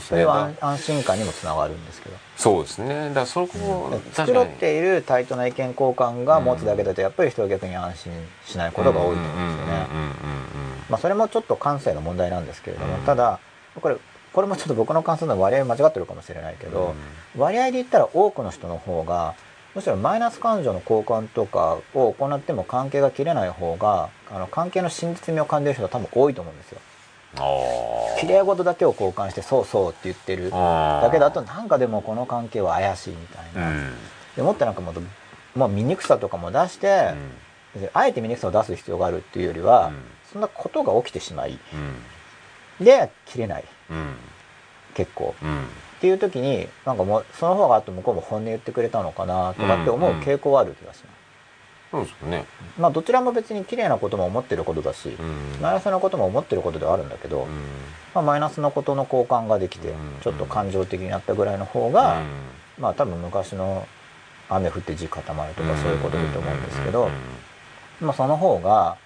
[0.00, 3.08] それねは安安心感にもつながるんですけど、そうですね。
[3.08, 4.54] だからそこ、確繕かに。
[4.54, 8.12] っている対等な意見交換が持つだけだとやっぱり人は逆に安心
[8.44, 9.86] しないことが多いと思うんですよね。
[9.90, 10.16] うんうんうんうん
[10.88, 13.02] まあ、それもちょっと感性の問題なんですけれども、うん。
[13.02, 13.40] ただ
[13.80, 13.96] これ
[14.32, 16.94] これもちょっと僕の感想の割合間違ってるかもしれないけど、
[17.36, 19.34] 割合で言ったら多くの人の方が
[19.74, 26.80] むしろマイナス感情の交換とかを行っても関係が切れない方があの関係の真実味を感じる人が多分多いと思うんですよ。
[27.36, 28.20] あー。
[28.20, 33.68] 綺麗事だけを交換してそうそうって言ってるだけだとなんかでもこの関係は怪しいみたいな。
[33.68, 33.94] うん。
[34.36, 35.02] でもっとなんかもっと
[35.54, 37.14] もう醜さとかも出して、
[37.92, 39.92] あえて醜さを出す必要があるっていうよりは、
[40.32, 41.58] そんなことが起きてしまい
[42.80, 43.64] で切れない。
[43.90, 43.96] うん。
[43.96, 44.16] うん
[44.96, 45.34] 結構。
[45.42, 45.64] うん。
[45.64, 45.64] っ
[46.00, 51.15] ていう時になんかもうその方があと向こうも本音言ってくれたのかなとかって思う傾向はある気がします、
[51.90, 52.44] そうですよね。
[52.78, 55.60] まあどちらも別に綺麗なことも思ってることだし、うん。
[55.60, 57.48] マイナスなことも思ってることではあるんだけど、うん。
[58.14, 60.20] まあ、マイナスのことの交換ができてうん。
[60.22, 62.22] ちょっと感情的になったぐらいの方が、
[62.78, 63.86] まあ多分昔の
[64.48, 67.08] 雨降って地固まるとかそういうことだと思うんですけど、
[68.00, 68.96] まあその方が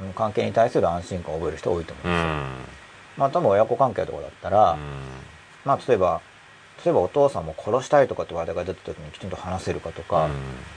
[0.00, 2.28] うん関係に対する安心感を覚える人多いと思うんですよ。
[2.28, 2.44] うん。
[3.16, 4.78] まあ多分親子関係とかだったら、
[5.64, 6.20] まあ例えば
[6.84, 10.28] 例えばお父さんも殺したいとかって話題が出た時にきちんと話せるかとか、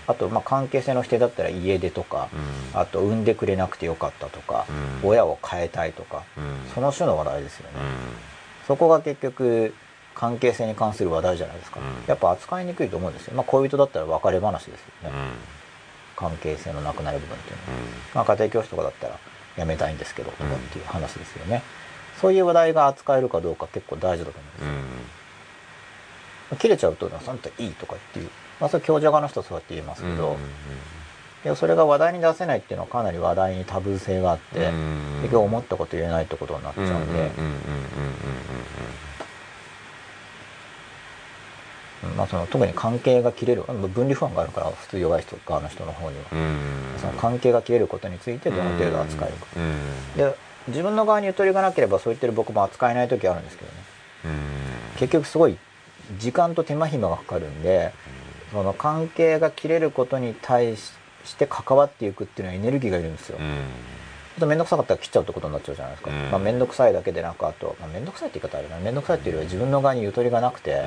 [0.08, 2.30] あとまあ関係性の否定だったら家出とか、
[2.74, 4.66] あと産んでくれなくてよかったとか、
[5.04, 5.10] うん。
[5.10, 6.24] 親を変えたいとか、
[6.74, 7.78] その種の話題ですよね。
[8.68, 9.74] そこが結局
[10.16, 11.86] 関係性に関する話題じゃないですか、うん。
[12.08, 15.16] やっぱ扱いにくいと思うんですよ、まあ、恋人だったら別れ話ですよね、
[16.16, 17.64] 関係性のなくなる部分っていうの
[18.22, 19.18] は、まあ、家庭教師とかだったら
[19.58, 21.64] 辞めたいんですけどとかっていう話ですよね、
[22.22, 24.78] そういう話題が扱えるかどうか結構大事だと思うん。
[24.86, 25.23] ですよ、
[26.56, 30.38] 切れちゃうと「あんたいい」とかっていう、まあ、それ強者側の人はそうやって言いますけど、
[31.44, 34.72] でそれが話題に出せないっていうのはかなり話題にタブー性があって、
[35.22, 37.32] 結局思ったこと言えないってことになっちゃうんで、
[42.18, 46.24] まあ、その特に関係が切れるまあ分離不安があるから普通弱い人側の人の方には、
[47.00, 49.48] その関係が切れることについてどの程度扱えるか、
[50.16, 50.36] で
[50.68, 53.78] 自分の側にゆとりがなければそう言ってる僕も扱えない時あるんですけどね。
[54.98, 55.58] 結局すごい
[56.20, 57.94] 時間と手間暇がかかるんで
[58.52, 60.92] その関係が切れることに対し
[61.38, 66.32] て関わっていくっていうのはエネルギーがいるんですよ、ちょっと面倒くさかったら切っちゃうってことになっちゃうじゃないですか、うん。
[66.32, 68.78] まあ面倒くさいだけでなくあと、まあ、面倒くさいって言い方あるな。
[68.78, 70.84] 面倒くさいっていうよりは自分の側にゆとりがなくて、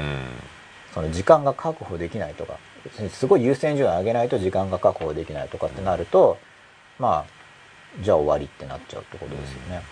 [0.95, 6.39] その時間が確保できないとか別にすごい優先順位を上げないと時間が確保できないとかってなると
[6.99, 9.83] まあじゃあ終わりってなっちゃうってことですよね。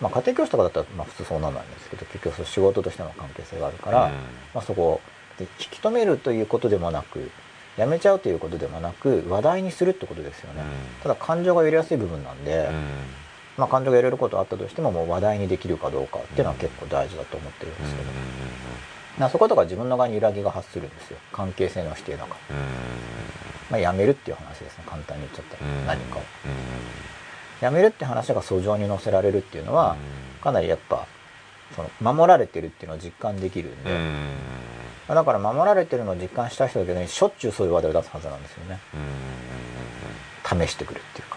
[0.00, 4.12] まあ、家庭教師とかだったらまあ普通そうなんないんですけど結局仕事としての関係性があるから、うん。
[4.12, 5.00] まあ、そこを
[5.38, 7.30] で引き止めるということでもなく
[7.76, 10.62] やめちゃうということでもなく話題にするってことですよね。
[11.02, 12.68] ただ感情が揺れやすい部分なんで、
[13.56, 18.10] まあ、感情が揺れることあったとしてももう話題にできるかどうかっていうのは結構大事だと思ってるんですけど、
[19.18, 21.18] まあそことか自分の側に揺らぎが発するんですよ。
[21.32, 22.28] 関係性の否定だか。
[22.28, 22.56] ら、
[23.70, 24.84] まあ、やめるっていう話ですね。
[24.86, 26.22] 簡単に言っちゃったら、何かを
[27.60, 29.96] やめるって話が訴状に載せられるっていうのは、
[30.42, 31.06] かなりやっぱ
[31.76, 33.90] その守られてるっていうのを実感できるんで、
[35.08, 38.78] だから守られてるのを実感した人だけど、ね、しょっちゅうそういう話題を出すはずなんですよね。
[40.44, 41.36] 試してくるっていうか、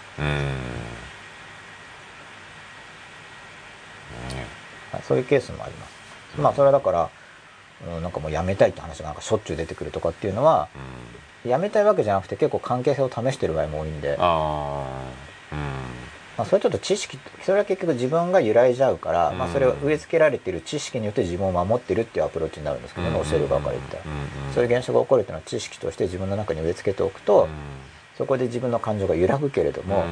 [4.93, 7.09] はい、そういうケースもありますまあそれはだから、
[7.95, 8.11] うん、なん。
[8.11, 9.15] かもうやめたいって話がなん。
[9.15, 10.69] かしょっちゅう出てくるとかっていうのは、
[11.45, 14.01] やめたいわけじゃなくて結構関係性を試してる場合も多いん。
[14.01, 14.87] であ
[16.37, 24.03] まあ、それちょっと知識それは結局自分が揺らいじゃうから、まあ、それを植え付けられてる知識によって自分を守ってるっていうアプローチになるんですけどね、教える側から言ったら、
[24.53, 27.47] そういう現象が起こるっていうのは知識として自分の中に植え付けておくと、
[28.17, 30.05] そこで自分の感情が揺らぐけれども、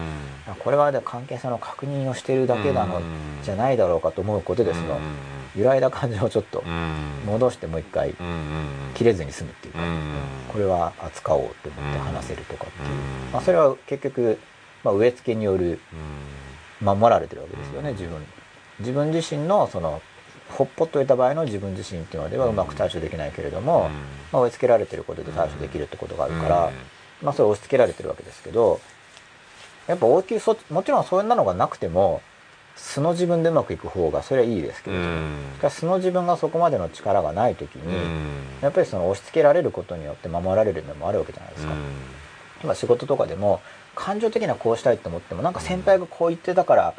[0.48, 3.02] あこれはで関係性の確認をしてるだけなの
[3.44, 5.00] じゃないだろうかと思うことでその。
[5.56, 6.64] 揺らいだ感情をちょっと
[7.26, 8.16] 戻してもう一回
[8.94, 9.80] 切れずに済むっていうか、
[10.52, 14.40] これは扱おうと思って話せるとかっていう、まあ、それは結局、
[14.84, 15.80] まあ、植え付けによる
[16.82, 18.26] 守られてるわけですよね自分。
[18.80, 20.02] 自分自身のその
[20.50, 23.90] ほっぽっといた場合の自分自身っていうのではうまく対処できないけれども、
[24.32, 26.72] まあ、植え付けられてることで対処できるってことがあるから、
[27.22, 28.80] まあ、それを押し付けられてるわけですけど
[29.88, 32.22] やっぱ応急措置もちろんそういうのがなくても
[32.76, 35.20] 素の自分でうまくいく方がそれはいいですけうれども、ん。
[35.58, 38.10] しかし素の自分がそこまでの力がない時うに、ん。
[38.62, 41.74] やっぱりその押し付けられることによって守られるのもあるわけじゃないですか、
[42.64, 43.62] まあ仕事とかでも
[43.96, 46.94] 感情的にはこうしたいと思ってもなんか先輩がこう言ってたから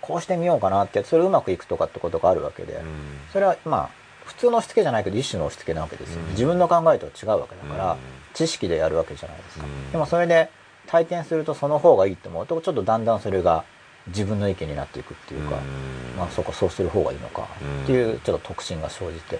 [0.00, 2.84] こうしてみようかなってそれうまくいくとかってことがあるわけで、うん。
[3.32, 3.90] それはまあ
[4.24, 6.28] 普通の押し付けじゃないけど一種の押し付けなわけですよ、うん。
[6.30, 7.98] 自分の考えとは違うわけだから、うん。
[8.34, 9.92] 知識でやるわけじゃないですか、うん。
[9.92, 10.50] でもそれで
[10.88, 13.64] 退店するとその方がいいと思うとちょっとだんだんそれが
[14.08, 16.18] 自分の意見になっていくっていうか、うん。
[16.18, 17.46] まあそうかそうする方がいいのか
[17.84, 19.38] っていうちょっと特進が生じてう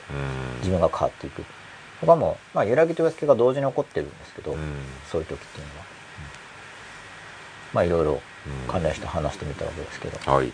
[0.56, 0.58] ん。
[0.58, 1.44] 自分が変わっていく。
[2.00, 4.58] とかも、まあ、揺らぎと寄けが同時に起こってるんですけど、うん。
[5.10, 5.81] そういう時っていうのは、
[7.72, 8.20] まあいろいろうん
[8.68, 10.52] 関連して話してみたわけですけど、はい。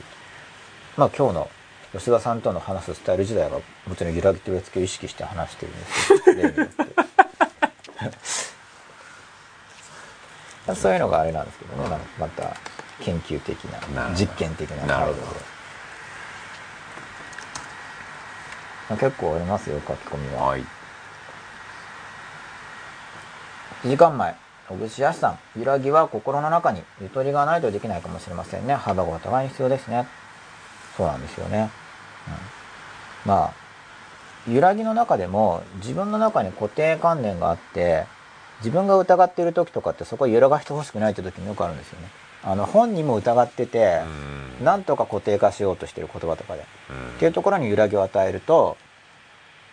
[0.96, 1.50] まあ今日の
[1.92, 6.32] 吉田さんとの話すスタイル自体がもちろん揺らぎと寄せ付けを意識して話してるんですけ
[10.66, 12.54] どそういうのがあれなんですけどね、まあまた
[13.00, 15.20] 研究的な実験的な態度で。
[18.90, 20.46] 結構ありますよ書き込みは。
[20.46, 20.60] はい。
[23.84, 24.34] 1時間前
[24.68, 28.74] 小口康さん揺らぎは心の中にゆとりがないとできないかもしれませんね。
[28.74, 30.06] 幅がお互いに必要ですね。
[30.96, 31.70] そうなんですよね、
[33.24, 38.04] うん、まあ揺らぎの中でも自分の中に固定観念があって
[38.60, 42.08] 自分が疑っている時とかってそこを揺らがしてほしくないって時によくあるんですよね。
[42.42, 44.00] あの本人も疑ってて、
[44.58, 44.64] うん。
[44.64, 47.08] なんとか固定化しようとしてる言葉とかで、うん。
[47.16, 48.76] っていうところに揺らぎを与えると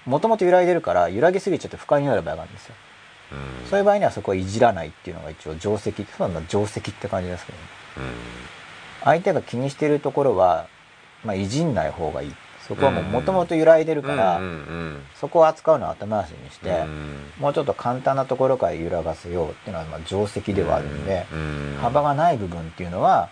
[0.05, 2.75] もともと揺らいでるから揺らぎすぎちゃって不快になる場合があるんですよ
[3.31, 3.69] うん。
[3.69, 7.63] そういう場合にはそこはいじらないっていうのが一応定石普段の定石って感じですけど、ね、
[9.03, 10.67] 相手が気にしているところは、
[11.23, 12.35] まあ、いじんない方がいい。
[12.67, 17.31] そこはもともと揺らいでるから、うんうんそこを扱うのは後回しにして、うん。
[17.39, 23.29] もうちょっと簡単なところから揺らがせようっていうのはまあ定石ではあるので、うん幅がない部分っていうのは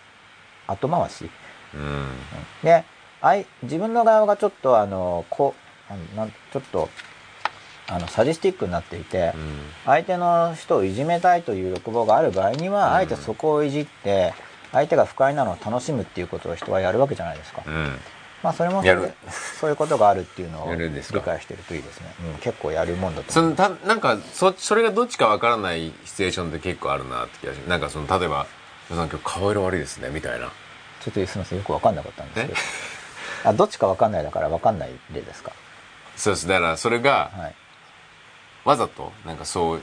[0.67, 1.29] 後回し、
[1.73, 2.07] うん。
[2.63, 2.85] で
[3.21, 5.55] 相自分の側がちょっとあのこ
[6.15, 6.89] なんちょっと
[7.93, 9.59] あのサディスティックになっていて、うん。
[9.85, 12.93] 相手の人をいじめたいという欲望がある場合には、うん。
[12.95, 14.33] あえてそこをいじって
[14.71, 17.99] 相手が不快なのを楽しむっていうことを人はやるわけじゃないですか、うん。
[18.41, 20.89] まあそれもそういうことがあるっていうのを理
[21.21, 27.69] 解してるといいですね、うん、結構やるもんだとそのたなんかそそれがどっちかわからないシチュエーションって結構あるなって気がします。
[27.69, 28.47] なんかその例えば
[28.89, 30.51] 「皆さん今日顔色悪いですね」みたいな。
[30.99, 33.49] ちょっとすみませんよく分かんなかったんですけど。
[33.49, 35.51] あどっちか分かんないだから分かんない例ですか？
[36.17, 36.47] そうです。
[36.47, 37.55] だからそれがはい
[38.65, 39.81] わざとなんかそう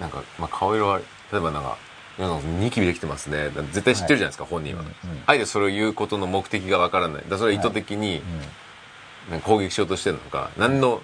[0.00, 1.06] なんか、まあ、顔色悪い。
[1.32, 1.76] 例えばなんか
[2.18, 4.94] 「皆さんニキビできてますね」絶対知ってるじゃないですか、本人は、うんうん。
[5.26, 7.22] あえてそれを言うことの目的がわからない。
[7.22, 8.22] だからそれは意図的に
[9.30, 11.02] なんか攻撃しようとしてるのか何の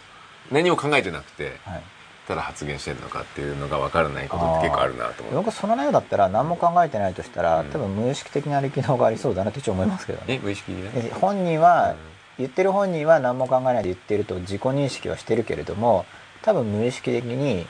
[0.50, 1.82] 何も考えてなくてうんはい。
[2.26, 7.70] ただ発言してるのかっていうのがわからないことって結構あるなと思って僕その内容だったら何も考えてないとしたら、うん。
[7.70, 10.24] 多分無意識的な力道がありそうだなって一応思いますけどね。
[10.34, 10.90] え無意識にね。
[10.90, 11.94] で本人は、
[12.38, 16.04] 言ってる本人は何も考えないで言ってると自己認識はしてるけれども
[16.42, 17.66] 多分無意識的に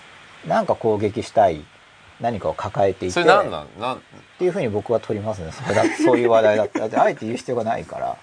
[0.46, 1.64] 何か攻撃したい
[2.20, 3.68] 何かを抱えていてそれなんなん？
[3.80, 3.96] なん？
[3.96, 3.98] っ
[4.38, 5.52] ていうふうに僕は取りますね。
[5.52, 7.02] それだ そういう話題だった。
[7.02, 8.16] あえて言う必要がないから。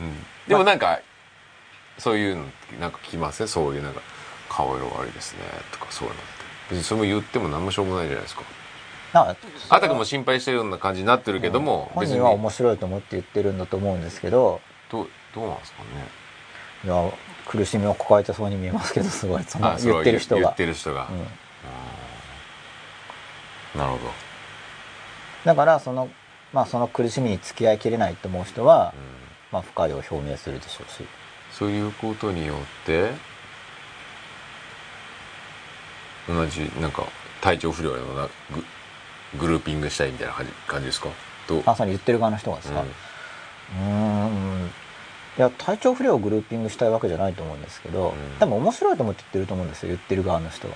[0.00, 0.26] うん。
[0.48, 1.00] でもなんか、
[1.98, 2.44] そういうの
[2.80, 3.42] なんか聞きます？
[3.42, 4.00] ねそういうなんか
[4.48, 5.40] 「顔色悪いですね」
[5.72, 6.30] とかそういうのって。
[6.70, 8.42] 別にそれも言っても何もしょうもないじゃないですか。
[9.70, 12.18] あたかも心配してるような感じになってるけども、別に。
[12.18, 14.60] 本人は面白いと思って言ってるんだと思うんですけど。
[14.90, 15.88] どうどうなんですかね。
[16.84, 16.94] いや
[17.46, 21.08] 苦しみを抱えてそうに見えますけどすごいその言ってる人言がってる人が、
[23.74, 23.80] うん。
[23.80, 24.12] なるほど、
[25.44, 26.08] だからその,、
[26.52, 29.00] まあ、その苦しみに付き合いきれないと思う人は、うん。
[29.52, 31.06] まあ、不快を表明するでしょうし。
[31.52, 33.10] そういうことによって
[36.28, 37.04] 同じなんか
[37.40, 38.64] 体調不良のようなグ
[39.38, 41.08] グルーピングしたいみたいな感じ感じですか？
[41.48, 41.62] どう？
[41.64, 44.70] あその言ってる側の人がですか、うん
[45.38, 48.14] いや体調不良をグルーピングしたいわけじゃないと思うんですけど、うん。
[48.40, 50.74] 多分面白いと思って言ってると思うんですよ言ってる側の人は。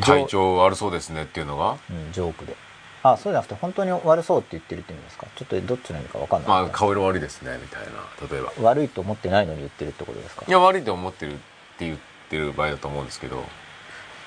[0.00, 1.76] 体調悪そうですねっていうのが？
[1.90, 2.56] うん、ジョークで。
[3.02, 5.26] あそうじゃなくて本当に悪そうって言ってるって意味ですか？
[5.36, 8.26] ちょっとどっちの意味か分かんない、まあ顔色悪いですねみたいな。
[8.30, 8.52] 例えば。
[8.68, 10.44] 悪いと思ってないのに言ってるってことですか？
[10.48, 11.36] いや悪いと思ってるっ
[11.78, 11.98] て言っ
[12.30, 13.44] てる場合だと思うんですけど。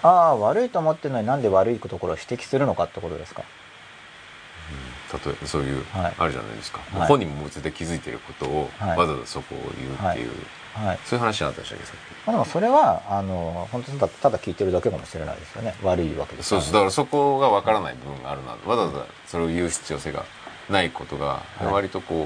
[0.04, 3.44] ああ悪いと思ってるのになんで悪いところを指摘するのかってことですか？
[5.14, 6.14] 例えばそういう、はい。
[6.18, 7.08] あるじゃないですか、はい。
[7.08, 8.98] 本人も絶対気づいてることを、はい。
[8.98, 10.32] わざわざそこを言うっていう、
[10.74, 11.00] はい。
[11.06, 11.86] そういう話になったでしたっけ？
[12.26, 15.76] まあ、でもそれはあの本当ただただ聞いてるだけかもしれないですよね。
[15.84, 16.44] 悪いわけで。
[16.44, 16.60] すきそう。
[16.60, 20.26] ですだからそこがわからない部分があるなわざわざそれを言う必要性が
[20.70, 21.66] ないことが、い。
[21.66, 22.20] 割とこう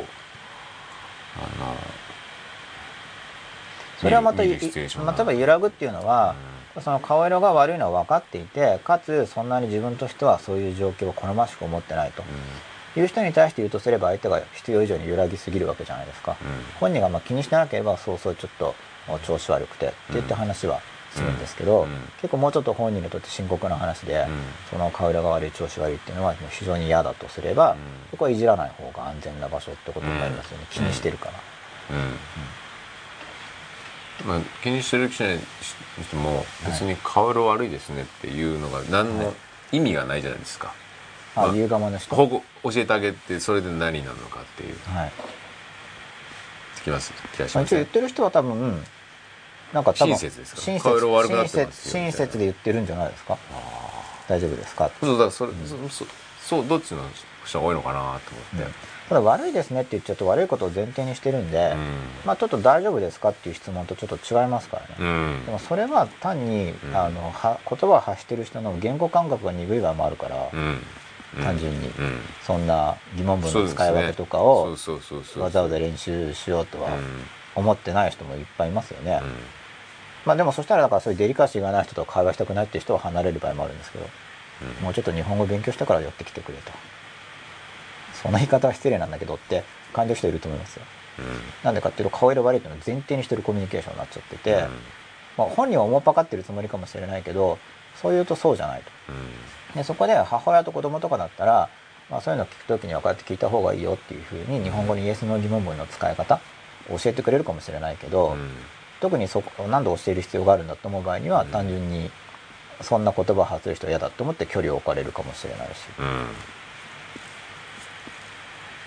[1.38, 1.76] あの
[4.00, 4.90] それはまた、例え
[5.24, 6.34] ば揺らぐっていうのは、
[6.84, 12.24] その顔色が悪いのは分かっていてかつそんなに自分としてはそういう状況を好ましく思ってないと、
[12.96, 16.48] いう人に対して言うとすれば相手が必要以上に揺らぎすぎるわけじゃないですか、うん。
[16.80, 18.76] 本人がまあ気にしてなければそうそうちょっと
[19.26, 20.82] 調子悪くてって言って話は
[21.12, 21.90] するんですけど、うん。
[22.22, 24.36] 結構もうちょっと本人にとって深刻な話で、うん。
[24.70, 27.78] その顔色が悪い調子悪いっていうのはもう非常に嫌だとすれば、うん。
[28.12, 31.34] そこはいじらない方が安全な場所ってことになりますよね、気にしてるから、
[31.96, 32.18] うん。
[34.28, 35.46] まあ、気にしてる人にし
[36.12, 39.34] ても別に顔色悪いですねっていうのが何の
[39.72, 40.76] 意味がないじゃないですか、
[41.36, 44.76] あまあ言う側の人保護教えてあげてそれで何なのかっていう。
[44.86, 45.12] はい。
[46.84, 47.14] 気ます。
[47.34, 48.84] 気がしまあ、ますね一応言ってる人は多分
[49.72, 53.38] なんか多分親切ですか親顔色悪くな切ってますよ親切で言ってるんじゃないですか？
[53.54, 54.90] あ大丈夫ですか？
[55.00, 56.06] そうだからそれ、そそ
[56.42, 57.04] そうどっちの
[57.46, 58.06] 人が多いのかなと
[58.56, 58.74] 思って、
[59.08, 61.76] ただ悪いですねって言っちゃうと悪いことを前提にしてるんで、
[62.26, 65.46] まあちょっと大丈夫ですかっていう質問とちょっと違いますからね、うんうん。
[65.46, 66.96] でもそれは単に、うん。
[66.96, 70.80] あのは言葉を発してる人の言語感覚が鈍い場合もあるから、うん
[71.36, 71.88] 単純に。
[71.88, 72.20] うん。
[72.46, 74.76] そんな疑問文の使い分けとかを
[75.38, 77.26] わざわざ練習しようとはうん。
[77.54, 79.30] 思ってない人もいっぱいいますよね、うん。
[80.26, 84.06] まあでもそしたらだからそういうデリカシーがない人と会話したくないっていう人は離れる場合もあるんですけど
[84.78, 84.84] うん。
[84.86, 86.72] もうちょっと日本語勉強したから寄ってきてくれと。
[88.14, 89.64] その言い方は失礼なんだけどって
[89.94, 90.86] 感じる人いると思いますよ。
[91.64, 94.60] なんでかっていうと顔色悪いっていうのを前提にしてるコミュニケーションになっちゃってて、うん。
[95.38, 97.58] まあ、本人は思っぱかってるつもりかもしれないけど
[98.02, 98.92] そう言うとそうじゃないと。
[99.10, 99.76] うん。
[99.76, 101.70] でそこで母親と子供とかだったら、
[102.10, 106.40] まあ、そういうのを聞く時にはこうやって聞いた方がいいよっていうふうに日本語にイエスの疑問文の使い方
[106.90, 108.50] 教えてくれるかもしれないけど、うん。
[109.00, 111.48] 特にそこ何度教える必要があるんだと思う場合には、うん。
[111.50, 112.12] 単純に
[112.82, 115.72] そんな言葉を発する人は嫌だと思って距離を置かれるかもしれないし。
[116.00, 116.28] うん。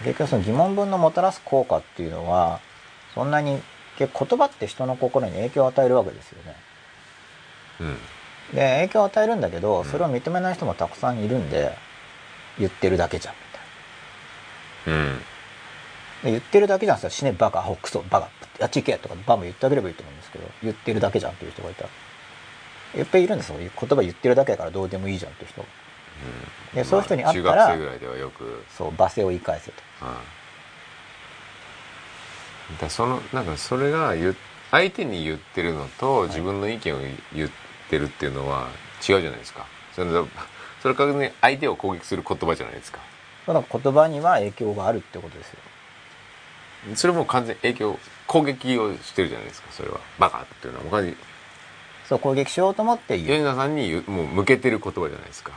[0.04, 2.60] 結局その疑問文のもたらす効果っていうのは
[3.14, 3.62] そんなに
[3.96, 6.56] 言葉って人の心に影響を与えるわけですよね。
[7.80, 7.96] うん
[8.52, 9.84] で影響を与えるんだけどうん。
[9.84, 11.76] それを認めない人もたくさんいるんで
[12.58, 13.40] 言ってるだけじゃんみ
[14.86, 15.00] たいな。
[15.00, 15.18] うん。
[16.24, 21.88] で言ってるだけじゃん死ねバカアホクソバカやっち行けとかバンバン言ってあげればいいと思うんですけど言ってるだけじゃんっていう人がいたら。
[22.96, 25.62] いっぱいいるんですよ言葉言ってるだけだからどうでもいいじゃんっていう人。
[25.62, 25.68] が
[26.74, 28.64] でそういう人に会ったらまあ中学生ぐらいではよく。
[28.70, 29.82] そう罵声を言い返せと。
[32.70, 32.78] うん。
[32.78, 34.36] だそのなんかそれが言う
[34.70, 36.98] 相手に言ってるのと自分の意見を
[37.34, 37.63] 言って
[37.98, 38.68] るっていうのは
[39.08, 39.66] 違うじゃないですか。
[39.94, 40.10] それ
[40.82, 43.00] それからね相手を攻撃する言葉じゃないですか。
[43.46, 45.58] だから言葉には影響があるってことですよ。
[46.94, 49.68] それも完全に影響攻撃をしてるじゃないですか。
[49.72, 50.00] それは。
[50.18, 51.16] バカっていうのはもう完全に
[52.08, 53.28] そう攻撃しようと思って言う。
[53.38, 55.52] 吉田さんにもう向けてる言葉じゃないですか、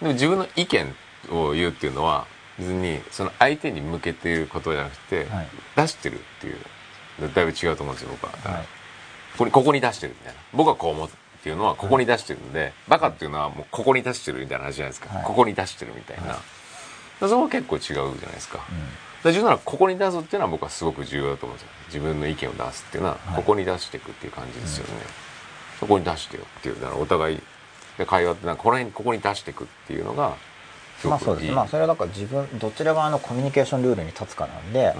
[0.00, 0.94] でも自分の意見
[1.30, 2.26] を言うっていうのは
[2.58, 5.48] 別にその相手に向けてる言葉じゃなくて、はい。
[5.76, 6.56] 出してるっていう。
[7.34, 8.66] だいぶ違うと思うんですよ僕は、はい
[9.36, 10.40] ここにここに出してるみたいな。
[10.54, 11.10] 僕はこう思うっ
[11.42, 15.24] ていうのはここに出してるんで、バカっていうのはもうここに出してるみたいな話じゃないですか、はい。
[15.24, 16.38] ここに出してるみたいな、はい。
[17.20, 18.78] そこは結構違うじゃないですか,、うん。
[19.22, 21.68] だからならここに出すっていうのは僕はすごく重要だと思うんですよ。
[21.88, 23.36] 自分の意見を出すっていうのははい。
[23.36, 25.02] ここに出していくっていう感じですよね、
[25.78, 27.40] そこに出してよっていうだからお互い
[27.98, 30.34] で会話ってなんかこの辺ここに出していくっていうのが
[31.00, 31.52] すまあそうです。
[31.52, 34.94] まあそれはだから自分どちら側のコミュニケーションルールに立つかなんで、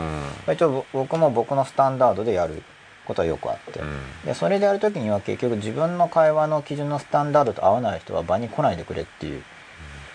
[0.47, 0.55] うん。
[0.55, 2.63] 一応ぼ僕も僕のスタンダードでやる
[3.07, 3.99] ことはよくあって、うん。
[4.25, 9.43] でそれでやるときには結局自分の会話の基準のスタンダードと合わない人は場に来ないでくれっていう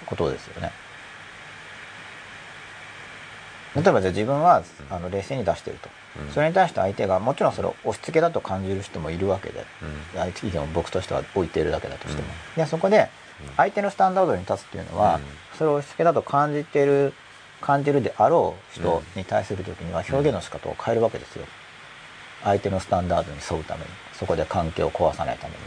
[0.05, 0.71] ことですよね。
[3.75, 5.89] 例えばじゃあ自分はあの冷静に出してると、
[6.19, 6.31] うん。
[6.31, 9.65] それに対して相手がもちろんそれを押し付けだと感じる人もいるわけで。
[9.81, 10.19] うん。
[10.19, 13.09] 相手意見を僕としては置いているだけだとしても、でそこで
[13.57, 15.21] 相手のスタンダードに立つっていうのは、うん。
[15.57, 17.13] それを押し付けだと感じてる
[17.61, 21.45] 感じるであろう人に対する時には表現の仕方を変えるわけですよ
[22.43, 25.57] 相手のスタンダードに沿うためにそこで関係を壊さないために。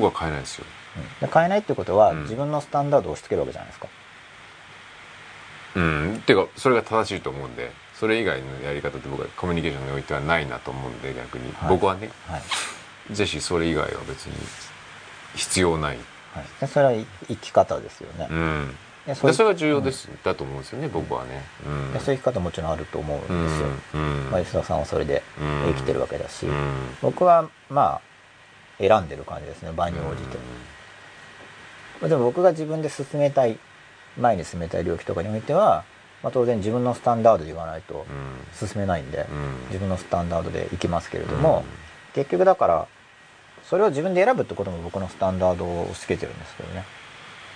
[0.00, 0.64] は、僕は変えないですよ。
[0.96, 1.28] うん。
[1.28, 2.22] で変えないってことは、うん。
[2.22, 3.88] 自分のスタンダードを押し付けるわけじゃないですか。
[5.76, 6.16] うん。
[6.16, 11.68] っていうかそれが正しいと思うんでそれ以外のやり方って僕はコミュニケーションにおいてはないなと思うんで逆に、はい。
[11.70, 12.10] 僕はね。
[12.26, 14.34] はい、ぜひそれ以外は別に
[15.34, 15.96] 必要ない、
[16.34, 16.92] はい、でそれは
[17.28, 18.74] 生き方ですよね、うん、で
[19.14, 21.92] それが重要です、だと思うんですよね僕はね、うん。
[21.92, 25.72] でそういう生き方もちろんあると思うんですよ、うんまあ、吉田さんはそれでうん。
[25.74, 26.54] 生きてるわけだし、うん。
[27.02, 28.00] 僕はまあ
[28.78, 30.22] 選んでる感じですね場に応じ
[32.00, 33.58] て、でも僕が自分で進めたい
[34.18, 35.84] 前に進めたい領域とかにおいては、
[36.22, 38.68] まあ、当然自分のスタンダードで言わないとうん。
[38.68, 39.66] 進めないんで、うん。
[39.68, 41.64] 自分のスタンダードでいきますけれども、
[42.14, 42.86] 結局だから
[43.64, 46.84] それを自分で選ぶってことも僕のスタンダードを押し付けてるんですけどね、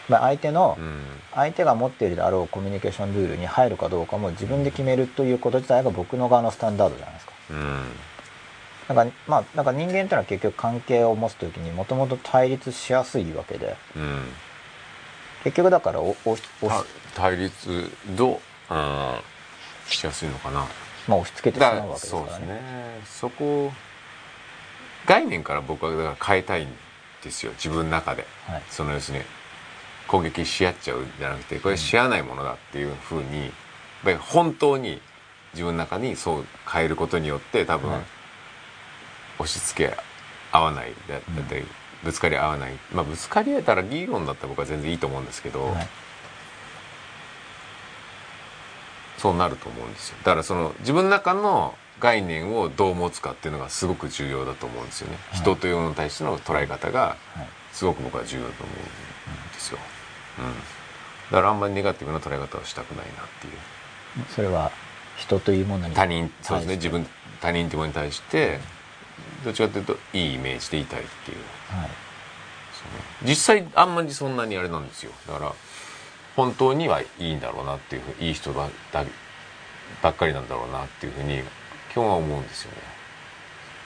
[0.09, 1.01] まあ、相手の、うん。
[1.35, 7.33] 相手が持っているであろうコミュニケーションルールに入るかどうかも自分で決めるということ自体が僕の側のスタンダードじゃないですか。
[7.51, 8.97] うん。
[8.97, 13.77] なんかまあなんか人間っていうのは結局関係を持つ時にもともと対立しやすいわけで。
[13.97, 14.23] うん。
[15.45, 16.37] 結局だからおお
[17.15, 19.15] 対立どう、うん、
[19.89, 20.67] しやすいのかな。
[21.09, 22.29] まあ、押し付けてしまうわけですからね。
[22.29, 22.61] そうですね。
[23.05, 23.73] そこ
[25.07, 26.69] 概念から僕はだから変えたいん
[27.23, 27.53] ですよ。
[27.53, 28.63] 自分の中で、はい。
[28.71, 29.25] その要するに
[30.09, 33.51] 攻撃し合っちゃうんじゃなくてこれし合わないものだっていうふうにやっ
[34.05, 35.01] ぱり本当に
[35.53, 38.03] 自分の中にそう変えることによって多分、はい。
[39.39, 39.97] 押し付け
[40.51, 41.65] 合わないだだって
[42.03, 42.73] ぶつかり合わない。
[42.93, 45.89] まあぶつかり合えたら議論だったら僕は全然いいと思うんですけど、はい。
[49.19, 50.17] そうなると思うんですよ。
[50.19, 55.41] だからその自分の中の概念をどう持つかっていうのがすごく重要だと思うんですよね、はい。
[55.41, 57.01] 人というものに対しての捉え方が
[57.35, 57.49] はい。
[57.73, 59.85] すごく僕は重要だと思うんですよ、うん、
[61.31, 63.53] だからあんまりネガティブな捉え方をしたくないなっていう。
[64.35, 64.71] それは
[65.17, 66.77] 人というものに他人そうですね。
[66.77, 67.07] 自分
[67.41, 68.59] 他人というものに対して
[69.45, 71.39] どっちかというといいイメージでいたいっていう。
[71.69, 71.91] はい。
[73.25, 75.13] 実際あんまりそんなにあれなんですよ。
[75.27, 75.53] だから
[76.37, 78.71] 本当にはいいんだろうなっていうふういい人ばっ
[80.15, 81.43] かりなんだろうなっていうふうに
[81.91, 82.79] 基本は思うんですよね。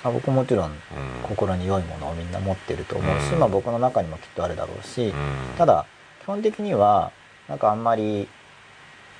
[0.03, 0.77] まあ、僕もちろんうん。
[1.23, 3.39] 心に良いものをみんな持ってると思うし、うん。
[3.39, 5.15] まあ、僕の中にもきっとあるだろうし、うん。
[5.57, 6.00] ただ基
[6.31, 7.12] 本的には
[7.49, 8.28] なんかあんまり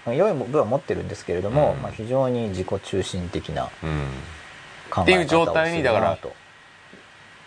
[0.07, 1.83] まあ良い部分は持ってるんですけれども、うん。
[1.83, 4.09] まあ、非常に自己中心的なうん。
[4.91, 6.31] 考え方をっていう状態にだからする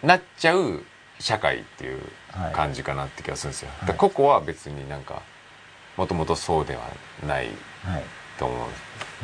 [0.03, 0.83] なっちゃう
[1.19, 1.99] 社会っていう
[2.33, 3.95] なと感じかなって気がするんですよ、はい。
[3.95, 5.21] 個々は別になんか
[5.97, 6.81] もともとそうでは
[7.25, 7.47] ない
[7.83, 8.03] はい、はい
[8.39, 8.67] と思っ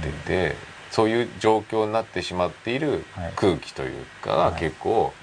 [0.03, 0.55] てて、
[0.91, 3.33] そういう状況になってしまっているはい。
[3.35, 4.59] 空気というかがはい。
[4.59, 5.13] 結構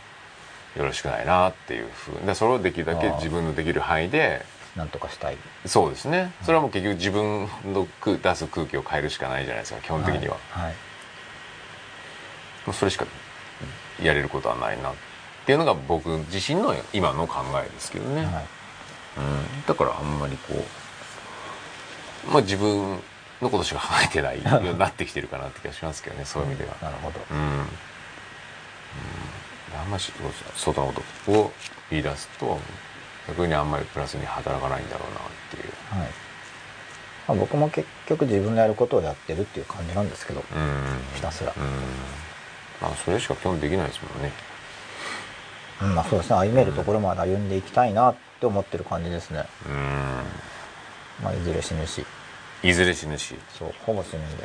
[0.77, 4.45] よろしくないなっていうふうでそれをできるだけ自分のできる範囲で
[4.77, 5.39] なんとかしたい。
[5.65, 6.33] そうですね。
[6.43, 10.75] それはもう結局自分の空出す空気を変えるしかないじゃないですか基本的には、はい
[12.67, 13.07] もうそれしか
[14.03, 14.95] やれることはないなっ
[15.47, 18.45] ていうのが僕自身の今の考えですけどね、はい。
[19.19, 20.55] うん、だからあんまりこ
[22.29, 22.99] うまあ自分
[23.41, 26.77] のことしか考えてないようになってきてるかなって気がしますけどねそういう意味では。
[26.83, 27.21] なるほど。
[27.31, 27.45] うん、うん、
[29.81, 30.03] あんまり
[30.57, 31.53] 外のことを
[31.91, 32.59] 言い出すと
[33.29, 36.01] 逆にあんまりプラスに働かないんだろうなっていう。
[36.01, 36.09] はい。
[37.29, 40.45] まあ、僕も結局自分のやることをやってるっていう感じなんですけどうん。
[41.15, 41.53] ひたすら。
[41.57, 41.63] うん。
[42.81, 44.33] まあそれしか基本できないですもんね。
[45.83, 46.37] うんまあそうですね。
[46.39, 52.03] 歩めるところまで歩んでいきたいなって思ってる感じですね、うまあ、いずれ死ぬし。
[52.63, 53.35] んいずれ死ぬし。
[53.59, 54.45] そうほぼ死ぬんで。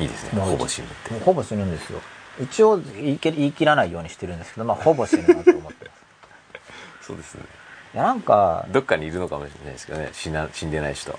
[0.00, 0.40] いいですね。
[0.40, 1.24] ほぼ死ぬって。
[1.24, 2.00] ほぼ死ぬんですよ。
[2.40, 3.18] 一応言い
[3.52, 5.90] 切らないようにしてるんですけどまあほぼ死ぬなと思って
[7.06, 7.42] そうですね。
[7.94, 10.10] いやなんか、どっかにいるのかもしれないですけどね。
[10.12, 11.18] 死な死んでない人。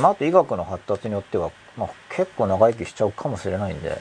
[0.00, 4.00] まあ、あと医学の発達によっては、まあ、結構長生きしちゃうかもしれないんで。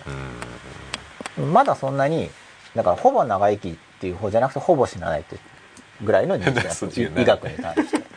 [1.38, 1.54] うん。
[1.54, 2.30] まだそんなに
[2.76, 5.38] だからほぼ長生きっていう方じゃなくてほぼ死なないって
[6.04, 8.04] ぐらいの認識 医学に対して。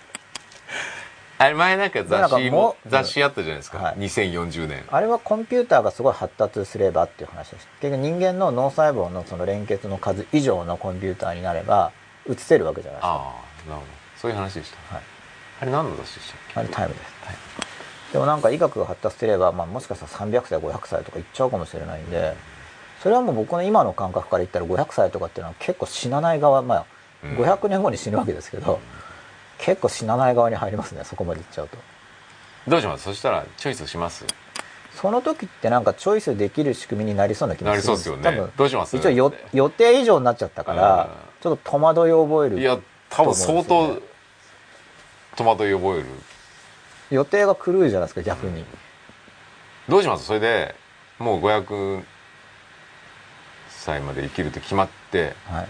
[1.38, 3.96] あれ前なんか雑誌も雑誌あったじゃないですか、はい。
[3.96, 11.90] 2040年あれはコンピューターがすごい発達すればっていう話です結局人間の脳細胞のその連結の数以上のコンピューターになれば
[12.30, 13.08] 映せるわけじゃないですか。
[13.08, 13.14] あ
[13.66, 13.86] あなるほど。
[14.16, 15.04] そういう話でした、はい。
[15.60, 16.60] あれ何の雑誌でしたっけ？
[16.60, 17.12] あれタイムです、
[18.12, 22.34] でもなんか医学が発達すれば、まあ、もしかしたら300歳500歳とかいっちゃうかもしれないんで
[23.02, 26.86] それはもう僕の今の感覚から言ったら500歳とかっていうのは結構死なない側まあ
[27.24, 27.36] うん。
[27.36, 28.80] 500年後に死ぬわけですけど、
[29.58, 31.78] 結構死なない側に入りますねそこまでいっちゃうと。
[32.68, 33.04] どうします？
[33.04, 34.24] そしたらチョイスします？
[34.94, 38.22] その時ってなんかチョイスできる仕組みになりそうな気がするんなりそうですよね。
[38.22, 38.96] 多分どうします？
[38.96, 42.78] 一応よ予定以上になっちゃったからうんちょっと戸惑いを覚えるいや
[43.10, 44.00] 多分相当
[45.36, 46.06] 戸惑いを覚える。
[47.10, 48.64] 予定が狂うじゃないですか逆に、
[49.88, 50.24] どうします？
[50.24, 50.74] それで
[51.18, 52.02] もう500
[53.68, 55.68] 歳まで生きるって決まってはい。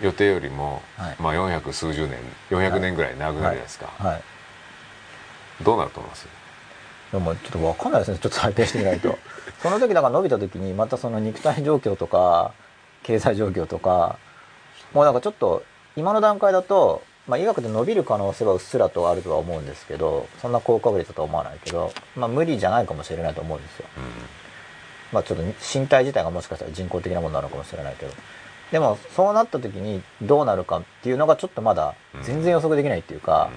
[0.00, 1.16] 予定よりも、はい。
[1.18, 2.18] まあ400数十年
[2.50, 4.22] 400年ぐらい長くなるじゃないですか、はい。
[5.62, 6.26] どうなると思います？
[7.12, 8.18] でもちょっと分かんないですね。
[8.18, 9.18] ちょっと採点してみないと。
[9.60, 12.52] その時だから伸びた時にまたその肉体状況とか
[13.02, 14.18] 経済状況とか
[14.94, 15.64] もうなんかちょっと
[15.96, 23.86] 今の段階だと、まあ、医学で伸びる可能性はうっすらとあるとは思うんですけどそんな高確率だとは思わないけど、まあ、無理じゃないかもしれないと思うんですよ。
[25.12, 28.12] まあちょっと身体自体がもしかしたら人工的なものなのかもしれないけど。
[28.70, 33.50] でもそうなった時にどうなるかっていうのがちょっとまだ全然予測できないっていうか、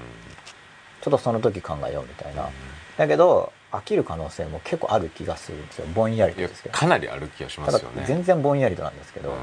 [1.02, 2.50] ちょっとその時考えようみたいな。
[2.98, 5.88] だけど飽きる可能性も結構ある気がするんですよ。
[5.96, 6.78] ぼんやりとですけど。
[6.78, 8.04] かなりある気がしますよね。
[8.06, 9.36] 全然ぼんやりとなんですけど、うん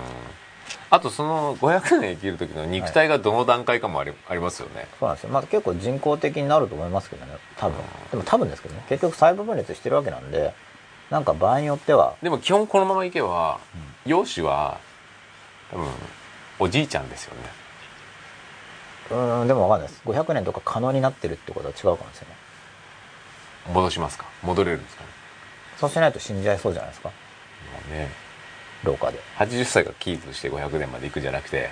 [0.90, 4.86] あとその500年生きる時の肉体がどの段階かもあり,、ありますよね。
[5.00, 5.30] そうなんですよ。
[5.30, 7.32] まあ結構人工的になると思いますけどね。
[7.56, 7.78] 多分。
[7.78, 8.10] うん。
[8.10, 8.84] でも多分ですけどね。
[8.88, 10.52] 結局細胞分裂してるわけなんで
[11.10, 12.14] なんか場合によっては。
[12.22, 13.58] でも基本このままいけば、
[14.06, 14.78] 養子は
[15.70, 15.86] 多分
[16.58, 17.40] おじいちゃんですよね。
[19.40, 20.02] うんでもわかんないです。
[20.06, 23.74] 500年とか可能になってるってことは違うかもしれない。
[23.74, 24.26] 戻しますか？
[24.42, 25.08] 戻れるんですかね？
[25.78, 27.08] そうしないと死んじゃいそうじゃないですか？
[27.08, 27.14] も
[27.88, 28.08] うね
[28.84, 29.18] 廊下で。
[29.38, 31.70] 80歳がキープして500年まで行くんじゃなくて。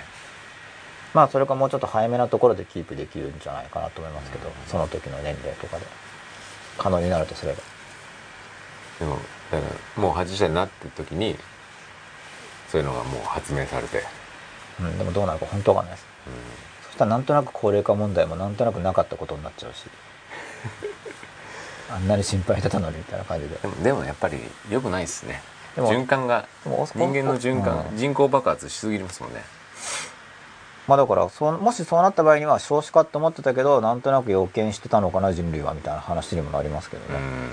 [1.13, 5.85] まあそれかもうちょっと早めなところでキープできるんじゃないかなと思いますけどその時の年齢とかで。
[6.77, 7.61] 可能になるとすれば。
[8.99, 9.17] でも
[9.51, 11.35] だからもう80歳になってる時に
[12.69, 14.03] そういうのがもう発明されて、
[14.79, 16.07] うんでもどうなるか本当わかんないです。
[16.87, 19.85] そしたらなんとなく高齢化問題もなんとなくなかったことになっちゃうし。
[21.91, 23.55] あんなに心配してたのにみたいな感じで。
[23.55, 25.43] でもでもやっぱり良くないですね
[25.75, 27.97] でも循環が人間の循環、うん。
[27.97, 29.41] 人口爆発しすぎますもんね。
[30.87, 37.51] まあだからそうもしそうなった場合には少子化って思ってたけどなんとなく予見してたのかな人類はみたいな話にもなりますけどね、うん。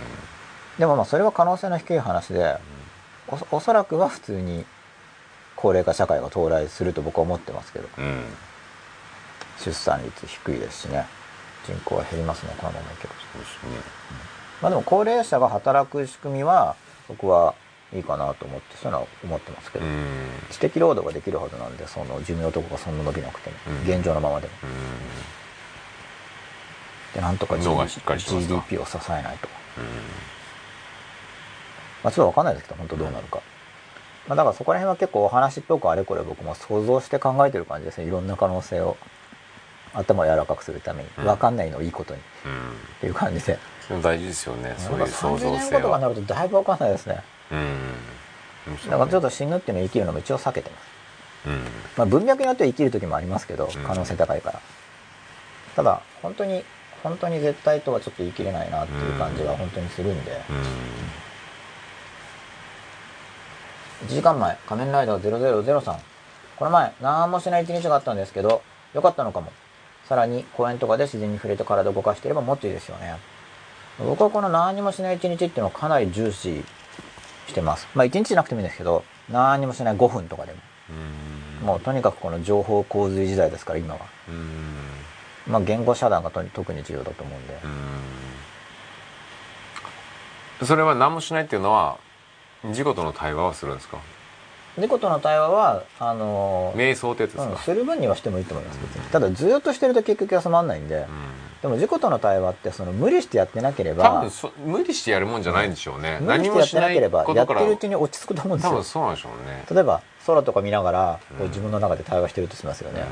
[0.78, 2.56] でもまあそれは可能性の低い話で
[3.28, 4.64] おおそらくは普通に
[5.56, 7.88] 高齢化社会が到来すると僕は思ってますけど。
[7.98, 8.24] うん。
[9.58, 11.04] 出産率低いですしね。
[11.66, 13.14] 人口は減りますねこのままいけば。
[13.32, 13.82] そうですね。
[14.62, 16.76] まあでも高齢者が働く仕組みは
[17.08, 17.54] 僕は
[17.94, 19.94] いいかなと思ってそういうのは思ってますけど、うん。
[20.50, 23.90] 知的労働ができるはずなんでその寿命とかがそんな伸びなくても、うん。
[23.90, 24.52] 現状のままでも。
[27.14, 29.48] でなんとか GDP を支えないと。
[29.78, 29.84] うん。
[32.04, 33.40] まあ、ちょっと分かんないですけど本当どうなるか、
[34.28, 38.06] まあ、だからそこら辺は結構お話っぽくあれこれ僕も想像して考えてる感じですね。
[38.06, 38.96] いろんな可能性を
[39.94, 41.08] 頭を柔らかくするために。
[41.18, 41.24] うん。
[41.24, 42.20] 分かんないのをいいことに。
[42.20, 42.52] っうん。
[43.00, 43.58] ていう感じで、
[44.02, 44.74] 大事ですよね。
[44.76, 48.90] そういう創30造性年後とかになはるとだいぶ分かんないですねうん。
[48.90, 50.82] だからちょっと死ぬっていうのを生きるのも一応避けてます。
[51.46, 51.62] うん。
[51.96, 53.82] まあ文脈によっては生きる時もありますけどうん。
[53.84, 54.60] 可能性高いから、
[55.76, 56.64] ただ本当に
[57.02, 60.52] 本当に絶対とはちょっと言い切れないなっていう感じが本当にするんで、う
[64.04, 64.08] ん。
[64.08, 65.98] 1時間前仮面ライダー0003
[66.56, 68.62] この前何もしない一日があったんですけど
[68.94, 69.52] 良かったのかも。
[70.08, 73.18] さらに公園とかで自然に触れて体を動かしていればもっといいですよね。
[73.98, 76.64] 僕はこの何もしない一日っていうのをかなり重視
[77.48, 77.88] してます。
[77.94, 80.58] まあ一日じゃなくてもいいんですけど何もしない5分とかでも。
[81.60, 81.66] うん。
[81.66, 84.00] もうとにかくこの情報洪水時代ですから今は。
[84.28, 85.52] うん。
[85.52, 87.58] まあ言語遮断がとに特に重要だと思うんで。
[90.60, 90.66] うん。
[90.66, 91.98] それは何もしないっていうのは
[92.72, 93.98] 事故との対話はするんですか？
[94.78, 98.78] 事故との対話はあのー瞑想ってやつですうん、かする分にはしてもいいと思います
[99.10, 101.04] ただずっとしてると結局休まんないんで、うん
[101.62, 108.70] でも事故との対話ってその無理してやってなけれ多ば分そ無理してやるもんじゃないんでしょうね、無理してやってなければやってるうちに落ち着くと思うんですよ。
[108.70, 109.64] 多分そうなんでしょうね。
[109.70, 113.02] 例えば空とか見ながらこううん自分の中で対話してるとしますよね、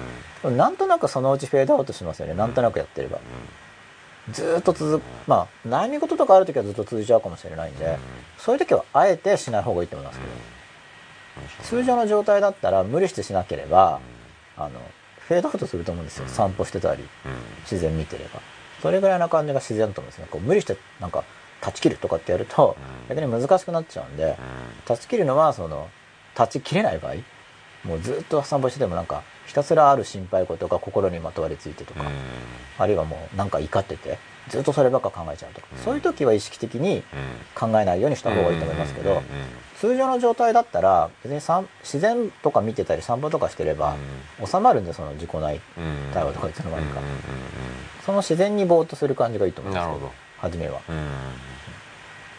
[0.44, 2.34] うでもなんとなくそのうちフェードアウトしますよね。
[2.34, 3.18] なんとなくやってれば、
[4.30, 7.96] ずーっと続くまあ悩み事とかある時はずっと続いちゃうかもしれないんで、うん。
[8.38, 10.32] そういう時はあえてしない方がいいと思いますけど、
[11.64, 14.00] 通常の状態だったら無理してしなければ、
[14.56, 14.80] あの
[15.28, 16.30] フェードアウトすると思うんですよ、うん。
[16.30, 17.08] 散歩してたりうん。
[17.62, 18.40] 自然見てれば。
[18.82, 21.24] それぐらいな感じが自然だと思うんですねこう無理してなんか
[21.60, 22.76] 断ち切るとかってやると
[23.08, 23.16] うん。
[23.16, 24.36] 逆に難しくなっちゃうんで
[24.84, 25.88] 断ち切るのはその
[26.34, 27.14] 断ち切れない場合
[27.84, 32.04] もうずっと散歩しててもなんかひたすらある心配事が心にまとわりついてとか、
[32.78, 35.78] あるいはもうなんか怒っててずっとそればっか考えちゃうとか、うん。
[35.84, 37.04] そういう時は意識的に
[37.54, 39.22] 考えないようにした方がいいと思いますけど、
[39.80, 43.96] 通常の状態だったら別に散自然とか見てたり散歩とかしてれば
[44.44, 46.12] 収まるんでその自己内うん。
[46.12, 47.00] 対話とかいつの間にか。
[48.04, 50.12] その自然にぼーっとする感じがいいと思うんですけど。
[50.38, 50.80] 初めは。
[50.88, 50.96] うん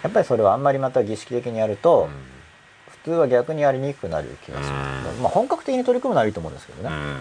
[0.04, 2.08] やっぱりそれはあんまりまた儀式的にやると、
[2.90, 5.24] 普通は逆にやりにくくなる気がします、うん。
[5.24, 7.18] まあ、本格的に取り組むのはいいと思うんですけどね、うん。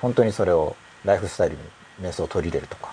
[0.00, 1.62] 本当にそれをライフスタイルに
[2.00, 2.92] 瞑想を取り入れるとか、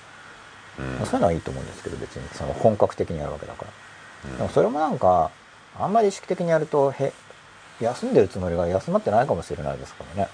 [1.06, 4.38] そういうのはいいと思うんですけど別にその本格的にやるわけだから、うん。
[4.38, 5.30] でもそれもなんか
[5.84, 7.11] あんまり意識的にやるとへ
[7.80, 10.30] 休んでるつもりが休まってないかもしれないですからね。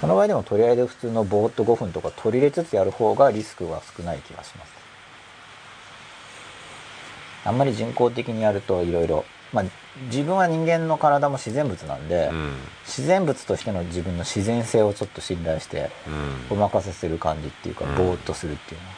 [0.00, 4.72] その場合でもとりあえず普通のぼーっと5分とか取り入れつつやる方がリスクは少ない気がします。
[7.44, 9.64] あんまり人工的にやるといろいろまあ
[10.10, 12.54] 自分は人間の体も自然物なんで、うん。
[12.86, 15.90] 自然物としての自分の自然性をちょっと信頼して
[16.50, 16.56] うん。
[16.56, 17.96] お任せする感じっていうかうん。
[17.96, 18.86] ぼーっとするっていうの。
[18.86, 18.94] は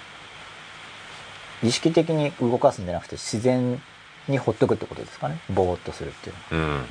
[1.63, 3.81] 意識的に動かすんじゃなくて自然
[4.29, 5.41] にほっとくってことですかね。
[5.51, 6.63] ぼーっとするっていうの。
[6.63, 6.85] はうん。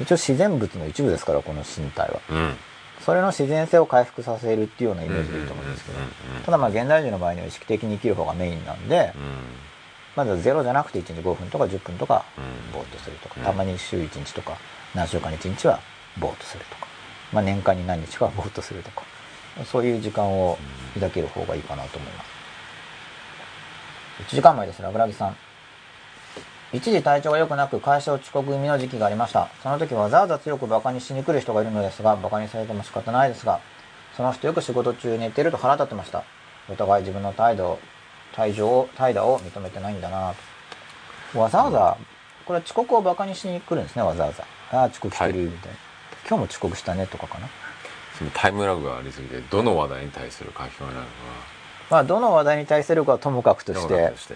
[0.00, 2.20] 一応自然物の一部ですからこの身体は。
[2.30, 2.56] うん。
[3.00, 5.98] それの自然性を回復させるっていうようなイメージでいいと思うんですけど。
[5.98, 6.36] うんうんうん。
[6.38, 9.12] うんただまあ現代人の場合には意識的に生きる方がメインなんで
[10.14, 12.72] まずはゼロじゃなくて1日5分とか10分とかうん。
[12.72, 13.34] ぼーっとするとか。
[13.38, 13.44] うん。
[13.44, 14.56] たまに週1日とか
[14.94, 15.80] 何週間に1日は
[16.18, 16.86] ぼーっとするとか、
[17.32, 19.02] まあ、年間に何日かはぼーっとするとか。
[19.64, 20.58] そういう時間を
[20.94, 22.30] 抱ける方がいいかなと思います。
[24.28, 25.36] 1時間前ですラブラギさん
[26.72, 29.48] 一時体調が良くなく会社を遅刻気味の時期がありました。
[29.62, 33.60] その時わざわざ強く馬鹿にしに来る人がいるのですが、馬鹿にされても仕方ないですが、
[34.16, 36.24] その人よく仕事中寝てると腹立ってました。
[36.68, 37.78] お互い自分の態度、
[38.34, 40.34] 態度を、態度を認めてないんだな
[41.32, 41.38] と。
[41.38, 41.96] わざわざ、
[42.44, 44.44] これは遅刻を馬鹿にしに来るんですね、わざわざ。
[44.72, 45.78] ああ、遅刻してる、みたいな。
[46.28, 47.48] 今日も遅刻したね、とかかな。
[48.16, 51.10] そのタイムラグがありすぎてどの話題に対する書き込みなのか
[51.88, 54.34] まあ、どの話題に対するかはともかくとしてして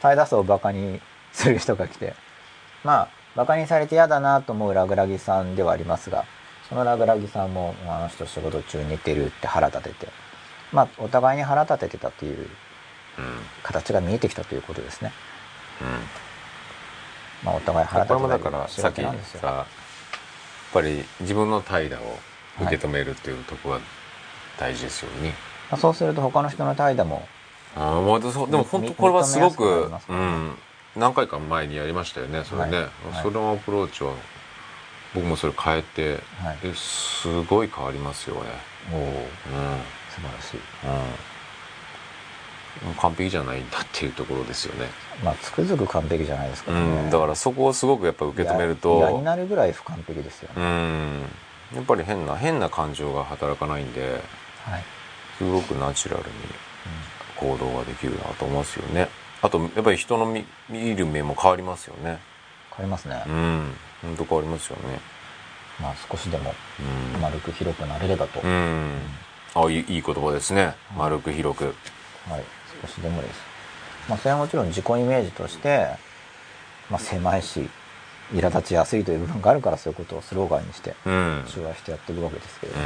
[0.00, 1.00] タイダスをバカに
[1.32, 2.14] する人が来て、
[2.84, 6.24] まあ、バカにされて嫌だなと思うラグラギさんではありますが、
[6.68, 10.08] そのラグラギさんも、あの人仕事中寝てるって腹立てて、
[10.72, 12.46] まあ、お互いに腹立ててたといううん
[13.62, 15.12] 形が見えてきたということですね。
[15.80, 15.88] うん。
[17.44, 19.46] まあ、お互い腹こ立てたれもだから仕さっきさ。
[19.46, 19.66] やっ
[20.72, 22.18] ぱり自分の怠惰を
[22.60, 23.80] 受け止めるっていうところが
[24.58, 25.34] 大事ですよね、
[25.70, 27.26] まあ、そうすると他の人の態度も、
[27.74, 30.58] ああもうそうでも本当みこれはすごくうん
[30.96, 32.84] 何回か前にやりましたよねそれね、はい。
[33.12, 34.12] はいそのアプローチは
[35.14, 36.58] 僕もそれ変えて、はい。
[36.62, 38.42] えすごい変わりますよね
[38.92, 39.06] おおうん。
[40.10, 40.60] 素晴らしい。
[42.86, 44.86] うん、完璧じゃないんだっていうところですよね、
[45.24, 47.08] まあ、つくづく完璧じゃないですかね。
[47.08, 50.66] ん、だからそこをすごくやっぱ受け止めると嫌になるぐらい不完璧ですようね。
[50.66, 51.20] ん。
[51.74, 54.22] やっぱり変な変な感情が働かないんで
[54.64, 54.84] はい。
[55.38, 56.30] すごくナチュラルに
[57.36, 59.08] 行動ができるなと思いますよね
[59.42, 62.18] あとやっぱり人の見見る目も変わりますよね。
[62.70, 63.22] 変わりますね。
[63.26, 63.72] うん。
[64.02, 65.00] 本当変わりますよね。
[65.80, 66.54] まあ、少しでも
[67.14, 67.20] うん。
[67.20, 68.40] 丸く広くなれればと。
[68.40, 68.98] うん。
[69.54, 70.74] あいい言葉ですね。
[70.96, 71.64] 丸く広く。
[71.64, 72.44] はい、
[72.82, 73.40] 少しでもです。
[74.08, 75.88] まあ、それはもちろん自己イメージとして、
[76.90, 77.68] まあ、狭いし、
[78.32, 81.44] 苛立ちやすいという部分があるからそういうことをスローガンにして、うん。
[81.48, 82.82] 中和してやっていくわけですけれど、う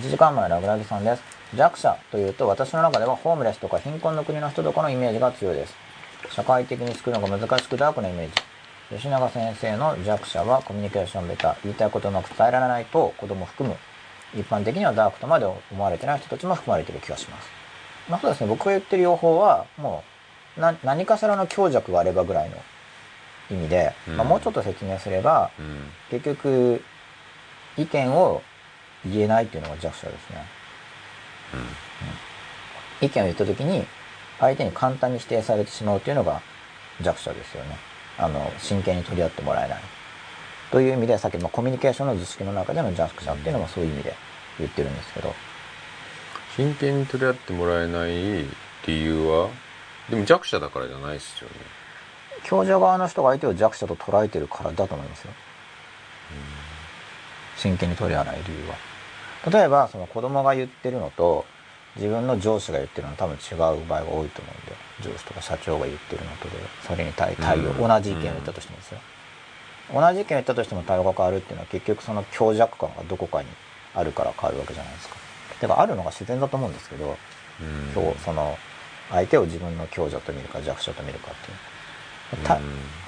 [0.00, 1.39] 1時間前ラグラギさんです。
[1.54, 5.74] 弱者というと私の中ではホームレスとか貧困の国の人とかのイメージが強いです。
[6.30, 8.32] 社会的に作るのが難しくダークなイメージ。
[8.96, 13.76] 吉永先生の弱者はコミュニケーションベタ、言いたいことをうまく伝えられないと子供を含む。
[14.34, 17.48] 一般的にはダークとまで思われてない人たちも含まれている気がします。
[18.08, 20.04] まあそうですね、僕が言ってる用法は、も
[20.56, 22.56] う、な、何かしらの強弱があればぐらいの
[23.50, 26.82] 意味で、うんまあもうちょっと説明すれば、んうん結局、
[27.76, 28.42] 意見を
[29.04, 30.59] 言えないっていうのが弱者ですね。
[33.00, 33.86] 意見を言った時に、
[34.38, 36.40] 相手に簡単に否定されてしまうっていうのが
[37.00, 37.76] 弱者ですよね。
[38.18, 39.80] あの、真剣に取り合ってもらえない。
[40.70, 44.14] という意味で、さっきのコミュニケーションの図式の中での弱者っていうのもそういう意味で
[44.58, 45.34] 言ってるんですけど、
[46.56, 48.44] 真剣に取り合ってもらえない
[48.86, 49.48] 理由は？
[50.08, 51.54] でも弱者だからじゃないですよね
[52.42, 55.32] 強者側の人が相手を弱者と捉えてるからだと思いますよ。
[57.56, 58.74] 真剣に取り合わない理由は。
[59.48, 61.46] 例えば、その子供が言ってるのと、
[61.96, 64.52] 自分の上司が言ってるのは多分違う場合が多いと思
[65.02, 69.00] うんで、上司とか社長が言ってるのとで、それに対対応、うん同じ意見を言ったとしてもですよ。
[69.92, 73.48] 同じ意見を言ったとしても対応が変わるっていうのは結局その強弱感がどこかに
[73.94, 75.16] あるから変わるわけじゃないですか。
[75.62, 78.56] だからあるのが自然だと思うんですけど、うその
[79.10, 82.46] 相手を自分の強者と見るか弱者と見るかっていう。
[82.46, 82.62] たうん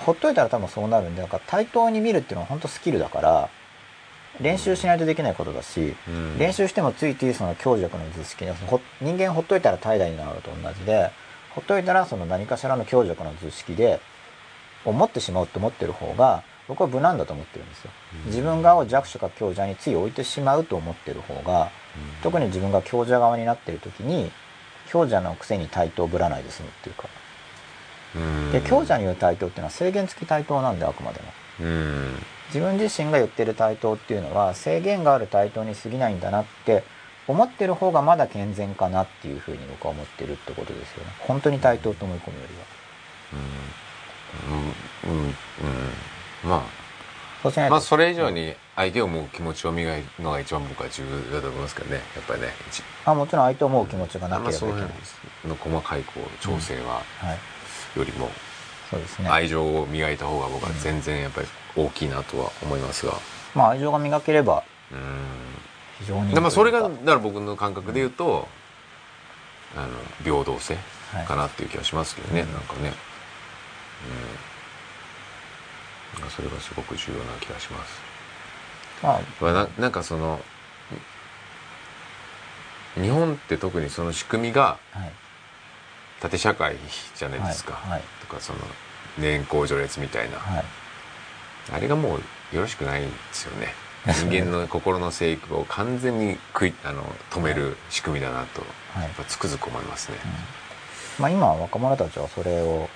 [0.05, 3.49] ほっといたら多分そうなるんで、なんか対等に見るっていうのは本当スキルだから、
[4.41, 11.11] 練習しないとできないことだし、うん練習してもついついその強弱の図式に、ほ人間ほっといたら怠惰になるのと同じで、
[11.51, 14.01] ほっといたらその何かしらの強弱の図式で、
[14.85, 17.91] 思ってしまうと思ってる方が、僕は無難だと思ってるんですよ。
[18.27, 21.71] 自分側を弱者か強者につい置いてしまうと思ってる方が、
[22.23, 24.31] 特に自分が強者側になってる時に、
[24.89, 27.09] 強者のくせに対等ぶらないで済むっていうか。
[28.17, 31.33] うんで、強者に言う対等っていうのは制限付き対等なんで、あくまでも。
[32.55, 36.85] うん自分自身が言ってる対等っていうのは制限がある対等に過ぎないんだなって
[37.29, 41.11] 思ってる方がまだ健全かなっていうふうに僕は思ってるってことですよね。
[41.21, 42.65] 本当に対等と思い込むよりは。
[45.05, 45.35] うんうんうん
[46.51, 46.63] まあ
[47.43, 54.75] そうしないと、まあそれ以上に相手を思う気持ちを磨くのが一番僕は重要だと思いますけどねやっぱりね一あもちろん相手を思う気持ちがなければいけない。
[54.83, 57.99] 辺の細かいこう調整ははい。
[57.99, 58.31] よりも
[58.91, 59.29] そうですね。
[59.29, 63.15] 愛情を磨いた方が僕は全然やっぱり大きいなとは思いますが。
[63.55, 64.99] まあ愛情が磨ければうん。
[66.01, 66.35] 非常に。
[66.35, 68.49] でまあそれがだから僕の感覚で言うと
[69.77, 69.89] あの
[70.25, 70.77] 平等性
[71.27, 72.51] かなっていう気がしますけどね、はい。
[72.51, 72.93] なんかね。
[76.21, 76.31] うん。
[76.31, 78.01] それがすごく重要な気がします。
[79.03, 80.41] まあ、まあななんかその
[82.95, 85.13] 日本って特にその仕組みがはい。
[86.21, 86.77] 縦社会
[87.17, 87.91] じゃないですか、はい。
[87.93, 88.03] はい。
[88.21, 88.61] とかその
[89.19, 90.65] 年功序列みたいな、はい。
[91.71, 93.69] あれがもうよろしくないんですよね。
[94.07, 98.63] 人間の心の生育を完全に食いあの止める仕組みだなと、
[98.95, 99.03] はい。
[99.05, 100.19] やっぱつくづく思いますね、
[101.21, 102.89] まあ今若者たちはそれを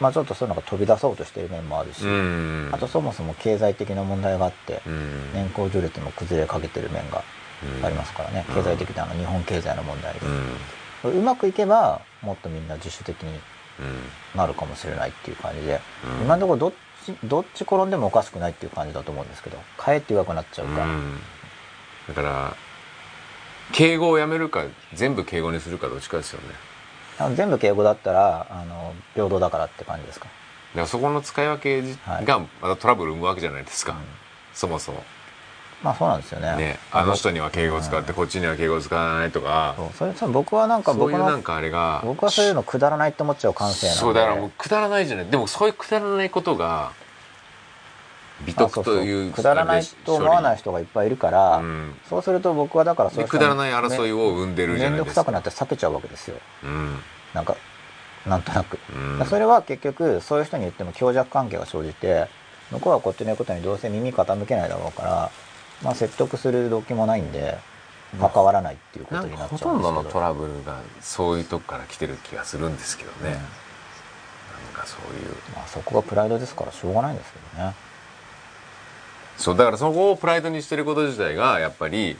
[0.00, 2.70] まあちょっとそういうのが飛び出そうとしてる面もあるし、うん。
[2.72, 5.32] あとそもそも経済的な問題があって、うん。
[5.34, 7.22] 年功序列も崩れかけてる面が
[7.82, 8.54] ありますからね、うん。
[8.54, 10.20] 経済的なあの日本経済の問題で
[11.04, 11.18] う、ん。
[11.18, 13.38] うまくいけばもっとみんな自主的に
[13.78, 14.38] うん。
[14.38, 15.80] なるかもしれないっていう感じで、
[16.20, 16.24] うん。
[16.24, 16.72] 今のところどっ
[17.12, 21.18] ちどっち転んでもおかしくないっていう感じだと思うんですけどかえって弱くなっちゃうか、うん。
[22.08, 22.56] だから
[23.72, 26.40] 敬語をやめるか全部敬語にするかどっちかですよ
[27.18, 27.34] ね。
[27.34, 30.30] 全部敬語だったらあの平等だからって感じですか、だ
[30.74, 31.82] からそこの使い分け
[32.24, 33.98] がまたトラブル生むわけじゃないですか、うん。
[34.52, 35.02] そもそも
[35.82, 36.56] まあそうなんですよね。
[36.56, 39.74] ねあの人には敬語を使ってこっちには敬語を使わないとか。
[39.76, 45.26] そうそれそれ僕はなんか僕のなんかあれが僕はそういうのくだらないって思っちゃう感性なんでそうだからもうくだらないじゃない。
[45.26, 46.92] でもそういうくだらないことが
[48.44, 51.94] 美徳というくだらないと思わない人がいっぱいいるから、うん。
[52.08, 55.14] そうすると僕はだからそういうくだらない争いを生んでるじゃないですか。
[55.14, 56.36] 面倒くさくなって避けちゃうわけですよ。
[56.64, 56.98] うん。
[57.34, 57.56] なんか
[58.26, 59.26] なんとなく、うん。
[59.26, 62.28] それは結局そういう人に言っても強弱関係が生じて
[62.70, 65.30] 向こうはこっちの言うことにどうせ耳傾けないだろうから、
[65.82, 67.58] まあ、説得する動機もないんで
[68.18, 69.82] 関わらないっていうことになっちゃうんですけど。
[69.82, 73.32] どのトラブルがそういうとこから来てる気がするんですけどね、うん。
[73.32, 73.40] なん
[74.74, 75.34] かそういう。
[75.54, 77.74] まあ、そこがプライドですからしょうがないんですけどね。
[79.36, 82.16] そうだからそこをプライドにしてること自体がやっぱり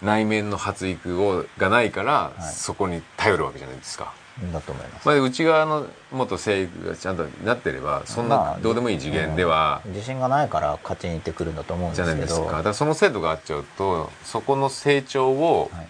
[0.00, 2.54] 内面の発育をがないから、はい。
[2.54, 4.12] そこに頼るわけじゃないですか、
[4.52, 9.92] だと思います、まあ、内側の元生育がちゃんとなってればそんまあなどうでもいい次元ではうん。
[9.92, 12.06] 自信がないから勝ちに行ってくるんだと思うんですけど。
[12.06, 12.46] じゃないですか。
[12.46, 15.88] だからその制度があっちゃうとそこの成長をはい。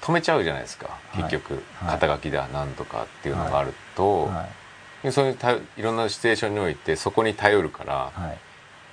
[0.00, 1.24] 止めちゃうじゃないですか、はい。
[1.24, 1.90] 結局はい。
[1.98, 4.48] 肩書きだなんとかっていうのがあると、は
[5.02, 5.04] い。
[5.04, 8.38] でそういうたいろんなシチュエーションにおいてそこに頼るから、はい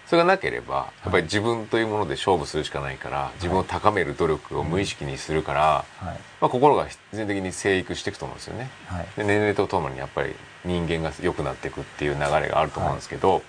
[0.08, 6.18] それがなければやっぱり自分というもので勝負するしかないから自分を高める努力を無意識にするから、はい。
[6.40, 8.69] まあ、心が必然的に生育していくと思うんですよね。
[8.86, 9.08] はい。
[9.18, 13.42] で年齢とともにやっぱり人間が良くなっていくっていう流れがあると思うんですけど、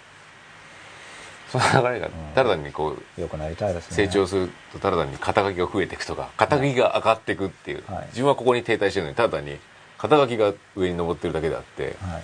[1.48, 3.96] その流れがただ単にこう良くなりたいですね。
[3.96, 8.06] 成長するとただ単に肩書きが増えていくとか肩書きが上がっていくっていう、はい。
[8.08, 9.58] 自分はここに停滞してるのにただ単に
[9.96, 12.22] 肩書きが上に登ってるだけであってはい。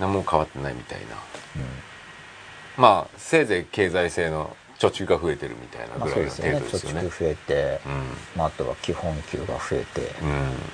[0.00, 1.04] 何も変わってないみたいな。
[1.56, 1.89] うん
[2.80, 6.58] まあせいぜい経済性の貯蓄が増えてるみたいなまあぐらいのそうですよね。
[6.58, 7.08] 貯程度ですよね。
[7.08, 8.02] 蓄増えて、うん。
[8.34, 10.30] まあ、あとは基本給が増えて、うん。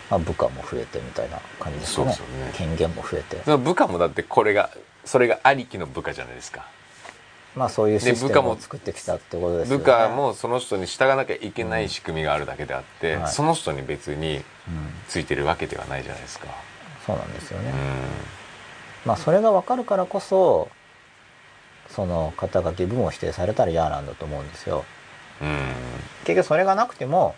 [0.09, 2.13] まあ、部下も増えてみたいな感じですかね。
[2.13, 2.53] すよね。
[2.55, 3.57] 権限も増えて。
[3.57, 4.71] 部下もだってこれが
[5.05, 6.65] それがありきの部下じゃないですか。
[7.57, 9.85] まあそういうシステで部下もムを作ってきたってことですよね。
[9.85, 13.33] 部下もその人に従わなきゃいけない仕組みがあるだけであって、はい。
[13.33, 14.45] その人に別にうん。
[15.09, 16.47] ついてるわけではないじゃないですか、
[17.07, 17.77] そうなんですよね、うん。
[19.07, 20.69] まあそれが分かるからこそ
[21.97, 24.85] その肩書き分を否定されたら嫌なんだと思うんですよ。
[25.41, 25.49] うん。
[26.25, 27.35] 結局それがなくても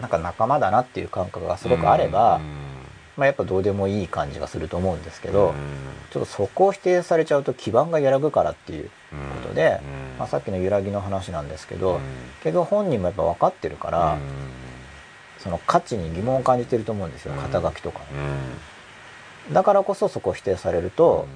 [0.00, 2.42] なんか仲間だなっていう感覚がすごくあれば、うん。
[3.16, 5.54] まあ、やっぱどうでもいい感じがすると思うんですけど、うん。
[6.10, 8.90] ちょっとそこを否定されちゃうと基盤が揺らぐからっていう
[9.42, 10.18] ことで、うん。
[10.18, 12.00] まあ、さっきの揺らぎの話なんですけど、うん。
[12.42, 14.20] 結局本人もやっぱ分かってるから、うん。
[15.38, 17.38] その価値に疑問を感じてると思うんですようん。
[17.38, 18.00] 肩書きとか。
[19.52, 21.26] だからこそそこを否定されると、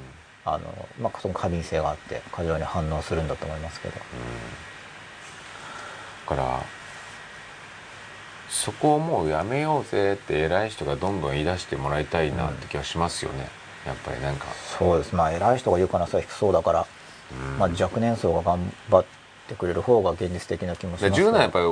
[0.44, 4.00] あのまあ、その過敏性があって過剰に反応するんだと思いますけど、だ
[6.26, 6.60] から
[8.48, 13.48] そこをもうやめようぜって偉い人がどんどん言い出してもらいたいなって気がしますよね、
[13.86, 14.46] やっぱりなんか、
[14.78, 15.14] そうです。
[15.14, 16.86] まあ偉い人が言う可能性は低そうだから、
[17.32, 17.58] うん。
[17.58, 19.04] まあ、若年層が頑張っ
[19.48, 21.30] てくれる方が現実的な気もしでますけど。
[21.30, 21.64] 10年やっぱり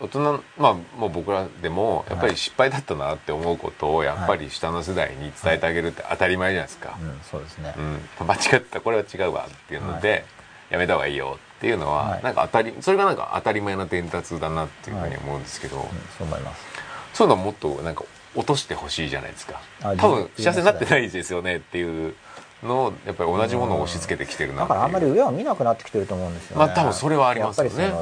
[0.00, 7.74] 大人まあもう僕らでもやっぱり失敗だったなって思うことをやっぱり下の世代に伝えてあげるって当たり前じゃないですか、うん、そうですね、
[8.20, 8.26] うん。
[8.26, 10.24] 間違ったこれは違うわっていうので、
[10.70, 12.22] やめた方がいいよっていうのは、はい。
[12.22, 15.88] なんか当たりそれがなんか当たり前の伝達だなっていうふうに思うんですけど、うん、そ
[16.24, 16.64] う思います。
[17.12, 18.04] そういうのをもっとなんか
[18.36, 19.60] 落としてほしいじゃないですか。
[19.82, 22.14] あ多分幸せになってないですよねっていう
[22.62, 26.66] のをやっぱり同じものを押し付けてきてるなだからあんまり上を見なくなってきてると思うんですよね。
[26.66, 27.92] まあ多分それはありますよね。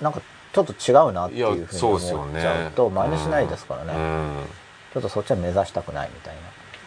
[0.00, 0.20] なんか
[0.52, 4.44] ちょっと違うなっていうふうに思っちゃうと真似しないですからね、うん。
[4.92, 6.40] ちょっとそっちは目指したくないみたいな。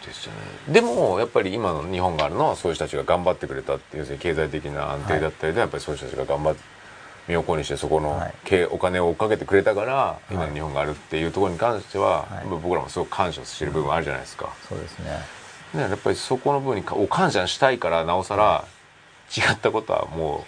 [0.06, 0.38] ですよね。
[0.68, 6.60] でもやっぱり今の日本があるのはそういう人たちが頑張ってくれたっていう要するに経済的な安定だったりで、やっぱりそういう人たちが頑張って
[7.26, 8.34] 身を粉にしてそこのはい。
[8.44, 12.48] 経お金を追っかけてくれたから、今の日本があるっていうところに関しては、はい。
[12.48, 15.10] 僕らもすごく感謝してる部分あるじゃないですか、そうですね。
[15.74, 18.64] ね、やっぱりそこの部分にかを感謝したいからなおさら
[19.36, 20.46] 違ったことはも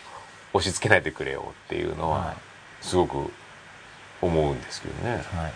[0.54, 2.36] う押し付けないでくれよっていうのはは
[2.88, 3.30] すごく
[4.22, 5.52] 思うんですけどね、はい。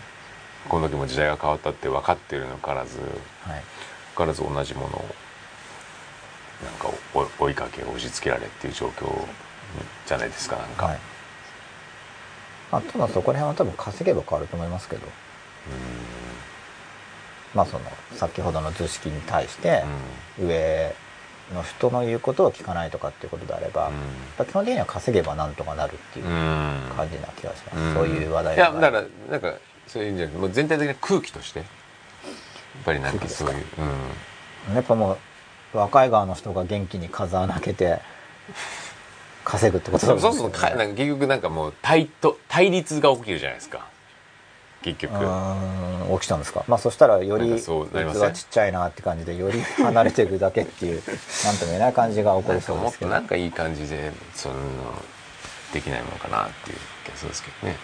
[0.69, 3.63] この時も時代が変わったって分かってるのからずはい。
[4.15, 5.05] 変わらず同じものを
[6.63, 9.09] なんか追追いかけ押し付けられっていう状況
[10.05, 10.99] じゃないですかなんか、はい。
[12.71, 15.07] まあただそこら辺は多分稼げば変わると思いますけど。
[17.55, 19.83] まあその先ほどの図式に対して
[20.39, 20.95] 上
[21.51, 23.91] の人の言うことを聞かないとかっていうことであれば、
[24.39, 24.45] うん。
[24.45, 26.91] 基本的には稼げばなんとかなるっていううん。
[26.95, 29.53] 感じな気がします、んそういう話題いやだからなんか
[29.87, 31.67] そういうんじゃなくてもう全体的な空気としてやっ
[32.85, 33.65] ぱりなんかそういう
[34.69, 34.75] うん。
[34.75, 35.17] やっぱも
[35.73, 37.99] う若い側の人が元気に風穴開けて
[39.43, 40.55] 稼ぐってことそうそうすよね。
[40.55, 43.87] するとかなんか結局なんかもう対と対立が起きるじゃないですか
[44.83, 45.15] 結局。
[45.15, 46.63] うーん起きたんですか？
[46.67, 47.65] まあそしたらより器
[48.19, 51.01] がちっちゃいなって感じでより離れていくだけっていう
[51.45, 53.09] なんとも言えない感じが起こりそうですけど。
[53.11, 54.55] となんかいい感じでその
[55.73, 57.77] できないものかなっていう気がするんですけどね。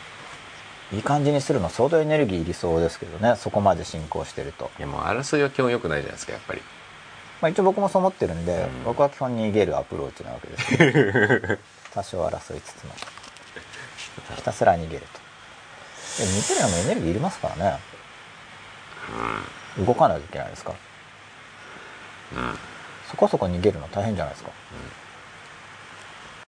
[0.92, 3.36] いい感じにするの相当エネルギーいりそうですけどね。
[3.36, 6.62] そこまで進行してると、いやもう争いは基本良くないじゃないですかやっぱり。
[7.42, 8.84] まあ、一応僕もそう思ってるんで、うん。
[8.86, 10.92] 僕は基本逃げるアプローチなわけですけ
[11.48, 11.58] ど
[11.94, 12.94] 多少争いつつも。
[14.36, 15.19] ひたすら逃げると
[16.20, 17.80] でも逃げるのもエネルギーいりますからね。
[19.78, 20.74] 動かないといけないですか
[22.36, 22.42] ら。
[22.42, 22.58] うん。
[23.10, 24.52] そこそこ逃げるの大変じゃないですか。
[24.74, 24.99] うん